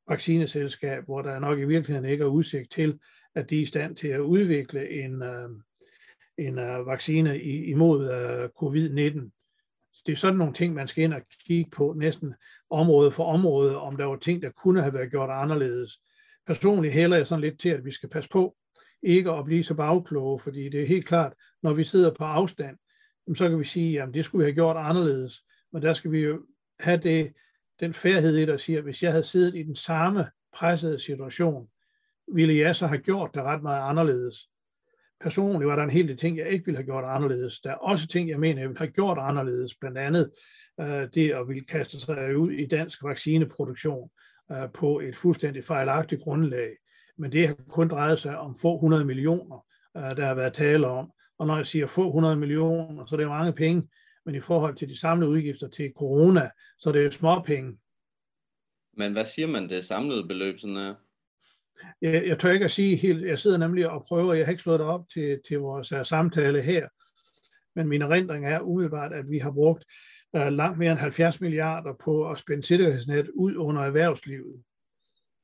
vaccineselskab, 0.10 1.04
hvor 1.06 1.22
der 1.22 1.40
nok 1.40 1.60
i 1.60 1.66
virkeligheden 1.66 2.10
ikke 2.10 2.24
er 2.24 2.28
udsigt 2.28 2.72
til, 2.72 3.00
at 3.36 3.50
de 3.50 3.58
er 3.58 3.62
i 3.62 3.66
stand 3.66 3.96
til 3.96 4.08
at 4.08 4.20
udvikle 4.20 4.90
en, 4.90 5.22
uh, 5.22 5.52
en 6.38 6.60
øh, 6.60 6.86
vaccine 6.86 7.42
imod 7.42 8.12
øh, 8.12 8.50
covid-19 8.62 9.30
det 10.06 10.12
er 10.12 10.18
sådan 10.18 10.38
nogle 10.38 10.54
ting, 10.54 10.74
man 10.74 10.88
skal 10.88 11.04
ind 11.04 11.14
og 11.14 11.22
kigge 11.48 11.72
på 11.72 11.94
næsten 11.98 12.34
område 12.70 13.12
for 13.12 13.26
område, 13.26 13.78
om 13.78 13.98
der 13.98 14.06
var 14.06 14.16
ting, 14.16 14.42
der 14.42 14.50
kunne 14.50 14.82
have 14.82 14.94
været 14.94 15.12
gjort 15.12 15.30
anderledes. 15.30 16.00
Personligt 16.48 16.94
hælder 16.94 17.18
jeg 17.18 17.28
sådan 17.28 17.42
lidt 17.42 17.60
til, 17.60 17.70
at 17.70 17.86
vi 17.86 17.92
skal 17.92 18.10
passe 18.10 18.30
på 18.30 18.56
ikke 19.04 19.32
at 19.32 19.46
blive 19.46 19.64
så 19.64 19.74
bagkloge, 19.74 20.40
fordi 20.40 20.70
det 20.70 20.82
er 20.82 20.88
helt 20.88 21.06
klart, 21.06 21.34
når 21.64 21.74
vi 21.74 21.84
sidder 21.84 22.14
på 22.14 22.24
afstand, 22.24 22.78
så 23.36 23.50
kan 23.50 23.60
vi 23.60 23.64
sige, 23.64 24.02
at 24.02 24.10
det 24.14 24.26
skulle 24.26 24.44
vi 24.44 24.50
have 24.50 24.56
gjort 24.56 24.78
anderledes. 24.78 25.44
Men 25.74 25.82
der 25.82 25.94
skal 25.94 26.12
vi 26.12 26.20
jo 26.20 26.46
have 26.80 26.98
det, 26.98 27.34
den 27.80 27.94
færdighed 27.94 28.38
i, 28.38 28.46
der 28.46 28.58
siger, 28.58 28.78
at 28.78 28.84
hvis 28.84 29.04
jeg 29.04 29.12
havde 29.12 29.24
siddet 29.24 29.56
i 29.56 29.64
den 29.64 29.76
samme 29.76 30.26
pressede 30.54 31.00
situation, 31.00 31.68
ville 32.28 32.58
jeg 32.58 32.76
så 32.76 32.88
have 32.88 33.02
gjort 33.02 33.32
det 33.34 33.44
ret 33.44 33.64
meget 33.64 33.90
anderledes 33.90 34.50
personligt 35.24 35.68
var 35.68 35.76
der 35.76 35.84
en 35.84 35.90
hel 35.90 36.08
del 36.08 36.18
ting, 36.18 36.38
jeg 36.38 36.50
ikke 36.50 36.66
ville 36.66 36.78
have 36.78 36.86
gjort 36.86 37.04
anderledes. 37.08 37.60
Der 37.60 37.70
er 37.72 37.76
også 37.76 38.08
ting, 38.08 38.30
jeg 38.30 38.40
mener, 38.40 38.62
jeg 38.62 38.70
ville 38.70 38.80
have 38.80 38.92
gjort 38.92 39.18
anderledes. 39.22 39.76
Blandt 39.76 39.98
andet 39.98 40.32
øh, 40.80 41.08
det 41.14 41.32
at 41.32 41.48
ville 41.48 41.66
kaste 41.66 42.00
sig 42.00 42.38
ud 42.38 42.52
i 42.52 42.66
dansk 42.66 43.04
vaccineproduktion 43.04 44.10
øh, 44.52 44.72
på 44.74 45.00
et 45.00 45.16
fuldstændig 45.16 45.66
fejlagtigt 45.66 46.22
grundlag. 46.22 46.70
Men 47.18 47.32
det 47.32 47.48
har 47.48 47.56
kun 47.70 47.88
drejet 47.88 48.20
sig 48.20 48.38
om 48.38 48.58
få 48.58 48.78
hundrede 48.78 49.06
millioner, 49.06 49.66
øh, 49.98 50.18
der 50.18 50.26
har 50.26 50.36
været 50.36 50.54
tale 50.54 50.88
om. 50.88 51.12
Og 51.38 51.48
når 51.48 51.58
jeg 51.58 51.68
siger 51.68 51.88
få 51.88 52.12
hundrede 52.12 52.36
millioner, 52.36 53.06
så 53.06 53.16
er 53.16 53.18
det 53.18 53.28
mange 53.28 53.54
penge. 53.54 53.90
Men 54.26 54.36
i 54.36 54.40
forhold 54.40 54.76
til 54.76 54.90
de 54.90 55.00
samlede 55.00 55.32
udgifter 55.32 55.68
til 55.68 55.94
corona, 55.98 56.50
så 56.80 56.90
er 56.90 56.94
det 56.94 57.06
jo 57.06 57.12
små 57.12 57.42
penge. 57.42 57.78
Men 58.98 59.12
hvad 59.12 59.26
siger 59.26 59.48
man, 59.48 59.70
det 59.70 59.84
samlede 59.84 60.28
beløb 60.28 60.60
sådan 60.60 60.78
er? 60.78 60.96
Jeg, 62.02 62.28
jeg 62.28 62.40
tør 62.40 62.52
ikke 62.52 62.66
at 62.66 62.72
sige 62.72 62.96
helt, 62.96 63.28
jeg 63.28 63.40
sidder 63.40 63.58
nemlig 63.58 63.90
og 63.90 64.06
prøver, 64.08 64.34
jeg 64.34 64.46
har 64.46 64.52
ikke 64.52 64.64
slået 64.64 64.80
det 64.80 64.88
op 64.88 65.06
til, 65.14 65.42
til 65.48 65.60
vores 65.60 65.92
uh, 65.92 66.04
samtale 66.04 66.62
her, 66.62 66.88
men 67.76 67.88
min 67.88 68.02
erindring 68.02 68.46
er 68.46 68.60
umiddelbart, 68.60 69.14
at 69.14 69.30
vi 69.30 69.38
har 69.38 69.52
brugt 69.52 69.86
uh, 70.34 70.48
langt 70.48 70.80
mere 70.80 70.92
end 70.92 71.00
70 71.00 71.42
milliarder 71.42 71.94
på 72.04 72.30
at 72.32 72.40
spænde 72.40 72.64
sikkerhedsnet 72.64 73.30
ud 73.30 73.56
under 73.56 73.82
erhvervslivet. 73.82 74.64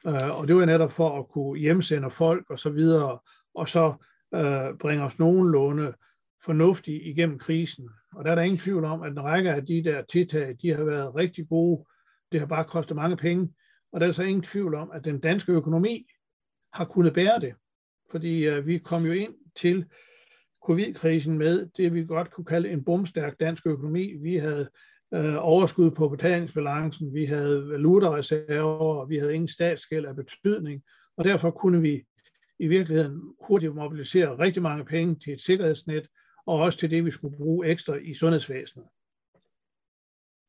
Uh, 0.05 0.39
og 0.39 0.47
det 0.47 0.55
var 0.55 0.65
netop 0.65 0.91
for 0.91 1.19
at 1.19 1.27
kunne 1.27 1.59
hjemsende 1.59 2.11
folk 2.11 2.49
og 2.49 2.59
så 2.59 2.69
videre, 2.69 3.19
og 3.55 3.69
så 3.69 3.93
uh, 4.31 4.77
bringe 4.77 5.03
os 5.03 5.19
nogenlunde 5.19 5.93
fornuftigt 6.45 7.05
igennem 7.05 7.39
krisen. 7.39 7.89
Og 8.15 8.25
der 8.25 8.31
er 8.31 8.35
der 8.35 8.41
ingen 8.41 8.59
tvivl 8.59 8.85
om, 8.85 9.01
at 9.01 9.11
en 9.11 9.23
række 9.23 9.51
af 9.51 9.65
de 9.65 9.83
der 9.83 10.01
tiltag, 10.01 10.55
de 10.61 10.73
har 10.75 10.83
været 10.83 11.15
rigtig 11.15 11.49
gode. 11.49 11.85
Det 12.31 12.39
har 12.39 12.47
bare 12.47 12.65
kostet 12.65 12.95
mange 12.95 13.17
penge. 13.17 13.53
Og 13.91 13.99
der 13.99 14.07
er 14.07 14.11
så 14.11 14.23
ingen 14.23 14.43
tvivl 14.43 14.75
om, 14.75 14.91
at 14.91 15.05
den 15.05 15.19
danske 15.19 15.51
økonomi 15.51 16.07
har 16.73 16.85
kunnet 16.85 17.13
bære 17.13 17.39
det. 17.39 17.53
Fordi 18.11 18.47
øh, 18.47 18.67
vi 18.67 18.77
kom 18.77 19.05
jo 19.05 19.11
ind 19.11 19.33
til 19.55 19.85
covid-krisen 20.65 21.37
med 21.37 21.69
det, 21.77 21.93
vi 21.93 22.05
godt 22.05 22.31
kunne 22.31 22.45
kalde 22.45 22.69
en 22.69 22.83
bumstærk 22.83 23.39
dansk 23.39 23.67
økonomi. 23.67 24.13
Vi 24.13 24.35
havde 24.35 24.69
øh, 25.13 25.35
overskud 25.39 25.91
på 25.91 26.09
betalingsbalancen, 26.09 27.13
vi 27.13 27.25
havde 27.25 27.69
valutareserver, 27.69 29.05
vi 29.05 29.17
havde 29.17 29.35
ingen 29.35 29.47
statsgæld 29.47 30.05
af 30.05 30.15
betydning. 30.15 30.83
Og 31.17 31.25
derfor 31.25 31.51
kunne 31.51 31.81
vi 31.81 32.03
i 32.59 32.67
virkeligheden 32.67 33.21
hurtigt 33.47 33.75
mobilisere 33.75 34.39
rigtig 34.39 34.61
mange 34.61 34.85
penge 34.85 35.15
til 35.15 35.33
et 35.33 35.41
sikkerhedsnet, 35.41 36.07
og 36.45 36.55
også 36.55 36.79
til 36.79 36.91
det, 36.91 37.05
vi 37.05 37.11
skulle 37.11 37.37
bruge 37.37 37.67
ekstra 37.67 37.95
i 37.95 38.13
sundhedsvæsenet. 38.13 38.85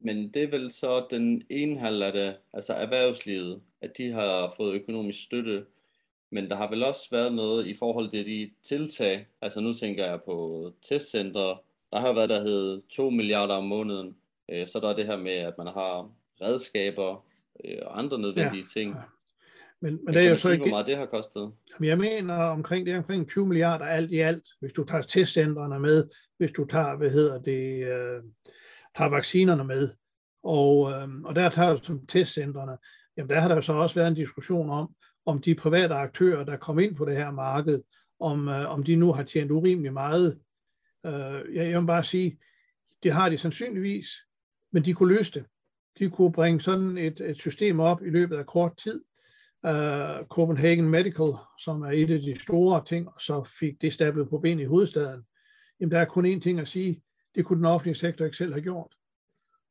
Men 0.00 0.34
det 0.34 0.42
er 0.42 0.50
vel 0.50 0.70
så 0.70 1.06
den 1.10 1.42
ene 1.50 1.78
halv 1.78 2.02
af 2.02 2.12
det, 2.12 2.36
altså 2.52 2.72
erhvervslivet, 2.72 3.62
at 3.80 3.92
de 3.98 4.10
har 4.12 4.54
fået 4.56 4.74
økonomisk 4.74 5.22
støtte 5.22 5.64
men 6.30 6.50
der 6.50 6.56
har 6.56 6.70
vel 6.70 6.82
også 6.82 7.08
været 7.10 7.34
noget 7.34 7.66
i 7.66 7.74
forhold 7.74 8.10
til 8.10 8.26
de 8.26 8.50
tiltag, 8.62 9.26
altså 9.42 9.60
nu 9.60 9.74
tænker 9.74 10.06
jeg 10.06 10.22
på 10.22 10.70
testcenter, 10.88 11.62
der 11.92 12.00
har 12.00 12.12
været, 12.12 12.30
der 12.30 12.42
hed 12.42 12.82
2 12.90 13.10
milliarder 13.10 13.54
om 13.54 13.64
måneden, 13.64 14.16
øh, 14.48 14.68
så 14.68 14.80
der 14.80 14.88
er 14.88 14.96
det 14.96 15.06
her 15.06 15.16
med, 15.16 15.32
at 15.32 15.54
man 15.58 15.66
har 15.66 16.12
redskaber 16.40 17.24
øh, 17.64 17.78
og 17.82 17.98
andre 17.98 18.18
nødvendige 18.18 18.64
ja. 18.76 18.80
ting. 18.80 18.94
Men, 19.80 19.92
men, 19.92 20.04
men 20.04 20.14
det 20.14 20.26
er 20.26 20.30
jo 20.30 20.36
så 20.36 20.50
ikke... 20.50 20.62
hvor 20.62 20.70
meget 20.70 20.86
det 20.86 20.96
har 20.96 21.06
kostet? 21.06 21.52
Jeg 21.80 21.98
mener 21.98 22.34
omkring 22.34 22.86
det 22.86 22.94
er 22.94 22.98
omkring 22.98 23.28
20 23.28 23.46
milliarder 23.46 23.84
alt 23.84 24.10
i 24.10 24.18
alt, 24.18 24.48
hvis 24.60 24.72
du 24.72 24.84
tager 24.84 25.02
testcentrene 25.02 25.80
med, 25.80 26.08
hvis 26.38 26.50
du 26.52 26.64
tager, 26.64 26.96
hvad 26.96 27.10
hedder 27.10 27.38
det, 27.38 27.84
øh, 27.84 28.22
tager 28.96 29.10
vaccinerne 29.10 29.64
med. 29.64 29.90
Og, 30.42 30.92
øh, 30.92 31.08
og 31.24 31.34
der 31.34 31.50
tager 31.50 31.76
som 31.82 32.06
testcentrene, 32.06 32.76
jamen 33.16 33.30
der 33.30 33.40
har 33.40 33.48
der 33.48 33.54
jo 33.54 33.62
så 33.62 33.72
også 33.72 33.94
været 33.94 34.08
en 34.08 34.14
diskussion 34.14 34.70
om, 34.70 34.94
om 35.26 35.40
de 35.42 35.54
private 35.54 35.94
aktører, 35.94 36.44
der 36.44 36.56
kom 36.56 36.78
ind 36.78 36.96
på 36.96 37.04
det 37.04 37.16
her 37.16 37.30
marked, 37.30 37.82
om, 38.20 38.48
øh, 38.48 38.70
om 38.70 38.84
de 38.84 38.96
nu 38.96 39.12
har 39.12 39.22
tjent 39.22 39.50
urimelig 39.50 39.92
meget. 39.92 40.40
Øh, 41.06 41.54
jeg, 41.54 41.70
jeg 41.70 41.80
vil 41.80 41.86
bare 41.86 42.04
sige, 42.04 42.38
det 43.02 43.12
har 43.12 43.28
de 43.28 43.38
sandsynligvis, 43.38 44.08
men 44.72 44.84
de 44.84 44.94
kunne 44.94 45.14
løse 45.14 45.32
det. 45.32 45.44
De 45.98 46.10
kunne 46.10 46.32
bringe 46.32 46.60
sådan 46.60 46.98
et, 46.98 47.20
et 47.20 47.36
system 47.36 47.80
op 47.80 48.02
i 48.02 48.10
løbet 48.10 48.36
af 48.36 48.46
kort 48.46 48.76
tid. 48.76 49.04
Øh, 49.66 50.26
Copenhagen 50.30 50.88
Medical, 50.88 51.32
som 51.58 51.82
er 51.82 51.90
et 51.90 52.10
af 52.10 52.20
de 52.20 52.40
store 52.40 52.84
ting, 52.84 53.08
så 53.20 53.44
fik 53.60 53.82
det 53.82 53.92
stablet 53.92 54.28
på 54.28 54.38
ben 54.38 54.60
i 54.60 54.64
hovedstaden. 54.64 55.22
Jamen, 55.80 55.90
der 55.90 55.98
er 55.98 56.04
kun 56.04 56.36
én 56.36 56.40
ting 56.40 56.60
at 56.60 56.68
sige, 56.68 57.02
det 57.34 57.44
kunne 57.44 57.56
den 57.56 57.64
offentlige 57.64 57.94
sektor 57.94 58.24
ikke 58.24 58.36
selv 58.36 58.52
have 58.52 58.62
gjort. 58.62 58.94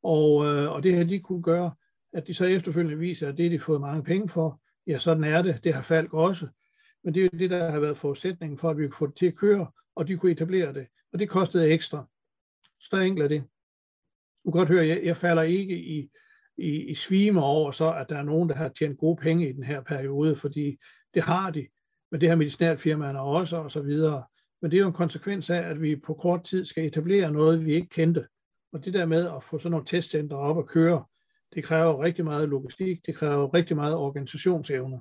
Og, 0.02 0.46
øh, 0.46 0.72
og 0.72 0.82
det 0.82 0.94
her, 0.94 1.04
de 1.04 1.20
kunne 1.20 1.42
gøre, 1.42 1.72
at 2.12 2.26
de 2.26 2.34
så 2.34 2.44
efterfølgende 2.44 2.98
viser, 2.98 3.28
at 3.28 3.38
det 3.38 3.50
de 3.50 3.56
de 3.56 3.60
fået 3.60 3.80
mange 3.80 4.02
penge 4.02 4.28
for, 4.28 4.60
ja, 4.90 4.98
sådan 4.98 5.24
er 5.24 5.42
det. 5.42 5.64
Det 5.64 5.74
har 5.74 5.82
Falk 5.82 6.14
også. 6.14 6.48
Men 7.04 7.14
det 7.14 7.20
er 7.20 7.28
jo 7.32 7.38
det, 7.38 7.50
der 7.50 7.70
har 7.70 7.80
været 7.80 7.98
forudsætningen 7.98 8.58
for, 8.58 8.70
at 8.70 8.78
vi 8.78 8.88
kunne 8.88 8.96
få 8.98 9.06
det 9.06 9.16
til 9.16 9.26
at 9.26 9.36
køre, 9.36 9.70
og 9.96 10.08
de 10.08 10.16
kunne 10.16 10.32
etablere 10.32 10.74
det. 10.74 10.86
Og 11.12 11.18
det 11.18 11.28
kostede 11.28 11.70
ekstra. 11.70 12.08
Så 12.80 12.96
enkelt 12.96 13.24
er 13.24 13.28
det. 13.28 13.44
Du 14.44 14.50
kan 14.50 14.58
godt 14.58 14.68
høre, 14.68 14.86
jeg, 14.86 15.04
jeg 15.04 15.16
falder 15.16 15.42
ikke 15.42 15.78
i, 15.78 16.10
i, 16.56 16.90
i 16.90 16.94
svime 16.94 17.42
over 17.42 17.72
så, 17.72 17.94
at 17.94 18.08
der 18.08 18.16
er 18.18 18.22
nogen, 18.22 18.48
der 18.48 18.54
har 18.54 18.68
tjent 18.68 18.98
gode 18.98 19.16
penge 19.16 19.48
i 19.48 19.52
den 19.52 19.62
her 19.62 19.80
periode, 19.80 20.36
fordi 20.36 20.78
det 21.14 21.22
har 21.22 21.50
de. 21.50 21.66
Men 22.10 22.20
det 22.20 22.28
har 22.28 22.36
medicinalfirmaerne 22.36 23.20
også, 23.20 23.56
og 23.56 23.72
så 23.72 23.80
videre. 23.80 24.24
Men 24.62 24.70
det 24.70 24.76
er 24.76 24.80
jo 24.80 24.86
en 24.86 24.92
konsekvens 24.92 25.50
af, 25.50 25.62
at 25.62 25.82
vi 25.82 25.96
på 25.96 26.14
kort 26.14 26.44
tid 26.44 26.64
skal 26.64 26.86
etablere 26.86 27.32
noget, 27.32 27.64
vi 27.64 27.72
ikke 27.72 27.88
kendte. 27.88 28.26
Og 28.72 28.84
det 28.84 28.94
der 28.94 29.06
med 29.06 29.26
at 29.36 29.44
få 29.44 29.58
sådan 29.58 29.70
nogle 29.70 29.86
testcenter 29.86 30.36
op 30.36 30.56
og 30.56 30.68
køre, 30.68 31.04
det 31.54 31.64
kræver 31.64 32.02
rigtig 32.02 32.24
meget 32.24 32.48
logistik, 32.48 33.06
det 33.06 33.16
kræver 33.16 33.54
rigtig 33.54 33.76
meget 33.76 33.96
organisationsevne. 33.96 35.00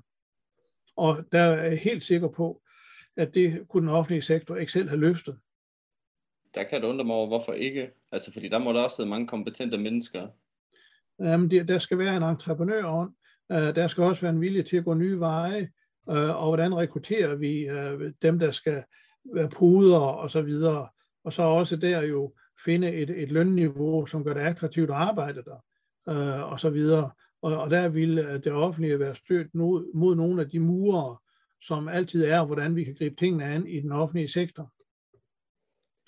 Og 0.95 1.23
der 1.31 1.39
er 1.39 1.63
jeg 1.63 1.79
helt 1.79 2.03
sikker 2.03 2.27
på, 2.27 2.61
at 3.17 3.33
det 3.33 3.67
kunne 3.69 3.81
den 3.81 3.95
offentlige 3.95 4.21
sektor 4.21 4.55
ikke 4.55 4.71
selv 4.71 4.89
have 4.89 4.99
løftet. 4.99 5.37
Der 6.55 6.63
kan 6.63 6.81
jeg 6.81 6.89
undre 6.89 7.05
mig 7.05 7.15
over, 7.15 7.27
hvorfor 7.27 7.53
ikke? 7.53 7.91
Altså, 8.11 8.33
fordi 8.33 8.47
der 8.49 8.57
må 8.57 8.73
der 8.73 8.83
også 8.83 8.95
sidde 8.95 9.09
mange 9.09 9.27
kompetente 9.27 9.77
mennesker. 9.77 10.27
Jamen, 11.19 11.49
der 11.67 11.79
skal 11.79 11.97
være 11.97 12.17
en 12.17 12.23
entreprenørånd. 12.23 13.13
Øh, 13.51 13.75
der 13.75 13.87
skal 13.87 14.03
også 14.03 14.21
være 14.21 14.33
en 14.33 14.41
vilje 14.41 14.63
til 14.63 14.77
at 14.77 14.85
gå 14.85 14.93
nye 14.93 15.19
veje. 15.19 15.71
Øh, 16.09 16.41
og 16.41 16.47
hvordan 16.47 16.75
rekrutterer 16.75 17.35
vi 17.35 17.59
øh, 17.59 18.13
dem, 18.21 18.39
der 18.39 18.51
skal 18.51 18.83
være 19.33 19.49
pruder 19.49 19.99
og 19.99 20.31
så 20.31 20.41
videre. 20.41 20.87
Og 21.23 21.33
så 21.33 21.41
også 21.41 21.75
der 21.75 22.01
jo 22.01 22.33
finde 22.65 22.91
et, 22.91 23.09
et 23.09 23.31
lønniveau, 23.31 24.05
som 24.05 24.23
gør 24.23 24.33
det 24.33 24.41
attraktivt 24.41 24.89
at 24.89 24.95
arbejde 24.95 25.43
der 25.43 25.63
øh, 26.09 26.51
og 26.51 26.59
så 26.59 26.69
videre. 26.69 27.11
Og, 27.41 27.57
og 27.57 27.69
der 27.69 27.87
ville 27.87 28.37
det 28.37 28.51
offentlige 28.53 28.99
være 28.99 29.15
stødt 29.15 29.55
mod, 29.55 29.93
mod 29.93 30.15
nogle 30.15 30.41
af 30.41 30.49
de 30.49 30.59
murer, 30.59 31.23
som 31.61 31.87
altid 31.87 32.25
er, 32.25 32.45
hvordan 32.45 32.75
vi 32.75 32.83
kan 32.83 32.95
gribe 32.95 33.15
tingene 33.15 33.45
an 33.45 33.67
i 33.67 33.79
den 33.79 33.91
offentlige 33.91 34.29
sektor. 34.29 34.71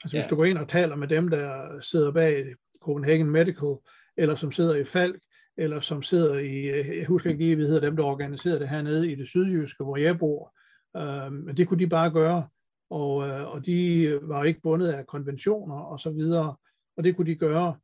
Altså 0.03 0.17
ja. 0.17 0.23
hvis 0.23 0.29
du 0.29 0.35
går 0.35 0.45
ind 0.45 0.57
og 0.57 0.67
taler 0.67 0.95
med 0.95 1.07
dem, 1.07 1.29
der 1.29 1.79
sidder 1.81 2.11
bag 2.11 2.45
Copenhagen 2.81 3.29
Medical, 3.29 3.75
eller 4.17 4.35
som 4.35 4.51
sidder 4.51 4.75
i 4.75 4.83
Falk, 4.83 5.21
eller 5.57 5.79
som 5.79 6.03
sidder 6.03 6.37
i, 6.37 6.67
jeg 6.99 7.05
husker 7.07 7.29
ikke 7.29 7.43
lige, 7.43 7.55
hvad 7.55 7.65
hedder 7.65 7.81
dem, 7.81 7.95
der 7.95 8.03
organiserede 8.03 8.59
det 8.59 8.69
hernede 8.69 9.11
i 9.11 9.15
det 9.15 9.27
sydjyske, 9.27 9.83
hvor 9.83 9.97
jeg 9.97 10.19
bor. 10.19 10.55
Øh, 10.97 11.33
men 11.33 11.57
det 11.57 11.67
kunne 11.67 11.79
de 11.79 11.89
bare 11.89 12.11
gøre, 12.11 12.47
og, 12.89 13.27
øh, 13.27 13.47
og 13.47 13.65
de 13.65 14.19
var 14.21 14.43
ikke 14.43 14.61
bundet 14.61 14.87
af 14.87 15.07
konventioner 15.07 15.75
og 15.75 15.99
så 15.99 16.11
videre, 16.11 16.55
og 16.97 17.03
det 17.03 17.15
kunne 17.15 17.31
de 17.31 17.35
gøre. 17.35 17.75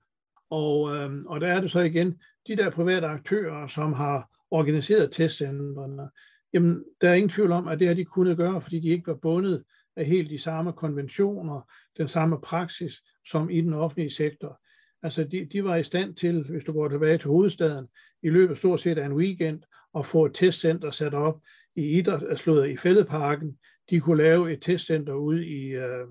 Og, 0.49 0.95
øh, 0.95 1.11
og 1.25 1.41
der 1.41 1.47
er 1.47 1.61
det 1.61 1.71
så 1.71 1.79
igen, 1.79 2.21
de 2.47 2.55
der 2.55 2.69
private 2.69 3.07
aktører, 3.07 3.67
som 3.67 3.93
har 3.93 4.29
organiseret 4.51 5.11
testcentrene, 5.11 6.09
jamen 6.53 6.83
der 7.01 7.09
er 7.09 7.13
ingen 7.13 7.29
tvivl 7.29 7.51
om, 7.51 7.67
at 7.67 7.79
det 7.79 7.87
har 7.87 7.95
de 7.95 8.05
kunnet 8.05 8.37
gøre, 8.37 8.61
fordi 8.61 8.79
de 8.79 8.89
ikke 8.89 9.07
var 9.07 9.15
bundet 9.15 9.63
af 9.95 10.05
helt 10.05 10.29
de 10.29 10.39
samme 10.39 10.73
konventioner, 10.73 11.61
den 11.97 12.07
samme 12.07 12.41
praksis, 12.41 12.93
som 13.29 13.49
i 13.49 13.61
den 13.61 13.73
offentlige 13.73 14.09
sektor. 14.09 14.61
Altså 15.03 15.23
de, 15.23 15.45
de 15.51 15.63
var 15.63 15.75
i 15.75 15.83
stand 15.83 16.15
til, 16.15 16.43
hvis 16.49 16.63
du 16.63 16.73
går 16.73 16.89
tilbage 16.89 17.17
til 17.17 17.29
hovedstaden, 17.29 17.87
i 18.23 18.29
løbet 18.29 18.51
af 18.51 18.57
stort 18.57 18.81
set 18.81 18.97
af 18.97 19.05
en 19.05 19.13
weekend, 19.13 19.63
at 19.97 20.05
få 20.05 20.25
et 20.25 20.33
testcenter 20.35 20.91
sat 20.91 21.13
op 21.13 21.41
i 21.75 21.81
idrætslået 21.81 22.63
øh, 22.63 22.73
i 22.73 22.77
Fældeparken. 22.77 23.57
De 23.89 23.99
kunne 23.99 24.23
lave 24.23 24.53
et 24.53 24.61
testcenter 24.61 25.13
ude 25.13 25.45
i, 25.47 25.67
øh, 25.67 26.07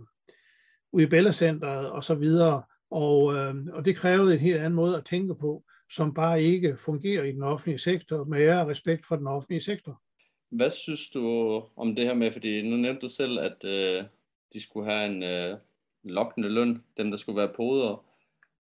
ude 0.93 1.05
i 1.05 1.09
Bellacenteret 1.09 1.91
og 1.91 2.05
så 2.05 2.15
videre. 2.15 2.63
Og, 2.91 3.35
øh, 3.35 3.55
og 3.73 3.85
det 3.85 3.97
krævede 3.97 4.35
en 4.35 4.41
helt 4.41 4.57
anden 4.57 4.75
måde 4.75 4.97
at 4.97 5.05
tænke 5.05 5.35
på, 5.35 5.65
som 5.91 6.15
bare 6.15 6.43
ikke 6.43 6.77
fungerer 6.77 7.25
i 7.25 7.33
den 7.33 7.43
offentlige 7.43 7.79
sektor, 7.79 8.25
med 8.25 8.41
ære 8.41 8.67
respekt 8.67 9.07
for 9.07 9.17
den 9.17 9.27
offentlige 9.27 9.61
sektor. 9.61 10.03
Hvad 10.51 10.71
synes 10.71 11.11
du 11.11 11.63
om 11.77 11.95
det 11.97 12.05
her 12.05 12.15
med, 12.15 12.33
fordi 12.33 12.63
nu 12.63 12.77
nævnte 12.77 13.01
du 13.01 13.09
selv, 13.09 13.39
at 13.39 13.65
øh, 13.65 14.05
de 14.53 14.63
skulle 14.63 14.91
have 14.91 15.07
en 15.07 15.23
øh, 15.23 15.59
lokkende 16.05 16.49
løn, 16.49 16.83
dem 16.97 17.11
der 17.11 17.17
skulle 17.17 17.37
være 17.37 17.53
poder. 17.57 18.05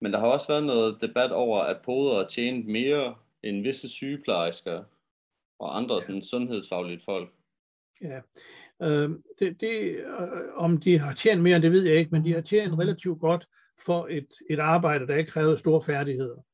Men 0.01 0.13
der 0.13 0.19
har 0.19 0.27
også 0.27 0.47
været 0.47 0.63
noget 0.63 0.97
debat 1.01 1.31
over, 1.31 1.59
at 1.59 1.81
poder 1.85 2.27
tjent 2.27 2.67
mere 2.67 3.15
end 3.43 3.61
visse 3.61 3.89
sygeplejersker 3.89 4.83
og 5.59 5.77
andre 5.77 6.01
sådan 6.01 6.21
sundhedsfaglige 6.21 7.01
folk. 7.05 7.33
Ja, 8.01 8.21
øh, 8.81 9.09
det, 9.39 9.61
det, 9.61 9.95
øh, 9.95 10.05
om 10.55 10.77
de 10.77 10.99
har 10.99 11.13
tjent 11.13 11.41
mere, 11.41 11.61
det 11.61 11.71
ved 11.71 11.85
jeg 11.85 11.95
ikke, 11.95 12.11
men 12.11 12.25
de 12.25 12.33
har 12.33 12.41
tjent 12.41 12.79
relativt 12.79 13.19
godt 13.19 13.47
for 13.85 14.07
et, 14.09 14.27
et 14.49 14.59
arbejde, 14.59 15.07
der 15.07 15.15
ikke 15.15 15.31
krævede 15.31 15.57
store 15.57 15.83
færdigheder. 15.83 16.45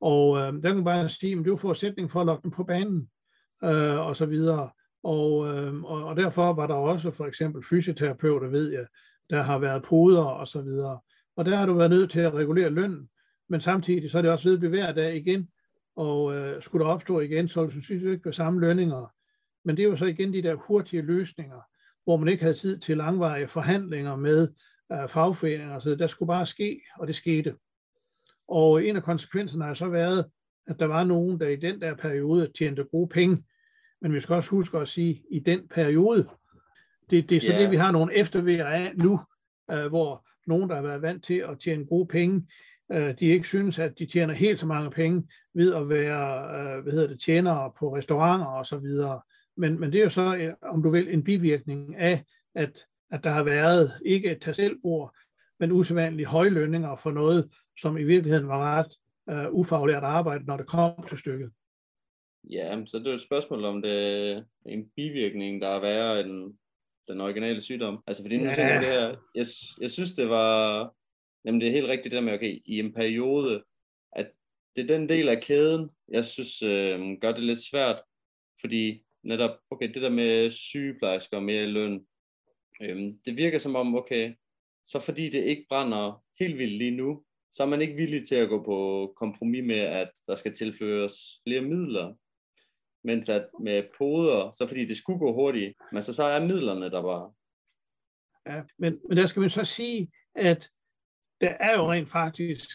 Og 0.00 0.38
øh, 0.38 0.52
der 0.52 0.68
kan 0.68 0.74
man 0.74 0.84
bare 0.84 1.08
sige, 1.08 1.38
at 1.38 1.44
det 1.44 1.50
var 1.50 1.56
forudsætning 1.56 2.10
for 2.10 2.20
at 2.20 2.26
lokke 2.26 2.42
dem 2.42 2.50
på 2.50 2.64
banen, 2.64 3.08
øh, 3.64 3.98
og 3.98 4.16
så 4.16 4.26
videre. 4.26 4.70
Og, 5.02 5.48
øh, 5.48 5.82
og, 5.82 6.04
og 6.04 6.16
derfor 6.16 6.52
var 6.52 6.66
der 6.66 6.74
også 6.74 7.10
for 7.10 7.26
eksempel 7.26 7.64
fysioterapeuter, 7.70 8.48
ved 8.48 8.72
jeg, 8.72 8.86
der 9.30 9.42
har 9.42 9.58
været 9.58 9.82
poder 9.82 10.24
og 10.24 10.48
så 10.48 10.62
videre. 10.62 11.00
Og 11.36 11.44
der 11.44 11.56
har 11.56 11.66
du 11.66 11.74
været 11.74 11.90
nødt 11.90 12.10
til 12.10 12.20
at 12.20 12.34
regulere 12.34 12.70
lønnen, 12.70 13.08
men 13.48 13.60
samtidig 13.60 14.10
så 14.10 14.18
er 14.18 14.22
det 14.22 14.30
også 14.30 14.48
ved 14.48 14.54
at 14.54 14.60
blive 14.60 14.70
hver 14.70 14.92
dag 14.92 15.16
igen, 15.16 15.48
og 15.96 16.36
øh, 16.36 16.62
skulle 16.62 16.84
der 16.84 16.90
opstå 16.90 17.20
igen, 17.20 17.48
så 17.48 17.70
synes 17.70 17.90
jeg 17.90 18.12
ikke 18.12 18.24
være 18.24 18.32
samme 18.32 18.60
lønninger. 18.60 19.12
Men 19.64 19.76
det 19.76 19.84
er 19.84 19.88
jo 19.88 19.96
så 19.96 20.04
igen 20.04 20.32
de 20.32 20.42
der 20.42 20.54
hurtige 20.54 21.02
løsninger, 21.02 21.60
hvor 22.04 22.16
man 22.16 22.28
ikke 22.28 22.42
havde 22.42 22.56
tid 22.56 22.78
til 22.78 22.96
langvarige 22.96 23.48
forhandlinger 23.48 24.16
med 24.16 24.48
øh, 24.92 25.08
fagforeninger, 25.08 25.78
så 25.78 25.94
der 25.94 26.06
skulle 26.06 26.26
bare 26.26 26.46
ske, 26.46 26.80
og 26.98 27.06
det 27.06 27.14
skete. 27.14 27.54
Og 28.48 28.84
en 28.84 28.96
af 28.96 29.02
konsekvenserne 29.02 29.64
har 29.64 29.74
så 29.74 29.88
været, 29.88 30.24
at 30.66 30.78
der 30.78 30.86
var 30.86 31.04
nogen, 31.04 31.40
der 31.40 31.48
i 31.48 31.56
den 31.56 31.80
der 31.80 31.94
periode 31.94 32.52
tjente 32.58 32.84
gode 32.84 33.08
penge, 33.08 33.44
men 34.00 34.14
vi 34.14 34.20
skal 34.20 34.34
også 34.34 34.50
huske 34.50 34.78
at 34.78 34.88
sige, 34.88 35.22
i 35.30 35.38
den 35.38 35.68
periode, 35.68 36.28
det, 37.10 37.30
det 37.30 37.36
er 37.36 37.40
så 37.40 37.50
yeah. 37.50 37.60
det, 37.60 37.70
vi 37.70 37.76
har 37.76 37.92
nogle 37.92 38.14
eftervejer 38.14 38.66
af 38.66 38.92
nu, 38.96 39.20
øh, 39.70 39.86
hvor 39.86 40.26
nogen, 40.46 40.70
der 40.70 40.74
har 40.74 40.82
været 40.82 41.02
vant 41.02 41.24
til 41.24 41.34
at 41.34 41.58
tjene 41.58 41.86
gode 41.86 42.06
penge, 42.06 42.46
øh, 42.92 43.14
de 43.20 43.24
ikke 43.24 43.46
synes, 43.46 43.78
at 43.78 43.98
de 43.98 44.06
tjener 44.06 44.34
helt 44.34 44.60
så 44.60 44.66
mange 44.66 44.90
penge 44.90 45.28
ved 45.54 45.74
at 45.74 45.88
være 45.88 46.60
øh, 46.60 46.82
hvad 46.82 46.92
hedder 46.92 47.08
det, 47.08 47.20
tjenere 47.20 47.72
på 47.78 47.96
restauranter 47.96 48.46
og 48.46 48.66
så 48.66 48.78
videre. 48.78 49.20
Men, 49.56 49.80
men 49.80 49.92
det 49.92 49.98
er 49.98 50.04
jo 50.04 50.10
så, 50.10 50.36
øh, 50.36 50.54
om 50.62 50.82
du 50.82 50.90
vil, 50.90 51.14
en 51.14 51.24
bivirkning 51.24 51.96
af, 51.96 52.24
at, 52.54 52.84
at 53.10 53.24
der 53.24 53.30
har 53.30 53.42
været 53.42 53.92
ikke 54.04 54.30
et 54.30 54.40
tasselbord, 54.40 55.14
men 55.60 55.72
usædvanlige 55.72 56.26
høje 56.26 56.50
lønninger 56.50 56.96
for 56.96 57.10
noget, 57.10 57.50
som 57.80 57.98
i 57.98 58.04
virkeligheden 58.04 58.48
var 58.48 58.78
ret 58.78 58.96
uh, 59.32 59.54
ufaglært 59.54 60.02
arbejde, 60.02 60.44
når 60.44 60.56
det 60.56 60.66
kom 60.66 61.06
til 61.08 61.18
stykket. 61.18 61.50
Ja, 62.50 62.84
så 62.86 62.98
det 62.98 63.06
er 63.06 63.14
et 63.14 63.20
spørgsmål 63.20 63.64
om 63.64 63.82
det 63.82 63.92
er 64.32 64.42
en 64.66 64.90
bivirkning, 64.96 65.62
der 65.62 65.68
er 65.68 65.80
værre 65.80 66.20
end 66.20 66.54
den 67.08 67.20
originale 67.20 67.60
sygdom. 67.60 68.02
Altså 68.06 68.22
fordi 68.22 68.36
nu 68.36 68.44
ja. 68.44 68.54
tænker 68.54 68.72
jeg 68.72 68.80
det 68.80 68.88
her, 68.88 69.16
jeg, 69.34 69.46
jeg 69.80 69.90
synes 69.90 70.12
det 70.12 70.28
var, 70.28 70.94
jamen 71.44 71.60
det 71.60 71.68
er 71.68 71.72
helt 71.72 71.88
rigtigt 71.88 72.04
det 72.04 72.12
der 72.12 72.20
med, 72.20 72.32
okay, 72.32 72.58
i 72.64 72.78
en 72.78 72.92
periode, 72.92 73.62
at 74.12 74.30
det 74.76 74.82
er 74.82 74.96
den 74.96 75.08
del 75.08 75.28
af 75.28 75.42
kæden, 75.42 75.90
jeg 76.08 76.24
synes 76.24 76.62
øh, 76.62 77.00
gør 77.20 77.32
det 77.32 77.44
lidt 77.44 77.62
svært, 77.70 78.02
fordi 78.60 79.02
netop, 79.22 79.50
okay, 79.70 79.88
det 79.94 80.02
der 80.02 80.10
med 80.10 80.50
sygeplejersker 80.50 81.36
og 81.36 81.42
mere 81.42 81.66
løn, 81.66 82.06
øh, 82.82 82.96
det 83.24 83.36
virker 83.36 83.58
som 83.58 83.76
om, 83.76 83.94
okay, 83.94 84.34
så 84.86 85.00
fordi 85.00 85.30
det 85.30 85.44
ikke 85.44 85.66
brænder 85.68 86.22
helt 86.40 86.58
vildt 86.58 86.78
lige 86.78 86.96
nu, 86.96 87.24
så 87.52 87.62
er 87.62 87.66
man 87.66 87.80
ikke 87.80 87.94
villig 87.94 88.28
til 88.28 88.34
at 88.34 88.48
gå 88.48 88.62
på 88.62 89.12
kompromis 89.16 89.64
med, 89.64 89.78
at 89.78 90.10
der 90.26 90.36
skal 90.36 90.54
tilføres 90.54 91.14
flere 91.46 91.60
midler 91.60 92.14
mens 93.04 93.28
at 93.28 93.48
med 93.60 93.82
poder, 93.98 94.50
så 94.50 94.66
fordi 94.66 94.86
det 94.86 94.96
skulle 94.96 95.18
gå 95.18 95.32
hurtigt, 95.32 95.74
men 95.92 96.02
så, 96.02 96.12
så 96.12 96.24
er 96.24 96.46
midlerne 96.46 96.90
der 96.90 97.02
bare. 97.02 97.32
Ja, 98.46 98.62
men, 98.78 99.00
men 99.08 99.18
der 99.18 99.26
skal 99.26 99.40
man 99.40 99.50
så 99.50 99.64
sige, 99.64 100.10
at 100.34 100.70
der 101.40 101.48
er 101.48 101.76
jo 101.76 101.92
rent 101.92 102.08
faktisk 102.08 102.70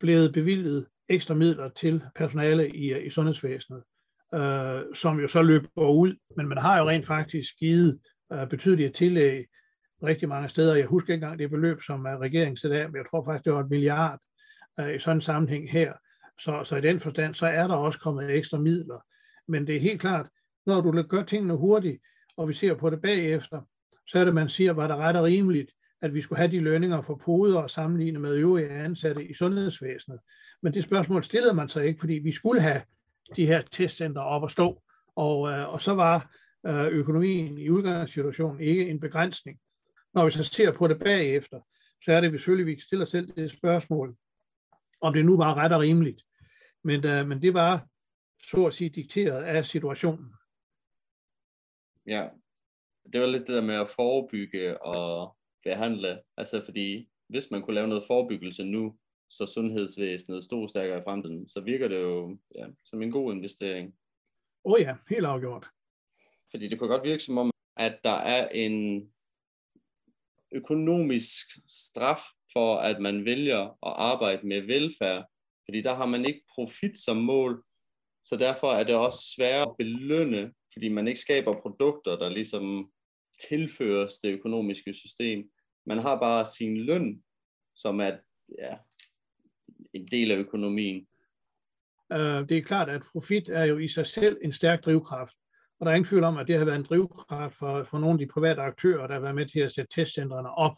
blevet 0.00 0.32
bevilget 0.32 0.86
ekstra 1.08 1.34
midler 1.34 1.68
til 1.68 2.02
personale 2.14 2.70
i, 2.70 3.06
i 3.06 3.10
sundhedsvæsenet, 3.10 3.82
øh, 4.34 4.94
som 4.94 5.20
jo 5.20 5.28
så 5.28 5.42
løber 5.42 5.90
ud, 5.90 6.16
men 6.36 6.48
man 6.48 6.58
har 6.58 6.78
jo 6.78 6.88
rent 6.88 7.06
faktisk 7.06 7.58
givet 7.58 8.00
øh, 8.32 8.48
betydelige 8.48 8.90
tillæg 8.90 9.46
rigtig 10.02 10.28
mange 10.28 10.48
steder. 10.48 10.74
Jeg 10.74 10.86
husker 10.86 11.12
ikke 11.12 11.24
engang 11.24 11.38
det 11.38 11.50
beløb, 11.50 11.82
som 11.82 12.06
øh, 12.06 12.12
regeringen 12.12 12.56
regeringen 12.56 12.80
af, 12.80 12.88
men 12.88 12.96
jeg 12.96 13.04
tror 13.10 13.24
faktisk, 13.24 13.44
det 13.44 13.52
var 13.52 13.60
et 13.60 13.70
milliard 13.70 14.20
øh, 14.80 14.94
i 14.94 14.98
sådan 14.98 15.16
en 15.16 15.20
sammenhæng 15.20 15.70
her. 15.70 15.92
Så, 16.40 16.64
så 16.64 16.76
i 16.76 16.80
den 16.80 17.00
forstand, 17.00 17.34
så 17.34 17.46
er 17.46 17.66
der 17.66 17.74
også 17.74 18.00
kommet 18.00 18.30
ekstra 18.30 18.58
midler. 18.58 19.00
Men 19.48 19.66
det 19.66 19.76
er 19.76 19.80
helt 19.80 20.00
klart, 20.00 20.28
når 20.66 20.80
du 20.80 21.02
gør 21.02 21.22
tingene 21.22 21.54
hurtigt, 21.56 22.02
og 22.36 22.48
vi 22.48 22.54
ser 22.54 22.74
på 22.74 22.90
det 22.90 23.00
bagefter, 23.00 23.60
så 24.06 24.18
er 24.18 24.24
det, 24.24 24.34
man 24.34 24.48
siger, 24.48 24.72
var 24.72 24.86
det 24.86 24.96
ret 24.96 25.16
og 25.16 25.24
rimeligt, 25.24 25.70
at 26.02 26.14
vi 26.14 26.20
skulle 26.20 26.38
have 26.38 26.50
de 26.50 26.60
lønninger 26.60 27.02
for 27.02 27.20
poder 27.24 27.60
og 27.60 27.70
sammenligne 27.70 28.18
med 28.18 28.34
øvrige 28.34 28.68
ansatte 28.68 29.24
i 29.24 29.34
sundhedsvæsenet. 29.34 30.18
Men 30.62 30.74
det 30.74 30.84
spørgsmål 30.84 31.24
stillede 31.24 31.54
man 31.54 31.68
sig 31.68 31.86
ikke, 31.86 32.00
fordi 32.00 32.14
vi 32.14 32.32
skulle 32.32 32.60
have 32.60 32.82
de 33.36 33.46
her 33.46 33.62
testcenter 33.70 34.20
op 34.20 34.44
at 34.44 34.50
stå. 34.50 34.82
Og, 35.16 35.50
øh, 35.50 35.72
og 35.72 35.82
så 35.82 35.94
var 35.94 36.34
økonomien 36.66 37.58
i 37.58 37.68
udgangssituationen 37.70 38.60
ikke 38.60 38.88
en 38.90 39.00
begrænsning. 39.00 39.58
Når 40.14 40.24
vi 40.24 40.30
så 40.30 40.44
ser 40.44 40.72
på 40.72 40.88
det 40.88 40.98
bagefter, 40.98 41.60
så 42.04 42.12
er 42.12 42.20
det 42.20 42.30
selvfølgelig, 42.30 42.66
vi 42.66 42.80
stiller 42.80 43.04
selv 43.04 43.26
det 43.36 43.50
spørgsmål, 43.50 44.16
om 45.00 45.12
det 45.12 45.24
nu 45.24 45.36
var 45.36 45.54
ret 45.54 45.72
og 45.72 45.80
rimeligt. 45.80 46.22
Men, 46.84 47.06
øh, 47.06 47.26
men 47.26 47.42
det 47.42 47.54
var 47.54 47.86
så 48.42 48.66
at 48.66 48.74
sige 48.74 48.90
dikteret 48.90 49.42
af 49.42 49.66
situationen. 49.66 50.32
Ja, 52.06 52.28
det 53.12 53.20
var 53.20 53.26
lidt 53.26 53.46
det 53.46 53.54
der 53.54 53.62
med 53.62 53.74
at 53.74 53.90
forebygge 53.90 54.82
og 54.82 55.36
behandle, 55.64 56.22
altså 56.36 56.64
fordi 56.64 57.08
hvis 57.28 57.50
man 57.50 57.62
kunne 57.62 57.74
lave 57.74 57.88
noget 57.88 58.04
forebyggelse 58.06 58.64
nu, 58.64 58.98
så 59.30 59.46
sundhedsvæsenet 59.46 60.44
stod 60.44 60.68
stærkere 60.68 60.98
i 60.98 61.02
fremtiden, 61.04 61.48
så 61.48 61.60
virker 61.60 61.88
det 61.88 62.00
jo 62.00 62.38
ja, 62.54 62.66
som 62.84 63.02
en 63.02 63.10
god 63.10 63.34
investering. 63.34 63.94
Åh 64.64 64.72
oh 64.72 64.80
ja, 64.80 64.96
helt 65.08 65.26
afgjort. 65.26 65.68
Fordi 66.50 66.68
det 66.68 66.78
kunne 66.78 66.88
godt 66.88 67.04
virke 67.04 67.22
som 67.22 67.38
om, 67.38 67.50
at 67.76 67.98
der 68.04 68.18
er 68.34 68.48
en 68.48 69.08
økonomisk 70.52 71.46
straf 71.66 72.20
for, 72.52 72.76
at 72.76 73.00
man 73.00 73.24
vælger 73.24 73.62
at 73.64 73.94
arbejde 73.96 74.46
med 74.46 74.60
velfærd, 74.60 75.30
fordi 75.64 75.80
der 75.82 75.94
har 75.94 76.06
man 76.06 76.24
ikke 76.24 76.44
profit 76.54 76.98
som 76.98 77.16
mål, 77.16 77.64
så 78.24 78.36
derfor 78.36 78.72
er 78.72 78.84
det 78.84 78.94
også 78.94 79.34
svært 79.36 79.68
at 79.68 79.76
belønne, 79.78 80.52
fordi 80.72 80.88
man 80.88 81.08
ikke 81.08 81.20
skaber 81.20 81.60
produkter, 81.60 82.16
der 82.16 82.28
ligesom 82.28 82.92
tilføres 83.48 84.12
det 84.18 84.32
økonomiske 84.32 84.94
system. 84.94 85.50
Man 85.86 85.98
har 85.98 86.18
bare 86.18 86.46
sin 86.58 86.76
løn, 86.76 87.22
som 87.76 88.00
er 88.00 88.16
ja, 88.58 88.76
en 89.92 90.06
del 90.06 90.30
af 90.30 90.36
økonomien. 90.36 91.06
Øh, 92.12 92.48
det 92.48 92.52
er 92.52 92.62
klart, 92.62 92.88
at 92.88 93.02
profit 93.12 93.48
er 93.48 93.64
jo 93.64 93.78
i 93.78 93.88
sig 93.88 94.06
selv 94.06 94.38
en 94.42 94.52
stærk 94.52 94.84
drivkraft. 94.84 95.36
Og 95.80 95.86
der 95.86 95.92
er 95.92 95.96
ingen 95.96 96.08
tvivl 96.08 96.24
om, 96.24 96.38
at 96.38 96.48
det 96.48 96.58
har 96.58 96.64
været 96.64 96.76
en 96.76 96.86
drivkraft 96.88 97.54
for, 97.54 97.82
for 97.82 97.98
nogle 97.98 98.12
af 98.14 98.18
de 98.18 98.32
private 98.32 98.60
aktører, 98.60 99.06
der 99.06 99.14
har 99.14 99.20
været 99.20 99.34
med 99.34 99.46
til 99.46 99.60
at 99.60 99.72
sætte 99.72 99.94
testcentrene 99.94 100.50
op. 100.50 100.76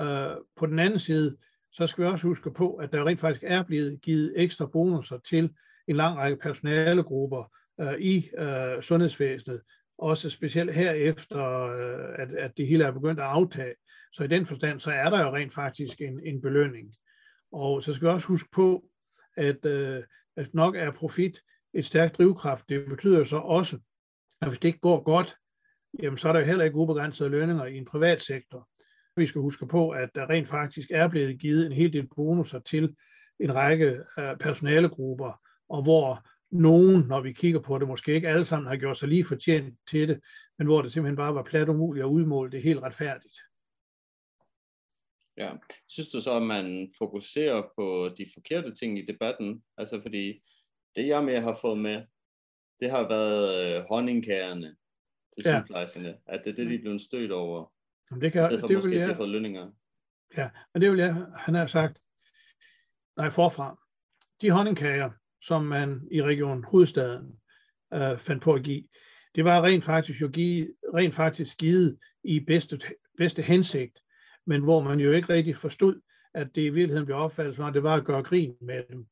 Øh, 0.00 0.36
på 0.56 0.66
den 0.66 0.78
anden 0.78 0.98
side, 0.98 1.36
så 1.72 1.86
skal 1.86 2.04
vi 2.04 2.08
også 2.08 2.26
huske 2.26 2.50
på, 2.50 2.74
at 2.74 2.92
der 2.92 3.06
rent 3.06 3.20
faktisk 3.20 3.44
er 3.46 3.62
blevet 3.62 4.00
givet 4.02 4.32
ekstra 4.36 4.66
bonusser 4.66 5.18
til 5.18 5.54
en 5.88 5.96
lang 5.96 6.18
række 6.18 6.36
personalegrupper 6.36 7.52
øh, 7.80 7.98
i 7.98 8.30
øh, 8.38 8.82
sundhedsvæsenet, 8.82 9.62
også 9.98 10.30
specielt 10.30 10.72
herefter, 10.74 11.62
øh, 11.62 12.14
at, 12.18 12.34
at 12.34 12.56
det 12.56 12.66
hele 12.66 12.84
er 12.84 12.90
begyndt 12.90 13.20
at 13.20 13.26
aftage. 13.26 13.74
Så 14.12 14.24
i 14.24 14.26
den 14.26 14.46
forstand, 14.46 14.80
så 14.80 14.90
er 14.90 15.10
der 15.10 15.20
jo 15.20 15.34
rent 15.34 15.54
faktisk 15.54 16.00
en, 16.00 16.20
en 16.24 16.40
belønning. 16.40 16.94
Og 17.52 17.82
så 17.82 17.94
skal 17.94 18.08
vi 18.08 18.12
også 18.12 18.26
huske 18.26 18.48
på, 18.52 18.84
at, 19.36 19.66
øh, 19.66 20.02
at 20.36 20.54
nok 20.54 20.76
er 20.76 20.90
profit 20.90 21.40
et 21.76 21.86
stærkt 21.86 22.18
drivkraft. 22.18 22.68
Det 22.68 22.88
betyder 22.88 23.24
så 23.24 23.36
også, 23.36 23.78
at 24.40 24.48
hvis 24.48 24.58
det 24.58 24.68
ikke 24.68 24.80
går 24.80 25.02
godt, 25.02 25.36
jamen 26.02 26.18
så 26.18 26.28
er 26.28 26.32
der 26.32 26.44
heller 26.44 26.64
ikke 26.64 26.76
ubegrænsede 26.76 27.28
lønninger 27.28 27.64
i 27.64 27.76
en 27.76 27.84
privat 27.84 28.22
sektor. 28.22 28.68
Vi 29.16 29.26
skal 29.26 29.40
huske 29.40 29.66
på, 29.66 29.90
at 29.90 30.10
der 30.14 30.30
rent 30.30 30.48
faktisk 30.48 30.90
er 30.90 31.08
blevet 31.08 31.40
givet 31.40 31.66
en 31.66 31.72
hel 31.72 31.92
del 31.92 32.08
bonusser 32.16 32.58
til 32.58 32.96
en 33.40 33.54
række 33.54 34.00
øh, 34.18 34.36
personalegrupper, 34.40 35.40
og 35.68 35.82
hvor 35.82 36.28
nogen, 36.50 37.02
når 37.08 37.20
vi 37.20 37.32
kigger 37.32 37.60
på 37.60 37.78
det, 37.78 37.88
måske 37.88 38.14
ikke 38.14 38.28
alle 38.28 38.46
sammen 38.46 38.68
har 38.68 38.76
gjort 38.76 38.98
sig 38.98 39.08
lige 39.08 39.24
fortjent 39.24 39.78
til 39.90 40.08
det, 40.08 40.20
men 40.58 40.66
hvor 40.66 40.82
det 40.82 40.92
simpelthen 40.92 41.16
bare 41.16 41.34
var 41.34 41.42
plat 41.42 41.68
umuligt 41.68 42.04
at 42.04 42.08
udmåle 42.08 42.50
det 42.50 42.62
helt 42.62 42.82
retfærdigt. 42.82 43.38
Ja, 45.36 45.52
synes 45.88 46.08
du 46.08 46.20
så, 46.20 46.36
at 46.36 46.42
man 46.42 46.90
fokuserer 46.98 47.62
på 47.62 48.10
de 48.18 48.26
forkerte 48.34 48.74
ting 48.74 48.98
i 48.98 49.06
debatten? 49.06 49.62
Altså 49.78 50.02
fordi 50.02 50.42
det 50.96 51.06
jeg 51.06 51.24
mere 51.24 51.40
har 51.40 51.58
fået 51.60 51.78
med, 51.78 52.02
det 52.80 52.90
har 52.90 53.08
været 53.08 53.76
øh, 53.76 53.84
honningkagerne 53.88 54.76
til 55.34 55.42
ja. 55.44 55.60
sygeplejerskerne, 55.60 56.16
at 56.26 56.44
det 56.44 56.50
er 56.50 56.56
det, 56.56 56.70
de 56.70 56.74
er 56.74 56.80
blevet 56.80 57.02
stødt 57.02 57.32
over. 57.32 57.72
Jamen 58.10 58.22
det 58.22 58.32
kan, 58.32 58.42
I 58.42 58.44
stedet 58.44 58.60
for 58.60 58.66
det 58.66 58.76
måske, 58.76 58.90
vil 58.90 58.98
jeg... 58.98 59.16
fået 59.16 59.28
lønninger. 59.28 59.70
Ja, 60.36 60.50
men 60.74 60.82
det 60.82 60.90
vil 60.90 60.98
jeg, 60.98 61.26
han 61.36 61.54
har 61.54 61.66
sagt, 61.66 61.98
nej 63.16 63.30
forfra, 63.30 63.80
de 64.40 64.50
honningkager, 64.50 65.10
som 65.42 65.64
man 65.64 66.08
i 66.10 66.22
region 66.22 66.64
Hovedstaden 66.64 67.40
øh, 67.94 68.18
fandt 68.18 68.42
på 68.42 68.54
at 68.54 68.62
give, 68.62 68.84
det 69.34 69.44
var 69.44 69.64
rent 69.64 69.84
faktisk 69.84 70.20
jo 70.20 70.28
give, 70.28 70.74
rent 70.94 71.14
faktisk 71.14 71.58
givet 71.58 71.98
i 72.24 72.40
bedste, 72.40 72.80
bedste 73.18 73.42
hensigt, 73.42 73.98
men 74.46 74.62
hvor 74.62 74.82
man 74.82 75.00
jo 75.00 75.12
ikke 75.12 75.32
rigtig 75.32 75.56
forstod, 75.56 76.00
at 76.34 76.54
det 76.54 76.62
i 76.62 76.68
virkeligheden 76.68 77.06
blev 77.06 77.18
opfattet 77.18 77.56
som, 77.56 77.64
at 77.64 77.74
det 77.74 77.82
var 77.82 77.94
at 77.94 78.04
gøre 78.04 78.22
grin 78.22 78.56
med 78.60 78.82
dem. 78.88 79.06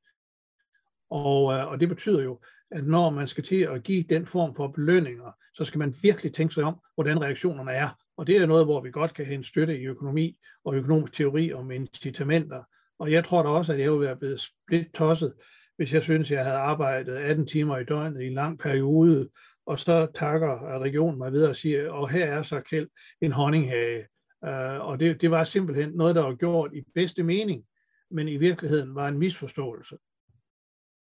Og, 1.11 1.53
øh, 1.53 1.67
og 1.71 1.81
det 1.81 1.89
betyder 1.89 2.23
jo, 2.23 2.41
at 2.71 2.87
når 2.87 3.11
man 3.11 3.29
skal 3.29 3.45
til 3.45 3.61
at 3.61 3.83
give 3.83 4.03
den 4.03 4.27
form 4.27 4.55
for 4.55 4.69
belønninger, 4.69 5.33
så 5.55 5.65
skal 5.65 5.79
man 5.79 5.95
virkelig 6.03 6.35
tænke 6.35 6.55
sig 6.55 6.65
om, 6.65 6.81
hvordan 6.95 7.23
reaktionerne 7.23 7.73
er. 7.73 7.89
Og 8.17 8.27
det 8.27 8.37
er 8.37 8.47
noget, 8.47 8.67
hvor 8.67 8.81
vi 8.81 8.91
godt 8.91 9.15
kan 9.15 9.27
hente 9.27 9.49
støtte 9.49 9.81
i 9.81 9.87
økonomi 9.87 10.39
og 10.65 10.75
økonomisk 10.75 11.13
teori 11.13 11.53
om 11.53 11.71
incitamenter. 11.71 12.63
Og 12.99 13.13
jeg 13.13 13.25
tror 13.25 13.43
da 13.43 13.49
også, 13.49 13.73
at 13.73 13.81
jeg 13.81 13.93
ville 13.93 14.07
være 14.07 14.17
blevet 14.17 14.43
lidt 14.71 14.95
tosset, 14.95 15.35
hvis 15.77 15.93
jeg 15.93 16.03
synes, 16.03 16.31
jeg 16.31 16.45
havde 16.45 16.57
arbejdet 16.57 17.17
18 17.17 17.47
timer 17.47 17.79
i 17.79 17.85
døgnet 17.85 18.23
i 18.23 18.27
en 18.27 18.35
lang 18.35 18.59
periode, 18.59 19.29
og 19.67 19.81
så 19.81 20.07
takker 20.15 20.81
regionen 20.81 21.19
mig 21.19 21.33
videre 21.33 21.51
og 21.51 21.57
siger, 21.57 21.91
og 21.91 22.11
her 22.11 22.27
er 22.27 22.43
så 22.43 22.61
kæld 22.61 22.89
en 23.21 23.33
honninghage. 23.33 24.07
Uh, 24.43 24.89
og 24.89 25.01
det, 25.01 25.21
det 25.21 25.31
var 25.31 25.45
simpelthen 25.45 25.91
noget, 25.91 26.15
der 26.15 26.23
var 26.23 26.35
gjort 26.35 26.71
i 26.75 26.83
bedste 26.95 27.23
mening, 27.23 27.65
men 28.11 28.29
i 28.29 28.37
virkeligheden 28.37 28.95
var 28.95 29.09
en 29.09 29.19
misforståelse. 29.19 29.97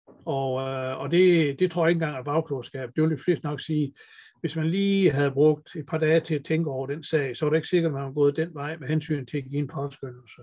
Og, 0.07 0.61
øh, 0.61 0.99
og 0.99 1.11
det, 1.11 1.59
det 1.59 1.71
tror 1.71 1.85
jeg 1.85 1.89
ikke 1.89 2.03
engang 2.03 2.17
er 2.17 2.23
bagklodskab. 2.23 2.89
Det 2.95 3.03
vil 3.03 3.11
de 3.11 3.23
fleste 3.23 3.45
nok 3.45 3.61
sige, 3.61 3.93
hvis 4.41 4.55
man 4.55 4.69
lige 4.69 5.11
havde 5.11 5.31
brugt 5.31 5.75
et 5.75 5.85
par 5.85 5.97
dage 5.97 6.19
til 6.19 6.35
at 6.35 6.45
tænke 6.45 6.69
over 6.69 6.87
den 6.87 7.03
sag, 7.03 7.37
så 7.37 7.45
var 7.45 7.49
det 7.49 7.57
ikke 7.57 7.67
sikkert, 7.67 7.89
at 7.89 7.93
man 7.93 8.03
var 8.03 8.11
gået 8.11 8.37
den 8.37 8.53
vej 8.53 8.77
med 8.77 8.87
hensyn 8.87 9.25
til 9.25 9.37
at 9.37 9.43
give 9.43 9.59
en 9.59 9.67
påskyndelse. 9.67 10.41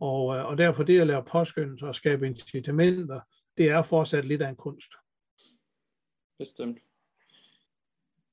Og, 0.00 0.36
øh, 0.36 0.46
og 0.46 0.58
derfor 0.58 0.82
det 0.82 1.00
at 1.00 1.06
lave 1.06 1.24
påskyndelser 1.24 1.86
og 1.86 1.94
skabe 1.94 2.26
incitamenter, 2.26 3.20
det 3.56 3.70
er 3.70 3.82
fortsat 3.82 4.24
lidt 4.24 4.42
af 4.42 4.48
en 4.48 4.56
kunst. 4.56 4.92
Bestemt. 6.38 6.78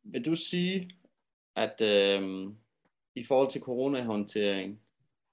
Vil 0.03 0.25
du 0.25 0.35
sige, 0.35 0.89
at 1.55 1.81
øh, 1.81 2.49
i 3.15 3.23
forhold 3.23 3.49
til 3.51 3.61
coronahåndtering, 3.61 4.81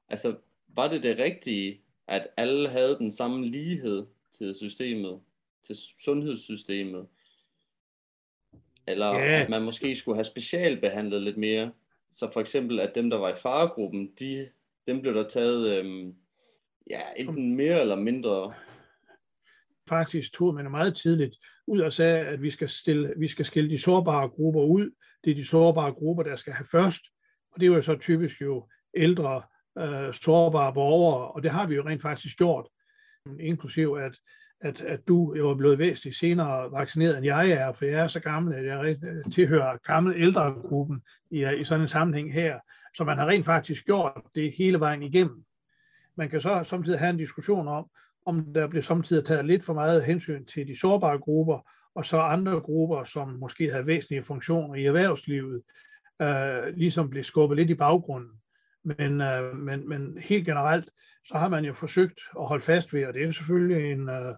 altså 0.09 0.37
var 0.69 0.89
det 0.89 1.03
det 1.03 1.19
rigtige, 1.19 1.83
at 2.09 2.29
alle 2.37 2.69
havde 2.69 2.99
den 2.99 3.13
samme 3.13 3.47
lighed 3.47 4.07
til 4.39 4.55
systemet? 4.55 5.21
til 5.67 5.77
sundhedssystemet. 6.05 7.07
Eller 8.87 9.15
yeah. 9.15 9.43
at 9.43 9.51
man 9.51 9.63
måske 9.63 9.97
skulle 9.97 10.17
have 10.17 10.25
specialbehandlet 10.25 11.23
lidt 11.23 11.37
mere. 11.37 11.73
Så 12.13 12.31
for 12.33 12.41
eksempel, 12.41 12.81
at 12.81 12.95
dem, 12.95 13.11
der 13.11 13.17
var 13.17 13.29
i 13.29 13.39
faregruppen, 13.43 14.13
de, 14.19 14.49
dem 14.87 15.01
blev 15.01 15.15
der 15.15 15.29
taget 15.29 15.79
øhm, 15.79 16.15
ja, 16.91 17.01
enten 17.17 17.57
mere 17.57 17.81
eller 17.81 17.97
mindre. 17.97 18.53
Faktisk 19.89 20.33
tog 20.33 20.55
man 20.55 20.71
meget 20.71 20.97
tidligt 20.97 21.37
ud 21.67 21.81
og 21.81 21.93
sagde, 21.93 22.19
at 22.19 22.43
vi 22.43 22.51
skal, 22.51 22.69
stille, 22.69 23.15
vi 23.17 23.29
skal 23.29 23.45
skille 23.45 23.71
de 23.71 23.79
sårbare 23.79 24.29
grupper 24.29 24.63
ud. 24.63 24.91
Det 25.25 25.31
er 25.31 25.35
de 25.35 25.47
sårbare 25.47 25.93
grupper, 25.93 26.23
der 26.23 26.37
skal 26.37 26.53
have 26.53 26.67
først. 26.71 27.03
Og 27.53 27.61
det 27.61 27.67
er 27.67 27.75
jo 27.75 27.83
så 27.83 27.97
typisk 27.97 28.41
jo 28.41 28.69
ældre, 28.97 29.43
øh, 29.79 30.15
sårbare 30.15 30.73
borgere, 30.73 31.33
og 31.33 31.43
det 31.43 31.51
har 31.51 31.67
vi 31.67 31.75
jo 31.75 31.85
rent 31.85 32.03
faktisk 32.03 32.39
gjort. 32.39 32.69
Inklusiv 33.41 33.93
at 34.01 34.19
at, 34.63 34.81
at 34.81 35.09
du 35.09 35.35
jo 35.35 35.51
er 35.51 35.55
blevet 35.55 35.79
væsentligt 35.79 36.17
senere 36.17 36.73
vaccineret, 36.73 37.17
end 37.17 37.27
jeg 37.27 37.51
er, 37.51 37.73
for 37.73 37.85
jeg 37.85 38.01
er 38.01 38.09
så 38.09 38.21
gammel, 38.21 38.55
at 38.55 38.67
jeg 38.67 38.97
øh, 39.05 39.33
tilhører 39.33 39.77
gammel 39.77 40.15
ældregruppen 40.17 41.03
i, 41.31 41.45
øh, 41.45 41.61
i 41.61 41.65
sådan 41.65 41.83
en 41.83 41.89
sammenhæng 41.89 42.33
her. 42.33 42.59
Så 42.95 43.05
man 43.05 43.19
har 43.19 43.27
rent 43.27 43.45
faktisk 43.45 43.85
gjort 43.85 44.23
det 44.35 44.53
hele 44.59 44.81
vejen 44.81 45.03
igennem. 45.03 45.45
Man 46.17 46.31
kan 46.31 46.41
så 46.41 46.63
samtidig 46.65 46.99
have 46.99 47.11
en 47.11 47.17
diskussion 47.17 47.69
om, 47.69 47.87
om 48.27 48.45
der 48.55 48.67
bliver 48.67 48.83
samtidig 48.83 49.25
taget 49.25 49.45
lidt 49.45 49.65
for 49.65 49.75
meget 49.75 50.05
hensyn 50.05 50.45
til 50.45 50.69
de 50.69 50.79
sårbare 50.79 51.19
grupper, 51.19 51.69
og 51.95 52.07
så 52.07 52.19
andre 52.19 52.61
grupper, 52.61 53.05
som 53.05 53.29
måske 53.29 53.71
havde 53.71 53.87
væsentlige 53.87 54.23
funktioner 54.23 54.75
i 54.75 54.85
erhvervslivet, 54.85 55.63
øh, 56.23 56.77
ligesom 56.77 57.11
blev 57.11 57.25
skubbet 57.25 57.57
lidt 57.57 57.71
i 57.71 57.75
baggrunden. 57.75 58.31
Men, 58.85 59.21
øh, 59.21 59.57
men, 59.57 59.89
men 59.89 60.19
helt 60.19 60.47
generelt, 60.47 60.89
så 61.25 61.39
har 61.39 61.49
man 61.49 61.65
jo 61.65 61.73
forsøgt 61.75 62.21
at 62.39 62.47
holde 62.47 62.65
fast 62.65 62.95
ved, 62.95 63.07
og 63.07 63.15
det 63.15 63.23
er 63.23 63.33
selvfølgelig 63.33 63.93
en, 63.93 64.09
øh, 64.09 64.35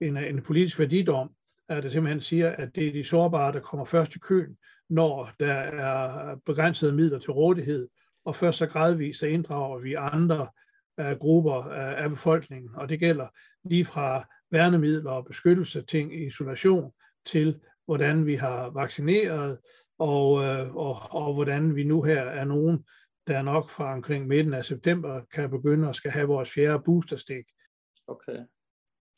en, 0.00 0.16
en 0.16 0.42
politisk 0.42 0.78
værdidom, 0.78 1.30
at 1.68 1.82
det 1.82 1.92
simpelthen 1.92 2.20
siger, 2.20 2.50
at 2.50 2.74
det 2.74 2.88
er 2.88 2.92
de 2.92 3.04
sårbare, 3.04 3.52
der 3.52 3.60
kommer 3.60 3.84
først 3.84 4.16
i 4.16 4.18
køen, 4.18 4.56
når 4.88 5.30
der 5.40 5.52
er 5.52 6.36
begrænsede 6.46 6.92
midler 6.92 7.18
til 7.18 7.30
rådighed, 7.30 7.88
og 8.24 8.36
først 8.36 8.58
så 8.58 8.66
gradvist 8.66 9.20
så 9.20 9.26
inddrager 9.26 9.78
vi 9.78 9.94
andre 9.94 10.48
uh, 10.98 11.10
grupper 11.10 11.58
uh, 11.58 12.02
af 12.02 12.10
befolkningen, 12.10 12.70
og 12.74 12.88
det 12.88 13.00
gælder 13.00 13.26
lige 13.64 13.84
fra 13.84 14.28
værnemidler 14.50 15.10
og 15.10 15.24
beskyttelse, 15.24 15.82
ting, 15.82 16.26
isolation, 16.26 16.92
til 17.26 17.60
hvordan 17.84 18.26
vi 18.26 18.34
har 18.34 18.70
vaccineret, 18.70 19.58
og, 19.98 20.32
uh, 20.32 20.76
og, 20.76 20.96
og 21.10 21.34
hvordan 21.34 21.76
vi 21.76 21.84
nu 21.84 22.02
her 22.02 22.22
er 22.22 22.44
nogen, 22.44 22.84
der 23.26 23.42
nok 23.42 23.70
fra 23.70 23.92
omkring 23.92 24.26
midten 24.26 24.54
af 24.54 24.64
september 24.64 25.20
kan 25.34 25.50
begynde 25.50 25.88
at 25.88 25.96
skal 25.96 26.10
have 26.10 26.26
vores 26.26 26.50
fjerde 26.50 26.82
boosterstik. 26.84 27.44
Okay. 28.06 28.38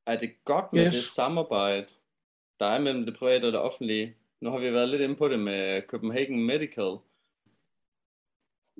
Er 0.06 0.18
det 0.18 0.34
godt 0.44 0.72
med 0.72 0.86
yes. 0.86 0.94
det 0.94 1.04
samarbejde, 1.04 1.86
der 2.60 2.66
er 2.66 2.80
mellem 2.80 3.04
det 3.06 3.16
private 3.18 3.44
og 3.44 3.52
det 3.52 3.60
offentlige? 3.60 4.16
Nu 4.40 4.50
har 4.50 4.58
vi 4.58 4.72
været 4.72 4.88
lidt 4.88 5.02
inde 5.02 5.16
på 5.16 5.28
det 5.28 5.38
med 5.38 5.82
Copenhagen 5.88 6.46
Medical. 6.46 6.96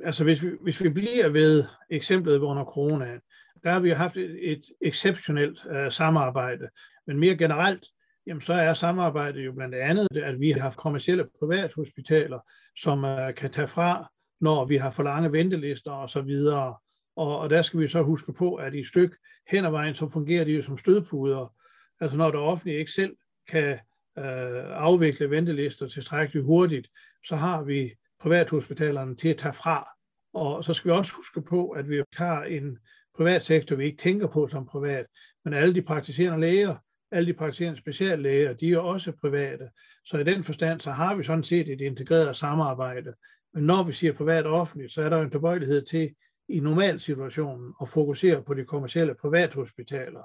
Altså 0.04 0.24
hvis 0.24 0.42
vi, 0.42 0.50
hvis 0.60 0.82
vi 0.82 0.88
bliver 0.88 1.28
ved 1.28 1.64
eksemplet 1.90 2.38
under 2.38 2.64
corona, 2.64 3.20
der 3.62 3.70
har 3.70 3.80
vi 3.80 3.90
haft 3.90 4.16
et, 4.16 4.52
et 4.52 4.64
exceptionelt 4.80 5.64
uh, 5.64 5.90
samarbejde. 5.90 6.68
Men 7.06 7.18
mere 7.18 7.36
generelt, 7.36 7.86
jamen 8.26 8.40
så 8.40 8.52
er 8.52 8.74
samarbejdet 8.74 9.46
jo 9.46 9.52
blandt 9.52 9.74
andet, 9.74 10.08
at 10.16 10.40
vi 10.40 10.50
har 10.50 10.60
haft 10.60 10.78
kommersielle 10.78 11.28
privathospitaler, 11.38 12.40
som 12.76 13.04
uh, 13.04 13.34
kan 13.36 13.52
tage 13.52 13.68
fra 13.68 14.12
når 14.44 14.64
vi 14.64 14.76
har 14.76 14.90
for 14.90 15.02
lange 15.02 15.32
ventelister 15.32 15.90
og 15.90 16.10
så 16.10 16.20
videre. 16.20 16.76
Og, 17.16 17.38
og 17.38 17.50
der 17.50 17.62
skal 17.62 17.80
vi 17.80 17.88
så 17.88 18.02
huske 18.02 18.32
på, 18.32 18.54
at 18.54 18.74
i 18.74 18.84
styk 18.84 19.16
hen 19.50 19.64
ad 19.64 19.70
vejen, 19.70 19.94
så 19.94 20.08
fungerer 20.08 20.44
de 20.44 20.52
jo 20.52 20.62
som 20.62 20.78
stødpuder. 20.78 21.54
Altså 22.00 22.16
når 22.16 22.30
det 22.30 22.40
offentlige 22.40 22.78
ikke 22.78 22.92
selv 22.92 23.16
kan 23.48 23.72
øh, 24.18 24.64
afvikle 24.88 25.30
ventelister 25.30 25.88
tilstrækkeligt 25.88 26.46
hurtigt, 26.46 26.88
så 27.26 27.36
har 27.36 27.62
vi 27.62 27.94
privathospitalerne 28.20 29.16
til 29.16 29.28
at 29.28 29.38
tage 29.38 29.52
fra. 29.52 29.88
Og 30.34 30.64
så 30.64 30.74
skal 30.74 30.88
vi 30.88 30.96
også 30.96 31.12
huske 31.16 31.42
på, 31.42 31.70
at 31.70 31.88
vi 31.88 32.02
har 32.12 32.44
en 32.44 32.78
privat 33.16 33.44
sektor, 33.44 33.76
vi 33.76 33.84
ikke 33.84 34.02
tænker 34.02 34.26
på 34.26 34.48
som 34.48 34.66
privat, 34.66 35.06
men 35.44 35.54
alle 35.54 35.74
de 35.74 35.82
praktiserende 35.82 36.40
læger, 36.40 36.76
alle 37.10 37.26
de 37.26 37.38
praktiserende 37.38 37.80
speciallæger, 37.80 38.52
de 38.52 38.72
er 38.72 38.78
også 38.78 39.12
private. 39.12 39.68
Så 40.04 40.18
i 40.18 40.24
den 40.24 40.44
forstand, 40.44 40.80
så 40.80 40.90
har 40.90 41.14
vi 41.14 41.24
sådan 41.24 41.44
set 41.44 41.68
et 41.68 41.80
integreret 41.80 42.36
samarbejde. 42.36 43.14
Men 43.54 43.64
når 43.64 43.82
vi 43.82 43.92
siger 43.92 44.12
privat 44.12 44.46
og 44.46 44.60
offentligt, 44.60 44.92
så 44.92 45.02
er 45.02 45.08
der 45.08 45.20
en 45.20 45.30
tilbøjelighed 45.30 45.82
til 45.82 46.14
i 46.48 46.60
normalsituationen 46.60 47.74
at 47.82 47.88
fokusere 47.88 48.42
på 48.42 48.54
de 48.54 48.64
kommercielle 48.64 49.14
privathospitaler. 49.14 50.22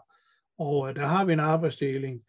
Og 0.58 0.90
øh, 0.90 0.96
der 0.96 1.06
har 1.06 1.26
vi 1.26 1.34
en 1.34 1.40
arbejdsdeling, 1.40 2.22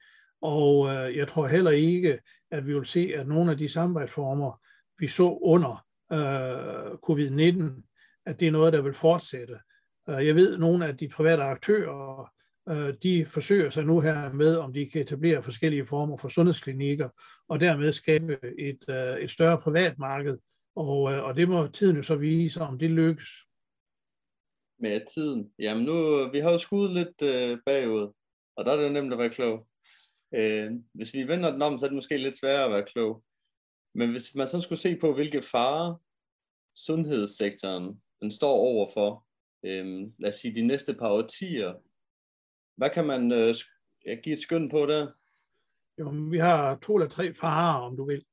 og 0.43 0.89
øh, 0.89 1.17
jeg 1.17 1.29
tror 1.29 1.47
heller 1.47 1.71
ikke, 1.71 2.19
at 2.51 2.67
vi 2.67 2.75
vil 2.75 2.87
se, 2.87 3.13
at 3.17 3.29
nogle 3.29 3.51
af 3.51 3.59
de 3.59 3.69
samarbejdsformer, 3.69 4.61
vi 4.99 5.09
så 5.09 5.39
under 5.43 5.87
øh, 6.13 6.93
covid-19, 6.93 7.83
at 8.27 8.41
det 8.41 8.49
er 8.49 8.53
noget, 8.53 8.73
der 8.73 8.81
vil 8.81 8.95
fortsætte. 8.95 9.59
Øh, 10.09 10.27
jeg 10.27 10.35
ved, 10.35 10.55
at 10.55 10.61
nogle 10.61 10.87
af 10.87 10.97
de 10.97 11.09
private 11.09 11.43
aktører 11.43 12.33
de 13.03 13.27
forsøger 13.27 13.71
sig 13.71 13.85
nu 13.85 14.01
her 14.01 14.33
med, 14.33 14.57
om 14.57 14.73
de 14.73 14.91
kan 14.91 15.01
etablere 15.01 15.43
forskellige 15.43 15.87
former 15.87 16.17
for 16.17 16.29
sundhedsklinikker, 16.29 17.09
og 17.49 17.61
dermed 17.61 17.93
skabe 17.93 18.39
et, 18.59 18.85
et 19.21 19.31
større 19.31 19.59
privatmarked. 19.59 20.39
Og, 20.75 21.13
øh, 21.13 21.25
og 21.25 21.37
det 21.37 21.49
må 21.49 21.67
tiden 21.67 21.97
jo 21.97 22.03
så 22.03 22.17
vise, 22.17 22.61
om 22.61 22.79
det 22.79 22.91
lykkes. 22.91 23.29
Med 24.79 25.01
tiden. 25.15 25.53
Jamen 25.59 25.85
nu, 25.85 26.29
vi 26.31 26.39
har 26.41 26.51
jo 26.51 26.59
skudt 26.59 26.93
lidt 26.93 27.23
øh, 27.23 27.59
bagud, 27.67 28.13
og 28.57 28.65
der 28.65 28.73
er 28.73 28.77
det 28.77 28.85
jo 28.85 28.93
nemt 28.93 29.13
at 29.13 29.19
være 29.19 29.31
klog. 29.31 29.69
Øh, 30.35 30.73
hvis 30.93 31.15
vi 31.15 31.29
vender 31.29 31.51
den 31.51 31.63
om, 31.63 31.79
så 31.79 31.87
er 31.87 31.89
det 31.89 31.97
måske 31.97 32.17
lidt 32.17 32.39
sværere 32.41 32.65
at 32.65 32.71
være 32.71 32.87
klog. 32.87 33.25
Men 33.95 34.11
hvis 34.11 34.35
man 34.35 34.47
så 34.47 34.61
skulle 34.61 34.79
se 34.79 34.97
på, 34.97 35.15
hvilke 35.15 35.43
farer 35.43 35.95
sundhedssektoren 36.77 38.03
den 38.21 38.31
står 38.31 38.53
overfor, 38.53 39.27
øh, 39.63 40.11
lad 40.19 40.29
os 40.29 40.35
sige 40.35 40.55
de 40.55 40.67
næste 40.67 40.95
par 40.95 41.11
årtier, 41.11 41.75
hvad 42.77 42.91
kan 42.91 43.07
man 43.07 43.33
øh, 43.33 43.55
give 44.23 44.37
et 44.37 44.43
skøn 44.43 44.69
på 44.69 44.87
der? 44.87 45.13
Jo, 45.99 46.09
vi 46.31 46.39
har 46.39 46.79
to 46.79 46.97
eller 46.97 47.09
tre 47.09 47.35
farer, 47.35 47.81
om 47.81 47.97
du 47.97 48.05
vil. 48.05 48.25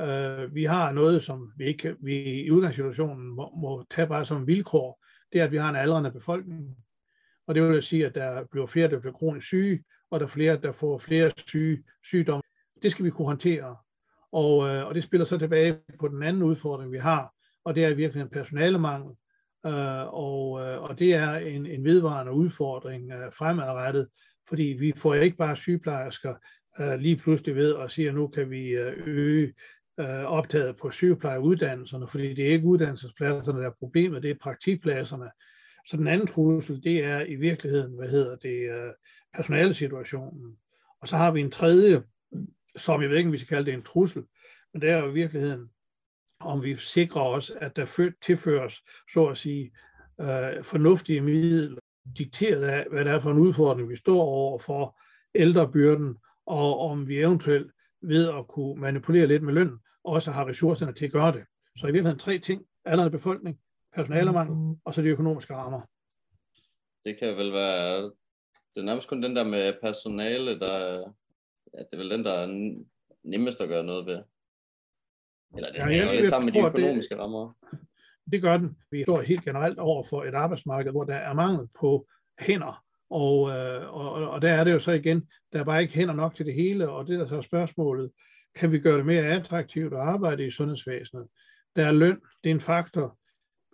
Øh, 0.00 0.54
vi 0.54 0.64
har 0.64 0.92
noget, 0.92 1.22
som 1.22 1.52
vi 1.56 1.64
ikke 1.64 1.96
vi 2.00 2.44
i 2.44 2.50
udgangssituationen 2.50 3.26
må, 3.26 3.52
må 3.56 3.84
tage 3.90 4.06
bare 4.06 4.24
som 4.24 4.46
vilkår. 4.46 5.04
Det 5.32 5.40
er, 5.40 5.44
at 5.44 5.52
vi 5.52 5.56
har 5.56 5.70
en 5.70 5.76
aldrende 5.76 6.10
befolkning. 6.10 6.76
Og 7.46 7.54
det 7.54 7.62
vil 7.62 7.82
sige, 7.82 8.06
at 8.06 8.14
der 8.14 8.44
bliver 8.50 8.66
flere, 8.66 8.90
der 8.90 9.00
bliver 9.00 9.12
kronisk 9.12 9.46
syge, 9.46 9.84
og 10.10 10.20
der 10.20 10.26
er 10.26 10.30
flere, 10.30 10.56
der 10.56 10.72
får 10.72 10.98
flere 10.98 11.30
syge, 11.46 11.84
sygdomme. 12.04 12.42
Det 12.82 12.90
skal 12.90 13.04
vi 13.04 13.10
kunne 13.10 13.26
håndtere. 13.26 13.76
Og, 14.32 14.68
øh, 14.68 14.86
og 14.86 14.94
det 14.94 15.02
spiller 15.02 15.24
så 15.24 15.38
tilbage 15.38 15.78
på 16.00 16.08
den 16.08 16.22
anden 16.22 16.42
udfordring, 16.42 16.92
vi 16.92 16.98
har, 16.98 17.32
og 17.64 17.74
det 17.74 17.84
er 17.84 17.94
virkelig 17.94 18.22
en 18.22 18.28
personalemangel. 18.28 19.16
Øh, 19.66 20.14
og, 20.14 20.60
øh, 20.60 20.82
og 20.82 20.98
det 20.98 21.14
er 21.14 21.34
en, 21.34 21.66
en 21.66 21.84
vedvarende 21.84 22.32
udfordring 22.32 23.12
øh, 23.12 23.32
fremadrettet, 23.32 24.08
fordi 24.48 24.62
vi 24.62 24.92
får 24.96 25.14
ikke 25.14 25.36
bare 25.36 25.56
sygeplejersker 25.56 26.34
lige 26.96 27.16
pludselig 27.16 27.54
ved 27.56 27.76
at 27.76 27.90
sige, 27.90 28.08
at 28.08 28.14
nu 28.14 28.28
kan 28.28 28.50
vi 28.50 28.72
øge 29.06 29.54
øh, 30.00 30.24
optaget 30.24 30.76
på 30.76 30.90
sygeplejeuddannelserne, 30.90 32.08
fordi 32.08 32.34
det 32.34 32.46
er 32.46 32.52
ikke 32.52 32.66
uddannelsespladserne, 32.66 33.60
der 33.60 33.66
er 33.66 33.74
problemet, 33.78 34.22
det 34.22 34.30
er 34.30 34.34
praktikpladserne. 34.40 35.30
Så 35.86 35.96
den 35.96 36.06
anden 36.06 36.26
trussel, 36.26 36.84
det 36.84 37.04
er 37.04 37.20
i 37.20 37.34
virkeligheden, 37.34 37.96
hvad 37.96 38.08
hedder 38.08 38.36
det, 38.36 38.70
øh, 38.70 38.92
personalesituationen. 39.34 40.56
Og 41.00 41.08
så 41.08 41.16
har 41.16 41.30
vi 41.30 41.40
en 41.40 41.50
tredje, 41.50 42.02
som 42.76 43.02
jeg 43.02 43.10
ved 43.10 43.16
ikke, 43.16 43.28
om 43.28 43.32
vi 43.32 43.38
skal 43.38 43.48
kalde 43.48 43.66
det 43.66 43.74
en 43.74 43.82
trussel, 43.82 44.24
men 44.72 44.82
det 44.82 44.90
er 44.90 44.98
jo 44.98 45.10
i 45.10 45.12
virkeligheden 45.12 45.70
om 46.40 46.62
vi 46.62 46.76
sikrer 46.76 47.22
os, 47.22 47.52
at 47.60 47.76
der 47.76 48.10
tilføres, 48.22 48.82
så 49.12 49.26
at 49.26 49.38
sige, 49.38 49.72
øh, 50.20 50.64
fornuftige 50.64 51.20
midler, 51.20 51.80
dikteret 52.18 52.62
af, 52.62 52.86
hvad 52.90 53.04
det 53.04 53.12
er 53.12 53.20
for 53.20 53.30
en 53.30 53.38
udfordring, 53.38 53.88
vi 53.88 53.96
står 53.96 54.22
over 54.22 54.58
for 54.58 55.00
ældrebyrden, 55.34 56.16
og 56.46 56.80
om 56.80 57.08
vi 57.08 57.18
eventuelt 57.18 57.72
ved 58.02 58.28
at 58.28 58.48
kunne 58.48 58.80
manipulere 58.80 59.26
lidt 59.26 59.42
med 59.42 59.54
løn, 59.54 59.78
også 60.04 60.30
har 60.30 60.48
ressourcerne 60.48 60.92
til 60.92 61.04
at 61.04 61.12
gøre 61.12 61.32
det. 61.32 61.44
Så 61.78 61.86
i 61.86 61.92
virkeligheden 61.92 62.18
tre 62.18 62.38
ting. 62.38 62.66
Aldrende 62.84 63.10
befolkning, 63.10 63.60
personalemangel, 63.94 64.76
og 64.84 64.94
så 64.94 65.02
de 65.02 65.08
økonomiske 65.08 65.54
rammer. 65.54 65.80
Det 67.04 67.18
kan 67.18 67.36
vel 67.36 67.52
være, 67.52 68.02
det 68.74 68.80
er 68.80 68.82
nærmest 68.82 69.08
kun 69.08 69.22
den 69.22 69.36
der 69.36 69.44
med 69.44 69.72
personale, 69.82 70.60
der, 70.60 70.98
ja, 71.74 71.78
det 71.78 71.88
er 71.92 71.96
vel 71.96 72.10
den, 72.10 72.24
der 72.24 72.32
er 72.32 72.46
nemmest 73.22 73.60
at 73.60 73.68
gøre 73.68 73.84
noget 73.84 74.06
ved. 74.06 74.22
Eller 75.56 75.72
det 75.72 75.78
ja, 75.78 75.86
hænger 75.86 76.12
lidt 76.12 76.30
sammen 76.30 76.46
med 76.46 76.52
de 76.52 76.66
økonomiske 76.66 77.14
det, 77.14 77.22
rammer. 77.22 77.52
Det 78.32 78.42
gør 78.42 78.56
den. 78.56 78.76
Vi 78.90 79.02
står 79.02 79.20
helt 79.20 79.44
generelt 79.44 79.78
over 79.78 80.04
for 80.04 80.24
et 80.24 80.34
arbejdsmarked, 80.34 80.92
hvor 80.92 81.04
der 81.04 81.14
er 81.14 81.32
mangel 81.32 81.68
på 81.80 82.06
hænder. 82.38 82.84
Og, 83.10 83.50
øh, 83.50 83.94
og, 83.94 84.12
og 84.12 84.42
der 84.42 84.52
er 84.52 84.64
det 84.64 84.72
jo 84.72 84.80
så 84.80 84.92
igen, 84.92 85.28
der 85.52 85.60
er 85.60 85.64
bare 85.64 85.82
ikke 85.82 85.94
hænder 85.94 86.14
nok 86.14 86.34
til 86.34 86.46
det 86.46 86.54
hele, 86.54 86.88
og 86.88 87.06
det 87.06 87.18
der 87.18 87.26
så 87.26 87.36
er 87.36 87.40
spørgsmålet, 87.40 88.10
kan 88.54 88.72
vi 88.72 88.78
gøre 88.78 88.96
det 88.96 89.06
mere 89.06 89.26
attraktivt 89.26 89.92
at 89.92 89.98
arbejde 89.98 90.46
i 90.46 90.50
sundhedsvæsenet? 90.50 91.26
Der 91.76 91.86
er 91.86 91.92
løn, 91.92 92.20
det 92.44 92.50
er 92.50 92.54
en 92.54 92.60
faktor, 92.60 93.18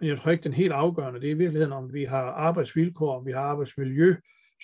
men 0.00 0.08
jeg 0.08 0.18
tror 0.18 0.30
ikke, 0.30 0.44
den 0.44 0.52
helt 0.52 0.72
afgørende, 0.72 1.20
det 1.20 1.26
er 1.26 1.34
i 1.34 1.38
virkeligheden, 1.38 1.72
om 1.72 1.92
vi 1.92 2.04
har 2.04 2.22
arbejdsvilkår, 2.22 3.18
om 3.18 3.26
vi 3.26 3.32
har 3.32 3.40
arbejdsmiljø, 3.40 4.14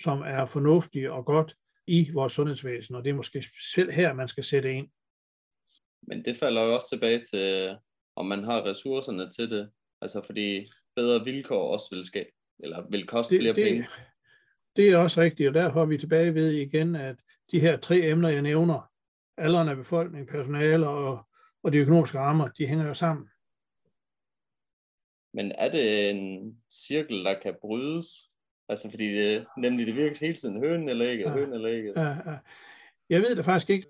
som 0.01 0.21
er 0.21 0.45
fornuftige 0.45 1.11
og 1.11 1.25
godt 1.25 1.55
i 1.87 2.11
vores 2.13 2.33
sundhedsvæsen, 2.33 2.95
og 2.95 3.03
det 3.03 3.09
er 3.09 3.13
måske 3.13 3.45
selv 3.73 3.91
her, 3.91 4.13
man 4.13 4.27
skal 4.27 4.43
sætte 4.43 4.73
ind. 4.73 4.87
Men 6.01 6.25
det 6.25 6.37
falder 6.37 6.63
jo 6.63 6.75
også 6.75 6.89
tilbage 6.89 7.23
til, 7.33 7.75
om 8.15 8.25
man 8.25 8.43
har 8.43 8.65
ressourcerne 8.65 9.31
til 9.31 9.49
det. 9.49 9.69
Altså 10.01 10.21
fordi 10.25 10.71
bedre 10.95 11.23
vilkår 11.23 11.73
også 11.73 11.95
vil 11.95 12.05
ske, 12.05 12.31
eller 12.59 12.87
vil 12.89 13.07
koste 13.07 13.35
det, 13.35 13.41
flere 13.41 13.55
det, 13.55 13.63
penge. 13.63 13.87
Det 14.75 14.89
er 14.89 14.97
også 14.97 15.21
rigtigt, 15.21 15.47
og 15.47 15.53
derfor 15.53 15.81
er 15.81 15.85
vi 15.85 15.97
tilbage 15.97 16.35
ved 16.35 16.51
igen, 16.51 16.95
at 16.95 17.15
de 17.51 17.59
her 17.59 17.77
tre 17.77 18.01
emner, 18.01 18.29
jeg 18.29 18.41
nævner, 18.41 18.91
alderen 19.37 19.69
af 19.69 19.75
befolkning, 19.75 20.27
personale 20.27 20.87
og, 20.87 21.27
og 21.63 21.73
de 21.73 21.77
økonomiske 21.77 22.19
rammer, 22.19 22.47
de 22.47 22.67
hænger 22.67 22.87
jo 22.87 22.93
sammen. 22.93 23.29
Men 25.33 25.51
er 25.51 25.71
det 25.71 26.09
en 26.09 26.53
cirkel, 26.71 27.25
der 27.25 27.39
kan 27.43 27.55
brydes? 27.61 28.07
Altså 28.69 28.89
fordi 28.89 29.13
det, 29.13 29.45
nemlig 29.57 29.87
det 29.87 29.95
virker 29.95 30.17
hele 30.21 30.33
tiden 30.33 30.59
høn 30.59 30.89
eller 30.89 31.09
ikke, 31.09 31.23
ja, 31.23 31.33
høn 31.33 31.53
eller 31.53 31.69
ikke. 31.69 31.93
Ja, 31.95 32.09
ja. 32.09 32.37
Jeg 33.09 33.21
ved 33.21 33.35
det 33.35 33.45
faktisk 33.45 33.69
ikke, 33.69 33.87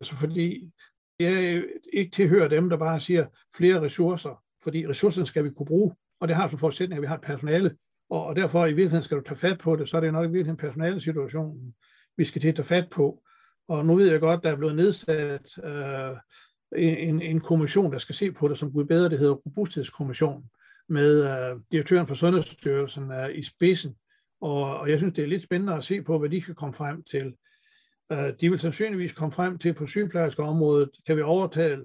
altså 0.00 0.16
fordi 0.16 0.72
jeg 1.18 1.64
ikke 1.92 2.10
tilhører 2.10 2.48
dem, 2.48 2.70
der 2.70 2.76
bare 2.76 3.00
siger 3.00 3.26
flere 3.56 3.80
ressourcer, 3.80 4.44
fordi 4.62 4.88
ressourcerne 4.88 5.26
skal 5.26 5.44
vi 5.44 5.50
kunne 5.50 5.66
bruge, 5.66 5.94
og 6.20 6.28
det 6.28 6.36
har 6.36 6.48
som 6.48 6.58
forudsætning, 6.58 6.98
at 6.98 7.02
vi 7.02 7.06
har 7.06 7.14
et 7.14 7.20
personale, 7.20 7.76
og, 8.10 8.24
og 8.26 8.36
derfor 8.36 8.66
i 8.66 8.68
virkeligheden 8.68 9.02
skal 9.02 9.16
du 9.16 9.22
tage 9.22 9.38
fat 9.38 9.58
på 9.58 9.76
det, 9.76 9.88
så 9.88 9.96
er 9.96 10.00
det 10.00 10.12
nok 10.12 10.24
i 10.24 10.28
virkeligheden 10.28 10.56
personalesituationen, 10.56 11.74
vi 12.16 12.24
skal 12.24 12.40
til 12.40 12.48
at 12.48 12.56
tage 12.56 12.66
fat 12.66 12.90
på. 12.90 13.24
Og 13.72 13.86
nu 13.86 13.94
ved 13.94 14.10
jeg 14.10 14.20
godt, 14.20 14.42
der 14.42 14.50
er 14.50 14.56
blevet 14.56 14.76
nedsat 14.76 15.58
øh, 15.64 16.16
en, 16.76 17.22
en 17.22 17.40
kommission, 17.40 17.92
der 17.92 17.98
skal 17.98 18.14
se 18.14 18.32
på 18.32 18.48
det, 18.48 18.58
som 18.58 18.72
Gud 18.72 18.84
bedre, 18.84 19.08
det 19.08 19.18
hedder 19.18 19.34
Robusthedskommission, 19.34 20.44
med 20.88 21.24
øh, 21.24 21.58
direktøren 21.72 22.06
for 22.06 22.14
Sundhedsstyrelsen 22.14 23.12
øh, 23.12 23.38
i 23.38 23.42
spidsen. 23.42 23.94
Og, 24.40 24.78
og 24.78 24.90
jeg 24.90 24.98
synes, 24.98 25.14
det 25.14 25.24
er 25.24 25.28
lidt 25.28 25.42
spændende 25.42 25.74
at 25.74 25.84
se 25.84 26.02
på, 26.02 26.18
hvad 26.18 26.30
de 26.30 26.40
kan 26.40 26.54
komme 26.54 26.74
frem 26.74 27.02
til. 27.02 27.34
Øh, 28.12 28.32
de 28.40 28.50
vil 28.50 28.58
sandsynligvis 28.58 29.12
komme 29.12 29.32
frem 29.32 29.58
til, 29.58 29.74
på 29.74 29.86
sygeplejerskeområdet 29.86 30.90
kan 31.06 31.16
vi 31.16 31.22
overtale 31.22 31.84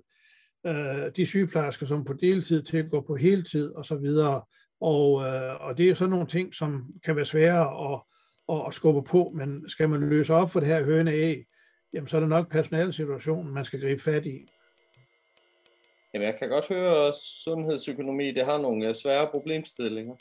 øh, 0.65 1.11
de 1.15 1.25
sygeplejersker, 1.25 1.85
som 1.85 2.05
på 2.05 2.13
deltid 2.13 2.63
til 2.63 2.77
at 2.77 2.91
gå 2.91 3.01
på 3.01 3.15
heltid 3.15 3.71
og 3.71 3.85
så 3.85 3.95
videre. 3.95 4.41
Og, 4.81 5.25
øh, 5.25 5.67
og 5.67 5.77
det 5.77 5.89
er 5.89 5.95
sådan 5.95 6.09
nogle 6.09 6.27
ting, 6.27 6.55
som 6.55 6.87
kan 7.05 7.15
være 7.15 7.25
svære 7.25 7.93
at, 7.93 8.01
at, 8.49 8.63
at 8.67 8.73
skubbe 8.73 9.03
på, 9.09 9.31
men 9.35 9.69
skal 9.69 9.89
man 9.89 10.09
løse 10.09 10.33
op 10.33 10.51
for 10.51 10.59
det 10.59 10.69
her 10.69 10.83
høne 10.83 11.11
af, 11.11 11.45
jamen 11.93 12.07
så 12.07 12.15
er 12.15 12.19
det 12.19 12.29
nok 12.29 12.51
personalsituationen, 12.51 13.53
man 13.53 13.65
skal 13.65 13.81
gribe 13.81 14.03
fat 14.03 14.25
i. 14.25 14.45
Jamen, 16.13 16.27
jeg 16.27 16.39
kan 16.39 16.49
godt 16.49 16.67
høre, 16.67 17.07
at 17.07 17.15
sundhedsøkonomi 17.15 18.31
det 18.31 18.45
har 18.45 18.57
nogle 18.57 18.95
svære 18.95 19.27
problemstillinger. 19.33 20.15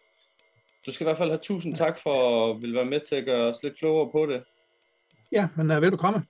Du 0.86 0.92
skal 0.92 1.04
i 1.04 1.06
hvert 1.06 1.16
fald 1.16 1.28
have 1.28 1.40
tusind 1.42 1.74
tak 1.74 1.98
for 1.98 2.44
at 2.44 2.62
ville 2.62 2.76
være 2.76 2.84
med 2.84 3.00
til 3.00 3.16
at 3.16 3.24
gøre 3.24 3.46
os 3.50 3.62
lidt 3.62 3.78
klogere 3.78 4.10
på 4.12 4.24
det. 4.32 4.44
Ja, 5.32 5.48
men 5.56 5.70
uh, 5.70 5.82
vil 5.82 5.92
du 5.92 5.96
komme? 5.96 6.20